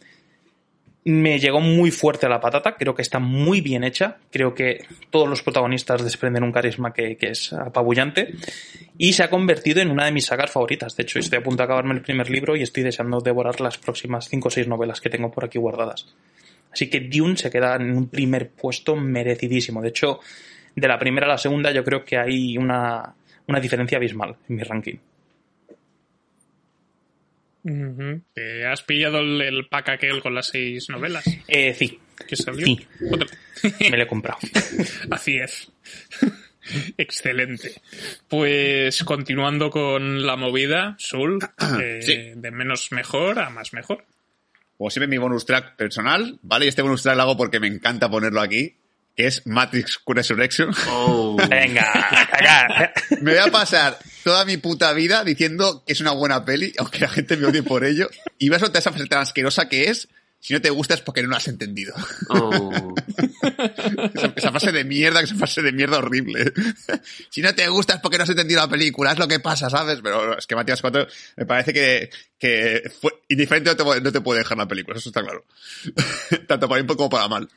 me 1.05 1.39
llegó 1.39 1.61
muy 1.61 1.91
fuerte 1.91 2.27
a 2.27 2.29
la 2.29 2.41
patata, 2.41 2.77
creo 2.77 2.95
que 2.95 3.01
está 3.01 3.19
muy 3.19 3.63
bien 3.63 3.85
hecha, 3.85 4.19
creo 4.31 4.55
que 4.55 4.85
todos 5.09 5.27
los 5.27 5.43
protagonistas 5.43 6.05
desprenden 6.05 6.45
un 6.45 6.53
carisma 6.53 6.93
que, 6.93 7.17
es 7.23 7.55
apabullante 7.55 8.35
y 8.99 9.15
se 9.15 9.23
ha 9.23 9.31
convertido 9.31 9.81
en 9.81 9.91
una 9.91 10.05
de 10.05 10.13
mis 10.13 10.27
sagas 10.27 10.51
favoritas. 10.51 10.95
De 10.95 11.05
hecho, 11.05 11.19
estoy 11.19 11.39
a 11.39 11.43
punto 11.43 11.63
de 11.63 11.65
acabarme 11.65 11.95
el 11.95 12.03
primer 12.03 12.29
libro 12.29 12.55
y 12.55 12.61
estoy 12.61 12.83
deseando 12.83 13.23
devorar 13.23 13.63
las 13.63 13.79
próximas 13.79 14.29
5 14.29 14.49
o 14.49 14.51
6 14.51 14.69
novelas 14.69 15.01
que 15.01 15.09
tengo 15.09 15.31
por 15.31 15.47
aquí 15.47 15.59
guardadas. 15.59 16.07
Así 16.73 16.89
que 16.89 17.01
Dune 17.01 17.37
se 17.37 17.51
queda 17.51 17.77
en 17.77 17.97
un 17.97 18.09
primer 18.09 18.51
puesto 18.51 18.97
merecidísimo. 18.97 19.83
De 19.83 19.89
hecho, 19.91 20.21
de 20.75 20.89
la 20.89 20.99
primera 20.99 21.27
a 21.27 21.31
la 21.31 21.39
segunda 21.39 21.71
yo 21.71 21.85
creo 21.85 22.05
que 22.05 22.17
hay 22.17 22.57
una, 22.57 23.15
una 23.47 23.61
diferencia 23.61 23.99
abismal 23.99 24.37
en 24.49 24.57
mi 24.57 24.63
ranking. 24.63 24.97
Ujú. 27.65 28.21
¿Te 28.35 28.67
¿Has 28.67 28.83
pillado 28.83 29.21
el, 29.21 29.41
el 29.41 29.69
pack 29.69 29.91
aquel 29.91 30.21
con 30.21 30.35
las 30.35 30.47
seis 30.49 30.89
novelas 30.89 31.25
Eh, 31.47 31.73
sí, 31.75 31.99
que 32.27 32.35
salió? 32.35 32.67
Sí. 32.67 32.87
Me 33.91 33.97
lo 33.97 34.03
he 34.03 34.07
comprado. 34.09 34.39
Así 35.11 35.37
es. 35.37 35.71
Excelente. 36.99 37.81
Pues 38.29 39.05
continuando 39.05 39.71
con 39.71 40.27
la 40.27 40.37
movida, 40.37 40.97
Sul, 40.99 41.39
eh, 41.81 41.99
Sí. 42.03 42.33
de 42.35 42.51
menos 42.51 42.91
mejor 42.93 43.39
a 43.39 43.51
más 43.51 43.73
mejor. 43.73 44.05
Como 44.83 44.91
siempre, 44.91 45.07
mi 45.07 45.17
bonus 45.17 45.47
track 45.47 45.77
personal, 45.77 46.41
¿vale? 46.43 46.65
Y 46.65 46.69
este 46.69 46.83
bonus 46.83 47.05
track 47.05 47.15
lo 47.15 47.23
hago 47.23 47.37
porque 47.37 47.61
me 47.61 47.69
encanta 47.69 48.11
ponerlo 48.11 48.41
aquí, 48.41 48.79
que 49.15 49.29
es 49.29 49.47
Matrix 49.47 50.01
Resurrection. 50.05 50.75
Oh. 50.89 51.37
Venga. 51.49 52.93
Me 53.21 53.31
voy 53.31 53.41
a 53.41 53.53
pasar 53.53 53.97
toda 54.25 54.45
mi 54.45 54.57
puta 54.57 54.93
vida 54.93 55.23
diciendo 55.23 55.85
que 55.87 55.93
es 55.93 56.01
una 56.01 56.11
buena 56.11 56.45
peli, 56.45 56.73
aunque 56.79 56.99
la 56.99 57.07
gente 57.07 57.37
me 57.37 57.47
odie 57.47 57.63
por 57.63 57.85
ello. 57.85 58.11
Y 58.39 58.49
voy 58.49 58.57
a 58.57 58.59
soltar 58.59 58.81
esa 58.81 58.91
frase 58.91 59.07
tan 59.07 59.21
asquerosa 59.21 59.69
que 59.69 59.85
es 59.85 60.09
Si 60.45 60.53
no 60.53 60.61
te 60.61 60.71
gusta 60.71 60.95
es 60.95 61.01
porque 61.03 61.23
no 61.23 61.29
lo 61.29 61.37
has 61.37 61.47
entendido. 61.47 61.95
Oh. 62.31 62.95
esa, 64.15 64.33
esa 64.35 64.51
frase 64.51 64.73
de 64.73 64.83
mierda, 64.85 65.21
esa 65.21 65.37
frase 65.37 65.63
de 65.63 65.71
mierda 65.71 65.99
horrible. 65.99 66.53
si 67.31 67.43
no 67.43 67.55
te 67.55 67.69
gusta 67.69 67.95
es 67.95 68.01
porque 68.01 68.19
no 68.19 68.25
has 68.25 68.31
entendido 68.31 68.61
la 68.61 68.69
película, 68.69 69.13
es 69.13 69.19
lo 69.21 69.29
que 69.29 69.39
pasa, 69.39 69.71
¿sabes? 69.71 70.01
Pero 70.03 70.37
es 70.37 70.45
que 70.49 70.57
Matías 70.57 70.81
4 70.81 71.07
me 71.37 71.47
parece 71.47 71.73
que, 71.73 72.11
que 72.41 72.91
fue 73.01 73.23
indiferente 73.29 73.71
no 73.71 73.77
te, 73.77 73.85
puede- 73.85 74.01
no 74.01 74.11
te 74.11 74.21
puede 74.21 74.41
dejar 74.41 74.59
la 74.59 74.67
película, 74.67 74.99
eso 74.99 75.11
está 75.11 75.23
claro. 75.23 75.45
Tanto 76.49 76.69
para 76.69 76.83
bien 76.83 76.97
como 76.97 77.09
para 77.09 77.29
mal. 77.29 77.49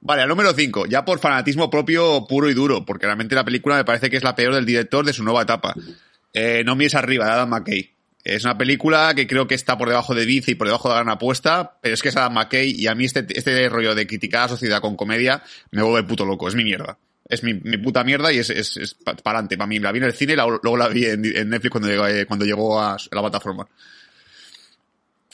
Vale, 0.00 0.22
al 0.22 0.28
número 0.28 0.52
5, 0.52 0.86
ya 0.86 1.04
por 1.04 1.18
fanatismo 1.18 1.68
propio 1.68 2.24
puro 2.28 2.48
y 2.48 2.54
duro, 2.54 2.84
porque 2.86 3.06
realmente 3.06 3.34
la 3.34 3.44
película 3.44 3.76
me 3.76 3.84
parece 3.84 4.08
que 4.08 4.16
es 4.16 4.22
la 4.22 4.36
peor 4.36 4.54
del 4.54 4.64
director 4.64 5.04
de 5.04 5.12
su 5.12 5.24
nueva 5.24 5.42
etapa. 5.42 5.74
Eh, 6.32 6.62
no 6.64 6.76
mires 6.76 6.94
arriba, 6.94 7.26
de 7.26 7.32
Adam 7.32 7.48
McKay. 7.50 7.90
Es 8.22 8.44
una 8.44 8.58
película 8.58 9.14
que 9.14 9.26
creo 9.26 9.46
que 9.46 9.54
está 9.54 9.78
por 9.78 9.88
debajo 9.88 10.14
de 10.14 10.26
Vice 10.26 10.50
y 10.50 10.54
por 10.54 10.66
debajo 10.66 10.88
de 10.88 10.94
Gran 10.96 11.08
Apuesta, 11.08 11.78
pero 11.80 11.94
es 11.94 12.02
que 12.02 12.10
es 12.10 12.16
Adam 12.16 12.34
McKay 12.34 12.70
y 12.70 12.86
a 12.86 12.94
mí 12.94 13.06
este, 13.06 13.26
este 13.30 13.68
rollo 13.68 13.94
de 13.94 14.06
criticar 14.06 14.40
a 14.40 14.44
la 14.44 14.48
sociedad 14.50 14.80
con 14.80 14.94
comedia 14.96 15.42
me 15.70 15.82
vuelve 15.82 16.06
puto 16.06 16.26
loco, 16.26 16.46
es 16.48 16.54
mi 16.54 16.64
mierda. 16.64 16.98
Es 17.28 17.42
mi, 17.44 17.54
puta 17.54 18.02
mierda 18.04 18.32
y 18.32 18.38
es, 18.38 18.50
es, 18.50 18.76
es 18.76 18.94
para 18.94 19.16
adelante, 19.24 19.56
para 19.56 19.68
mí. 19.68 19.78
La 19.78 19.92
vi 19.92 19.98
en 19.98 20.04
el 20.04 20.12
cine 20.12 20.32
y 20.32 20.36
la- 20.36 20.46
luego 20.46 20.76
la 20.76 20.88
vi 20.88 21.06
en, 21.06 21.22
Netflix 21.22 21.70
cuando 21.70 21.88
llegó, 21.88 22.06
eh, 22.08 22.26
cuando 22.26 22.44
llegó 22.44 22.80
a 22.80 22.96
la 23.12 23.20
plataforma. 23.20 23.68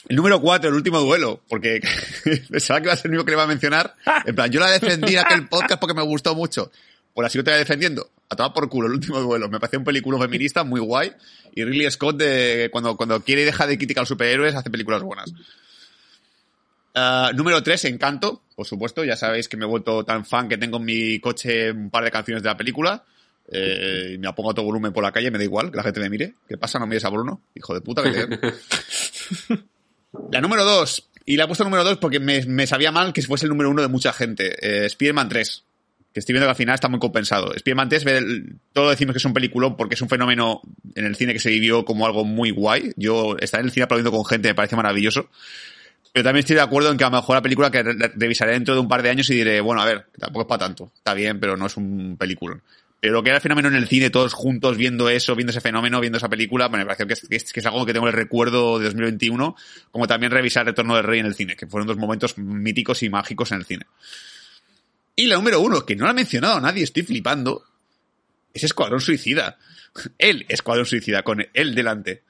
El 0.07 0.15
número 0.15 0.39
4, 0.39 0.69
el 0.69 0.75
último 0.75 0.99
duelo, 0.99 1.41
porque 1.49 1.81
pensaba 2.49 2.79
que 2.79 2.85
iba 2.85 2.93
a 2.93 2.95
ser 2.95 3.07
el 3.07 3.11
único 3.13 3.25
que 3.25 3.31
le 3.31 3.35
iba 3.35 3.43
a 3.43 3.47
mencionar. 3.47 3.95
En 4.25 4.35
plan, 4.35 4.49
yo 4.51 4.59
la 4.59 4.69
defendí 4.69 5.13
en 5.13 5.19
aquel 5.19 5.47
podcast 5.47 5.79
porque 5.81 5.95
me 5.95 6.03
gustó 6.03 6.35
mucho. 6.35 6.71
Pues 7.13 7.23
la 7.25 7.29
sigo 7.29 7.43
todavía 7.43 7.59
defendiendo. 7.63 8.11
A 8.29 8.35
tomar 8.35 8.53
por 8.53 8.67
culo, 8.69 8.87
el 8.87 8.93
último 8.93 9.19
duelo. 9.19 9.49
Me 9.49 9.59
pareció 9.59 9.79
un 9.79 9.85
película 9.85 10.19
feminista 10.19 10.63
muy 10.63 10.81
guay. 10.81 11.13
Y 11.55 11.63
Ridley 11.63 11.89
Scott, 11.89 12.17
de, 12.17 12.69
cuando, 12.71 12.97
cuando 12.97 13.23
quiere 13.23 13.43
y 13.43 13.45
deja 13.45 13.65
de 13.65 13.77
criticar 13.77 14.01
a 14.01 14.03
los 14.03 14.09
superhéroes, 14.09 14.53
hace 14.55 14.69
películas 14.69 15.01
buenas. 15.01 15.33
Ah, 16.93 17.31
número 17.33 17.61
3, 17.61 17.85
Encanto. 17.85 18.41
Por 18.55 18.65
supuesto, 18.65 19.05
ya 19.05 19.15
sabéis 19.15 19.47
que 19.47 19.55
me 19.55 19.65
he 19.65 19.67
vuelto 19.67 20.03
tan 20.03 20.25
fan 20.25 20.49
que 20.49 20.57
tengo 20.57 20.77
en 20.77 20.85
mi 20.85 21.19
coche 21.19 21.71
un 21.71 21.89
par 21.89 22.03
de 22.03 22.11
canciones 22.11 22.43
de 22.43 22.49
la 22.49 22.57
película. 22.57 23.05
Eh, 23.49 24.13
y 24.15 24.17
me 24.17 24.25
la 24.25 24.35
pongo 24.35 24.51
a 24.51 24.53
todo 24.53 24.65
volumen 24.65 24.91
por 24.91 25.03
la 25.03 25.11
calle, 25.11 25.31
me 25.31 25.37
da 25.37 25.43
igual 25.43 25.71
que 25.71 25.77
la 25.77 25.83
gente 25.83 25.99
me 25.99 26.09
mire. 26.09 26.33
¿Qué 26.49 26.57
pasa? 26.57 26.79
No 26.79 26.87
mires 26.87 27.05
a 27.05 27.09
Bruno. 27.09 27.41
Hijo 27.55 27.73
de 27.73 27.81
puta 27.81 28.03
que 28.03 28.11
te... 28.11 28.53
La 30.31 30.41
número 30.41 30.65
2. 30.65 31.09
Y 31.25 31.35
la 31.35 31.43
he 31.43 31.47
puesto 31.47 31.63
número 31.63 31.83
2 31.83 31.97
porque 31.97 32.19
me, 32.19 32.45
me 32.45 32.65
sabía 32.65 32.91
mal 32.91 33.13
que 33.13 33.21
fuese 33.21 33.45
el 33.45 33.49
número 33.49 33.69
1 33.69 33.81
de 33.81 33.87
mucha 33.89 34.13
gente. 34.13 34.55
Eh, 34.61 34.85
Spider-Man 34.87 35.29
3. 35.29 35.63
Que 36.13 36.19
estoy 36.19 36.33
viendo 36.33 36.47
que 36.47 36.51
al 36.51 36.55
final 36.55 36.75
está 36.75 36.87
muy 36.89 36.99
compensado. 36.99 37.53
Spider-Man 37.53 37.89
3, 37.89 38.03
ve 38.03 38.17
el- 38.17 38.55
todo 38.73 38.89
decimos 38.89 39.13
que 39.13 39.17
es 39.19 39.25
un 39.25 39.33
peliculón 39.33 39.75
porque 39.77 39.95
es 39.95 40.01
un 40.01 40.09
fenómeno 40.09 40.61
en 40.95 41.05
el 41.05 41.15
cine 41.15 41.33
que 41.33 41.39
se 41.39 41.49
vivió 41.49 41.85
como 41.85 42.05
algo 42.05 42.25
muy 42.25 42.51
guay. 42.51 42.91
Yo 42.95 43.37
estar 43.39 43.59
en 43.59 43.67
el 43.67 43.71
cine 43.71 43.83
aplaudiendo 43.83 44.11
con 44.11 44.25
gente 44.25 44.47
me 44.47 44.55
parece 44.55 44.75
maravilloso. 44.75 45.29
Pero 46.13 46.23
también 46.23 46.39
estoy 46.39 46.55
de 46.55 46.61
acuerdo 46.63 46.89
en 46.89 46.97
que 46.97 47.03
a 47.03 47.09
lo 47.09 47.17
mejor 47.17 47.35
la 47.35 47.41
película 47.43 47.69
que 47.69 47.83
re- 47.83 48.11
revisaré 48.15 48.53
dentro 48.53 48.73
de 48.73 48.79
un 48.79 48.87
par 48.87 49.03
de 49.03 49.09
años 49.11 49.29
y 49.29 49.35
diré, 49.35 49.61
bueno, 49.61 49.81
a 49.81 49.85
ver, 49.85 50.07
tampoco 50.17 50.41
es 50.41 50.47
para 50.47 50.59
tanto. 50.65 50.91
Está 50.95 51.13
bien, 51.13 51.39
pero 51.39 51.55
no 51.57 51.67
es 51.67 51.77
un 51.77 52.17
peliculón. 52.17 52.63
Pero 52.99 53.13
lo 53.13 53.21
que 53.21 53.29
era 53.29 53.37
el 53.37 53.43
fenómeno 53.43 53.67
en 53.67 53.75
el 53.75 53.87
cine, 53.87 54.09
todos 54.09 54.33
juntos 54.33 54.75
viendo 54.75 55.09
eso, 55.09 55.35
viendo 55.35 55.51
ese 55.51 55.61
fenómeno, 55.61 55.99
viendo 55.99 56.17
esa 56.17 56.29
película, 56.29 56.67
me 56.69 56.83
pareció 56.83 57.05
que 57.05 57.13
es, 57.13 57.65
algo 57.67 57.85
que 57.85 57.93
tengo 57.93 58.07
en 58.07 58.13
el 58.13 58.17
recuerdo 58.19 58.79
de 58.79 58.85
2021, 58.85 59.55
como 59.91 60.07
también 60.07 60.31
revisar 60.31 60.65
Retorno 60.65 60.95
del 60.95 61.03
Rey 61.03 61.19
en 61.19 61.27
el 61.27 61.35
cine, 61.35 61.55
que 61.55 61.67
fueron 61.67 61.85
dos 61.85 61.97
momentos 61.97 62.39
míticos 62.39 63.03
y 63.03 63.09
mágicos 63.09 63.51
en 63.51 63.59
el 63.59 63.65
cine. 63.65 63.85
Y 65.17 65.25
la 65.27 65.35
número 65.35 65.59
uno, 65.59 65.85
que 65.85 65.95
no 65.95 66.05
la 66.05 66.11
ha 66.11 66.13
mencionado 66.13 66.61
nadie, 66.61 66.83
estoy 66.83 67.01
flipando, 67.03 67.63
es 68.53 68.63
Escuadrón 68.63 69.01
Suicida. 69.01 69.57
El 70.19 70.45
Escuadrón 70.47 70.85
Suicida, 70.85 71.23
con 71.23 71.43
él 71.53 71.73
delante. 71.75 72.21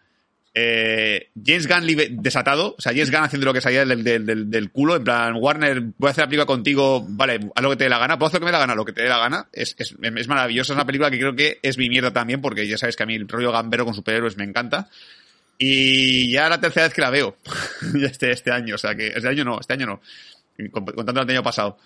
Eh, 0.59 1.29
James 1.45 1.67
Gunn 1.67 1.85
desatado, 2.23 2.73
o 2.77 2.81
sea, 2.81 2.91
James 2.93 3.11
Gunn 3.11 3.23
haciendo 3.25 3.45
lo 3.45 3.53
que 3.53 3.61
salía 3.61 3.85
del, 3.85 4.03
del, 4.03 4.49
del- 4.49 4.71
culo, 4.71 4.95
en 4.95 5.03
plan, 5.03 5.35
Warner, 5.35 5.81
voy 5.97 6.07
a 6.07 6.11
hacer 6.11 6.23
la 6.23 6.27
película 6.29 6.45
contigo, 6.47 7.05
vale, 7.07 7.39
haz 7.53 7.61
lo 7.63 7.69
que 7.69 7.75
te 7.75 7.83
dé 7.83 7.89
la 7.91 7.99
gana, 7.99 8.17
puedo 8.17 8.29
hacer 8.29 8.39
lo 8.39 8.45
que 8.47 8.51
me 8.51 8.51
dé 8.51 8.53
la 8.53 8.65
gana, 8.65 8.73
lo 8.73 8.83
que 8.85 8.93
te 8.93 9.03
dé 9.03 9.09
la 9.09 9.19
gana, 9.19 9.47
es, 9.53 9.75
es, 9.77 9.93
es 10.01 10.27
maravilloso, 10.27 10.73
es 10.73 10.77
una 10.77 10.85
película 10.85 11.11
que 11.11 11.19
creo 11.19 11.35
que 11.35 11.59
es 11.61 11.77
mi 11.77 11.89
mierda 11.89 12.11
también, 12.11 12.41
porque 12.41 12.65
ya 12.67 12.77
sabes 12.79 12.95
que 12.95 13.03
a 13.03 13.05
mí 13.05 13.13
el 13.15 13.27
rollo 13.27 13.51
gambero 13.51 13.85
con 13.85 13.93
superhéroes 13.93 14.35
me 14.37 14.45
encanta, 14.45 14.89
y 15.59 16.31
ya 16.31 16.49
la 16.49 16.59
tercera 16.59 16.87
vez 16.87 16.93
que 16.95 17.01
la 17.01 17.11
veo, 17.11 17.37
este, 18.01 18.31
este 18.31 18.49
año, 18.51 18.75
o 18.75 18.77
sea 18.79 18.95
que, 18.95 19.09
este 19.09 19.27
año 19.27 19.43
no, 19.43 19.59
este 19.59 19.73
año 19.73 19.85
no, 19.85 20.01
con- 20.71 20.85
contando 20.85 21.21
el 21.21 21.29
año 21.29 21.43
pasado. 21.43 21.77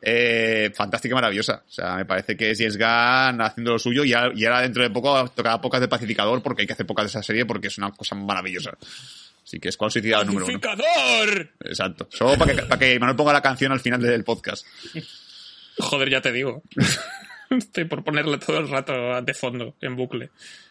Eh, 0.00 0.70
fantástica 0.74 1.12
y 1.12 1.14
maravillosa. 1.14 1.62
O 1.66 1.70
sea, 1.70 1.96
me 1.96 2.04
parece 2.04 2.36
que 2.36 2.50
es 2.50 2.58
James 2.58 2.76
Gunn 2.76 3.40
haciendo 3.40 3.72
lo 3.72 3.78
suyo 3.78 4.04
y 4.04 4.12
ahora, 4.12 4.32
y 4.36 4.44
ahora 4.44 4.60
dentro 4.60 4.82
de 4.82 4.90
poco 4.90 5.28
tocará 5.30 5.60
pocas 5.60 5.80
de 5.80 5.88
pacificador 5.88 6.42
porque 6.42 6.62
hay 6.62 6.66
que 6.66 6.74
hacer 6.74 6.86
pocas 6.86 7.04
de 7.04 7.08
esa 7.08 7.22
serie 7.22 7.46
porque 7.46 7.68
es 7.68 7.78
una 7.78 7.90
cosa 7.90 8.14
maravillosa. 8.14 8.76
Así 9.42 9.60
que 9.60 9.68
es 9.68 9.76
cual 9.76 9.90
suicida 9.90 10.24
número 10.24 10.46
uno. 10.46 10.60
¡Pacificador! 10.60 11.50
Exacto. 11.60 12.08
Solo 12.10 12.36
para 12.36 12.54
que, 12.54 12.62
para 12.62 12.78
que 12.78 12.98
Manuel 12.98 13.16
ponga 13.16 13.32
la 13.32 13.42
canción 13.42 13.72
al 13.72 13.80
final 13.80 14.00
del 14.00 14.24
podcast. 14.24 14.66
Joder, 15.78 16.10
ya 16.10 16.20
te 16.20 16.32
digo. 16.32 16.62
Estoy 17.50 17.84
por 17.84 18.02
ponerle 18.02 18.38
todo 18.38 18.58
el 18.58 18.68
rato 18.68 18.92
de 19.22 19.34
fondo, 19.34 19.76
en 19.80 19.96
bucle, 19.96 20.30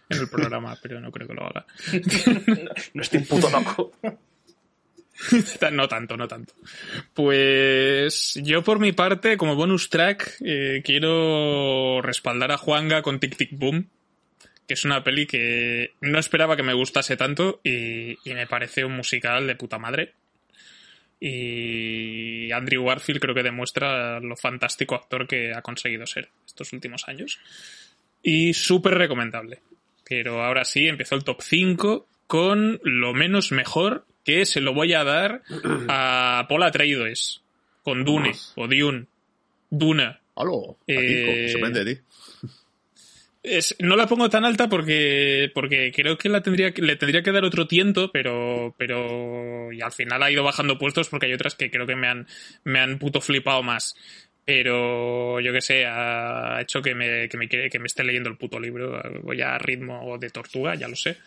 en 0.09 0.19
el 0.19 0.29
programa, 0.29 0.77
pero 0.81 0.99
no 0.99 1.11
creo 1.11 1.27
que 1.27 1.33
lo 1.33 1.45
haga. 1.45 1.65
No 2.93 3.01
estoy 3.01 3.19
un 3.19 3.25
puto 3.25 3.49
loco. 3.49 3.93
No 5.71 5.87
tanto, 5.87 6.17
no 6.17 6.27
tanto. 6.27 6.53
Pues 7.13 8.39
yo 8.43 8.63
por 8.63 8.79
mi 8.79 8.91
parte, 8.91 9.37
como 9.37 9.55
bonus 9.55 9.89
track, 9.89 10.35
eh, 10.43 10.81
quiero 10.83 12.01
respaldar 12.01 12.51
a 12.51 12.57
Juanga 12.57 13.01
con 13.01 13.19
Tic 13.19 13.35
Tic 13.35 13.49
Boom, 13.53 13.89
que 14.67 14.73
es 14.73 14.85
una 14.85 15.03
peli 15.03 15.25
que 15.25 15.93
no 16.01 16.19
esperaba 16.19 16.55
que 16.55 16.63
me 16.63 16.73
gustase 16.73 17.17
tanto 17.17 17.59
y, 17.63 18.17
y 18.27 18.33
me 18.33 18.47
parece 18.47 18.85
un 18.85 18.95
musical 18.95 19.47
de 19.47 19.55
puta 19.55 19.77
madre. 19.77 20.13
Y 21.19 22.51
Andrew 22.51 22.83
Warfield 22.83 23.21
creo 23.21 23.35
que 23.35 23.43
demuestra 23.43 24.19
lo 24.19 24.35
fantástico 24.35 24.95
actor 24.95 25.25
que 25.25 25.53
ha 25.53 25.61
conseguido 25.61 26.05
ser 26.05 26.29
estos 26.45 26.73
últimos 26.73 27.07
años. 27.07 27.39
Y 28.21 28.53
súper 28.53 28.95
recomendable. 28.95 29.61
Pero 30.03 30.43
ahora 30.43 30.65
sí, 30.65 30.87
empezó 30.87 31.15
el 31.15 31.23
top 31.23 31.41
5 31.41 32.07
con 32.27 32.79
lo 32.83 33.13
menos 33.13 33.51
mejor 33.51 34.05
que 34.23 34.45
se 34.45 34.61
lo 34.61 34.73
voy 34.73 34.93
a 34.93 35.03
dar 35.03 35.41
a 35.89 36.45
Paul 36.47 36.63
Atreides 36.63 37.41
con 37.83 38.05
Dune 38.05 38.31
o 38.55 38.67
Dune. 38.67 39.05
Duna. 39.69 40.19
Aló, 40.35 40.77
Eh, 40.87 41.49
sorprende 41.51 41.83
de 41.83 41.95
ti. 41.95 42.01
Es, 43.43 43.75
no 43.79 43.97
la 43.97 44.07
pongo 44.07 44.29
tan 44.29 44.45
alta 44.45 44.69
porque, 44.69 45.51
porque 45.53 45.91
creo 45.93 46.17
que 46.17 46.29
la 46.29 46.41
tendría, 46.41 46.71
le 46.77 46.95
tendría 46.95 47.21
que 47.23 47.31
dar 47.33 47.43
otro 47.43 47.67
tiento, 47.67 48.09
pero, 48.09 48.73
pero 48.77 49.73
y 49.73 49.81
al 49.81 49.91
final 49.91 50.23
ha 50.23 50.31
ido 50.31 50.43
bajando 50.43 50.77
puestos 50.77 51.09
porque 51.09 51.25
hay 51.25 51.33
otras 51.33 51.55
que 51.55 51.69
creo 51.69 51.85
que 51.85 51.97
me 51.97 52.07
han, 52.07 52.25
me 52.63 52.79
han 52.79 52.97
puto 52.99 53.19
flipado 53.19 53.61
más. 53.61 53.95
Pero 54.45 55.39
yo 55.39 55.51
que 55.51 55.61
sé, 55.61 55.85
ha 55.85 56.59
hecho 56.61 56.81
que 56.81 56.95
me, 56.95 57.27
que 57.27 57.37
me, 57.37 57.47
que 57.49 57.79
me 57.79 57.85
esté 57.87 58.03
leyendo 58.03 58.29
el 58.29 58.37
puto 58.37 58.59
libro. 58.59 59.01
Voy 59.21 59.41
a 59.41 59.57
ritmo 59.57 60.17
de 60.17 60.29
tortuga, 60.29 60.75
ya 60.75 60.87
lo 60.87 60.95
sé. 60.95 61.17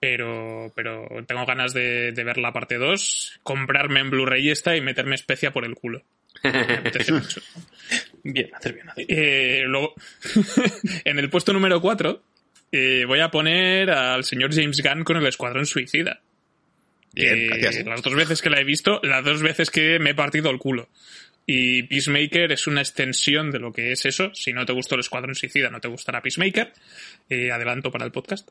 Pero, 0.00 0.70
pero 0.74 1.08
tengo 1.26 1.46
ganas 1.46 1.72
de, 1.72 2.12
de 2.12 2.24
ver 2.24 2.36
la 2.38 2.52
parte 2.52 2.76
2, 2.76 3.40
comprarme 3.42 4.00
en 4.00 4.10
Blu-ray 4.10 4.50
esta 4.50 4.76
y 4.76 4.80
meterme 4.80 5.14
especia 5.14 5.52
por 5.52 5.64
el 5.64 5.74
culo. 5.74 6.02
Mucho. 6.44 7.40
Bien, 8.22 8.50
hacer 8.54 8.74
bien, 8.74 8.88
hacer 8.90 9.06
bien. 9.06 9.18
Eh, 9.18 9.62
luego, 9.66 9.94
en 11.04 11.18
el 11.18 11.30
puesto 11.30 11.52
número 11.52 11.80
4, 11.80 12.22
voy 13.06 13.20
a 13.20 13.30
poner 13.30 13.90
al 13.90 14.24
señor 14.24 14.54
James 14.54 14.82
Gunn 14.82 15.04
con 15.04 15.16
el 15.16 15.26
Escuadrón 15.26 15.64
Suicida. 15.64 16.20
Bien, 17.12 17.50
Eh. 17.52 17.84
Las 17.84 18.02
dos 18.02 18.14
veces 18.14 18.42
que 18.42 18.50
la 18.50 18.60
he 18.60 18.64
visto, 18.64 19.00
las 19.04 19.24
dos 19.24 19.40
veces 19.40 19.70
que 19.70 19.98
me 20.00 20.10
he 20.10 20.14
partido 20.14 20.50
el 20.50 20.58
culo. 20.58 20.88
Y 21.46 21.82
Peacemaker 21.84 22.52
es 22.52 22.66
una 22.66 22.80
extensión 22.80 23.50
de 23.50 23.58
lo 23.58 23.72
que 23.72 23.92
es 23.92 24.04
eso. 24.06 24.34
Si 24.34 24.52
no 24.52 24.64
te 24.64 24.72
gustó 24.72 24.94
el 24.94 25.02
Escuadrón 25.02 25.34
Suicida, 25.34 25.70
no 25.70 25.80
te 25.80 25.88
gustará 25.88 26.22
Peacemaker. 26.22 26.72
Eh, 27.28 27.52
adelanto 27.52 27.90
para 27.92 28.04
el 28.06 28.12
podcast. 28.12 28.48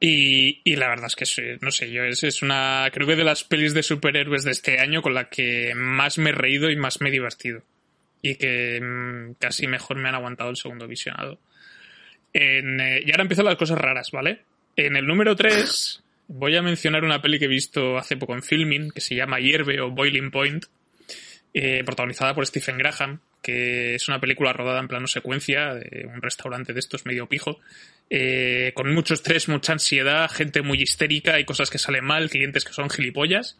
Y, 0.00 0.60
y 0.64 0.76
la 0.76 0.88
verdad 0.88 1.06
es 1.06 1.16
que, 1.16 1.58
no 1.60 1.70
sé, 1.72 1.90
yo 1.90 2.04
es, 2.04 2.22
es 2.22 2.42
una, 2.42 2.88
creo 2.92 3.06
que 3.06 3.16
de 3.16 3.24
las 3.24 3.42
pelis 3.42 3.74
de 3.74 3.82
superhéroes 3.82 4.44
de 4.44 4.52
este 4.52 4.78
año 4.78 5.02
con 5.02 5.14
la 5.14 5.28
que 5.28 5.72
más 5.74 6.18
me 6.18 6.30
he 6.30 6.34
reído 6.34 6.70
y 6.70 6.76
más 6.76 7.00
me 7.00 7.08
he 7.08 7.12
divertido. 7.12 7.62
Y 8.22 8.36
que 8.36 8.80
mm, 8.80 9.34
casi 9.40 9.66
mejor 9.66 9.96
me 9.98 10.08
han 10.08 10.14
aguantado 10.14 10.50
el 10.50 10.56
segundo 10.56 10.86
visionado. 10.86 11.40
En, 12.32 12.80
eh, 12.80 13.02
y 13.04 13.10
ahora 13.10 13.22
empiezan 13.22 13.46
las 13.46 13.56
cosas 13.56 13.78
raras, 13.78 14.10
¿vale? 14.12 14.42
En 14.76 14.94
el 14.94 15.06
número 15.06 15.34
3 15.34 16.02
voy 16.28 16.56
a 16.56 16.62
mencionar 16.62 17.04
una 17.04 17.20
peli 17.20 17.38
que 17.38 17.46
he 17.46 17.48
visto 17.48 17.98
hace 17.98 18.16
poco 18.16 18.34
en 18.34 18.42
filming 18.42 18.90
que 18.90 19.00
se 19.00 19.16
llama 19.16 19.40
Hierve 19.40 19.80
o 19.80 19.90
Boiling 19.90 20.30
Point, 20.30 20.66
eh, 21.54 21.82
protagonizada 21.84 22.34
por 22.34 22.46
Stephen 22.46 22.78
Graham, 22.78 23.20
que 23.42 23.94
es 23.94 24.08
una 24.08 24.20
película 24.20 24.52
rodada 24.52 24.80
en 24.80 24.88
plano 24.88 25.06
secuencia 25.06 25.74
de 25.74 26.06
un 26.12 26.20
restaurante 26.22 26.72
de 26.72 26.80
estos 26.80 27.06
medio 27.06 27.26
pijo, 27.28 27.60
eh, 28.10 28.72
con 28.74 28.92
mucho 28.92 29.14
estrés, 29.14 29.48
mucha 29.48 29.72
ansiedad, 29.72 30.30
gente 30.30 30.62
muy 30.62 30.80
histérica 30.82 31.38
y 31.40 31.44
cosas 31.44 31.70
que 31.70 31.78
salen 31.78 32.04
mal, 32.04 32.30
clientes 32.30 32.64
que 32.64 32.72
son 32.72 32.90
gilipollas. 32.90 33.56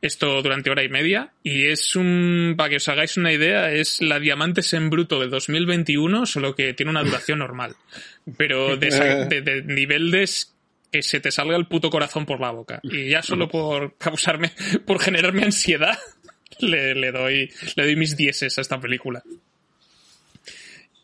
Esto 0.00 0.42
durante 0.42 0.70
hora 0.70 0.84
y 0.84 0.88
media. 0.88 1.32
Y 1.42 1.64
es 1.66 1.96
un, 1.96 2.54
para 2.56 2.70
que 2.70 2.76
os 2.76 2.88
hagáis 2.88 3.16
una 3.16 3.32
idea, 3.32 3.72
es 3.72 4.00
la 4.00 4.20
Diamantes 4.20 4.72
en 4.74 4.90
Bruto 4.90 5.18
de 5.18 5.26
2021, 5.26 6.24
solo 6.26 6.54
que 6.54 6.72
tiene 6.74 6.90
una 6.90 7.02
duración 7.02 7.40
normal. 7.40 7.74
Pero 8.36 8.76
de, 8.76 8.88
esa- 8.88 9.24
de- 9.24 9.40
de 9.42 9.62
nivel 9.64 10.12
de, 10.12 10.28
que 10.92 11.02
se 11.02 11.18
te 11.18 11.32
salga 11.32 11.56
el 11.56 11.66
puto 11.66 11.90
corazón 11.90 12.26
por 12.26 12.38
la 12.40 12.50
boca. 12.52 12.78
Y 12.84 13.08
ya 13.10 13.22
solo 13.22 13.48
por 13.48 13.96
causarme, 13.98 14.52
por 14.86 15.00
generarme 15.00 15.42
ansiedad, 15.42 15.98
le, 16.66 16.94
le 16.94 17.12
doy, 17.12 17.50
le 17.76 17.84
doy 17.84 17.96
mis 17.96 18.16
dieces 18.16 18.58
a 18.58 18.60
esta 18.60 18.80
película. 18.80 19.22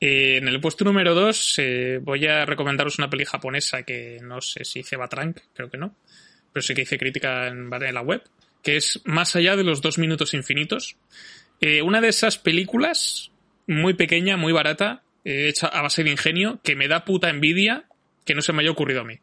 Eh, 0.00 0.36
en 0.36 0.48
el 0.48 0.60
puesto 0.60 0.84
número 0.84 1.14
2 1.14 1.54
eh, 1.58 1.98
voy 2.02 2.26
a 2.26 2.44
recomendaros 2.44 2.98
una 2.98 3.08
peli 3.08 3.24
japonesa 3.24 3.84
que 3.84 4.18
no 4.22 4.40
sé 4.40 4.64
si 4.64 4.80
hice 4.80 4.96
Batrank, 4.96 5.38
creo 5.54 5.70
que 5.70 5.78
no, 5.78 5.94
pero 6.52 6.62
sí 6.62 6.74
que 6.74 6.82
hice 6.82 6.98
crítica 6.98 7.46
en, 7.46 7.70
la 7.70 8.02
web, 8.02 8.22
que 8.62 8.76
es 8.76 9.00
Más 9.04 9.34
allá 9.34 9.56
de 9.56 9.64
los 9.64 9.80
dos 9.80 9.96
minutos 9.98 10.34
infinitos. 10.34 10.96
Eh, 11.60 11.80
una 11.80 12.02
de 12.02 12.08
esas 12.08 12.36
películas, 12.36 13.30
muy 13.66 13.94
pequeña, 13.94 14.36
muy 14.36 14.52
barata, 14.52 15.02
hecha 15.24 15.68
a 15.68 15.80
base 15.80 16.04
de 16.04 16.10
ingenio, 16.10 16.60
que 16.62 16.76
me 16.76 16.86
da 16.86 17.06
puta 17.06 17.30
envidia 17.30 17.84
que 18.26 18.34
no 18.34 18.42
se 18.42 18.52
me 18.52 18.62
haya 18.62 18.72
ocurrido 18.72 19.02
a 19.02 19.04
mí. 19.04 19.20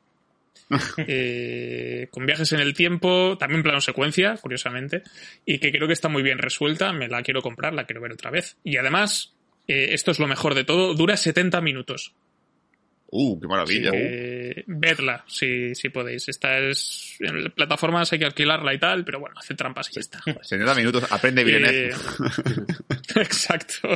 Eh, 1.07 2.07
con 2.11 2.25
viajes 2.25 2.53
en 2.53 2.61
el 2.61 2.73
tiempo, 2.73 3.37
también 3.37 3.61
plano 3.61 3.81
secuencia, 3.81 4.37
curiosamente, 4.37 5.03
y 5.45 5.59
que 5.59 5.71
creo 5.71 5.87
que 5.87 5.93
está 5.93 6.07
muy 6.07 6.23
bien 6.23 6.37
resuelta, 6.37 6.93
me 6.93 7.09
la 7.09 7.23
quiero 7.23 7.41
comprar, 7.41 7.73
la 7.73 7.85
quiero 7.85 8.01
ver 8.01 8.13
otra 8.13 8.31
vez. 8.31 8.55
Y 8.63 8.77
además, 8.77 9.33
eh, 9.67 9.89
esto 9.91 10.11
es 10.11 10.19
lo 10.19 10.27
mejor 10.27 10.55
de 10.55 10.63
todo, 10.63 10.93
dura 10.93 11.17
70 11.17 11.59
minutos. 11.61 12.13
Uh, 13.13 13.37
qué 13.41 13.47
maravilla. 13.47 13.91
Que 13.91 14.63
Vedla, 14.67 15.25
si, 15.27 15.75
si 15.75 15.89
podéis. 15.89 16.29
Esta 16.29 16.57
es. 16.59 17.17
En 17.19 17.51
plataformas 17.51 18.11
hay 18.13 18.19
que 18.19 18.25
alquilarla 18.25 18.73
y 18.73 18.79
tal, 18.79 19.03
pero 19.03 19.19
bueno, 19.19 19.35
hace 19.37 19.53
trampas 19.53 19.89
y 19.89 19.95
ya 19.95 19.99
está. 19.99 20.21
70 20.41 20.75
minutos, 20.75 21.11
aprende 21.11 21.43
bien. 21.43 21.65
Eh, 21.65 21.89
Exacto. 23.17 23.89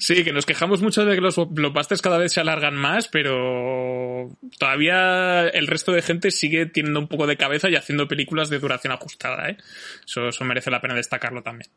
Sí, 0.00 0.24
que 0.24 0.32
nos 0.32 0.46
quejamos 0.46 0.82
mucho 0.82 1.04
de 1.04 1.14
que 1.14 1.20
los 1.20 1.36
blockbusters 1.36 2.02
cada 2.02 2.18
vez 2.18 2.32
se 2.32 2.40
alargan 2.40 2.74
más, 2.74 3.06
pero 3.06 4.36
todavía 4.58 5.46
el 5.46 5.68
resto 5.68 5.92
de 5.92 6.02
gente 6.02 6.32
sigue 6.32 6.66
teniendo 6.66 6.98
un 6.98 7.06
poco 7.06 7.28
de 7.28 7.36
cabeza 7.36 7.70
y 7.70 7.76
haciendo 7.76 8.08
películas 8.08 8.50
de 8.50 8.58
duración 8.58 8.92
ajustada, 8.92 9.48
¿eh? 9.48 9.58
Eso, 10.04 10.28
eso 10.30 10.44
merece 10.44 10.72
la 10.72 10.80
pena 10.80 10.94
destacarlo 10.94 11.44
también. 11.44 11.70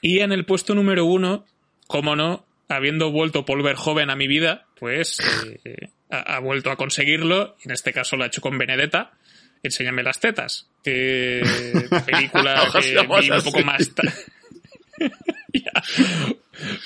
Y 0.00 0.20
en 0.20 0.32
el 0.32 0.46
puesto 0.46 0.74
número 0.74 1.04
uno, 1.04 1.44
cómo 1.86 2.16
no, 2.16 2.45
habiendo 2.68 3.10
vuelto 3.10 3.44
Paul 3.44 3.62
Verhoeven 3.62 4.10
a 4.10 4.16
mi 4.16 4.26
vida, 4.26 4.66
pues 4.78 5.18
eh, 5.64 5.90
ha, 6.10 6.36
ha, 6.36 6.38
vuelto 6.40 6.70
a 6.70 6.76
conseguirlo. 6.76 7.56
En 7.64 7.70
este 7.70 7.92
caso 7.92 8.16
lo 8.16 8.24
ha 8.24 8.28
hecho 8.28 8.40
con 8.40 8.58
Benedetta. 8.58 9.12
Enséñame 9.62 10.02
las 10.02 10.20
tetas. 10.20 10.68
Que 10.82 11.42
película 12.06 12.68
que 12.72 12.90
vi 13.20 13.30
un 13.30 13.42
poco 13.42 13.60
más. 13.62 13.90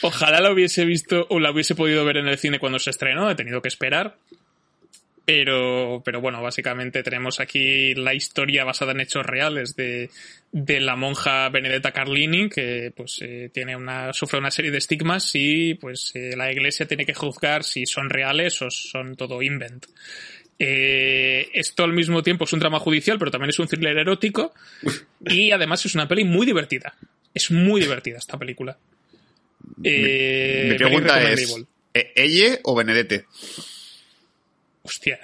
Ojalá 0.02 0.40
la 0.40 0.52
hubiese 0.52 0.84
visto 0.84 1.26
o 1.30 1.38
la 1.38 1.50
hubiese 1.50 1.74
podido 1.74 2.04
ver 2.04 2.18
en 2.18 2.28
el 2.28 2.38
cine 2.38 2.58
cuando 2.58 2.78
se 2.78 2.90
estrenó. 2.90 3.30
He 3.30 3.34
tenido 3.34 3.62
que 3.62 3.68
esperar. 3.68 4.16
Pero, 5.32 6.02
pero 6.04 6.20
bueno, 6.20 6.42
básicamente 6.42 7.04
tenemos 7.04 7.38
aquí 7.38 7.94
la 7.94 8.14
historia 8.14 8.64
basada 8.64 8.90
en 8.90 9.00
hechos 9.00 9.24
reales 9.24 9.76
de, 9.76 10.10
de 10.50 10.80
la 10.80 10.96
monja 10.96 11.48
Benedetta 11.50 11.92
Carlini, 11.92 12.48
que 12.48 12.92
pues 12.96 13.20
eh, 13.22 13.48
tiene 13.54 13.76
una, 13.76 14.12
sufre 14.12 14.40
una 14.40 14.50
serie 14.50 14.72
de 14.72 14.78
estigmas 14.78 15.30
y 15.34 15.74
pues 15.74 16.10
eh, 16.16 16.34
la 16.36 16.50
iglesia 16.50 16.88
tiene 16.88 17.06
que 17.06 17.14
juzgar 17.14 17.62
si 17.62 17.86
son 17.86 18.10
reales 18.10 18.60
o 18.60 18.72
son 18.72 19.14
todo 19.14 19.40
invent. 19.40 19.86
Eh, 20.58 21.48
esto 21.54 21.84
al 21.84 21.92
mismo 21.92 22.24
tiempo 22.24 22.42
es 22.42 22.52
un 22.52 22.58
drama 22.58 22.80
judicial, 22.80 23.16
pero 23.16 23.30
también 23.30 23.50
es 23.50 23.58
un 23.60 23.68
thriller 23.68 23.98
erótico 23.98 24.52
y 25.24 25.52
además 25.52 25.86
es 25.86 25.94
una 25.94 26.08
peli 26.08 26.24
muy 26.24 26.44
divertida. 26.44 26.96
Es 27.32 27.52
muy 27.52 27.80
divertida 27.80 28.18
esta 28.18 28.36
película. 28.36 28.76
Eh, 29.84 30.62
mi, 30.64 30.70
mi 30.72 30.76
pregunta 30.76 31.22
es, 31.30 31.54
¿ella 31.94 32.58
o 32.64 32.74
Benedette? 32.74 33.26
Hostia. 34.90 35.20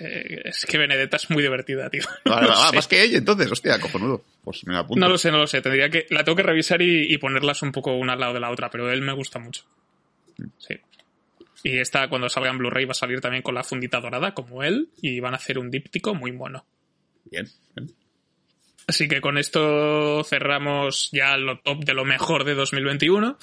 Eh, 0.00 0.42
es 0.44 0.64
que 0.64 0.78
Benedetta 0.78 1.16
es 1.16 1.28
muy 1.28 1.42
divertida, 1.42 1.90
tío. 1.90 2.04
Vale, 2.24 2.46
no 2.46 2.54
ah, 2.54 2.70
más 2.72 2.86
que 2.86 3.02
ella, 3.02 3.18
entonces, 3.18 3.50
hostia, 3.50 3.80
cojonudo. 3.80 4.24
Pues 4.44 4.64
me 4.64 4.76
apunto. 4.76 5.00
No 5.00 5.08
lo 5.08 5.18
sé, 5.18 5.32
no 5.32 5.38
lo 5.38 5.46
sé. 5.48 5.60
Tendría 5.60 5.90
que, 5.90 6.06
la 6.10 6.22
tengo 6.22 6.36
que 6.36 6.44
revisar 6.44 6.80
y, 6.80 7.12
y, 7.12 7.18
ponerlas 7.18 7.62
un 7.62 7.72
poco 7.72 7.94
una 7.96 8.12
al 8.12 8.20
lado 8.20 8.34
de 8.34 8.40
la 8.40 8.50
otra, 8.50 8.70
pero 8.70 8.92
él 8.92 9.02
me 9.02 9.12
gusta 9.12 9.40
mucho. 9.40 9.64
Sí. 10.58 10.76
Y 11.64 11.78
esta, 11.78 12.08
cuando 12.08 12.28
salga 12.28 12.50
en 12.50 12.58
Blu-ray, 12.58 12.84
va 12.84 12.92
a 12.92 12.94
salir 12.94 13.20
también 13.20 13.42
con 13.42 13.56
la 13.56 13.64
fundita 13.64 14.00
dorada, 14.00 14.34
como 14.34 14.62
él, 14.62 14.88
y 15.00 15.18
van 15.18 15.34
a 15.34 15.38
hacer 15.38 15.58
un 15.58 15.70
díptico 15.70 16.14
muy 16.14 16.30
mono. 16.30 16.64
Bien, 17.24 17.48
bien. 17.74 17.92
Así 18.86 19.08
que 19.08 19.20
con 19.20 19.38
esto 19.38 20.24
cerramos 20.24 21.10
ya 21.12 21.36
lo 21.36 21.58
top 21.60 21.84
de 21.84 21.94
lo 21.94 22.04
mejor 22.04 22.44
de 22.44 22.54
2021. 22.54 23.38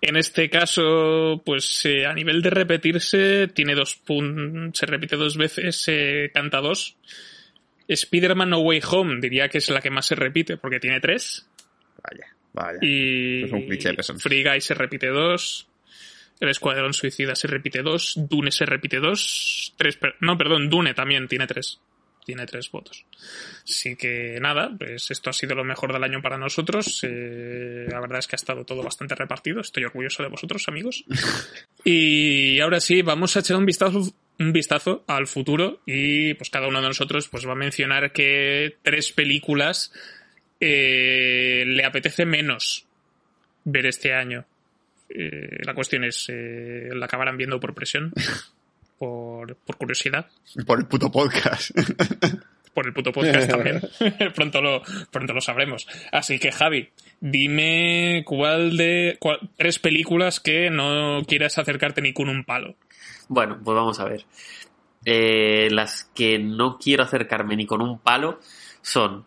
En 0.00 0.16
este 0.16 0.48
caso, 0.48 1.42
pues 1.44 1.84
eh, 1.84 2.06
a 2.06 2.14
nivel 2.14 2.40
de 2.40 2.50
repetirse, 2.50 3.48
tiene 3.48 3.74
dos 3.74 3.96
puntos, 3.96 4.78
se 4.78 4.86
repite 4.86 5.16
dos 5.16 5.36
veces, 5.36 5.84
eh, 5.88 6.30
canta 6.32 6.60
dos. 6.60 6.96
Spider-Man 7.88 8.50
No 8.50 8.60
Way 8.60 8.82
Home 8.90 9.20
diría 9.20 9.48
que 9.48 9.58
es 9.58 9.70
la 9.70 9.80
que 9.80 9.90
más 9.90 10.06
se 10.06 10.14
repite 10.14 10.56
porque 10.56 10.78
tiene 10.78 11.00
tres. 11.00 11.46
Vaya, 12.02 12.26
vaya. 12.52 12.78
Y 12.80 13.44
es 13.44 13.52
un 13.52 13.66
cliché. 13.66 13.96
Free 14.18 14.44
Guy 14.44 14.60
se 14.60 14.74
repite 14.74 15.08
dos. 15.08 15.66
El 16.38 16.50
Escuadrón 16.50 16.94
Suicida 16.94 17.34
se 17.34 17.48
repite 17.48 17.82
dos. 17.82 18.14
Dune 18.16 18.52
se 18.52 18.66
repite 18.66 19.00
dos. 19.00 19.74
Tres, 19.76 19.96
per 19.96 20.14
no, 20.20 20.38
perdón, 20.38 20.70
Dune 20.70 20.94
también 20.94 21.26
tiene 21.26 21.46
tres 21.48 21.80
tiene 22.28 22.44
tres 22.44 22.70
votos. 22.70 23.06
Así 23.64 23.96
que 23.96 24.38
nada, 24.38 24.70
pues 24.78 25.10
esto 25.10 25.30
ha 25.30 25.32
sido 25.32 25.54
lo 25.54 25.64
mejor 25.64 25.94
del 25.94 26.04
año 26.04 26.20
para 26.20 26.36
nosotros. 26.36 27.00
Eh, 27.02 27.86
la 27.88 28.00
verdad 28.00 28.18
es 28.18 28.26
que 28.26 28.34
ha 28.34 28.36
estado 28.36 28.66
todo 28.66 28.82
bastante 28.82 29.14
repartido. 29.14 29.62
Estoy 29.62 29.84
orgulloso 29.84 30.22
de 30.22 30.28
vosotros, 30.28 30.68
amigos. 30.68 31.06
y 31.84 32.60
ahora 32.60 32.80
sí, 32.80 33.00
vamos 33.00 33.34
a 33.34 33.40
echar 33.40 33.56
un 33.56 33.64
vistazo, 33.64 34.12
un 34.38 34.52
vistazo 34.52 35.04
al 35.06 35.26
futuro 35.26 35.80
y 35.86 36.34
pues 36.34 36.50
cada 36.50 36.68
uno 36.68 36.82
de 36.82 36.88
nosotros 36.88 37.28
pues 37.28 37.48
va 37.48 37.52
a 37.52 37.56
mencionar 37.56 38.12
que 38.12 38.76
tres 38.82 39.10
películas 39.12 39.90
eh, 40.60 41.64
le 41.66 41.82
apetece 41.86 42.26
menos 42.26 42.84
ver 43.64 43.86
este 43.86 44.12
año. 44.12 44.44
Eh, 45.08 45.60
la 45.64 45.72
cuestión 45.72 46.04
es, 46.04 46.26
eh, 46.28 46.90
¿la 46.92 47.06
acabarán 47.06 47.38
viendo 47.38 47.58
por 47.58 47.72
presión? 47.72 48.12
por, 48.98 49.56
por 49.56 49.76
curiosidad. 49.76 50.26
Por 50.66 50.78
el 50.78 50.86
puto 50.86 51.10
podcast. 51.10 51.70
por 52.74 52.86
el 52.86 52.92
puto 52.92 53.12
podcast 53.12 53.50
también. 53.50 53.80
pronto, 54.34 54.60
lo, 54.60 54.82
pronto 55.10 55.32
lo 55.32 55.40
sabremos. 55.40 55.86
Así 56.12 56.38
que, 56.38 56.52
Javi, 56.52 56.90
dime 57.20 58.22
cuál 58.26 58.76
de 58.76 59.16
cuál, 59.18 59.50
tres 59.56 59.78
películas 59.78 60.40
que 60.40 60.70
no 60.70 61.22
quieras 61.26 61.58
acercarte 61.58 62.02
ni 62.02 62.12
con 62.12 62.28
un 62.28 62.44
palo. 62.44 62.76
Bueno, 63.28 63.58
pues 63.62 63.74
vamos 63.74 64.00
a 64.00 64.04
ver. 64.04 64.24
Eh, 65.04 65.68
las 65.70 66.04
que 66.14 66.38
no 66.38 66.78
quiero 66.78 67.04
acercarme 67.04 67.56
ni 67.56 67.66
con 67.66 67.80
un 67.80 67.98
palo 67.98 68.40
son, 68.82 69.26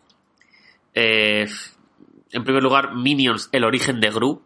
eh, 0.93 1.47
en 2.31 2.43
primer 2.43 2.61
lugar, 2.63 2.95
Minions, 2.95 3.49
el 3.51 3.63
origen 3.63 3.99
de 3.99 4.11
Gru. 4.11 4.43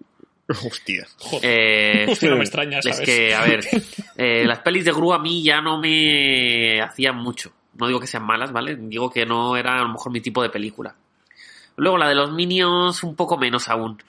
Hostia. 0.47 1.07
Eh, 1.41 2.05
Hostia, 2.07 2.29
no 2.29 2.37
me 2.37 2.43
extraña, 2.43 2.81
¿sabes? 2.81 2.99
Es 2.99 3.05
que, 3.05 3.33
a 3.33 3.41
ver, 3.41 3.61
eh, 4.17 4.43
las 4.45 4.59
pelis 4.59 4.85
de 4.85 4.91
Gru 4.91 5.13
a 5.13 5.19
mí 5.19 5.43
ya 5.43 5.59
no 5.61 5.79
me 5.79 6.81
hacían 6.81 7.15
mucho. 7.17 7.51
No 7.73 7.87
digo 7.87 7.99
que 7.99 8.07
sean 8.07 8.25
malas, 8.25 8.51
¿vale? 8.51 8.75
Digo 8.75 9.09
que 9.09 9.25
no 9.25 9.57
era 9.57 9.79
a 9.79 9.83
lo 9.83 9.89
mejor 9.89 10.11
mi 10.11 10.21
tipo 10.21 10.43
de 10.43 10.49
película. 10.49 10.95
Luego 11.77 11.97
la 11.97 12.07
de 12.07 12.15
los 12.15 12.31
Minions, 12.31 13.03
un 13.03 13.15
poco 13.15 13.37
menos 13.37 13.67
aún. 13.69 14.01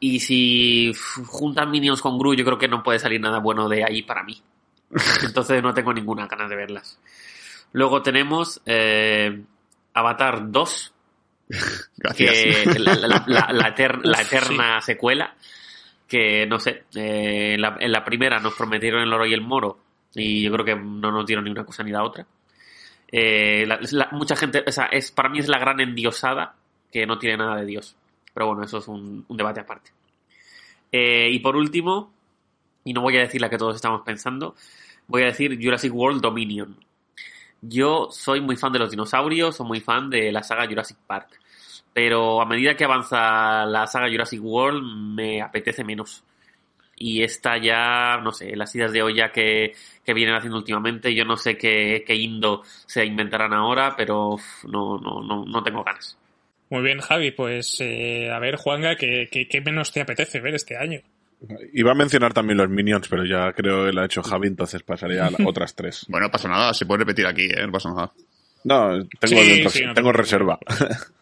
Y 0.00 0.20
si 0.20 0.92
juntan 1.26 1.70
Minions 1.70 2.00
con 2.00 2.18
Gru, 2.18 2.34
yo 2.34 2.44
creo 2.44 2.58
que 2.58 2.68
no 2.68 2.82
puede 2.82 2.98
salir 2.98 3.20
nada 3.20 3.38
bueno 3.38 3.68
de 3.68 3.84
ahí 3.84 4.02
para 4.02 4.22
mí. 4.22 4.40
Entonces 5.22 5.62
no 5.62 5.74
tengo 5.74 5.92
ninguna 5.92 6.26
ganas 6.26 6.48
de 6.48 6.56
verlas. 6.56 6.98
Luego 7.72 8.02
tenemos 8.02 8.60
eh, 8.64 9.42
Avatar 9.92 10.50
2. 10.50 10.92
Gracias. 11.96 12.32
Que 12.72 12.78
la, 12.78 12.94
la, 12.94 13.24
la, 13.26 13.48
la, 13.52 13.68
eter, 13.68 14.04
la 14.04 14.22
eterna 14.22 14.80
sí. 14.80 14.86
secuela 14.86 15.34
que 16.06 16.46
no 16.46 16.58
sé, 16.58 16.84
eh, 16.94 17.54
en, 17.54 17.60
la, 17.60 17.76
la, 17.80 18.04
primera 18.04 18.38
nos 18.38 18.54
prometieron 18.54 19.02
el 19.02 19.12
oro 19.12 19.26
y 19.26 19.34
el 19.34 19.40
moro 19.40 19.78
y 20.14 20.42
yo 20.42 20.52
creo 20.52 20.64
que 20.64 20.74
no 20.74 21.12
nos 21.12 21.26
dieron 21.26 21.44
ni 21.44 21.50
una 21.50 21.64
cosa 21.64 21.82
ni 21.82 21.90
la 21.90 22.02
otra. 22.02 22.26
Eh, 23.12 23.66
la, 23.66 24.08
mucha 24.12 24.34
gente, 24.34 24.64
o 24.66 24.72
sea, 24.72 24.86
es, 24.86 25.10
para 25.10 25.28
mí 25.28 25.38
es 25.38 25.48
la 25.48 25.58
gran 25.58 25.78
endiosada 25.80 26.54
que 26.90 27.06
no 27.06 27.18
tiene 27.18 27.36
nada 27.36 27.56
de 27.56 27.66
Dios. 27.66 27.96
Pero 28.32 28.48
bueno, 28.48 28.62
eso 28.62 28.78
es 28.78 28.88
un, 28.88 29.24
un 29.28 29.36
debate 29.36 29.60
aparte. 29.60 29.90
Eh, 30.90 31.28
y 31.30 31.38
por 31.40 31.56
último, 31.56 32.12
y 32.84 32.92
no 32.92 33.02
voy 33.02 33.16
a 33.18 33.20
decir 33.20 33.40
la 33.40 33.50
que 33.50 33.58
todos 33.58 33.76
estamos 33.76 34.02
pensando, 34.02 34.54
voy 35.06 35.22
a 35.22 35.26
decir 35.26 35.58
Jurassic 35.62 35.94
World 35.94 36.22
Dominion. 36.22 36.76
Yo 37.60 38.08
soy 38.10 38.40
muy 38.40 38.56
fan 38.56 38.72
de 38.72 38.78
los 38.78 38.90
dinosaurios, 38.90 39.56
soy 39.56 39.66
muy 39.66 39.80
fan 39.80 40.08
de 40.08 40.32
la 40.32 40.42
saga 40.42 40.66
Jurassic 40.66 40.96
Park 41.06 41.40
pero 41.96 42.42
a 42.42 42.44
medida 42.44 42.76
que 42.76 42.84
avanza 42.84 43.64
la 43.64 43.86
saga 43.86 44.10
Jurassic 44.10 44.38
World 44.44 44.82
me 45.14 45.40
apetece 45.40 45.82
menos. 45.82 46.22
Y 46.98 47.22
esta 47.22 47.56
ya, 47.56 48.18
no 48.22 48.32
sé, 48.32 48.54
las 48.54 48.74
ideas 48.74 48.92
de 48.92 49.02
olla 49.02 49.32
que, 49.32 49.72
que 50.04 50.12
vienen 50.12 50.34
haciendo 50.34 50.58
últimamente, 50.58 51.14
yo 51.14 51.24
no 51.24 51.38
sé 51.38 51.56
qué, 51.56 52.04
qué 52.06 52.14
indo 52.14 52.62
se 52.84 53.02
inventarán 53.06 53.54
ahora, 53.54 53.94
pero 53.96 54.34
uf, 54.34 54.64
no, 54.64 54.98
no, 54.98 55.22
no, 55.22 55.46
no 55.46 55.62
tengo 55.62 55.82
ganas. 55.82 56.18
Muy 56.68 56.82
bien, 56.82 57.00
Javi, 57.00 57.30
pues 57.30 57.78
eh, 57.80 58.30
a 58.30 58.38
ver, 58.40 58.56
Juanga, 58.56 58.94
¿qué, 58.96 59.26
qué, 59.32 59.48
qué 59.48 59.62
menos 59.62 59.90
te 59.90 60.02
apetece 60.02 60.38
ver 60.40 60.54
este 60.54 60.76
año? 60.76 61.00
Iba 61.72 61.92
a 61.92 61.94
mencionar 61.94 62.34
también 62.34 62.58
los 62.58 62.68
Minions, 62.68 63.08
pero 63.08 63.24
ya 63.24 63.52
creo 63.54 63.86
que 63.86 63.92
lo 63.92 64.02
ha 64.02 64.04
hecho 64.04 64.22
Javi, 64.22 64.48
entonces 64.48 64.82
pasaría 64.82 65.26
a 65.28 65.30
las 65.30 65.40
otras 65.46 65.74
tres. 65.74 66.04
Bueno, 66.08 66.26
no 66.26 66.30
pasa 66.30 66.46
nada, 66.48 66.74
se 66.74 66.84
puede 66.84 66.98
repetir 67.00 67.26
aquí, 67.26 67.44
¿eh? 67.46 67.64
No 67.64 67.72
pasa 67.72 67.88
nada. 67.88 68.12
No, 68.64 68.90
tengo, 69.18 69.40
Sí, 69.42 69.48
dentro- 69.50 69.70
sí, 69.70 69.82
no 69.84 69.94
te 69.94 69.94
tengo 70.02 70.12
preocupes. 70.12 70.16
reserva. 70.16 70.58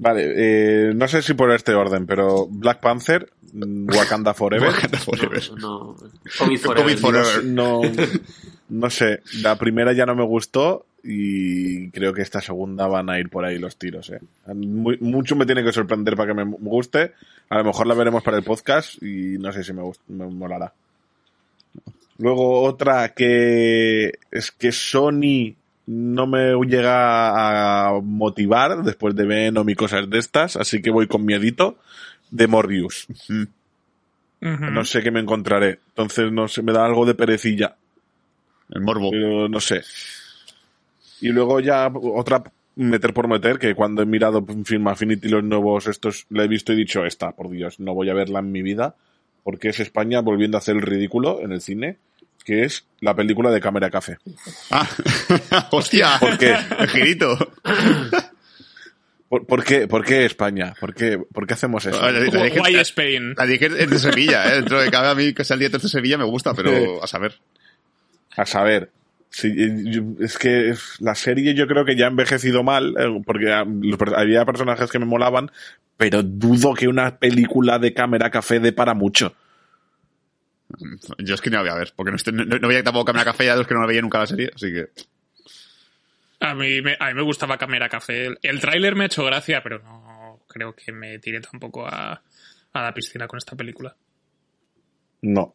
vale, 0.00 0.32
eh, 0.36 0.92
no 0.94 1.06
sé 1.08 1.22
si 1.22 1.34
por 1.34 1.50
este 1.52 1.72
orden, 1.74 2.06
pero 2.06 2.46
Black 2.48 2.80
Panther, 2.80 3.30
mm, 3.52 3.88
Wakanda 3.94 4.34
Forever. 4.34 4.68
Wakanda 4.74 4.98
Forever. 4.98 5.42
No, 5.58 5.58
no. 5.58 5.96
COVID 6.38 6.58
forever. 6.58 6.82
COVID 6.84 6.98
forever. 6.98 7.44
No, 7.44 7.80
no 8.70 8.90
sé, 8.90 9.20
la 9.42 9.56
primera 9.56 9.92
ya 9.92 10.06
no 10.06 10.14
me 10.14 10.24
gustó 10.24 10.86
y 11.02 11.88
creo 11.90 12.12
que 12.12 12.20
esta 12.22 12.40
segunda 12.40 12.86
van 12.86 13.08
a 13.08 13.18
ir 13.18 13.30
por 13.30 13.44
ahí 13.44 13.58
los 13.58 13.76
tiros. 13.76 14.10
¿eh? 14.10 14.20
Muy- 14.54 14.98
mucho 15.00 15.34
me 15.36 15.46
tiene 15.46 15.64
que 15.64 15.72
sorprender 15.72 16.14
para 16.16 16.28
que 16.34 16.44
me 16.44 16.44
guste. 16.58 17.12
A 17.48 17.58
lo 17.58 17.64
mejor 17.64 17.86
la 17.86 17.94
veremos 17.94 18.22
para 18.22 18.36
el 18.36 18.42
podcast 18.44 19.02
y 19.02 19.38
no 19.38 19.50
sé 19.52 19.64
si 19.64 19.72
me, 19.72 19.82
gust- 19.82 20.00
me 20.08 20.26
molará. 20.26 20.72
Luego 22.18 22.60
otra 22.62 23.14
que 23.14 24.12
es 24.30 24.50
que 24.52 24.72
Sony 24.72 25.54
no 25.86 26.26
me 26.26 26.54
llega 26.66 27.88
a 27.88 28.00
motivar 28.00 28.82
después 28.82 29.14
de 29.14 29.26
Venom 29.26 29.68
y 29.68 29.74
cosas 29.74 30.08
de 30.08 30.18
estas, 30.18 30.56
así 30.56 30.80
que 30.82 30.90
voy 30.90 31.06
con 31.06 31.24
miedito 31.24 31.78
de 32.30 32.46
Morbius. 32.46 33.06
No 34.42 34.86
sé 34.86 35.02
qué 35.02 35.10
me 35.10 35.20
encontraré. 35.20 35.80
Entonces 35.88 36.32
no 36.32 36.48
sé, 36.48 36.62
me 36.62 36.72
da 36.72 36.86
algo 36.86 37.04
de 37.04 37.14
perecilla. 37.14 37.76
El 38.70 38.80
morbo. 38.80 39.10
Pero 39.10 39.48
no 39.48 39.60
sé. 39.60 39.82
Y 41.20 41.28
luego 41.28 41.60
ya 41.60 41.92
otra 41.92 42.42
meter 42.76 43.12
por 43.12 43.28
meter, 43.28 43.58
que 43.58 43.74
cuando 43.74 44.02
he 44.02 44.06
mirado 44.06 44.44
Film 44.64 44.88
Affinity 44.88 45.28
los 45.28 45.44
nuevos 45.44 45.86
estos, 45.86 46.26
la 46.30 46.44
he 46.44 46.48
visto 46.48 46.72
y 46.72 46.76
he 46.76 46.78
dicho, 46.78 47.04
esta, 47.04 47.32
por 47.32 47.50
Dios, 47.50 47.78
no 47.80 47.94
voy 47.94 48.08
a 48.08 48.14
verla 48.14 48.38
en 48.38 48.52
mi 48.52 48.62
vida, 48.62 48.94
porque 49.42 49.68
es 49.68 49.80
España 49.80 50.20
volviendo 50.20 50.56
a 50.56 50.60
hacer 50.60 50.76
el 50.76 50.82
ridículo 50.82 51.40
en 51.42 51.52
el 51.52 51.60
cine, 51.60 51.98
que 52.44 52.64
es 52.64 52.84
la 53.00 53.14
película 53.14 53.50
de 53.50 53.60
Cámara 53.60 53.90
Café. 53.90 54.18
Ah, 54.70 54.88
hostia. 55.70 56.18
¿Por 56.20 56.38
qué? 56.38 56.54
El 56.78 56.88
girito. 56.90 57.36
¿Por, 59.28 59.46
por 59.46 59.62
qué, 59.62 59.86
¿Por 59.86 60.04
qué 60.04 60.24
España? 60.24 60.74
¿Por 60.80 60.92
qué, 60.92 61.16
por 61.18 61.46
qué 61.46 61.54
hacemos 61.54 61.86
eso? 61.86 62.00
Vale. 62.00 62.26
La 62.32 62.44
dije- 62.44 62.60
Why 62.60 62.76
Spain? 62.80 63.34
La 63.36 63.46
dije 63.46 63.66
es 63.66 63.88
de 63.90 63.98
Sevilla, 63.98 64.48
¿eh? 64.52 64.56
Dentro 64.56 64.80
de 64.80 64.90
cada 64.90 65.12
a 65.12 65.14
mí 65.14 65.32
que 65.32 65.44
sea 65.44 65.54
el 65.54 65.60
director 65.60 65.80
de 65.80 65.88
Sevilla 65.88 66.18
me 66.18 66.24
gusta, 66.24 66.52
pero 66.54 67.02
a 67.02 67.06
saber. 67.06 67.34
A 68.36 68.44
saber. 68.44 68.90
Sí, 69.32 69.54
es 70.18 70.36
que 70.36 70.74
la 70.98 71.14
serie 71.14 71.54
yo 71.54 71.68
creo 71.68 71.84
que 71.84 71.94
ya 71.94 72.06
ha 72.06 72.08
envejecido 72.08 72.64
mal, 72.64 72.96
eh, 72.98 73.22
porque 73.24 73.52
había 73.52 74.44
personajes 74.44 74.90
que 74.90 74.98
me 74.98 75.06
molaban, 75.06 75.52
pero 75.96 76.24
dudo 76.24 76.74
que 76.74 76.88
una 76.88 77.16
película 77.18 77.78
de 77.78 77.94
cámara 77.94 78.30
café 78.30 78.58
dé 78.58 78.72
para 78.72 78.94
mucho. 78.94 79.32
Yo 81.18 81.34
es 81.34 81.40
que 81.40 81.50
no 81.50 81.56
la 81.56 81.62
voy 81.62 81.70
a 81.70 81.74
ver, 81.74 81.92
porque 81.96 82.10
no, 82.10 82.16
estoy- 82.16 82.32
no, 82.34 82.44
no 82.44 82.68
veía 82.68 82.82
tampoco 82.82 83.06
Cámara 83.06 83.24
Café 83.24 83.44
ya 83.46 83.52
de 83.52 83.58
los 83.58 83.66
que 83.66 83.74
no 83.74 83.80
la 83.80 83.86
veía 83.86 84.02
nunca 84.02 84.18
la 84.18 84.26
serie, 84.26 84.50
así 84.54 84.72
que... 84.72 84.88
A 86.40 86.54
mí, 86.54 86.80
me, 86.80 86.96
a 86.98 87.08
mí 87.08 87.14
me 87.14 87.22
gustaba 87.22 87.58
Camera 87.58 87.88
Café. 87.88 88.26
El, 88.26 88.38
el 88.42 88.60
tráiler 88.60 88.94
me 88.96 89.04
ha 89.04 89.06
hecho 89.06 89.24
gracia, 89.24 89.62
pero 89.62 89.78
no 89.80 90.40
creo 90.48 90.74
que 90.74 90.90
me 90.90 91.18
tire 91.18 91.40
tampoco 91.40 91.86
a, 91.86 92.22
a 92.72 92.82
la 92.82 92.94
piscina 92.94 93.26
con 93.28 93.36
esta 93.36 93.54
película. 93.56 93.94
No. 95.22 95.54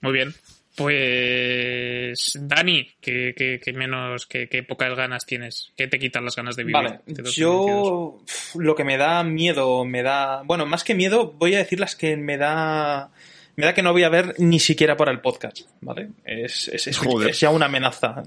Muy 0.00 0.12
bien. 0.12 0.34
Pues, 0.78 2.38
Dani, 2.40 2.88
¿qué, 3.00 3.34
qué- 3.36 3.60
qué 3.62 3.72
menos, 3.72 4.26
qué, 4.26 4.48
qué 4.48 4.62
pocas 4.62 4.94
ganas 4.96 5.24
tienes? 5.26 5.72
¿Qué 5.76 5.86
te 5.88 5.98
quitan 5.98 6.24
las 6.24 6.36
ganas 6.36 6.56
de 6.56 6.64
vivir? 6.64 6.74
Vale, 6.74 6.88
de 7.06 7.22
2022? 7.22 7.34
yo 7.36 8.18
lo 8.60 8.74
que 8.74 8.84
me 8.84 8.96
da 8.96 9.22
miedo, 9.24 9.84
me 9.84 10.02
da... 10.02 10.42
Bueno, 10.44 10.66
más 10.66 10.84
que 10.84 10.94
miedo, 10.94 11.32
voy 11.38 11.54
a 11.54 11.58
decir 11.58 11.80
las 11.80 11.96
que 11.96 12.16
me 12.16 12.36
da... 12.36 13.10
Me 13.56 13.64
da 13.66 13.74
que 13.74 13.82
no 13.82 13.92
voy 13.92 14.04
a 14.04 14.08
ver 14.08 14.34
ni 14.38 14.60
siquiera 14.60 14.96
para 14.96 15.10
el 15.10 15.20
podcast, 15.20 15.62
¿vale? 15.80 16.10
Es, 16.24 16.68
es, 16.68 16.86
es- 16.86 16.98
Joder. 16.98 17.30
es 17.30 17.40
ya 17.40 17.50
una 17.50 17.66
amenaza. 17.66 18.22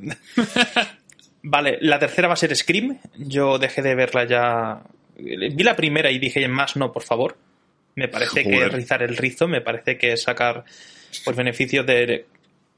vale, 1.44 1.78
la 1.82 2.00
tercera 2.00 2.28
va 2.28 2.34
a 2.34 2.38
ser 2.38 2.56
Scream. 2.56 3.00
Yo 3.18 3.58
dejé 3.58 3.82
de 3.82 3.96
verla 3.96 4.26
ya... 4.26 4.82
Vi 5.18 5.64
la 5.64 5.76
primera 5.76 6.12
y 6.12 6.20
dije, 6.20 6.46
más 6.48 6.76
no, 6.76 6.92
por 6.92 7.04
favor. 7.04 7.38
Me 7.96 8.08
parece 8.08 8.44
que 8.44 8.66
es 8.66 8.72
rizar 8.72 9.04
el 9.04 9.16
rizo, 9.18 9.48
me 9.48 9.62
parece 9.62 9.98
que 9.98 10.14
es 10.14 10.24
sacar 10.24 10.64
pues 11.26 11.36
beneficios 11.36 11.86
de, 11.86 12.26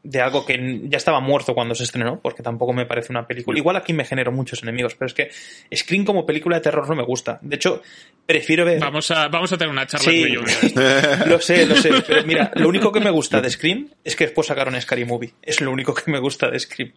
de 0.04 0.22
algo 0.22 0.46
que 0.46 0.82
ya 0.84 0.98
estaba 0.98 1.22
muerto 1.22 1.56
cuando 1.56 1.76
se 1.76 1.84
estrenó, 1.84 2.20
porque 2.20 2.44
tampoco 2.44 2.74
me 2.74 2.86
parece 2.86 3.14
una 3.14 3.26
película. 3.26 3.58
Igual 3.58 3.78
aquí 3.78 3.94
me 3.94 4.04
genero 4.04 4.34
muchos 4.34 4.62
enemigos, 4.62 4.96
pero 4.96 5.08
es 5.08 5.14
que 5.14 5.32
Scream 5.76 6.04
como 6.04 6.26
película 6.26 6.58
de 6.58 6.62
terror 6.62 6.88
no 6.88 6.96
me 6.96 7.04
gusta. 7.04 7.40
De 7.42 7.56
hecho, 7.56 7.82
prefiero 8.26 8.66
ver. 8.66 8.80
Vamos 8.80 9.10
a, 9.12 9.30
vamos 9.30 9.52
a 9.54 9.58
tener 9.58 9.72
una 9.72 9.88
charla 9.88 10.12
Sí. 10.12 10.26
Lo 11.26 11.40
sé, 11.40 11.66
lo 11.66 11.76
sé, 11.76 11.92
pero 12.06 12.24
mira, 12.26 12.52
lo 12.56 12.68
único 12.68 12.92
que 12.92 13.00
me 13.00 13.12
gusta 13.12 13.40
de 13.40 13.50
Scream 13.50 13.90
es 14.04 14.16
que 14.16 14.26
después 14.26 14.48
sacaron 14.48 14.80
Scary 14.80 15.06
Movie. 15.06 15.34
Es 15.42 15.62
lo 15.62 15.72
único 15.72 15.94
que 15.94 16.12
me 16.12 16.20
gusta 16.20 16.50
de 16.50 16.60
Scream. 16.60 16.92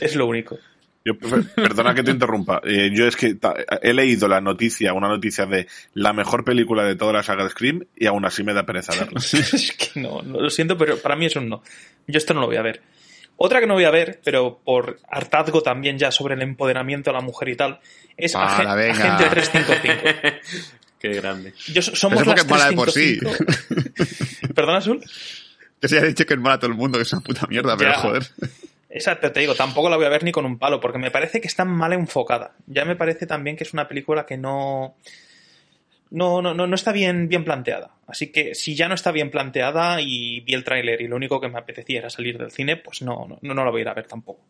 Es 0.00 0.16
lo 0.16 0.26
único. 0.26 0.58
Yo, 1.04 1.18
per- 1.18 1.44
perdona 1.54 1.94
que 1.94 2.02
te 2.04 2.10
interrumpa. 2.12 2.60
Eh, 2.64 2.90
yo 2.94 3.06
es 3.06 3.16
que 3.16 3.34
ta- 3.34 3.54
he 3.82 3.92
leído 3.92 4.28
la 4.28 4.40
noticia, 4.40 4.92
una 4.92 5.08
noticia 5.08 5.46
de 5.46 5.66
la 5.94 6.12
mejor 6.12 6.44
película 6.44 6.84
de 6.84 6.94
toda 6.94 7.12
la 7.12 7.22
saga 7.22 7.42
de 7.44 7.50
Scream 7.50 7.84
y 7.96 8.06
aún 8.06 8.24
así 8.24 8.44
me 8.44 8.54
da 8.54 8.64
pereza 8.64 8.92
verla. 8.94 9.18
es 9.20 9.72
que 9.72 10.00
no, 10.00 10.22
no, 10.22 10.40
lo 10.40 10.50
siento, 10.50 10.78
pero 10.78 10.98
para 10.98 11.16
mí 11.16 11.26
es 11.26 11.34
un 11.36 11.48
no. 11.48 11.62
Yo 12.06 12.18
esto 12.18 12.34
no 12.34 12.40
lo 12.40 12.46
voy 12.46 12.56
a 12.56 12.62
ver. 12.62 12.82
Otra 13.36 13.58
que 13.60 13.66
no 13.66 13.74
voy 13.74 13.84
a 13.84 13.90
ver, 13.90 14.20
pero 14.22 14.60
por 14.64 15.00
hartazgo 15.10 15.62
también 15.62 15.98
ya 15.98 16.12
sobre 16.12 16.34
el 16.34 16.42
empoderamiento 16.42 17.10
de 17.10 17.14
la 17.14 17.22
mujer 17.22 17.48
y 17.48 17.56
tal, 17.56 17.80
es 18.16 18.34
venga. 18.34 19.16
Agente 19.16 19.30
355. 19.30 20.38
Qué 21.00 21.08
grande. 21.14 21.52
Yo, 21.72 21.82
somos 21.82 22.20
Eso 22.20 22.24
porque 22.26 22.42
las 22.42 22.44
es 22.44 22.50
mala 22.50 22.68
de 22.70 22.76
por 22.76 22.92
sí. 22.92 23.18
355. 23.18 24.52
¿Perdona, 24.54 24.78
Azul? 24.78 25.02
Que 25.80 25.88
se 25.88 25.98
haya 25.98 26.06
dicho 26.06 26.24
que 26.24 26.34
es 26.34 26.40
mala 26.40 26.54
a 26.54 26.58
todo 26.60 26.70
el 26.70 26.76
mundo, 26.76 26.98
que 26.98 27.02
es 27.02 27.12
una 27.12 27.22
puta 27.22 27.44
mierda, 27.48 27.76
pero 27.76 27.90
Ya. 27.90 27.98
joder. 27.98 28.22
Exacto, 28.94 29.32
te 29.32 29.40
digo, 29.40 29.54
tampoco 29.54 29.88
la 29.88 29.96
voy 29.96 30.04
a 30.04 30.10
ver 30.10 30.22
ni 30.22 30.32
con 30.32 30.44
un 30.44 30.58
palo, 30.58 30.78
porque 30.78 30.98
me 30.98 31.10
parece 31.10 31.40
que 31.40 31.48
está 31.48 31.64
mal 31.64 31.94
enfocada. 31.94 32.54
Ya 32.66 32.84
me 32.84 32.94
parece 32.94 33.26
también 33.26 33.56
que 33.56 33.64
es 33.64 33.72
una 33.72 33.88
película 33.88 34.26
que 34.26 34.36
no. 34.36 34.96
No, 36.10 36.42
no, 36.42 36.52
no, 36.52 36.66
no 36.66 36.74
está 36.74 36.92
bien, 36.92 37.26
bien 37.26 37.42
planteada. 37.42 37.96
Así 38.06 38.30
que 38.30 38.54
si 38.54 38.74
ya 38.74 38.88
no 38.88 38.94
está 38.94 39.10
bien 39.10 39.30
planteada 39.30 40.02
y 40.02 40.40
vi 40.40 40.52
el 40.52 40.62
tráiler 40.62 41.00
y 41.00 41.08
lo 41.08 41.16
único 41.16 41.40
que 41.40 41.48
me 41.48 41.58
apetecía 41.58 42.00
era 42.00 42.10
salir 42.10 42.36
del 42.36 42.50
cine, 42.50 42.76
pues 42.76 43.00
no, 43.00 43.26
no, 43.40 43.54
no 43.54 43.64
la 43.64 43.70
voy 43.70 43.80
a 43.80 43.82
ir 43.82 43.88
a 43.88 43.94
ver 43.94 44.06
tampoco. 44.06 44.44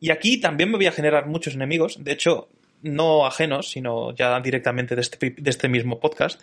Y 0.00 0.10
aquí 0.10 0.40
también 0.40 0.70
me 0.70 0.78
voy 0.78 0.86
a 0.86 0.92
generar 0.92 1.26
muchos 1.26 1.54
enemigos, 1.54 2.02
de 2.02 2.12
hecho, 2.12 2.48
no 2.80 3.26
ajenos, 3.26 3.70
sino 3.70 4.14
ya 4.14 4.40
directamente 4.40 4.94
de 4.94 5.02
este, 5.02 5.34
de 5.36 5.50
este 5.50 5.68
mismo 5.68 6.00
podcast. 6.00 6.40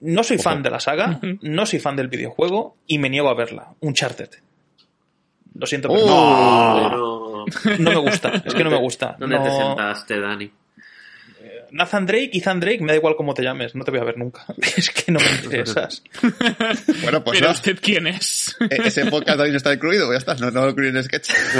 No 0.00 0.22
soy 0.22 0.36
fan 0.36 0.62
de 0.62 0.70
la 0.70 0.80
saga, 0.80 1.18
no 1.40 1.64
soy 1.64 1.78
fan 1.78 1.96
del 1.96 2.08
videojuego 2.08 2.76
y 2.86 2.98
me 2.98 3.08
niego 3.08 3.30
a 3.30 3.34
verla. 3.34 3.74
Uncharted. 3.80 4.30
Lo 5.54 5.66
siento, 5.66 5.88
pero 5.88 6.00
Oh. 6.04 7.44
Pero 7.64 7.78
no 7.78 7.90
me 7.90 7.96
gusta. 7.96 8.42
Es 8.44 8.54
que 8.54 8.64
no 8.64 8.70
me 8.70 8.78
gusta. 8.78 9.16
¿Dónde 9.18 9.38
te 9.38 9.44
No- 9.44 9.56
sentaste, 9.68 10.20
Dani? 10.20 10.50
Nathan 11.72 12.04
Drake, 12.04 12.30
Ethan 12.32 12.58
Drake, 12.58 12.80
me 12.80 12.88
da 12.92 12.96
igual 12.96 13.14
cómo 13.16 13.32
te 13.32 13.42
llames, 13.44 13.76
no 13.76 13.84
te 13.84 13.92
voy 13.92 14.00
a 14.00 14.04
ver 14.04 14.18
nunca. 14.18 14.44
Es 14.76 14.90
que 14.90 15.12
no 15.12 15.20
me 15.20 15.30
interesas. 15.44 16.02
Bueno, 17.02 17.22
pues 17.22 17.38
¿Pero 17.38 17.46
no. 17.48 17.52
usted 17.54 17.78
quién 17.80 18.06
es? 18.08 18.56
E- 18.60 18.86
Ese 18.88 19.06
podcast 19.06 19.36
también 19.38 19.54
está 19.56 19.72
incluido, 19.72 20.10
ya 20.12 20.18
está, 20.18 20.34
no, 20.34 20.50
no 20.50 20.62
lo 20.64 20.70
incluí 20.70 20.88
en 20.88 20.96
el 20.96 21.04
sketch. 21.04 21.30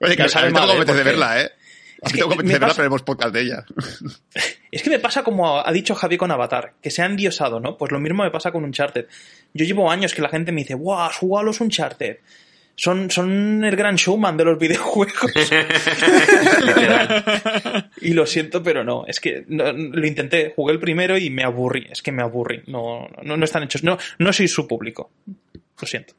Oye, 0.00 0.16
que 0.16 0.22
Me 0.24 0.24
a 0.24 0.26
mí 0.26 0.32
tengo 0.32 0.58
mal, 0.58 0.66
que 0.68 0.72
¿eh? 0.72 0.76
apetece 0.76 1.02
verla, 1.04 1.40
¿eh? 1.40 1.44
A 2.02 2.06
Es 2.08 2.12
mí 2.12 2.18
que 2.18 2.18
tengo 2.24 2.36
que 2.36 2.42
me 2.42 2.52
verla, 2.52 2.66
pasa- 2.66 2.76
pero 2.76 2.82
haremos 2.84 3.02
podcast 3.02 3.32
de 3.32 3.40
ella. 3.42 3.64
Es 4.70 4.82
que 4.82 4.90
me 4.90 4.98
pasa 4.98 5.22
como 5.22 5.60
ha 5.64 5.72
dicho 5.72 5.94
Javi 5.94 6.16
con 6.18 6.30
Avatar, 6.30 6.74
que 6.82 6.90
se 6.90 7.02
han 7.02 7.16
diosado, 7.16 7.60
¿no? 7.60 7.76
Pues 7.78 7.92
lo 7.92 8.00
mismo 8.00 8.24
me 8.24 8.30
pasa 8.30 8.50
con 8.50 8.64
Uncharted. 8.64 9.06
Yo 9.54 9.64
llevo 9.64 9.90
años 9.90 10.12
que 10.14 10.20
la 10.22 10.28
gente 10.28 10.52
me 10.52 10.62
dice, 10.62 10.74
¡guau! 10.74 11.00
has 11.08 11.16
jugado 11.16 11.42
a 11.42 11.46
los 11.46 11.60
Uncharted! 11.60 12.18
Son, 12.76 13.08
son 13.08 13.64
el 13.64 13.76
gran 13.76 13.94
showman 13.94 14.36
de 14.36 14.44
los 14.44 14.58
videojuegos. 14.64 15.30
y 18.00 18.12
lo 18.14 18.26
siento, 18.26 18.62
pero 18.62 18.82
no. 18.84 19.06
Es 19.06 19.20
que 19.20 19.44
no- 19.48 19.72
lo 19.72 20.06
intenté, 20.06 20.52
jugué 20.54 20.72
el 20.72 20.80
primero 20.80 21.16
y 21.16 21.30
me 21.30 21.44
aburrí. 21.44 21.86
Es 21.90 22.02
que 22.02 22.12
me 22.12 22.22
aburrí. 22.22 22.62
No, 22.66 23.08
no, 23.22 23.36
no 23.36 23.44
están 23.44 23.62
hechos. 23.62 23.84
No, 23.84 23.96
no 24.18 24.32
soy 24.32 24.48
su 24.48 24.66
público. 24.66 25.12
Lo 25.80 25.86
siento. 25.86 26.14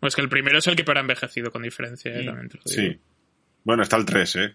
Pues 0.00 0.14
que 0.14 0.22
el 0.22 0.28
primero 0.28 0.58
es 0.58 0.66
el 0.66 0.76
que 0.76 0.84
peor 0.84 0.96
ha 0.98 1.02
envejecido, 1.02 1.50
con 1.52 1.62
diferencia. 1.62 2.10
eh, 2.18 2.24
también 2.24 2.48
te 2.48 2.56
lo 2.56 2.62
digo. 2.64 2.92
Sí. 2.94 2.98
Bueno, 3.64 3.82
está 3.82 3.96
el 3.96 4.04
3, 4.06 4.36
¿eh? 4.36 4.54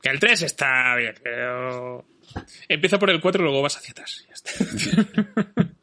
Que 0.00 0.10
el 0.10 0.20
3 0.20 0.42
está 0.42 0.94
bien, 0.96 1.14
pero... 1.22 2.06
Empieza 2.68 2.98
por 2.98 3.10
el 3.10 3.20
4 3.20 3.40
y 3.42 3.44
luego 3.44 3.62
vas 3.62 3.76
hacia 3.78 3.92
atrás. 3.92 4.26
Ya 4.28 4.34
está. 4.34 5.66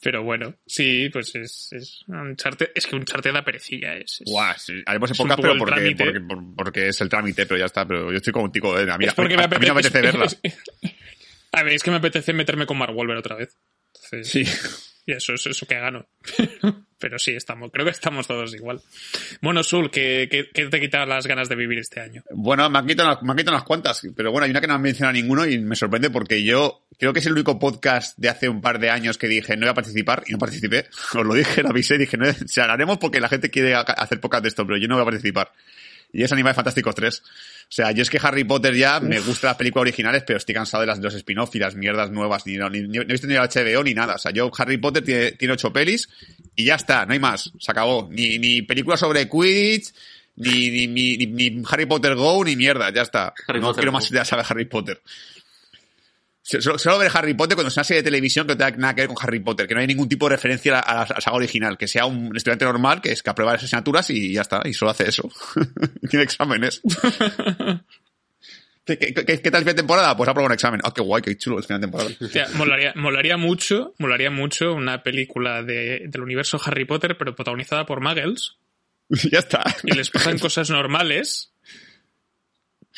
pero 0.00 0.22
bueno, 0.22 0.54
sí, 0.66 1.08
pues 1.12 1.34
es... 1.34 1.68
Es, 1.72 2.04
Uncharted, 2.08 2.70
es 2.74 2.86
que 2.86 2.94
un 2.96 3.02
Uncharted 3.02 3.32
da 3.32 3.44
perecilla. 3.44 3.94
Es, 3.96 4.20
es- 4.20 4.30
Guau, 4.30 4.54
sí. 4.58 4.82
Haremos 4.86 5.10
un 5.18 5.28
poco 5.28 5.42
pero 5.42 5.58
porque, 5.58 5.94
porque, 5.96 6.20
por- 6.20 6.54
porque 6.56 6.88
es 6.88 7.00
el 7.00 7.08
trámite, 7.08 7.46
pero 7.46 7.58
ya 7.58 7.66
está. 7.66 7.86
Pero 7.86 8.10
yo 8.10 8.16
estoy 8.16 8.32
como 8.32 8.46
un 8.46 8.52
tico, 8.52 8.78
¿eh? 8.78 8.90
A 8.90 8.98
mí, 8.98 9.04
es 9.06 9.14
porque 9.14 9.34
a, 9.34 9.36
me 9.36 9.44
a 9.44 9.48
mí 9.48 9.66
no 9.66 9.74
me 9.74 9.80
apetece 9.80 9.98
apetece... 9.98 10.18
verla. 10.18 10.92
A 11.54 11.62
ver, 11.62 11.74
es 11.74 11.82
que 11.82 11.90
me 11.90 11.98
apetece 11.98 12.32
meterme 12.32 12.64
con 12.66 12.78
Mark 12.78 12.96
Wahlberg 12.96 13.18
otra 13.18 13.36
vez. 13.36 13.58
Entonces, 13.94 14.28
Sí. 14.28 14.44
Y 15.04 15.12
eso 15.12 15.34
es 15.34 15.46
eso 15.46 15.66
que 15.66 15.74
gano. 15.74 16.06
Pero 16.98 17.18
sí, 17.18 17.32
estamos, 17.32 17.72
creo 17.72 17.84
que 17.84 17.90
estamos 17.90 18.28
todos 18.28 18.54
igual. 18.54 18.80
Bueno, 19.40 19.64
Sul, 19.64 19.90
¿qué, 19.90 20.28
qué, 20.30 20.66
te 20.66 20.80
quita 20.80 21.04
las 21.04 21.26
ganas 21.26 21.48
de 21.48 21.56
vivir 21.56 21.80
este 21.80 22.00
año? 22.00 22.22
Bueno, 22.30 22.70
me 22.70 22.78
han, 22.78 22.86
quitado, 22.86 23.18
me 23.22 23.32
unas 23.32 23.64
cuantas, 23.64 24.02
pero 24.14 24.30
bueno, 24.30 24.44
hay 24.44 24.52
una 24.52 24.60
que 24.60 24.68
no 24.68 24.74
han 24.74 24.82
mencionado 24.82 25.12
ninguno 25.12 25.44
y 25.44 25.58
me 25.58 25.74
sorprende 25.74 26.10
porque 26.10 26.44
yo 26.44 26.86
creo 26.96 27.12
que 27.12 27.18
es 27.18 27.26
el 27.26 27.32
único 27.32 27.58
podcast 27.58 28.16
de 28.18 28.28
hace 28.28 28.48
un 28.48 28.60
par 28.60 28.78
de 28.78 28.90
años 28.90 29.18
que 29.18 29.26
dije 29.26 29.56
no 29.56 29.62
voy 29.62 29.70
a 29.70 29.74
participar 29.74 30.22
y 30.28 30.32
no 30.32 30.38
participé. 30.38 30.86
Os 31.14 31.26
lo 31.26 31.34
dije, 31.34 31.64
lo 31.64 31.70
avisé, 31.70 31.98
dije, 31.98 32.16
no, 32.16 32.28
o 32.28 32.34
sea, 32.46 32.76
porque 33.00 33.20
la 33.20 33.28
gente 33.28 33.50
quiere 33.50 33.74
hacer 33.74 34.20
podcast 34.20 34.44
de 34.44 34.50
esto, 34.50 34.64
pero 34.64 34.78
yo 34.78 34.86
no 34.86 34.94
voy 34.94 35.02
a 35.02 35.06
participar. 35.06 35.50
Y 36.12 36.22
es 36.22 36.32
Animales 36.32 36.56
Fantásticos 36.56 36.94
3. 36.94 37.22
O 37.72 37.74
sea, 37.74 37.90
yo 37.92 38.02
es 38.02 38.10
que 38.10 38.20
Harry 38.22 38.44
Potter 38.44 38.74
ya 38.74 39.00
me 39.00 39.18
gusta 39.20 39.46
las 39.46 39.56
películas 39.56 39.84
originales, 39.84 40.24
pero 40.26 40.36
estoy 40.36 40.54
cansado 40.54 40.82
de 40.82 40.88
las 40.88 40.98
de 40.98 41.04
los 41.04 41.14
spin-off 41.14 41.56
y 41.56 41.58
las 41.58 41.74
mierdas 41.74 42.10
nuevas. 42.10 42.44
Ni, 42.44 42.58
ni, 42.58 42.82
ni, 42.82 42.98
no 42.98 43.00
he 43.00 43.04
visto 43.06 43.26
ni 43.26 43.32
el 43.32 43.40
HBO 43.40 43.82
ni 43.82 43.94
nada. 43.94 44.16
O 44.16 44.18
sea, 44.18 44.30
yo 44.30 44.50
Harry 44.58 44.76
Potter 44.76 45.02
tiene, 45.02 45.32
tiene 45.32 45.54
ocho 45.54 45.72
pelis 45.72 46.06
y 46.54 46.66
ya 46.66 46.74
está, 46.74 47.06
no 47.06 47.14
hay 47.14 47.18
más. 47.18 47.50
Se 47.58 47.70
acabó. 47.72 48.10
Ni, 48.10 48.38
ni 48.38 48.60
películas 48.60 49.00
sobre 49.00 49.26
Quidditch, 49.26 49.90
ni, 50.36 50.86
ni, 50.86 50.86
ni, 50.86 51.26
ni 51.26 51.62
Harry 51.66 51.86
Potter 51.86 52.14
Go, 52.14 52.44
ni 52.44 52.56
mierda, 52.56 52.92
ya 52.92 53.00
está. 53.00 53.32
Harry 53.48 53.58
no 53.60 53.68
Potter 53.68 53.80
quiero 53.80 53.92
más 53.92 54.10
ideas 54.10 54.28
de 54.28 54.44
Harry 54.46 54.66
Potter. 54.66 55.00
Solo, 56.42 56.76
solo 56.76 56.98
ver 56.98 57.10
Harry 57.14 57.34
Potter 57.34 57.54
cuando 57.54 57.68
es 57.68 57.76
una 57.76 57.84
serie 57.84 58.02
de 58.02 58.10
televisión 58.10 58.46
que 58.46 58.54
no 58.54 58.58
tenga 58.58 58.76
nada 58.76 58.94
que 58.94 59.02
ver 59.02 59.08
con 59.08 59.16
Harry 59.20 59.38
Potter, 59.38 59.68
que 59.68 59.74
no 59.74 59.80
hay 59.80 59.86
ningún 59.86 60.08
tipo 60.08 60.28
de 60.28 60.34
referencia 60.34 60.78
a 60.80 60.94
la, 60.94 61.02
a 61.02 61.14
la 61.14 61.20
saga 61.20 61.36
original, 61.36 61.78
que 61.78 61.86
sea 61.86 62.06
un 62.06 62.36
estudiante 62.36 62.64
normal 62.64 63.00
que 63.00 63.12
es 63.12 63.22
que 63.22 63.30
aprueba 63.30 63.52
las 63.52 63.62
asignaturas 63.62 64.10
y 64.10 64.32
ya 64.32 64.40
está, 64.40 64.60
y 64.64 64.74
solo 64.74 64.90
hace 64.90 65.08
eso. 65.08 65.30
Tiene 66.10 66.24
exámenes. 66.24 66.82
¿Qué, 68.84 68.98
qué, 68.98 69.14
qué, 69.14 69.40
qué 69.40 69.50
tal 69.50 69.64
de 69.64 69.74
temporada? 69.74 70.16
Pues 70.16 70.28
aprueba 70.28 70.48
un 70.48 70.52
examen. 70.54 70.80
Ah, 70.82 70.92
qué 70.92 71.02
guay, 71.02 71.22
qué 71.22 71.36
chulo 71.36 71.58
el 71.58 71.64
final 71.64 71.80
de 71.80 71.86
temporada. 71.86 72.10
Hostia, 72.20 72.48
molaría, 72.54 72.92
molaría 72.96 73.36
mucho, 73.36 73.94
molaría 73.98 74.30
mucho 74.30 74.74
una 74.74 75.02
película 75.04 75.62
de, 75.62 76.06
del 76.08 76.22
universo 76.22 76.60
Harry 76.64 76.84
Potter, 76.84 77.16
pero 77.16 77.36
protagonizada 77.36 77.86
por 77.86 78.00
Muggles, 78.00 78.56
ya 79.08 79.38
está. 79.38 79.62
y 79.84 79.94
les 79.94 80.10
pasan 80.10 80.38
cosas 80.38 80.70
normales, 80.70 81.52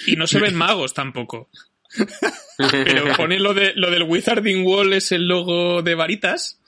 y 0.07 0.17
no 0.17 0.27
se 0.27 0.41
ven 0.41 0.55
magos 0.55 0.95
tampoco. 0.95 1.51
Pero 2.57 3.13
pone 3.17 3.39
lo, 3.39 3.55
de, 3.55 3.73
lo 3.75 3.91
del 3.91 4.05
Wizarding 4.05 4.67
Wall 4.67 4.93
es 4.93 5.13
el 5.13 5.27
logo 5.27 5.83
de 5.83 5.95
varitas 5.95 6.61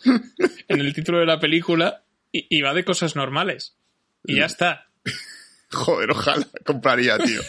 en 0.68 0.80
el 0.80 0.94
título 0.94 1.18
de 1.18 1.26
la 1.26 1.40
película 1.40 2.02
y, 2.32 2.46
y 2.50 2.62
va 2.62 2.74
de 2.74 2.84
cosas 2.84 3.16
normales. 3.16 3.76
Y 4.24 4.36
ya 4.36 4.46
está. 4.46 4.86
Joder, 5.70 6.10
ojalá 6.10 6.46
compraría, 6.64 7.18
tío. 7.18 7.42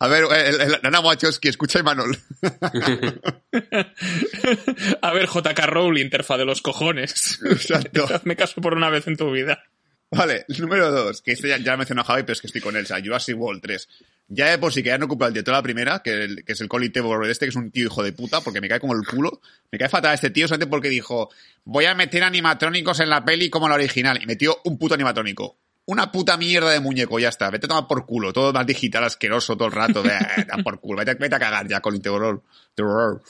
A 0.00 0.08
ver, 0.08 0.24
el, 0.24 0.60
el, 0.60 0.80
Nana 0.82 1.00
Wachowski, 1.00 1.48
escucha 1.48 1.78
a 1.78 1.80
Imanol. 1.80 2.18
A 5.02 5.12
ver, 5.12 5.28
JK 5.28 5.58
Rowling, 5.66 6.10
terfa 6.10 6.36
de 6.36 6.44
los 6.44 6.60
cojones. 6.60 7.40
Exacto. 7.44 8.06
Hazme 8.12 8.36
caso 8.36 8.60
por 8.60 8.74
una 8.74 8.90
vez 8.90 9.06
en 9.06 9.16
tu 9.16 9.30
vida. 9.30 9.62
Vale, 10.16 10.44
número 10.58 10.90
dos, 10.90 11.22
que 11.22 11.32
este 11.32 11.48
ya, 11.48 11.58
ya 11.58 11.72
lo 11.72 11.78
mencionó 11.78 12.04
Javi, 12.04 12.22
pero 12.22 12.32
es 12.34 12.40
que 12.40 12.46
estoy 12.48 12.60
con 12.62 12.76
él, 12.76 12.84
o 12.84 12.86
sea, 12.86 13.00
Jurassic 13.02 13.36
World 13.38 13.62
3. 13.62 13.88
Ya 14.28 14.48
de 14.50 14.58
por 14.58 14.72
sí 14.72 14.82
que 14.82 14.88
ya 14.88 14.96
no 14.98 15.04
ocupa 15.06 15.26
el 15.26 15.34
director 15.34 15.52
de 15.54 15.58
la 15.58 15.62
primera, 15.62 15.98
que, 16.02 16.10
el- 16.24 16.44
que 16.44 16.52
es 16.52 16.60
el 16.60 16.68
Colin 16.68 16.90
Trevorrow 16.92 17.26
este, 17.28 17.44
que 17.46 17.50
es 17.50 17.56
un 17.56 17.70
tío 17.70 17.84
hijo 17.86 18.02
de 18.02 18.12
puta, 18.12 18.40
porque 18.40 18.60
me 18.60 18.68
cae 18.68 18.80
como 18.80 18.94
el 18.94 19.06
culo. 19.06 19.40
Me 19.70 19.78
cae 19.78 19.88
fatal 19.88 20.14
este 20.14 20.30
tío 20.30 20.48
solamente 20.48 20.70
porque 20.70 20.88
dijo, 20.88 21.30
voy 21.64 21.84
a 21.84 21.94
meter 21.94 22.22
animatrónicos 22.22 23.00
en 23.00 23.10
la 23.10 23.24
peli 23.24 23.50
como 23.50 23.68
la 23.68 23.74
original. 23.74 24.18
Y 24.22 24.26
metió 24.26 24.58
un 24.64 24.78
puto 24.78 24.94
animatrónico. 24.94 25.58
Una 25.86 26.10
puta 26.10 26.38
mierda 26.38 26.70
de 26.70 26.80
muñeco, 26.80 27.18
ya 27.18 27.28
está. 27.28 27.50
Vete 27.50 27.66
a 27.66 27.68
tomar 27.68 27.86
por 27.86 28.06
culo. 28.06 28.32
Todo 28.32 28.50
más 28.54 28.66
digital, 28.66 29.04
asqueroso 29.04 29.56
todo 29.58 29.68
el 29.68 29.74
rato. 29.74 30.02
Vete 30.02 30.46
a 30.50 30.56
por 30.62 30.80
culo. 30.80 31.00
Vete, 31.00 31.14
vete 31.16 31.34
a 31.36 31.38
cagar 31.38 31.68
ya, 31.68 31.80
Colin 31.82 32.00
Trevorrow. 32.00 32.42
Terror. 32.74 33.22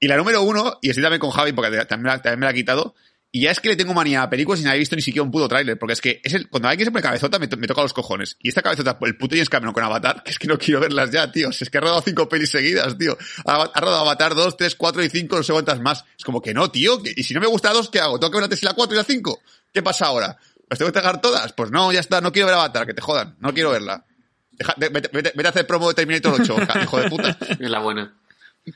Y 0.00 0.08
la 0.08 0.18
número 0.18 0.42
uno, 0.42 0.78
y 0.82 0.90
estoy 0.90 1.02
también 1.02 1.20
con 1.20 1.30
Javi 1.30 1.52
porque 1.52 1.70
también, 1.86 2.16
también 2.20 2.40
me 2.40 2.44
la 2.46 2.50
ha 2.50 2.54
quitado, 2.54 2.94
y 3.36 3.40
ya 3.42 3.50
es 3.50 3.58
que 3.58 3.68
le 3.68 3.74
tengo 3.74 3.92
manía 3.94 4.22
a 4.22 4.30
películas 4.30 4.60
y 4.60 4.64
no 4.64 4.72
he 4.72 4.78
visto 4.78 4.94
ni 4.94 5.02
siquiera 5.02 5.24
un 5.24 5.30
puto 5.32 5.48
tráiler, 5.48 5.76
porque 5.76 5.94
es 5.94 6.00
que 6.00 6.20
es 6.22 6.34
el, 6.34 6.48
cuando 6.48 6.68
alguien 6.68 6.86
se 6.86 6.92
pone 6.92 7.02
cabezota 7.02 7.38
me, 7.40 7.48
to- 7.48 7.56
me 7.56 7.66
toca 7.66 7.82
los 7.82 7.92
cojones. 7.92 8.36
Y 8.40 8.48
esta 8.48 8.62
cabezota, 8.62 8.96
el 9.02 9.16
puto 9.16 9.34
James 9.34 9.48
Cameron 9.50 9.74
con 9.74 9.82
Avatar, 9.82 10.22
que 10.22 10.30
es 10.30 10.38
que 10.38 10.46
no 10.46 10.56
quiero 10.56 10.78
verlas 10.78 11.10
ya, 11.10 11.32
tío. 11.32 11.50
Si 11.52 11.64
es 11.64 11.70
que 11.70 11.78
ha 11.78 11.80
rodado 11.80 12.00
cinco 12.00 12.28
pelis 12.28 12.50
seguidas, 12.50 12.96
tío. 12.96 13.18
Ha, 13.44 13.62
ha 13.74 13.80
rodado 13.80 14.02
Avatar 14.02 14.36
2, 14.36 14.56
3, 14.56 14.74
4 14.76 15.02
y 15.02 15.08
5, 15.08 15.36
no 15.36 15.42
sé 15.42 15.52
cuántas 15.52 15.80
más. 15.80 16.04
Es 16.16 16.24
como 16.24 16.40
que 16.40 16.54
no, 16.54 16.70
tío. 16.70 17.02
que- 17.02 17.12
y 17.16 17.24
si 17.24 17.34
no 17.34 17.40
me 17.40 17.48
gusta 17.48 17.70
la 17.70 17.74
2, 17.74 17.90
¿qué 17.90 17.98
hago? 17.98 18.20
¿Tengo 18.20 18.30
que 18.30 18.36
ver 18.36 18.42
la 18.42 18.48
3 18.48 18.62
y 18.62 18.66
la 18.66 18.74
4 18.74 18.94
y 18.94 18.98
la 18.98 19.04
5? 19.04 19.40
¿Qué 19.72 19.82
pasa 19.82 20.06
ahora? 20.06 20.38
¿Las 20.70 20.78
tengo 20.78 20.90
que 20.92 21.00
tragar 21.00 21.20
todas? 21.20 21.52
Pues 21.54 21.70
no, 21.72 21.92
ya 21.92 21.98
está, 22.00 22.20
no 22.20 22.30
quiero 22.32 22.46
ver 22.46 22.54
Avatar, 22.54 22.86
que 22.86 22.94
te 22.94 23.02
jodan. 23.02 23.34
No 23.40 23.52
quiero 23.52 23.70
verla. 23.72 24.04
Deja- 24.52 24.74
ve- 24.76 24.90
vete, 24.90 25.10
vete- 25.10 25.32
vete 25.34 25.46
a 25.48 25.50
hacer 25.50 25.66
promo 25.66 25.88
de 25.88 25.94
Terminator 25.94 26.40
8, 26.40 26.56
hijo 26.84 27.00
de 27.00 27.10
puta. 27.10 27.36
Es 27.58 27.68
la 27.68 27.80
buena. 27.80 28.14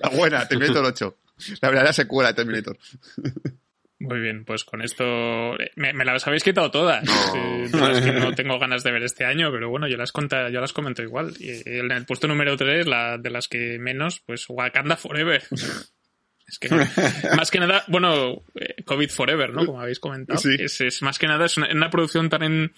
La 0.00 0.09
buena, 0.11 0.48
Terminator 0.48 0.84
8. 0.84 1.16
La 1.61 1.68
verdadera 1.68 1.92
secuela 1.92 2.30
de 2.30 2.34
Terminator. 2.34 2.76
Muy 4.01 4.20
bien, 4.20 4.44
pues 4.44 4.64
con 4.64 4.80
esto 4.80 5.05
eh, 5.61 5.72
me, 5.74 5.92
me 5.92 6.05
las 6.05 6.24
habéis 6.26 6.44
quitado 6.44 6.70
todas. 6.70 7.05
Eh, 7.34 7.68
que 7.70 8.12
no 8.12 8.32
tengo 8.36 8.59
ganas 8.59 8.84
de 8.84 8.92
ver 8.92 9.03
este 9.03 9.24
año, 9.24 9.51
pero 9.51 9.68
bueno, 9.70 9.88
yo 9.88 9.96
las 9.96 10.12
conta, 10.12 10.51
yo 10.51 10.61
las 10.61 10.72
comento 10.72 11.03
igual. 11.03 11.34
Y 11.40 11.68
en 11.68 11.90
el 11.90 12.07
puesto 12.07 12.28
número 12.28 12.57
3, 12.57 12.86
la 12.86 13.18
de 13.18 13.30
las 13.30 13.49
que 13.49 13.78
menos, 13.78 14.20
pues 14.20 14.46
Wakanda 14.49 14.96
Forever. 14.96 15.42
Es 16.49 16.59
que 16.59 16.68
más 17.36 17.51
que 17.51 17.59
nada, 17.59 17.84
bueno, 17.88 18.44
eh, 18.55 18.82
COVID 18.84 19.11
Forever, 19.11 19.53
¿no? 19.53 19.66
Como 19.66 19.80
habéis 19.80 20.01
comentado. 20.01 20.38
Sí. 20.38 20.57
Es, 20.59 20.80
es 20.80 21.03
más 21.03 21.18
que 21.18 21.26
nada 21.26 21.44
es 21.44 21.57
una, 21.57 21.68
una 21.70 21.90
producción 21.90 22.30
tan 22.30 22.72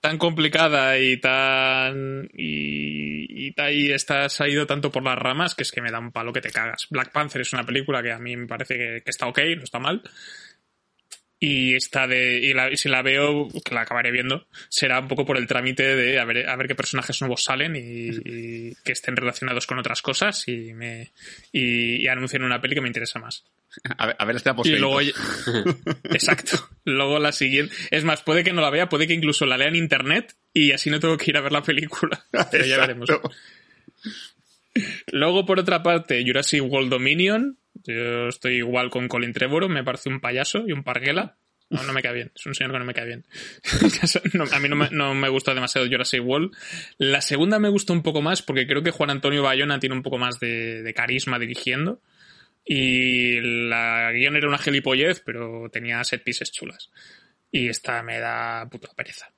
tan 0.00 0.18
complicada 0.18 0.98
y 0.98 1.18
tan 1.18 2.28
y, 2.34 3.48
y, 3.48 3.54
y 3.56 3.92
está 3.92 4.28
se 4.28 4.44
ha 4.44 4.48
ido 4.48 4.66
tanto 4.66 4.90
por 4.90 5.02
las 5.02 5.16
ramas 5.16 5.54
que 5.54 5.62
es 5.62 5.72
que 5.72 5.80
me 5.80 5.90
da 5.90 5.98
un 5.98 6.12
palo 6.12 6.32
que 6.32 6.42
te 6.42 6.50
cagas. 6.50 6.88
Black 6.90 7.12
Panther 7.12 7.40
es 7.40 7.52
una 7.52 7.64
película 7.64 8.02
que 8.02 8.12
a 8.12 8.18
mí 8.18 8.36
me 8.36 8.46
parece 8.46 8.76
que, 8.76 9.02
que 9.02 9.10
está 9.10 9.28
ok, 9.28 9.38
no 9.56 9.62
está 9.64 9.78
mal. 9.78 10.02
Y 11.38 11.74
está 11.74 12.06
de. 12.06 12.38
Y, 12.40 12.54
la- 12.54 12.72
y 12.72 12.78
si 12.78 12.88
la 12.88 13.02
veo, 13.02 13.48
que 13.64 13.74
la 13.74 13.82
acabaré 13.82 14.10
viendo, 14.10 14.46
será 14.70 15.00
un 15.00 15.08
poco 15.08 15.26
por 15.26 15.36
el 15.36 15.46
trámite 15.46 15.94
de 15.94 16.18
a 16.18 16.24
ver, 16.24 16.48
a 16.48 16.56
ver 16.56 16.66
qué 16.66 16.74
personajes 16.74 17.20
nuevos 17.20 17.44
salen 17.44 17.76
y, 17.76 17.80
y 18.24 18.74
que 18.84 18.92
estén 18.92 19.16
relacionados 19.16 19.66
con 19.66 19.78
otras 19.78 20.00
cosas 20.00 20.48
y 20.48 20.72
me 20.72 21.12
y, 21.52 22.02
y 22.02 22.08
anuncien 22.08 22.42
una 22.42 22.60
peli 22.62 22.74
que 22.74 22.80
me 22.80 22.88
interesa 22.88 23.18
más. 23.18 23.44
A 23.98 24.06
ver, 24.06 24.16
a 24.18 24.24
ver, 24.24 24.36
este 24.36 24.50
Y 24.64 24.76
luego. 24.78 25.00
Exacto. 26.04 26.70
Luego 26.84 27.18
la 27.18 27.32
siguiente. 27.32 27.74
Es 27.90 28.04
más, 28.04 28.22
puede 28.22 28.42
que 28.42 28.54
no 28.54 28.62
la 28.62 28.70
vea, 28.70 28.88
puede 28.88 29.06
que 29.06 29.12
incluso 29.12 29.44
la 29.44 29.58
lea 29.58 29.68
en 29.68 29.76
internet 29.76 30.34
y 30.54 30.72
así 30.72 30.88
no 30.88 31.00
tengo 31.00 31.18
que 31.18 31.30
ir 31.30 31.36
a 31.36 31.42
ver 31.42 31.52
la 31.52 31.62
película. 31.62 32.24
Pero 32.50 32.64
ya 32.64 32.78
veremos. 32.78 33.10
Luego, 35.12 35.46
por 35.46 35.58
otra 35.58 35.82
parte, 35.82 36.22
Jurassic 36.26 36.62
World 36.62 36.90
Dominion. 36.90 37.58
Yo 37.86 38.28
estoy 38.28 38.56
igual 38.56 38.90
con 38.90 39.08
Colin 39.08 39.32
Trevorrow, 39.32 39.68
me 39.68 39.84
parece 39.84 40.08
un 40.08 40.20
payaso 40.20 40.64
y 40.66 40.72
un 40.72 40.82
parguela. 40.82 41.36
No, 41.68 41.82
no 41.82 41.92
me 41.92 42.02
cae 42.02 42.12
bien. 42.12 42.30
Es 42.34 42.46
un 42.46 42.54
señor 42.54 42.72
que 42.72 42.78
no 42.78 42.84
me 42.84 42.94
cae 42.94 43.06
bien. 43.06 43.24
A 44.52 44.60
mí 44.60 44.68
no 44.68 44.76
me, 44.76 44.88
no 44.90 45.30
gusta 45.32 45.52
demasiado 45.52 45.88
Jurassic 45.88 46.24
World. 46.24 46.56
La 46.98 47.20
segunda 47.20 47.58
me 47.58 47.68
gusta 47.68 47.92
un 47.92 48.02
poco 48.02 48.22
más 48.22 48.42
porque 48.42 48.66
creo 48.66 48.82
que 48.82 48.92
Juan 48.92 49.10
Antonio 49.10 49.42
Bayona 49.42 49.80
tiene 49.80 49.96
un 49.96 50.02
poco 50.02 50.18
más 50.18 50.38
de, 50.38 50.82
de 50.82 50.94
carisma 50.94 51.38
dirigiendo. 51.38 52.00
Y 52.64 53.40
la 53.40 54.10
guion 54.12 54.36
era 54.36 54.48
una 54.48 54.58
gilipollez, 54.58 55.20
pero 55.20 55.68
tenía 55.70 56.02
set 56.04 56.22
pieces 56.22 56.52
chulas. 56.52 56.90
Y 57.50 57.68
esta 57.68 58.02
me 58.02 58.18
da 58.18 58.68
puta 58.70 58.88
pereza. 58.94 59.30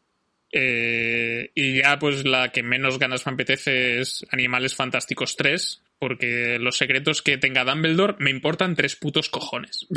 Eh, 0.50 1.50
y 1.54 1.82
ya 1.82 1.98
pues 1.98 2.24
la 2.24 2.50
que 2.50 2.62
menos 2.62 2.98
ganas 2.98 3.26
me 3.26 3.32
apetece 3.32 4.00
es 4.00 4.26
Animales 4.30 4.74
Fantásticos 4.74 5.36
3, 5.36 5.82
porque 5.98 6.58
los 6.60 6.76
secretos 6.76 7.22
que 7.22 7.38
tenga 7.38 7.64
Dumbledore 7.64 8.16
me 8.18 8.30
importan 8.30 8.74
tres 8.76 8.96
putos 8.96 9.28
cojones. 9.28 9.86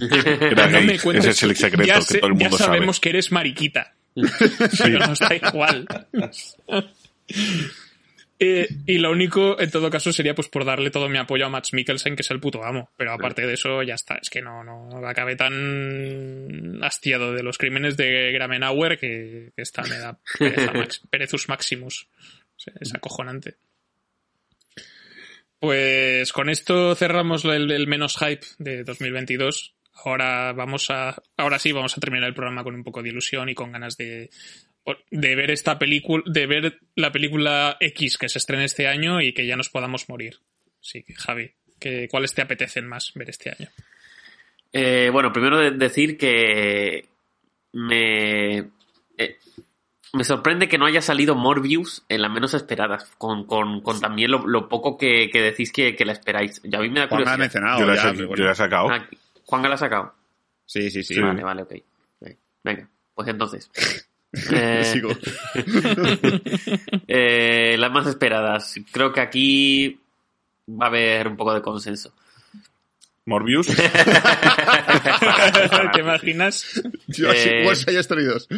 No 0.00 0.80
me 0.82 0.98
cuentes- 0.98 1.26
Ese 1.26 1.30
es 1.30 1.42
el 1.42 1.56
secreto 1.56 1.84
ya 1.86 2.00
que 2.00 2.18
todo 2.18 2.26
el 2.28 2.32
mundo 2.34 2.50
ya 2.56 2.58
sabe. 2.58 2.64
sabemos 2.76 3.00
que 3.00 3.10
eres 3.10 3.30
mariquita. 3.32 3.94
Pero 4.82 4.98
nos 5.06 5.18
da 5.18 5.34
igual. 5.34 5.86
Eh, 8.42 8.66
y 8.86 8.96
lo 8.96 9.10
único, 9.10 9.60
en 9.60 9.70
todo 9.70 9.90
caso, 9.90 10.14
sería 10.14 10.34
pues 10.34 10.48
por 10.48 10.64
darle 10.64 10.90
todo 10.90 11.10
mi 11.10 11.18
apoyo 11.18 11.44
a 11.44 11.50
Max 11.50 11.74
Mikkelsen, 11.74 12.16
que 12.16 12.22
es 12.22 12.30
el 12.30 12.40
puto 12.40 12.64
amo. 12.64 12.90
Pero 12.96 13.12
aparte 13.12 13.46
de 13.46 13.52
eso, 13.52 13.82
ya 13.82 13.94
está. 13.94 14.14
Es 14.14 14.30
que 14.30 14.40
no, 14.40 14.64
no 14.64 15.06
acabé 15.06 15.36
tan 15.36 16.82
hastiado 16.82 17.34
de 17.34 17.42
los 17.42 17.58
crímenes 17.58 17.98
de 17.98 18.32
Gramenauer 18.32 18.98
que, 18.98 19.52
que 19.54 19.60
esta 19.62 19.82
me 19.82 19.98
da 19.98 20.18
pereza 20.38 20.72
max- 20.72 21.02
Perezus 21.10 21.50
Maximus. 21.50 22.08
O 22.56 22.58
sea, 22.58 22.72
es 22.80 22.94
acojonante. 22.94 23.56
Pues 25.60 26.32
con 26.32 26.48
esto 26.48 26.94
cerramos 26.94 27.44
el, 27.44 27.86
menos 27.86 28.16
hype 28.16 28.46
de 28.58 28.82
2022. 28.82 29.74
Ahora 30.04 30.52
vamos 30.54 30.88
a, 30.90 31.22
ahora 31.36 31.58
sí 31.58 31.72
vamos 31.72 31.96
a 31.96 32.00
terminar 32.00 32.28
el 32.28 32.34
programa 32.34 32.64
con 32.64 32.74
un 32.74 32.82
poco 32.82 33.02
de 33.02 33.10
ilusión 33.10 33.50
y 33.50 33.54
con 33.54 33.70
ganas 33.72 33.98
de, 33.98 34.30
de 35.10 35.34
ver 35.36 35.50
esta 35.50 35.78
película, 35.78 36.24
de 36.26 36.46
ver 36.46 36.78
la 36.94 37.12
película 37.12 37.76
X 37.78 38.16
que 38.16 38.30
se 38.30 38.38
estrena 38.38 38.64
este 38.64 38.86
año 38.86 39.20
y 39.20 39.34
que 39.34 39.46
ya 39.46 39.56
nos 39.56 39.68
podamos 39.68 40.08
morir. 40.08 40.38
Sí, 40.80 41.04
Javi, 41.14 41.52
que, 41.78 42.08
¿cuáles 42.08 42.32
te 42.32 42.40
apetecen 42.40 42.86
más 42.88 43.12
ver 43.14 43.28
este 43.28 43.50
año? 43.50 43.68
Eh, 44.72 45.10
bueno, 45.12 45.30
primero 45.32 45.58
de- 45.58 45.72
decir 45.72 46.16
que 46.16 47.04
me... 47.72 48.58
eh, 49.18 49.36
me 50.12 50.24
sorprende 50.24 50.68
que 50.68 50.76
no 50.78 50.86
haya 50.86 51.02
salido 51.02 51.34
Morbius 51.34 52.04
en 52.08 52.22
las 52.22 52.30
menos 52.30 52.54
esperadas, 52.54 53.10
con, 53.18 53.44
con, 53.46 53.80
con 53.80 54.00
también 54.00 54.30
lo, 54.30 54.46
lo 54.46 54.68
poco 54.68 54.96
que, 54.98 55.30
que 55.30 55.40
decís 55.40 55.70
que, 55.72 55.94
que 55.94 56.04
la 56.04 56.12
esperáis. 56.12 56.60
Ya 56.64 56.78
a 56.78 56.82
mí 56.82 56.88
me 56.90 57.00
da 57.00 57.08
Juan 57.08 57.22
me 57.22 57.30
ha 57.30 57.36
curiosidad. 57.36 57.38
mencionado. 57.38 57.80
yo, 57.80 57.86
la 57.86 57.92
he 57.92 57.96
ya, 57.96 58.02
sa- 58.02 58.10
pero 58.10 58.22
yo 58.22 58.28
bueno. 58.28 58.44
la 58.44 58.52
he 58.52 58.54
sacado. 58.54 58.90
Ah, 58.90 59.06
Juan 59.44 59.62
la 59.62 59.74
ha 59.74 59.76
sacado. 59.78 60.14
Sí, 60.66 60.90
sí, 60.90 61.02
sí. 61.02 61.14
Sí. 61.14 61.20
Vale, 61.20 61.42
vale, 61.42 61.62
ok. 61.62 61.72
Ok. 62.20 62.28
Venga, 62.64 62.88
pues 63.14 63.28
entonces. 63.28 63.70
Eh, 64.52 64.84
Sigo. 64.84 65.10
eh, 67.08 67.76
las 67.78 67.90
más 67.90 68.06
esperadas. 68.06 68.76
Creo 68.92 69.12
que 69.12 69.20
aquí 69.20 70.00
va 70.68 70.86
a 70.86 70.88
haber 70.88 71.26
un 71.28 71.36
poco 71.36 71.52
de 71.54 71.62
consenso. 71.62 72.12
Morbius. 73.30 73.68
¿Te 75.94 76.00
imaginas? 76.00 76.82
Eh, 77.08 77.62
World 77.64 77.78
Science 77.78 78.00
Story 78.00 78.24
2. 78.24 78.48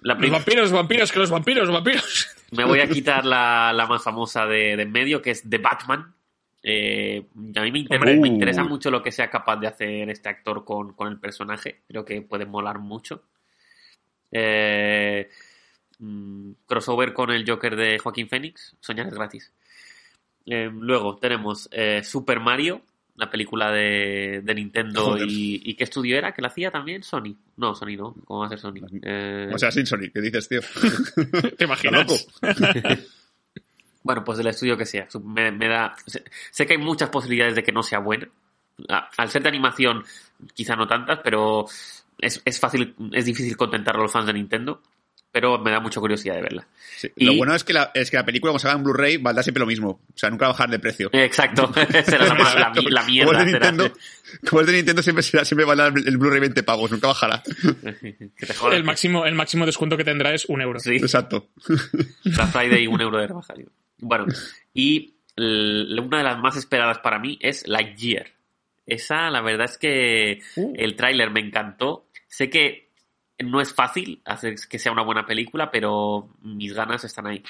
La 0.00 0.14
Los 0.14 0.30
vampiros, 0.30 0.72
vampiros, 0.72 1.12
que 1.12 1.18
los 1.18 1.30
vampiros, 1.30 1.70
vampiros. 1.70 2.28
Me 2.52 2.64
voy 2.64 2.80
a 2.80 2.88
quitar 2.88 3.26
la, 3.26 3.72
la 3.74 3.86
más 3.86 4.02
famosa 4.02 4.46
de, 4.46 4.76
de 4.76 4.82
en 4.82 4.92
medio, 4.92 5.20
que 5.20 5.32
es 5.32 5.42
The 5.48 5.58
Batman. 5.58 6.14
Eh, 6.62 7.26
a 7.56 7.60
mí 7.60 7.70
me, 7.70 7.80
interesa 8.26 8.64
mucho 8.64 8.90
lo 8.90 9.02
que 9.02 9.12
sea 9.12 9.28
capaz 9.28 9.56
de 9.56 9.66
hacer 9.66 10.08
este 10.08 10.30
actor 10.30 10.64
con, 10.64 10.94
con 10.94 11.08
el 11.08 11.20
personaje. 11.20 11.82
Creo 11.86 12.04
que 12.04 12.22
puede 12.22 12.46
molar 12.46 12.78
mucho. 12.78 13.24
Eh, 14.30 15.28
mm, 15.98 16.52
crossover 16.66 17.12
con 17.12 17.30
el 17.30 17.44
Joker 17.46 17.76
de 17.76 17.98
Joaquín 17.98 18.28
Phoenix. 18.28 18.74
Soñar 18.80 19.08
es 19.08 19.14
gratis. 19.14 19.52
Eh, 20.46 20.70
luego 20.72 21.18
tenemos 21.18 21.68
eh, 21.72 22.02
Super 22.02 22.40
Mario, 22.40 22.82
la 23.16 23.30
película 23.30 23.70
de, 23.70 24.40
de 24.42 24.54
Nintendo. 24.54 25.16
Y, 25.18 25.60
¿Y 25.64 25.74
qué 25.74 25.84
estudio 25.84 26.16
era? 26.16 26.32
¿Que 26.32 26.42
la 26.42 26.48
hacía 26.48 26.70
también? 26.70 27.02
Sony. 27.02 27.36
No, 27.56 27.74
Sony 27.74 27.96
no. 27.96 28.14
¿Cómo 28.24 28.40
va 28.40 28.46
a 28.46 28.48
ser 28.48 28.58
Sony? 28.58 28.80
Eh, 29.02 29.50
O 29.52 29.58
sea, 29.58 29.70
sin 29.70 29.86
Sonic, 29.86 30.12
¿qué 30.12 30.20
dices, 30.20 30.48
tío? 30.48 30.60
¿Te 31.58 31.64
imaginas? 31.64 32.26
Bueno, 34.04 34.24
pues 34.24 34.38
del 34.38 34.48
estudio 34.48 34.76
que 34.76 34.84
sea. 34.84 35.06
Me, 35.24 35.52
me 35.52 35.68
da. 35.68 35.94
Sé, 36.06 36.24
sé 36.50 36.66
que 36.66 36.72
hay 36.72 36.78
muchas 36.80 37.08
posibilidades 37.08 37.54
de 37.54 37.62
que 37.62 37.70
no 37.70 37.84
sea 37.84 38.00
buena. 38.00 38.28
Al 38.88 39.30
ser 39.30 39.42
de 39.44 39.48
animación, 39.48 40.02
quizá 40.54 40.74
no 40.74 40.88
tantas, 40.88 41.20
pero 41.22 41.66
es, 42.18 42.42
es 42.44 42.58
fácil, 42.58 42.96
es 43.12 43.24
difícil 43.24 43.56
contentar 43.56 43.94
a 43.94 44.00
los 44.00 44.10
fans 44.10 44.26
de 44.26 44.32
Nintendo. 44.32 44.82
Pero 45.32 45.58
me 45.58 45.70
da 45.70 45.80
mucha 45.80 45.98
curiosidad 45.98 46.34
de 46.34 46.42
verla. 46.42 46.66
Sí. 46.98 47.10
Y- 47.16 47.24
Lo 47.24 47.34
bueno 47.36 47.54
es 47.54 47.64
que, 47.64 47.72
la, 47.72 47.90
es 47.94 48.10
que 48.10 48.18
la 48.18 48.24
película, 48.26 48.50
como 48.50 48.58
se 48.58 48.68
haga 48.68 48.76
en 48.76 48.84
Blu-ray, 48.84 49.16
valdrá 49.16 49.42
siempre 49.42 49.60
lo 49.60 49.66
mismo. 49.66 49.88
O 50.06 50.12
sea, 50.14 50.28
nunca 50.28 50.44
va 50.44 50.50
a 50.50 50.52
bajar 50.52 50.68
de 50.70 50.78
precio. 50.78 51.08
Exacto, 51.12 51.72
será 52.04 52.26
la, 52.26 52.34
la, 52.34 52.54
la 52.54 52.72
Como 52.74 53.06
mierda. 53.10 53.40
es 53.40 53.46
de 53.46 53.52
será- 53.52 53.70
Nintendo, 53.70 53.94
como 54.48 54.60
es 54.60 54.66
de 54.66 54.72
Nintendo 54.74 55.02
siempre, 55.02 55.22
será, 55.22 55.44
siempre 55.46 55.64
valdrá 55.64 55.86
el 55.86 56.18
Blu-ray 56.18 56.40
20 56.40 56.62
pagos, 56.64 56.90
nunca 56.90 57.06
bajará. 57.08 57.42
que 57.82 58.46
te 58.46 58.52
jodas. 58.54 58.76
El 58.76 58.84
máximo, 58.84 59.24
el 59.24 59.34
máximo 59.34 59.64
descuento 59.64 59.96
que 59.96 60.04
tendrá 60.04 60.34
es 60.34 60.44
un 60.44 60.60
euro. 60.60 60.78
Sí. 60.80 60.96
Exacto. 60.96 61.48
Black 62.24 62.50
Friday 62.52 62.86
un 62.86 63.00
euro 63.00 63.18
de 63.18 63.26
rebaja. 63.26 63.54
Bueno, 63.98 64.26
y 64.74 65.14
una 65.36 66.18
de 66.18 66.24
las 66.24 66.38
más 66.40 66.56
esperadas 66.56 66.98
para 66.98 67.18
mí 67.18 67.38
es 67.40 67.66
Lightyear. 67.66 68.26
Esa, 68.84 69.30
la 69.30 69.40
verdad 69.40 69.64
es 69.70 69.78
que 69.78 70.40
Uh. 70.56 70.74
el 70.76 70.94
tráiler 70.96 71.30
me 71.30 71.40
encantó. 71.40 72.06
Sé 72.28 72.50
que 72.50 72.90
no 73.38 73.60
es 73.60 73.72
fácil 73.74 74.20
hacer 74.24 74.54
que 74.68 74.78
sea 74.78 74.92
una 74.92 75.02
buena 75.02 75.26
película, 75.26 75.70
pero 75.70 76.34
mis 76.42 76.72
ganas 76.72 77.04
están 77.04 77.26
ahí. 77.26 77.42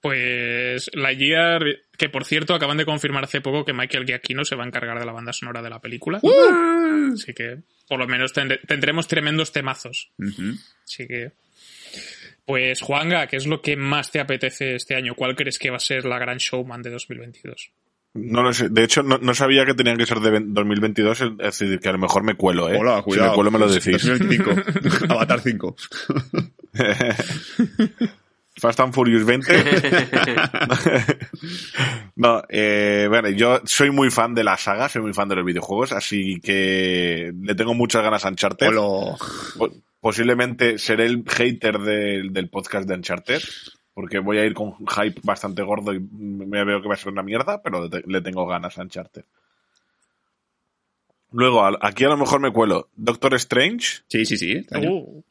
Pues 0.00 0.90
la 0.94 1.14
Gear, 1.14 1.62
que 1.98 2.08
por 2.08 2.24
cierto 2.24 2.54
acaban 2.54 2.78
de 2.78 2.86
confirmar 2.86 3.24
hace 3.24 3.42
poco 3.42 3.64
que 3.66 3.74
Michael 3.74 4.06
Giacchino 4.06 4.44
se 4.44 4.56
va 4.56 4.64
a 4.64 4.66
encargar 4.66 4.98
de 4.98 5.04
la 5.04 5.12
banda 5.12 5.32
sonora 5.32 5.60
de 5.60 5.70
la 5.70 5.80
película. 5.80 6.20
Así 7.12 7.34
que 7.34 7.58
por 7.86 7.98
lo 7.98 8.06
menos 8.06 8.32
tendremos 8.32 9.08
tremendos 9.08 9.52
temazos. 9.52 10.10
Así 10.84 11.06
que. 11.06 11.32
Pues 12.46 12.80
Juanga, 12.80 13.26
¿qué 13.28 13.36
es 13.36 13.46
lo 13.46 13.62
que 13.62 13.76
más 13.76 14.10
te 14.10 14.18
apetece 14.18 14.74
este 14.74 14.96
año? 14.96 15.14
¿Cuál 15.14 15.36
crees 15.36 15.58
que 15.58 15.70
va 15.70 15.76
a 15.76 15.80
ser 15.80 16.04
la 16.04 16.18
gran 16.18 16.38
showman 16.38 16.82
de 16.82 16.90
2022? 16.90 17.70
No 18.14 18.42
lo 18.42 18.52
sé. 18.52 18.68
De 18.68 18.82
hecho, 18.82 19.02
no, 19.04 19.18
no 19.18 19.34
sabía 19.34 19.64
que 19.64 19.74
tenían 19.74 19.96
que 19.96 20.04
ser 20.06 20.18
de 20.20 20.30
ven- 20.30 20.52
2022. 20.52 21.20
Es 21.20 21.58
decir, 21.58 21.78
que 21.78 21.88
a 21.88 21.92
lo 21.92 21.98
mejor 21.98 22.24
me 22.24 22.34
cuelo, 22.34 22.68
¿eh? 22.68 22.76
Hola, 22.78 22.96
Si 22.98 23.02
cuidado. 23.04 23.28
me 23.30 23.34
cuelo 23.36 23.50
me 23.52 23.58
lo 23.60 23.70
decís. 23.70 24.04
2025. 24.04 24.50
Avatar 25.14 25.40
5. 25.40 25.76
Fast 28.56 28.80
and 28.80 28.92
Furious 28.92 29.24
20. 29.24 29.52
no, 32.16 32.42
eh, 32.48 33.06
bueno, 33.08 33.30
yo 33.30 33.60
soy 33.64 33.90
muy 33.90 34.10
fan 34.10 34.34
de 34.34 34.44
la 34.44 34.56
saga, 34.58 34.88
soy 34.88 35.02
muy 35.02 35.14
fan 35.14 35.28
de 35.28 35.36
los 35.36 35.44
videojuegos, 35.46 35.92
así 35.92 36.40
que 36.40 37.32
le 37.40 37.54
tengo 37.54 37.74
muchas 37.74 38.02
ganas 38.02 38.24
a 38.24 38.28
Uncharted. 38.28 38.76
Hola. 38.76 39.16
Posiblemente 40.00 40.78
seré 40.78 41.06
el 41.06 41.24
hater 41.26 41.78
del, 41.78 42.32
del 42.32 42.48
podcast 42.50 42.86
de 42.88 42.94
Uncharted, 42.96 43.40
porque 43.94 44.18
voy 44.18 44.38
a 44.38 44.44
ir 44.44 44.54
con 44.54 44.68
un 44.68 44.86
hype 44.86 45.20
bastante 45.22 45.62
gordo 45.62 45.92
y 45.92 46.00
me 46.00 46.64
veo 46.64 46.80
que 46.80 46.88
va 46.88 46.94
a 46.94 46.98
ser 46.98 47.12
una 47.12 47.22
mierda, 47.22 47.62
pero 47.62 47.88
le, 47.88 48.20
tengo 48.20 48.46
ganas 48.46 48.78
a 48.78 48.82
Uncharted. 48.82 49.24
Luego, 51.32 51.64
aquí 51.84 52.04
a 52.04 52.08
lo 52.08 52.16
mejor 52.16 52.40
me 52.40 52.52
cuelo. 52.52 52.88
Doctor 52.96 53.34
Strange. 53.34 54.02
Sí, 54.08 54.24
sí, 54.24 54.36
sí. 54.36 54.52
este. 54.52 54.88
Uh, 54.88 55.22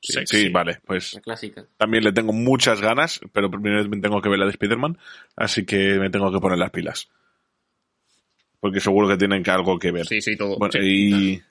Sí, 0.00 0.48
vale, 0.50 0.78
pues 0.86 1.14
La 1.14 1.20
clásica. 1.20 1.66
también 1.76 2.04
le 2.04 2.12
tengo 2.12 2.32
muchas 2.32 2.80
ganas, 2.80 3.20
pero 3.32 3.50
primero 3.50 3.82
tengo 4.00 4.22
que 4.22 4.28
ver 4.28 4.38
la 4.38 4.44
de 4.44 4.52
Spider-Man, 4.52 4.96
así 5.34 5.66
que 5.66 5.98
me 5.98 6.08
tengo 6.08 6.30
que 6.30 6.38
poner 6.38 6.56
las 6.56 6.70
pilas. 6.70 7.08
Porque 8.60 8.78
seguro 8.80 9.08
que 9.08 9.16
tienen 9.16 9.42
que 9.42 9.50
algo 9.50 9.76
que 9.76 9.90
ver. 9.90 10.06
Sí, 10.06 10.20
sí, 10.20 10.36
todo. 10.36 10.56
Bueno, 10.56 10.70
Sí. 10.72 10.78
y, 10.80 11.42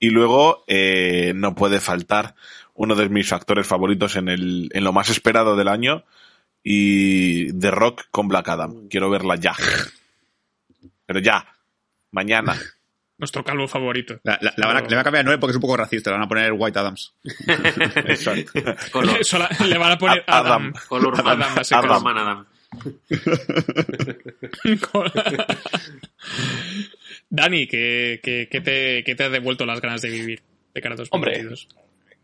y 0.00 0.10
luego 0.10 0.64
eh, 0.66 1.32
no 1.36 1.54
puede 1.54 1.78
faltar 1.78 2.34
uno 2.74 2.96
de 2.96 3.08
mis 3.08 3.32
actores 3.32 3.66
favoritos 3.66 4.16
en, 4.16 4.28
el, 4.28 4.70
en 4.72 4.82
lo 4.84 4.92
más 4.92 5.10
esperado 5.10 5.54
del 5.54 5.68
año 5.68 6.04
y 6.64 7.52
The 7.52 7.70
Rock 7.70 8.06
con 8.10 8.26
Black 8.26 8.48
Adam. 8.48 8.88
Quiero 8.88 9.10
verla 9.10 9.36
ya. 9.36 9.54
Pero 11.06 11.20
ya. 11.20 11.46
Mañana. 12.12 12.56
Nuestro 13.18 13.44
calvo 13.44 13.68
favorito. 13.68 14.18
La, 14.24 14.38
la- 14.40 14.54
la 14.56 14.66
van 14.66 14.76
a, 14.78 14.80
le 14.80 14.88
van 14.88 14.98
a 15.00 15.04
cambiar 15.04 15.24
9 15.26 15.38
porque 15.38 15.50
es 15.50 15.56
un 15.56 15.60
poco 15.62 15.76
racista. 15.76 16.10
Le 16.10 16.16
van 16.16 16.24
a 16.24 16.28
poner 16.28 16.52
White 16.52 16.78
Adams. 16.78 17.12
Exacto. 18.06 18.60
Le 19.66 19.78
van 19.78 19.92
a 19.92 19.98
poner 19.98 20.24
A- 20.26 20.38
Adam. 20.38 20.72
Adam. 20.72 20.82
color 20.88 21.22
man. 21.22 21.42
Adam, 21.42 21.64
Adam. 21.70 22.02
man 22.02 22.18
Adam. 22.18 22.46
Dani, 27.30 27.66
¿qué, 27.68 28.20
qué, 28.22 28.48
qué 28.50 28.60
te, 28.60 29.04
qué 29.04 29.14
te 29.14 29.24
ha 29.24 29.30
devuelto 29.30 29.64
las 29.64 29.80
ganas 29.80 30.02
de 30.02 30.10
vivir 30.10 30.42
de 30.74 30.80
cara 30.80 30.94
a 30.94 30.98
2022? 30.98 31.68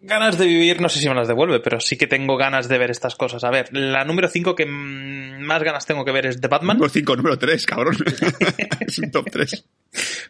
Ganas 0.03 0.37
de 0.37 0.47
vivir, 0.47 0.81
no 0.81 0.89
sé 0.89 1.01
si 1.01 1.09
me 1.09 1.15
las 1.15 1.27
devuelve, 1.27 1.61
pero 1.61 1.81
sí 1.81 1.97
que 1.97 2.07
tengo 2.07 2.37
ganas 2.37 2.69
de 2.69 2.77
ver 2.77 2.91
estas 2.91 3.15
cosas. 3.15 3.43
A 3.45 3.51
ver, 3.51 3.69
la 3.73 4.05
número 4.05 4.29
5 4.29 4.55
que 4.55 4.67
más 4.67 5.63
ganas 5.63 5.87
tengo 5.87 6.05
que 6.05 6.13
ver 6.13 6.27
es 6.27 6.41
The 6.41 6.49
Batman. 6.49 6.77
Número 6.77 6.93
5, 6.93 7.17
número 7.17 7.39
3, 7.39 7.67
cabrón. 7.67 7.97
es 8.81 8.99
un 8.99 9.11
top 9.11 9.31
3. 9.31 9.65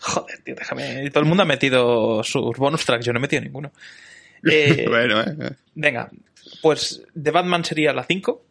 Joder, 0.01 0.39
tío, 0.45 0.55
déjame. 0.55 1.11
Todo 1.11 1.21
el 1.21 1.29
mundo 1.29 1.43
ha 1.43 1.47
metido 1.47 2.23
sus 2.23 2.57
bonus 2.57 2.85
tracks, 2.85 3.05
yo 3.05 3.13
no 3.13 3.19
he 3.19 3.23
metido 3.23 3.43
ninguno. 3.43 3.73
Eh, 4.49 4.85
bueno, 4.87 5.23
eh. 5.23 5.57
Venga, 5.75 6.09
pues 6.63 7.03
The 7.21 7.33
Batman 7.33 7.65
sería 7.65 7.93
la 7.93 8.05
5. 8.05 8.45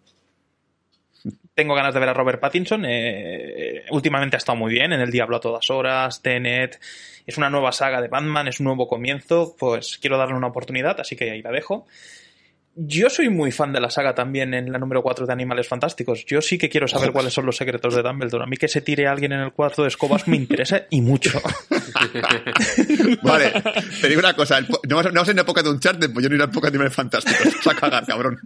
Tengo 1.55 1.73
ganas 1.73 1.93
de 1.93 2.01
ver 2.01 2.09
a 2.09 2.13
Robert 2.13 2.41
Pattinson. 2.41 2.83
eh, 2.85 3.85
últimamente 3.89 4.35
ha 4.35 4.39
estado 4.39 4.57
muy 4.57 4.73
bien 4.73 4.91
en 4.91 4.99
El 4.99 5.09
Diablo 5.09 5.37
a 5.37 5.39
todas 5.39 5.69
horas, 5.69 6.21
Tenet. 6.21 6.81
Es 7.25 7.37
una 7.37 7.49
nueva 7.49 7.71
saga 7.71 8.01
de 8.01 8.09
Batman, 8.09 8.49
es 8.49 8.59
un 8.59 8.65
nuevo 8.65 8.89
comienzo. 8.89 9.55
Pues 9.57 9.97
quiero 9.97 10.17
darle 10.17 10.35
una 10.35 10.47
oportunidad, 10.47 10.99
así 10.99 11.15
que 11.15 11.31
ahí 11.31 11.41
la 11.41 11.51
dejo. 11.51 11.87
Yo 12.77 13.09
soy 13.09 13.29
muy 13.29 13.53
fan 13.53 13.71
de 13.71 13.79
la 13.79 13.89
saga 13.89 14.13
también 14.13 14.53
en 14.53 14.69
la 14.69 14.77
número 14.77 15.01
4 15.01 15.25
de 15.25 15.31
Animales 15.31 15.65
Fantásticos. 15.65 16.25
Yo 16.25 16.41
sí 16.41 16.57
que 16.57 16.67
quiero 16.67 16.89
saber 16.89 17.13
cuáles 17.13 17.31
son 17.31 17.45
los 17.45 17.55
secretos 17.55 17.95
de 17.95 18.01
Dumbledore. 18.01 18.43
A 18.43 18.47
mí 18.47 18.57
que 18.57 18.67
se 18.67 18.81
tire 18.81 19.07
alguien 19.07 19.31
en 19.31 19.39
el 19.39 19.53
cuarto 19.53 19.83
de 19.83 19.87
escobas 19.87 20.27
me 20.27 20.35
interesa 20.35 20.81
y 20.89 20.99
mucho. 20.99 21.41
Vale, 23.23 23.53
te 24.01 24.09
digo 24.09 24.19
una 24.19 24.33
cosa. 24.33 24.59
no, 24.59 24.95
vas, 24.97 25.05
no 25.13 25.21
vas 25.21 25.29
en 25.29 25.39
época 25.39 25.63
de 25.63 25.69
un 25.69 25.79
chart, 25.79 25.99
pues 26.13 26.21
yo 26.21 26.27
no 26.27 26.35
iré 26.35 26.43
a 26.43 26.47
época 26.47 26.67
de 26.67 26.71
animales 26.71 26.93
fantásticos. 26.93 27.55
Vas 27.63 27.77
a 27.77 27.79
cagar, 27.79 28.05
cabrón. 28.05 28.41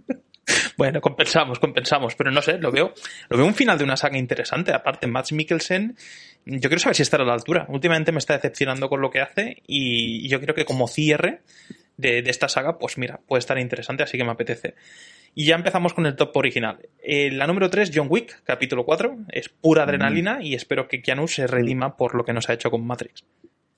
Bueno, 0.76 1.00
compensamos, 1.00 1.58
compensamos, 1.58 2.14
pero 2.14 2.30
no 2.30 2.40
sé, 2.40 2.58
lo 2.58 2.70
veo, 2.70 2.94
lo 3.28 3.36
veo 3.36 3.46
un 3.46 3.54
final 3.54 3.78
de 3.78 3.84
una 3.84 3.96
saga 3.96 4.16
interesante. 4.16 4.72
Aparte, 4.72 5.08
Max 5.08 5.32
Mikkelsen, 5.32 5.96
yo 6.44 6.68
quiero 6.68 6.78
saber 6.78 6.94
si 6.94 7.02
estará 7.02 7.24
a 7.24 7.26
la 7.26 7.34
altura. 7.34 7.66
Últimamente 7.68 8.12
me 8.12 8.18
está 8.18 8.34
decepcionando 8.34 8.88
con 8.88 9.00
lo 9.00 9.10
que 9.10 9.20
hace 9.20 9.62
y 9.66 10.28
yo 10.28 10.40
creo 10.40 10.54
que 10.54 10.64
como 10.64 10.86
cierre 10.86 11.42
de, 12.00 12.22
de 12.22 12.30
esta 12.30 12.48
saga, 12.48 12.78
pues 12.78 12.98
mira, 12.98 13.20
puede 13.26 13.38
estar 13.40 13.58
interesante, 13.58 14.02
así 14.02 14.16
que 14.18 14.24
me 14.24 14.30
apetece. 14.32 14.74
Y 15.34 15.46
ya 15.46 15.54
empezamos 15.54 15.94
con 15.94 16.06
el 16.06 16.16
top 16.16 16.36
original. 16.36 16.78
Eh, 17.02 17.30
la 17.30 17.46
número 17.46 17.70
3, 17.70 17.92
John 17.94 18.08
Wick, 18.10 18.42
capítulo 18.44 18.84
4, 18.84 19.16
es 19.30 19.48
pura 19.48 19.84
adrenalina 19.84 20.38
y 20.42 20.54
espero 20.54 20.88
que 20.88 21.02
Keanu 21.02 21.28
se 21.28 21.46
redima 21.46 21.96
por 21.96 22.14
lo 22.16 22.24
que 22.24 22.32
nos 22.32 22.48
ha 22.48 22.54
hecho 22.54 22.70
con 22.70 22.84
Matrix. 22.86 23.24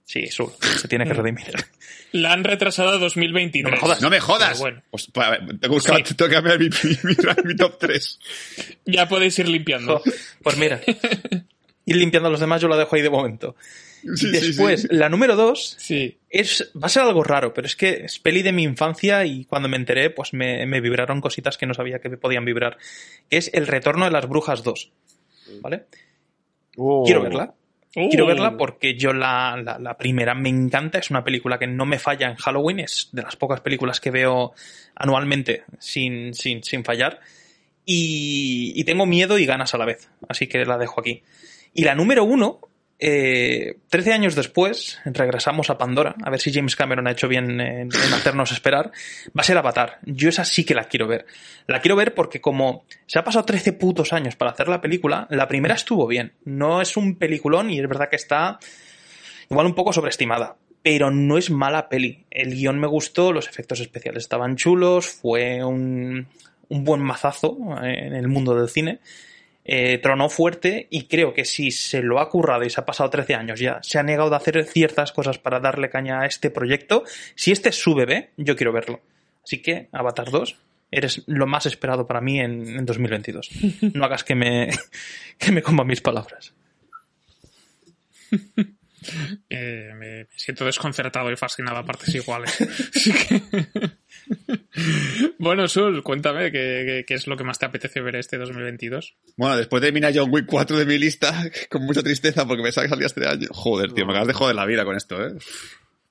Sí, 0.05 0.27
Sul, 0.27 0.51
se 0.61 0.89
tiene 0.89 1.05
que 1.05 1.13
redimir. 1.15 1.53
La 2.13 2.33
han 2.33 2.43
retrasado 2.45 2.91
a 2.91 2.99
2023. 2.99 3.65
No 3.65 3.71
me 3.71 3.81
jodas. 3.81 4.03
No 4.03 4.11
me 4.11 4.21
jodas. 4.21 4.59
Bueno. 4.59 4.83
Pues, 4.91 5.07
pa- 5.07 5.39
tengo 5.39 5.59
que 5.61 5.69
buscar, 5.69 5.97
Sí. 6.07 6.15
tengo 6.15 6.29
que 6.29 6.35
cambiar 6.35 6.59
mi, 6.59 6.69
mi- 6.85 6.99
mi- 7.05 7.45
mi 7.45 7.57
top 7.57 7.79
3. 7.79 8.19
Ya 8.87 9.07
podéis 9.09 9.39
ir 9.39 9.49
limpiando. 9.49 9.99
Jo, 9.99 10.05
Pues 10.43 10.57
mira, 10.59 10.81
ir 11.85 11.97
limpiando 11.97 12.29
a 12.29 12.31
los 12.31 12.41
demás, 12.41 12.61
yo 12.61 12.69
la 12.69 12.77
dejo 12.77 12.97
ahí 12.97 13.03
de 13.03 13.11
momento. 13.11 13.57
Sí, 14.17 14.31
Después, 14.33 14.83
sí. 14.83 14.89
la 14.91 15.09
número 15.09 15.37
dos 15.37 15.79
es, 16.29 16.73
va 16.75 16.87
a 16.87 16.89
ser 16.89 17.05
algo 17.05 17.23
raro, 17.23 17.55
pero 17.55 17.67
es 17.67 17.77
que 17.77 18.05
es 18.05 18.19
peli 18.19 18.43
de 18.43 18.51
mi 18.53 18.65
infancia 18.65 19.25
y 19.25 19.45
cuando 19.45 19.69
me 19.69 19.77
enteré, 19.77 20.11
pues 20.11 20.33
me, 20.33 20.67
me 20.67 20.81
vibraron 20.81 21.21
cositas 21.21 21.57
que 21.57 21.67
no 21.67 21.75
sabía 21.75 22.01
que 22.01 22.09
me 22.09 22.17
podían 22.17 22.45
vibrar. 22.45 22.79
Es 23.31 23.51
El 23.55 23.67
Retorno 23.67 24.05
de 24.05 24.11
las 24.11 24.29
Brujas 24.29 24.65
2. 24.65 24.93
¿Vale? 25.61 25.85
Oh. 26.77 27.05
Quiero 27.05 27.23
verla. 27.23 27.55
Quiero 27.93 28.27
verla 28.27 28.57
porque 28.57 28.97
yo 28.97 29.13
la, 29.13 29.61
la, 29.63 29.79
la 29.79 29.99
primera 29.99 30.35
me 30.35 30.49
encanta, 30.49 30.99
es 30.99 31.11
una 31.11 31.23
película 31.23 31.59
que 31.59 31.67
no 31.67 31.85
me 31.85 31.99
falla 31.99 32.31
en 32.31 32.37
Halloween, 32.37 32.81
es 32.81 33.11
de 33.13 33.21
las 33.21 33.37
pocas 33.37 33.61
películas 33.61 34.01
que 34.01 34.11
veo 34.11 34.55
anualmente 34.95 35.65
sin, 35.79 36.33
sin, 36.33 36.65
sin 36.65 36.85
fallar. 36.85 37.21
Y, 37.85 38.73
y 38.75 38.85
tengo 38.85 39.05
miedo 39.05 39.39
y 39.39 39.45
ganas 39.45 39.75
a 39.75 39.79
la 39.79 39.85
vez, 39.85 40.09
así 40.27 40.47
que 40.47 40.65
la 40.65 40.79
dejo 40.79 41.01
aquí. 41.01 41.23
Y 41.75 41.85
la 41.85 41.95
número 41.95 42.25
uno, 42.25 42.61
eh, 43.05 43.79
13 43.89 44.13
años 44.13 44.37
después, 44.37 45.01
regresamos 45.05 45.71
a 45.71 45.77
Pandora, 45.79 46.15
a 46.23 46.31
ver 46.31 46.39
si 46.39 46.53
James 46.53 46.77
Cameron 46.77 47.09
ha 47.09 47.11
hecho 47.11 47.27
bien 47.27 47.61
en, 47.61 47.89
hacernos 48.15 48.53
esperar, 48.53 48.93
va 49.37 49.41
a 49.41 49.43
ser 49.43 49.59
Avatar. 49.59 49.99
Yo 50.05 50.29
esa 50.29 50.45
sí 50.45 50.65
que 50.65 50.75
la 50.75 50.85
quiero 50.85 51.09
ver. 51.09 51.27
La 51.67 51.81
quiero 51.81 51.97
ver 51.97 52.15
porque 52.15 52.41
como 52.41 52.85
se 53.07 53.19
ha 53.19 53.25
pasado 53.25 53.45
13 53.45 53.73
putos 53.73 54.13
años 54.13 54.37
para 54.37 54.53
hacer 54.53 54.69
la 54.69 54.81
película, 54.81 55.27
la 55.31 55.49
primera 55.49 55.75
estuvo 55.75 56.07
bien. 56.07 56.35
No 56.45 56.81
es 56.81 56.97
un 56.97 57.17
peliculón 57.17 57.71
y 57.71 57.81
es 57.81 57.89
verdad 57.89 58.09
que 58.09 58.15
está 58.15 58.61
igual 59.51 59.67
un 59.67 59.75
poco 59.75 59.93
sobreestimada. 59.93 60.57
Pero 60.85 61.11
no 61.11 61.39
es 61.39 61.51
mala 61.51 61.89
peli. 61.89 62.25
El 62.31 62.55
guion 62.55 62.79
me 62.79 62.87
gustó, 62.87 63.33
los 63.33 63.49
efectos 63.49 63.81
especiales 63.81 64.25
estaban 64.25 64.57
chulos, 64.57 65.09
fue 65.09 65.65
un, 65.65 66.29
un 66.69 66.85
buen 66.85 67.01
mazazo 67.01 67.57
en 67.83 68.15
el 68.15 68.29
mundo 68.29 68.55
del 68.55 68.69
cine. 68.69 69.01
Eh, 69.65 69.99
tronó 69.99 70.29
fuerte 70.29 70.89
y 70.91 71.05
creo 71.05 71.33
que 71.33 71.45
si 71.45 71.71
se 71.71 72.03
lo 72.03 72.19
ha 72.19 72.29
currado 72.29 72.65
y 72.65 72.71
se 72.71 72.81
ha 72.81 72.85
pasado 72.85 73.11
13 73.11 73.35
años 73.37 73.61
ya, 73.61 73.79
se 73.83 73.99
ha 73.99 74.03
negado 74.03 74.29
de 74.29 74.35
hacer 74.35 74.65
ciertas 74.65 75.13
cosas 75.13 75.39
para 75.39 75.61
darle 75.61 75.89
caña 75.89 76.21
a 76.21 76.27
este 76.27 76.51
proyecto, 76.51 77.05
si 77.37 77.53
este 77.53 77.69
es 77.69 77.77
su 77.77 77.95
bebé, 77.95 78.31
yo 78.37 78.57
quiero 78.57 78.73
verlo. 78.73 79.01
Así 79.45 79.63
que, 79.63 79.89
Avatar 79.93 80.31
2, 80.31 80.57
eres 80.91 81.23
lo 81.27 81.47
más 81.47 81.67
esperado 81.67 82.07
para 82.07 82.21
mí 82.21 82.41
en, 82.41 82.77
en 82.77 82.87
2022. 82.87 83.51
No 83.95 84.05
hagas 84.05 84.25
que 84.25 84.35
me, 84.35 84.71
que 85.39 85.53
me 85.53 85.63
coma 85.63 85.85
mis 85.85 86.01
palabras. 86.01 86.53
Eh, 89.51 89.91
me, 89.97 90.27
siento 90.37 90.65
desconcertado 90.65 91.31
y 91.31 91.37
fascinado 91.37 91.79
a 91.79 91.85
partes 91.85 92.15
iguales. 92.15 92.57
Así 92.95 93.13
que- 93.13 93.43
bueno, 95.39 95.69
Sul, 95.69 96.03
cuéntame 96.03 96.51
qué, 96.53 96.85
qué- 96.87 97.05
qué 97.07 97.15
es 97.15 97.27
lo 97.27 97.37
que 97.37 97.45
más 97.45 97.59
te 97.59 97.67
apetece 97.67 98.01
ver 98.01 98.17
este 98.17 98.39
2022. 98.39 99.17
Bueno, 99.37 99.57
después 99.57 99.81
de 99.81 99.89
terminar 99.89 100.13
John 100.15 100.31
Wick 100.33 100.47
4 100.47 100.77
de 100.79 100.87
mi 100.87 100.99
lista, 100.99 101.33
con 101.71 101.85
mucha 101.85 102.03
tristeza 102.03 102.47
porque 102.47 102.63
pensaba 102.63 102.87
que 102.87 102.91
salía 102.91 103.07
este 103.07 103.27
año. 103.27 103.49
Joder, 103.51 103.93
tío, 103.93 104.07
me 104.07 104.13
acabas 104.13 104.29
de 104.29 104.35
joder 104.35 104.57
la 104.57 104.67
vida 104.67 104.85
con 104.85 104.97
esto, 104.97 105.23
¿eh? 105.25 105.33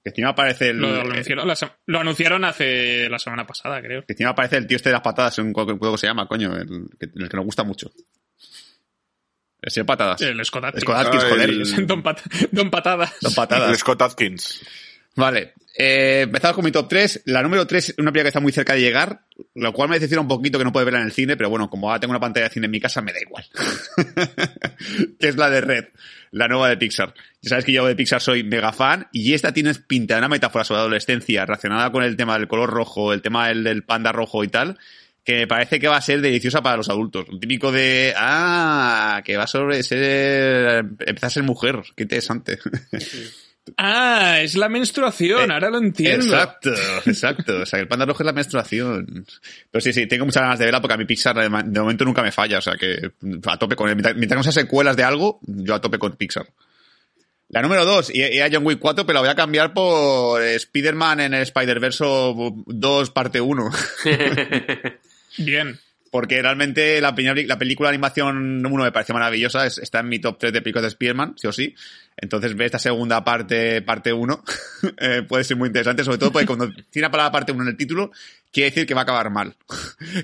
Que 0.03 0.09
encima 0.09 0.29
aparece 0.29 0.69
el... 0.69 0.77
Lo, 0.77 0.89
lo 1.03 1.11
anunciaron, 1.11 1.47
la 1.47 1.55
se- 1.55 1.69
lo 1.85 1.99
anunciaron 1.99 2.43
hace 2.43 3.07
la 3.07 3.19
semana 3.19 3.45
pasada, 3.45 3.79
creo. 3.81 4.01
Que 4.03 4.13
encima 4.13 4.31
aparece 4.31 4.57
el 4.57 4.65
tío 4.65 4.77
este 4.77 4.89
de 4.89 4.93
las 4.93 5.03
patadas, 5.03 5.37
en 5.37 5.45
un 5.47 5.53
juego 5.53 5.77
que 5.91 5.97
se 5.99 6.07
llama, 6.07 6.27
coño, 6.27 6.55
el, 6.57 6.87
el 6.99 7.29
que 7.29 7.37
nos 7.37 7.45
gusta 7.45 7.63
mucho. 7.63 7.91
El 9.61 9.71
señor 9.71 9.85
Patadas. 9.85 10.21
El 10.21 10.43
Scott 10.45 10.63
Atkins. 10.65 10.83
Scott 10.83 10.95
Atkins, 10.97 11.23
joder. 11.23 11.49
el- 11.49 11.85
Don, 11.87 12.01
Pat- 12.01 12.21
Don 12.51 12.69
Patada. 12.71 13.11
Don 13.21 13.31
El 13.31 13.35
Patadas. 13.35 13.77
Scott 13.79 14.01
Atkins. 14.01 14.61
Vale. 15.15 15.53
Eh, 15.77 16.21
empezamos 16.23 16.55
con 16.55 16.65
mi 16.65 16.71
top 16.71 16.87
3. 16.89 17.21
La 17.25 17.41
número 17.43 17.65
3 17.67 17.89
es 17.89 17.95
una 17.97 18.11
película 18.11 18.23
que 18.23 18.27
está 18.29 18.39
muy 18.39 18.51
cerca 18.51 18.73
de 18.73 18.81
llegar, 18.81 19.21
lo 19.55 19.71
cual 19.73 19.89
me 19.89 19.95
decepciona 19.95 20.21
un 20.21 20.27
poquito 20.27 20.57
que 20.57 20.63
no 20.65 20.71
puede 20.71 20.85
verla 20.85 20.99
en 20.99 21.05
el 21.05 21.11
cine, 21.11 21.37
pero 21.37 21.49
bueno, 21.49 21.69
como 21.69 21.87
ahora 21.89 21.99
tengo 21.99 22.11
una 22.11 22.19
pantalla 22.19 22.47
de 22.47 22.53
cine 22.53 22.65
en 22.65 22.71
mi 22.71 22.79
casa, 22.79 23.01
me 23.01 23.13
da 23.13 23.19
igual. 23.21 23.45
que 25.19 25.27
es 25.27 25.35
la 25.37 25.49
de 25.49 25.61
Red, 25.61 25.85
la 26.31 26.47
nueva 26.47 26.69
de 26.69 26.77
Pixar. 26.77 27.13
Ya 27.41 27.49
sabes 27.49 27.65
que 27.65 27.71
yo 27.71 27.85
de 27.85 27.95
Pixar 27.95 28.21
soy 28.21 28.43
mega 28.43 28.71
fan 28.73 29.07
y 29.11 29.33
esta 29.33 29.53
tiene 29.53 29.73
pinta 29.75 30.15
de 30.15 30.19
una 30.19 30.29
metáfora 30.29 30.63
sobre 30.63 30.77
la 30.77 30.81
adolescencia 30.83 31.45
relacionada 31.45 31.91
con 31.91 32.03
el 32.03 32.15
tema 32.17 32.37
del 32.37 32.47
color 32.47 32.69
rojo, 32.69 33.13
el 33.13 33.21
tema 33.21 33.47
del, 33.47 33.63
del 33.63 33.83
panda 33.83 34.11
rojo 34.11 34.43
y 34.43 34.47
tal, 34.49 34.77
que 35.23 35.35
me 35.35 35.47
parece 35.47 35.79
que 35.79 35.87
va 35.87 35.97
a 35.97 36.01
ser 36.01 36.21
deliciosa 36.21 36.61
para 36.61 36.77
los 36.77 36.89
adultos. 36.89 37.29
Un 37.29 37.39
típico 37.39 37.71
de, 37.71 38.13
ah, 38.17 39.21
que 39.23 39.37
va 39.37 39.47
sobre 39.47 39.83
ser, 39.83 40.85
empezar 40.99 41.27
a 41.27 41.29
ser 41.29 41.43
mujer. 41.43 41.81
Qué 41.95 42.03
interesante. 42.03 42.59
Ah, 43.77 44.39
es 44.41 44.55
la 44.55 44.69
menstruación, 44.69 45.51
Eh, 45.51 45.53
ahora 45.53 45.69
lo 45.69 45.77
entiendo. 45.77 46.25
Exacto, 46.25 46.73
exacto. 47.05 47.61
O 47.61 47.65
sea, 47.65 47.77
que 47.77 47.83
el 47.83 47.87
panda 47.87 48.05
rojo 48.05 48.23
es 48.23 48.25
la 48.25 48.33
menstruación. 48.33 49.25
Pero 49.69 49.81
sí, 49.81 49.93
sí, 49.93 50.07
tengo 50.07 50.25
muchas 50.25 50.41
ganas 50.41 50.59
de 50.59 50.65
verla 50.65 50.81
porque 50.81 50.95
a 50.95 50.97
mi 50.97 51.05
Pixar 51.05 51.35
de 51.37 51.79
momento 51.79 52.03
nunca 52.03 52.23
me 52.23 52.31
falla. 52.31 52.57
O 52.57 52.61
sea, 52.61 52.75
que 52.75 53.11
a 53.45 53.57
tope 53.57 53.75
con 53.75 53.87
él. 53.87 53.95
Mientras 53.95 54.15
mientras 54.15 54.37
no 54.37 54.43
sean 54.43 54.65
secuelas 54.65 54.97
de 54.97 55.03
algo, 55.03 55.39
yo 55.43 55.75
a 55.75 55.79
tope 55.81 55.99
con 55.99 56.15
Pixar. 56.15 56.47
La 57.49 57.61
número 57.61 57.83
dos, 57.83 58.09
y 58.13 58.21
era 58.21 58.47
John 58.51 58.65
Wick 58.65 58.79
4, 58.79 59.05
pero 59.05 59.15
la 59.15 59.21
voy 59.21 59.29
a 59.29 59.35
cambiar 59.35 59.73
por 59.73 60.41
Spider-Man 60.41 61.19
en 61.19 61.33
el 61.33 61.41
Spider-Verse 61.41 62.03
2 62.65 63.09
parte 63.11 63.41
1. 63.41 63.69
Bien. 65.37 65.79
Porque 66.11 66.41
realmente 66.41 66.99
la, 66.99 67.15
la 67.17 67.57
película 67.57 67.87
de 67.89 67.95
animación 67.95 68.65
1 68.65 68.83
me 68.83 68.91
parece 68.91 69.13
maravillosa, 69.13 69.65
es- 69.65 69.77
está 69.77 70.01
en 70.01 70.09
mi 70.09 70.19
top 70.19 70.37
3 70.37 70.51
de 70.51 70.61
películas 70.61 70.83
de 70.83 70.87
Spider-Man, 70.89 71.35
sí 71.37 71.47
o 71.47 71.53
sí. 71.53 71.73
Entonces 72.17 72.53
ver 72.53 72.65
esta 72.65 72.79
segunda 72.79 73.23
parte, 73.23 73.81
parte 73.81 74.11
1, 74.11 74.43
eh, 74.97 75.23
puede 75.25 75.45
ser 75.45 75.55
muy 75.55 75.67
interesante, 75.67 76.03
sobre 76.03 76.17
todo 76.17 76.33
porque 76.33 76.45
cuando 76.47 76.69
tiene 76.91 77.07
la 77.07 77.11
palabra 77.11 77.31
parte 77.31 77.53
1 77.53 77.63
en 77.63 77.69
el 77.69 77.77
título, 77.77 78.11
quiere 78.51 78.71
decir 78.71 78.85
que 78.85 78.93
va 78.93 78.99
a 78.99 79.03
acabar 79.03 79.29
mal. 79.29 79.55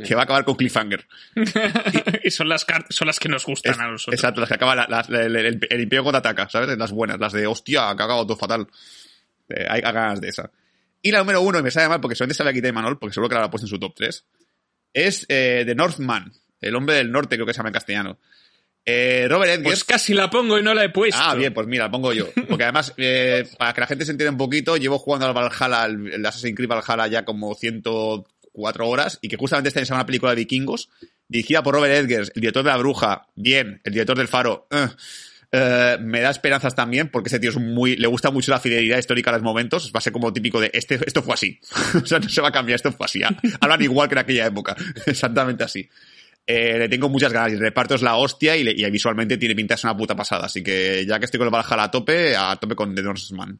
que 0.06 0.14
va 0.14 0.22
a 0.22 0.24
acabar 0.26 0.44
con 0.44 0.56
cliffhanger. 0.56 1.08
y 2.24 2.32
son 2.32 2.50
las, 2.50 2.66
son 2.90 3.08
las 3.08 3.18
que 3.20 3.30
nos 3.30 3.46
gustan 3.46 3.72
Es- 3.74 3.80
a 3.80 3.88
nosotros. 3.88 4.14
exacto, 4.20 4.42
las 4.42 4.50
que 4.50 4.56
acaba 4.56 4.76
la- 4.76 4.88
las- 4.90 5.08
el, 5.10 5.36
el- 5.38 5.68
el 5.70 5.82
Imperio 5.82 6.04
contraataca, 6.04 6.50
¿sabes? 6.50 6.78
Las 6.78 6.92
buenas, 6.92 7.18
las 7.18 7.32
de 7.32 7.48
hostia, 7.48 7.80
que 7.80 7.86
ha 7.86 7.92
acabado 7.92 8.28
todo 8.28 8.36
fatal. 8.38 8.68
Eh, 9.48 9.66
hay, 9.70 9.82
hay 9.86 9.94
ganas 9.94 10.20
de 10.20 10.28
esa. 10.28 10.52
Y 11.02 11.12
la 11.12 11.20
número 11.20 11.40
uno, 11.42 11.60
y 11.60 11.64
me 11.64 11.72
sale 11.72 11.88
mal 11.88 12.02
porque 12.02 12.16
solamente 12.16 12.36
se 12.36 12.44
la 12.44 12.52
quité 12.52 12.68
de 12.68 12.74
Manol, 12.74 13.00
porque 13.00 13.14
seguro 13.14 13.30
que 13.30 13.36
la 13.36 13.40
habrá 13.42 13.52
puesto 13.52 13.66
en 13.68 13.70
su 13.70 13.80
top 13.80 13.94
3, 13.96 14.26
es 14.94 15.26
eh, 15.30 15.64
The 15.66 15.76
Northman, 15.76 16.32
el 16.62 16.76
hombre 16.76 16.96
del 16.96 17.12
norte, 17.12 17.36
creo 17.36 17.46
que 17.46 17.54
se 17.54 17.58
llama 17.58 17.70
en 17.70 17.74
castellano. 17.74 18.20
Eh, 18.90 19.28
Robert 19.30 19.52
Edgers. 19.52 19.64
Pues 19.64 19.84
casi 19.84 20.14
la 20.14 20.30
pongo 20.30 20.58
y 20.58 20.64
no 20.64 20.74
la 20.74 20.86
he 20.86 20.90
puesto. 20.90 21.20
Ah, 21.22 21.36
bien, 21.36 21.54
pues 21.54 21.68
mira, 21.68 21.86
la 21.86 21.92
pongo 21.92 22.14
yo. 22.14 22.30
Porque 22.48 22.64
además, 22.64 22.94
eh, 22.96 23.46
para 23.58 23.74
que 23.74 23.82
la 23.82 23.88
gente 23.88 24.06
se 24.06 24.12
entienda 24.12 24.32
un 24.32 24.38
poquito, 24.38 24.78
llevo 24.78 24.98
jugando 24.98 25.26
al 25.28 25.34
Valhalla, 25.34 25.86
el, 25.86 26.26
Assassin's 26.26 26.56
Creed 26.56 26.70
Valhalla 26.70 27.08
ya 27.08 27.26
como 27.26 27.54
104 27.54 28.88
horas 28.88 29.20
y 29.22 29.28
que 29.28 29.36
justamente 29.36 29.68
está 29.68 29.82
en 29.82 29.94
una 29.94 30.06
película 30.06 30.32
de 30.32 30.38
vikingos 30.38 30.90
dirigida 31.28 31.62
por 31.64 31.76
Robert 31.76 31.94
Edgers, 31.94 32.32
el 32.34 32.42
director 32.42 32.64
de 32.64 32.70
La 32.70 32.78
Bruja, 32.78 33.28
bien, 33.36 33.82
el 33.84 33.92
director 33.92 34.18
del 34.18 34.30
Faro, 34.30 34.68
eh, 34.72 34.88
eh, 35.52 35.98
me 36.02 36.22
da 36.22 36.30
esperanzas 36.30 36.76
también 36.76 37.10
porque 37.10 37.28
ese 37.30 37.40
tío 37.40 37.50
es 37.52 37.58
muy, 37.58 37.96
le 37.96 38.08
gusta 38.08 38.32
mucho 38.32 38.52
la 38.52 38.60
fidelidad 38.60 38.98
histórica 38.98 39.30
a 39.30 39.34
los 39.34 39.42
momentos, 39.44 39.92
va 39.96 40.00
a 40.00 40.02
ser 40.02 40.14
como 40.14 40.34
típico 40.34 40.60
de 40.60 40.70
este, 40.74 41.00
esto 41.06 41.22
fue 41.24 41.34
así. 41.36 41.60
o 42.04 42.06
sea, 42.06 42.20
no 42.20 42.30
se 42.30 42.42
va 42.42 42.50
a 42.50 42.52
cambiar, 42.52 42.76
esto 42.76 42.92
fue 42.92 43.06
así. 43.06 43.22
Hablan 43.62 43.82
igual 43.82 44.08
que 44.10 44.16
en 44.16 44.20
aquella 44.20 44.46
época, 44.48 44.76
exactamente 45.06 45.64
así. 45.64 45.88
Eh, 46.50 46.78
le 46.80 46.88
tengo 46.88 47.10
muchas 47.10 47.34
ganas 47.34 47.52
y 47.52 47.56
el 47.56 47.60
reparto 47.60 47.96
es 47.96 48.02
la 48.02 48.16
hostia 48.16 48.56
y, 48.56 48.64
le- 48.64 48.72
y 48.72 48.90
visualmente 48.90 49.38
tiene 49.38 49.54
pinta 49.54 49.74
de 49.76 49.80
ser 49.82 49.90
una 49.90 49.98
puta 49.98 50.16
pasada. 50.16 50.46
Así 50.46 50.64
que 50.64 51.06
ya 51.06 51.20
que 51.20 51.26
estoy 51.26 51.38
con 51.40 51.48
el 51.48 51.54
Valhalla 51.54 51.84
a 51.84 51.92
tope, 51.92 52.36
a 52.38 52.56
tope 52.56 52.74
con 52.76 52.96
The 52.96 53.04
Northman. 53.04 53.60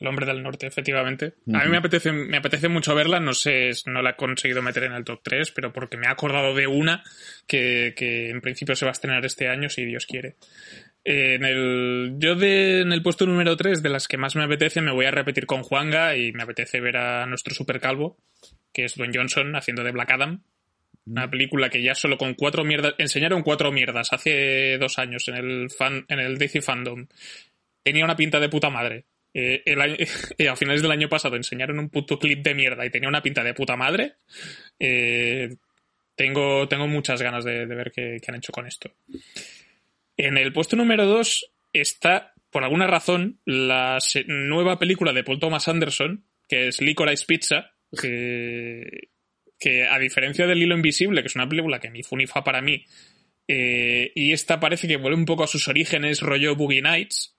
El 0.00 0.06
hombre 0.08 0.26
del 0.26 0.42
norte, 0.42 0.66
efectivamente. 0.66 1.34
A 1.54 1.62
mí 1.64 1.70
me 1.70 1.76
apetece, 1.76 2.10
me 2.10 2.38
apetece 2.38 2.68
mucho 2.68 2.94
verla, 2.94 3.20
no 3.20 3.34
sé, 3.34 3.70
no 3.86 4.02
la 4.02 4.10
he 4.10 4.16
conseguido 4.16 4.62
meter 4.62 4.84
en 4.84 4.92
el 4.94 5.04
top 5.04 5.20
3, 5.22 5.52
pero 5.52 5.72
porque 5.72 5.96
me 5.98 6.06
he 6.06 6.10
acordado 6.10 6.54
de 6.54 6.66
una 6.66 7.04
que, 7.46 7.92
que 7.96 8.30
en 8.30 8.40
principio 8.40 8.74
se 8.74 8.84
va 8.86 8.90
a 8.90 8.92
estrenar 8.92 9.24
este 9.26 9.46
año, 9.48 9.68
si 9.68 9.84
Dios 9.84 10.06
quiere. 10.06 10.36
En 11.02 11.44
el, 11.44 12.16
yo 12.18 12.34
de, 12.34 12.80
en 12.82 12.92
el 12.92 13.02
puesto 13.02 13.26
número 13.26 13.56
3, 13.56 13.82
de 13.82 13.88
las 13.88 14.06
que 14.06 14.18
más 14.18 14.36
me 14.36 14.44
apetece, 14.44 14.80
me 14.82 14.92
voy 14.92 15.06
a 15.06 15.10
repetir 15.10 15.46
con 15.46 15.62
Juanga 15.62 16.16
y 16.16 16.32
me 16.32 16.42
apetece 16.42 16.80
ver 16.80 16.96
a 16.98 17.26
nuestro 17.26 17.54
super 17.54 17.80
calvo, 17.80 18.18
que 18.72 18.84
es 18.84 18.94
Dwayne 18.96 19.16
Johnson, 19.16 19.56
haciendo 19.56 19.82
de 19.82 19.92
Black 19.92 20.10
Adam. 20.10 20.42
Una 21.06 21.30
película 21.30 21.70
que 21.70 21.82
ya 21.82 21.94
solo 21.94 22.18
con 22.18 22.34
cuatro 22.34 22.64
mierdas, 22.64 22.94
enseñaron 22.98 23.42
cuatro 23.42 23.72
mierdas 23.72 24.12
hace 24.12 24.76
dos 24.78 24.98
años 24.98 25.26
en 25.28 25.36
el 25.36 25.70
fan, 25.70 26.04
en 26.08 26.18
el 26.20 26.36
DC 26.36 26.60
Fandom. 26.60 27.06
Tenía 27.82 28.04
una 28.04 28.16
pinta 28.16 28.38
de 28.38 28.50
puta 28.50 28.68
madre. 28.68 29.06
Eh, 29.32 29.62
el 29.64 29.80
año- 29.80 29.96
eh, 30.38 30.48
a 30.48 30.54
finales 30.56 30.82
del 30.82 30.90
año 30.90 31.08
pasado 31.08 31.36
enseñaron 31.36 31.78
un 31.78 31.88
puto 31.88 32.18
clip 32.18 32.44
de 32.44 32.54
mierda 32.54 32.84
y 32.84 32.90
tenía 32.90 33.08
una 33.08 33.22
pinta 33.22 33.42
de 33.42 33.54
puta 33.54 33.74
madre. 33.76 34.16
Eh, 34.78 35.56
tengo, 36.14 36.68
tengo 36.68 36.86
muchas 36.86 37.22
ganas 37.22 37.44
de, 37.44 37.64
de 37.66 37.74
ver 37.74 37.90
qué, 37.90 38.18
qué 38.22 38.30
han 38.30 38.36
hecho 38.36 38.52
con 38.52 38.66
esto. 38.66 38.92
En 40.22 40.36
el 40.36 40.52
puesto 40.52 40.76
número 40.76 41.06
2 41.06 41.50
está, 41.72 42.34
por 42.50 42.62
alguna 42.62 42.86
razón, 42.86 43.40
la 43.46 43.96
nueva 44.26 44.78
película 44.78 45.14
de 45.14 45.24
Paul 45.24 45.40
Thomas 45.40 45.66
Anderson, 45.66 46.26
que 46.46 46.68
es 46.68 46.82
Licorice 46.82 47.24
Pizza, 47.26 47.72
que, 47.98 49.08
que 49.58 49.86
a 49.86 49.98
diferencia 49.98 50.46
del 50.46 50.62
Hilo 50.62 50.76
Invisible, 50.76 51.22
que 51.22 51.28
es 51.28 51.36
una 51.36 51.48
película 51.48 51.80
que 51.80 51.88
ni 51.88 52.02
fu 52.02 52.18
ni 52.18 52.26
fa 52.26 52.44
para 52.44 52.60
mí, 52.60 52.84
eh, 53.48 54.12
y 54.14 54.32
esta 54.32 54.60
parece 54.60 54.86
que 54.86 54.98
vuelve 54.98 55.16
un 55.16 55.24
poco 55.24 55.44
a 55.44 55.46
sus 55.46 55.68
orígenes, 55.68 56.20
rollo 56.20 56.54
Boogie 56.54 56.82
Nights, 56.82 57.38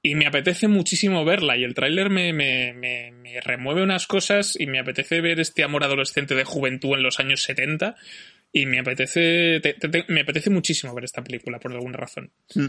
y 0.00 0.14
me 0.14 0.26
apetece 0.26 0.68
muchísimo 0.68 1.22
verla, 1.22 1.58
y 1.58 1.64
el 1.64 1.74
tráiler 1.74 2.08
me, 2.08 2.32
me, 2.32 2.72
me, 2.72 3.12
me 3.12 3.42
remueve 3.42 3.82
unas 3.82 4.06
cosas 4.06 4.58
y 4.58 4.66
me 4.66 4.78
apetece 4.78 5.20
ver 5.20 5.38
este 5.38 5.64
amor 5.64 5.84
adolescente 5.84 6.34
de 6.34 6.44
juventud 6.44 6.94
en 6.94 7.02
los 7.02 7.20
años 7.20 7.42
70 7.42 7.94
Y 8.52 8.66
me 8.66 8.78
apetece, 8.80 9.60
te- 9.62 9.74
te- 9.74 9.88
te- 9.88 10.04
me 10.08 10.22
apetece 10.22 10.50
muchísimo 10.50 10.94
ver 10.94 11.04
esta 11.04 11.22
película 11.22 11.58
por 11.58 11.72
alguna 11.72 11.98
razón. 11.98 12.32
Mm. 12.54 12.66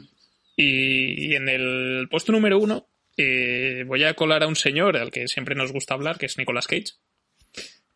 Y, 0.58 1.32
y 1.32 1.36
en 1.36 1.48
el 1.50 2.08
puesto 2.10 2.32
número 2.32 2.58
uno 2.60 2.90
eh, 3.16 3.84
voy 3.88 4.04
a 4.04 4.14
colar 4.16 4.44
a 4.44 4.48
un 4.48 4.56
señor 4.56 4.98
al 4.98 5.12
que 5.12 5.28
siempre 5.28 5.56
nos 5.56 5.72
gusta 5.72 5.94
hablar, 5.94 6.18
que 6.18 6.26
es 6.26 6.38
Nicolas 6.38 6.68
Cage. 6.68 6.94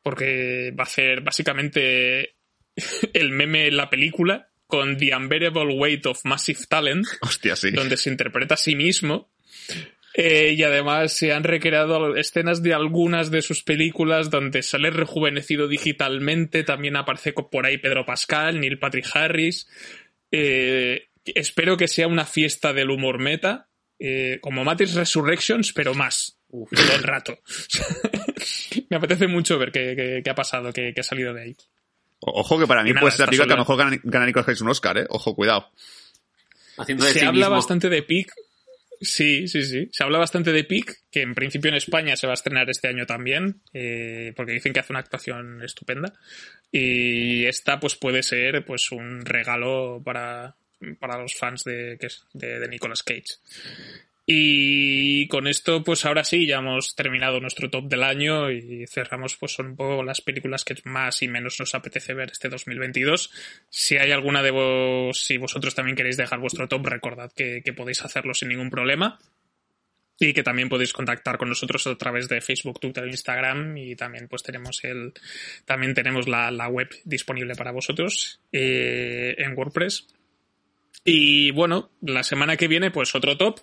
Porque 0.04 0.72
va 0.78 0.84
a 0.84 0.88
hacer 0.88 1.22
básicamente 1.22 2.36
el 3.14 3.32
meme 3.32 3.68
en 3.68 3.78
la 3.78 3.90
película 3.90 4.50
con 4.68 4.98
The 4.98 5.16
Unbearable 5.16 5.76
Weight 5.76 6.06
of 6.06 6.24
Massive 6.24 6.60
Talent 6.70 7.06
Hostia, 7.22 7.56
sí. 7.56 7.72
donde 7.72 7.98
se 7.98 8.10
interpreta 8.10 8.54
a 8.54 8.58
sí 8.58 8.76
mismo. 8.76 9.32
Eh, 10.14 10.56
y 10.58 10.64
además 10.64 11.14
se 11.14 11.32
han 11.32 11.44
recreado 11.44 12.16
escenas 12.18 12.62
de 12.62 12.74
algunas 12.74 13.32
de 13.32 13.42
sus 13.42 13.64
películas 13.64 14.30
donde 14.30 14.62
sale 14.62 14.90
rejuvenecido 14.90 15.68
digitalmente. 15.68 16.64
También 16.64 16.96
aparece 16.98 17.32
por 17.34 17.66
ahí 17.66 17.78
Pedro 17.78 18.06
Pascal, 18.06 18.60
Neil 18.60 18.78
Patrick 18.78 19.06
Harris. 19.14 19.68
Eh, 20.32 21.08
espero 21.26 21.78
que 21.78 21.88
sea 21.88 22.08
una 22.08 22.26
fiesta 22.26 22.74
del 22.74 22.90
humor 22.90 23.20
meta, 23.20 23.70
eh, 24.00 24.40
como 24.42 24.64
Matrix 24.66 24.96
Resurrections, 24.96 25.72
pero 25.74 25.94
más. 25.94 26.38
Todo 26.50 26.96
el 26.96 27.04
rato. 27.04 27.40
Me 28.90 28.98
apetece 28.98 29.28
mucho 29.28 29.58
ver 29.58 29.72
qué, 29.72 29.94
qué- 29.96 30.22
qué 30.24 30.30
ha 30.30 30.36
pasado, 30.36 30.74
qué, 30.74 30.92
qué 30.94 31.00
ha 31.02 31.04
salido 31.04 31.34
de 31.34 31.44
ahí. 31.44 31.56
Ojo 32.20 32.60
que 32.60 32.68
para 32.68 32.84
mí 32.84 32.90
nada, 32.90 33.02
puede 33.02 33.14
ser 33.16 33.26
película 33.28 33.48
que 33.48 33.54
a 33.54 33.56
lo 33.56 33.62
mejor 33.62 33.78
gana, 33.78 33.98
gana 34.04 34.26
Nicolas 34.26 34.46
Cage 34.46 34.62
un 34.64 34.70
Oscar, 34.70 34.98
¿eh? 34.98 35.06
Ojo, 35.10 35.34
cuidado. 35.34 35.72
Haciendo 36.78 37.06
de 37.06 37.14
Se 37.14 37.20
sí 37.20 37.26
habla 37.26 37.46
mismo. 37.48 37.56
bastante 37.56 37.90
de 37.90 38.04
Pic. 38.04 38.32
Sí, 39.02 39.48
sí, 39.48 39.64
sí. 39.64 39.90
Se 39.92 40.04
habla 40.04 40.20
bastante 40.20 40.52
de 40.52 40.64
Pic, 40.64 40.94
que 41.10 41.24
en 41.24 41.34
principio 41.34 41.70
en 41.70 41.76
España 41.76 42.16
se 42.16 42.28
va 42.28 42.34
a 42.34 42.36
estrenar 42.36 42.70
este 42.70 42.88
año 42.88 43.08
también, 43.08 43.62
eh, 43.74 44.32
porque 44.36 44.52
dicen 44.54 44.74
que 44.74 44.80
hace 44.80 44.94
una 44.94 45.00
actuación 45.00 45.64
estupenda. 45.64 46.14
Y 46.72 47.46
esta, 47.46 47.80
pues, 47.80 47.96
puede 47.96 48.22
ser 48.22 48.64
pues 48.64 48.92
un 48.92 49.26
regalo 49.26 50.02
para, 50.06 50.56
para 51.00 51.18
los 51.18 51.36
fans 51.36 51.64
de, 51.64 51.98
de, 52.34 52.60
de 52.60 52.68
Nicolas 52.68 53.02
Cage. 53.02 53.40
Y 54.26 55.28
con 55.28 55.48
esto, 55.48 55.84
pues 55.84 56.06
ahora 56.06 56.24
sí, 56.24 56.46
ya 56.46 56.60
hemos 56.60 56.96
terminado 56.96 57.40
nuestro 57.40 57.70
top 57.70 57.88
del 57.88 58.04
año 58.04 58.52
y 58.52 58.86
cerramos, 58.88 59.36
pues 59.36 59.54
son 59.54 59.68
un 59.68 59.76
poco 59.76 60.04
las 60.04 60.22
películas 60.22 60.64
que 60.64 60.76
más 60.84 61.24
y 61.24 61.28
menos 61.28 61.60
nos 61.60 61.74
apetece 61.74 62.14
ver 62.14 62.30
este 62.32 62.48
2022. 62.48 63.32
Si 63.70 63.98
hay 63.98 64.12
alguna 64.12 64.44
de 64.44 64.52
vos, 64.52 65.24
si 65.24 65.38
vosotros 65.38 65.74
también 65.74 65.98
queréis 65.98 66.18
dejar 66.18 66.40
vuestro 66.40 66.68
top, 66.68 66.86
recordad 66.86 67.32
que, 67.32 67.64
podéis 67.76 68.04
hacerlo 68.04 68.34
sin 68.34 68.50
ningún 68.50 68.70
problema. 68.70 69.20
Y 70.20 70.34
que 70.34 70.44
también 70.44 70.70
podéis 70.70 70.94
contactar 70.94 71.40
con 71.40 71.50
nosotros 71.50 71.88
a 71.88 71.98
través 71.98 72.30
de 72.30 72.42
Facebook, 72.42 72.80
Twitter, 72.80 73.08
Instagram 73.08 73.76
y 73.76 73.96
también 73.96 74.28
pues 74.28 74.44
tenemos 74.44 74.84
el 74.84 75.14
también 75.66 75.96
tenemos 75.96 76.28
la, 76.28 76.52
la 76.52 76.68
web 76.68 76.90
disponible 77.06 77.56
para 77.56 77.72
vosotros 77.72 78.40
eh, 78.52 79.34
en 79.40 79.58
WordPress. 79.58 80.08
Y 81.04 81.50
bueno, 81.52 81.90
la 82.02 82.22
semana 82.22 82.56
que 82.56 82.68
viene 82.68 82.92
pues 82.92 83.16
otro 83.16 83.36
top, 83.36 83.62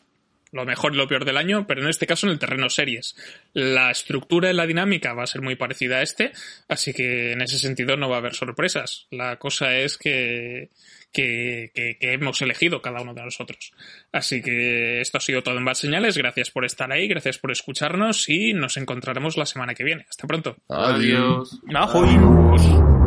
lo 0.53 0.65
mejor 0.65 0.95
y 0.95 0.97
lo 0.97 1.07
peor 1.09 1.25
del 1.25 1.37
año, 1.37 1.67
pero 1.67 1.83
en 1.83 1.89
este 1.89 2.07
caso 2.07 2.27
en 2.27 2.33
el 2.33 2.39
terreno 2.39 2.69
series. 2.71 3.17
La 3.53 3.91
estructura 3.91 4.51
y 4.51 4.55
la 4.55 4.67
dinámica 4.67 5.13
va 5.15 5.25
a 5.25 5.27
ser 5.27 5.43
muy 5.43 5.57
parecida 5.57 5.99
a 5.99 6.03
este, 6.03 6.33
así 6.69 6.93
que 6.93 7.33
en 7.33 7.43
ese 7.43 7.59
sentido 7.59 7.97
no 7.97 8.09
va 8.09 8.17
a 8.17 8.19
haber 8.19 8.35
sorpresas. 8.35 9.07
La 9.11 9.37
cosa 9.37 9.77
es 9.77 9.99
que, 9.99 10.71
que, 11.13 11.71
que- 11.75 11.97
que 12.01 12.13
hemos 12.13 12.41
elegido 12.43 12.81
cada 12.83 13.01
uno 13.01 13.15
de 13.15 13.23
nosotros. 13.25 13.73
Así 14.13 14.43
que 14.43 15.01
esto 15.01 15.19
ha 15.19 15.21
sido 15.21 15.43
todo 15.43 15.57
en 15.59 15.65
Bad 15.65 15.75
Señales. 15.75 16.17
Gracias 16.17 16.51
por 16.51 16.65
estar 16.65 16.91
ahí, 16.93 17.09
gracias 17.09 17.39
por 17.39 17.51
escucharnos 17.51 18.29
y 18.29 18.53
nos 18.55 18.77
encontraremos 18.77 19.37
la 19.37 19.47
semana 19.47 19.75
que 19.75 19.85
viene. 19.85 20.07
Hasta 20.09 20.27
pronto. 20.27 20.57
Adiós. 20.69 21.61
¡Ajoy! 21.75 22.98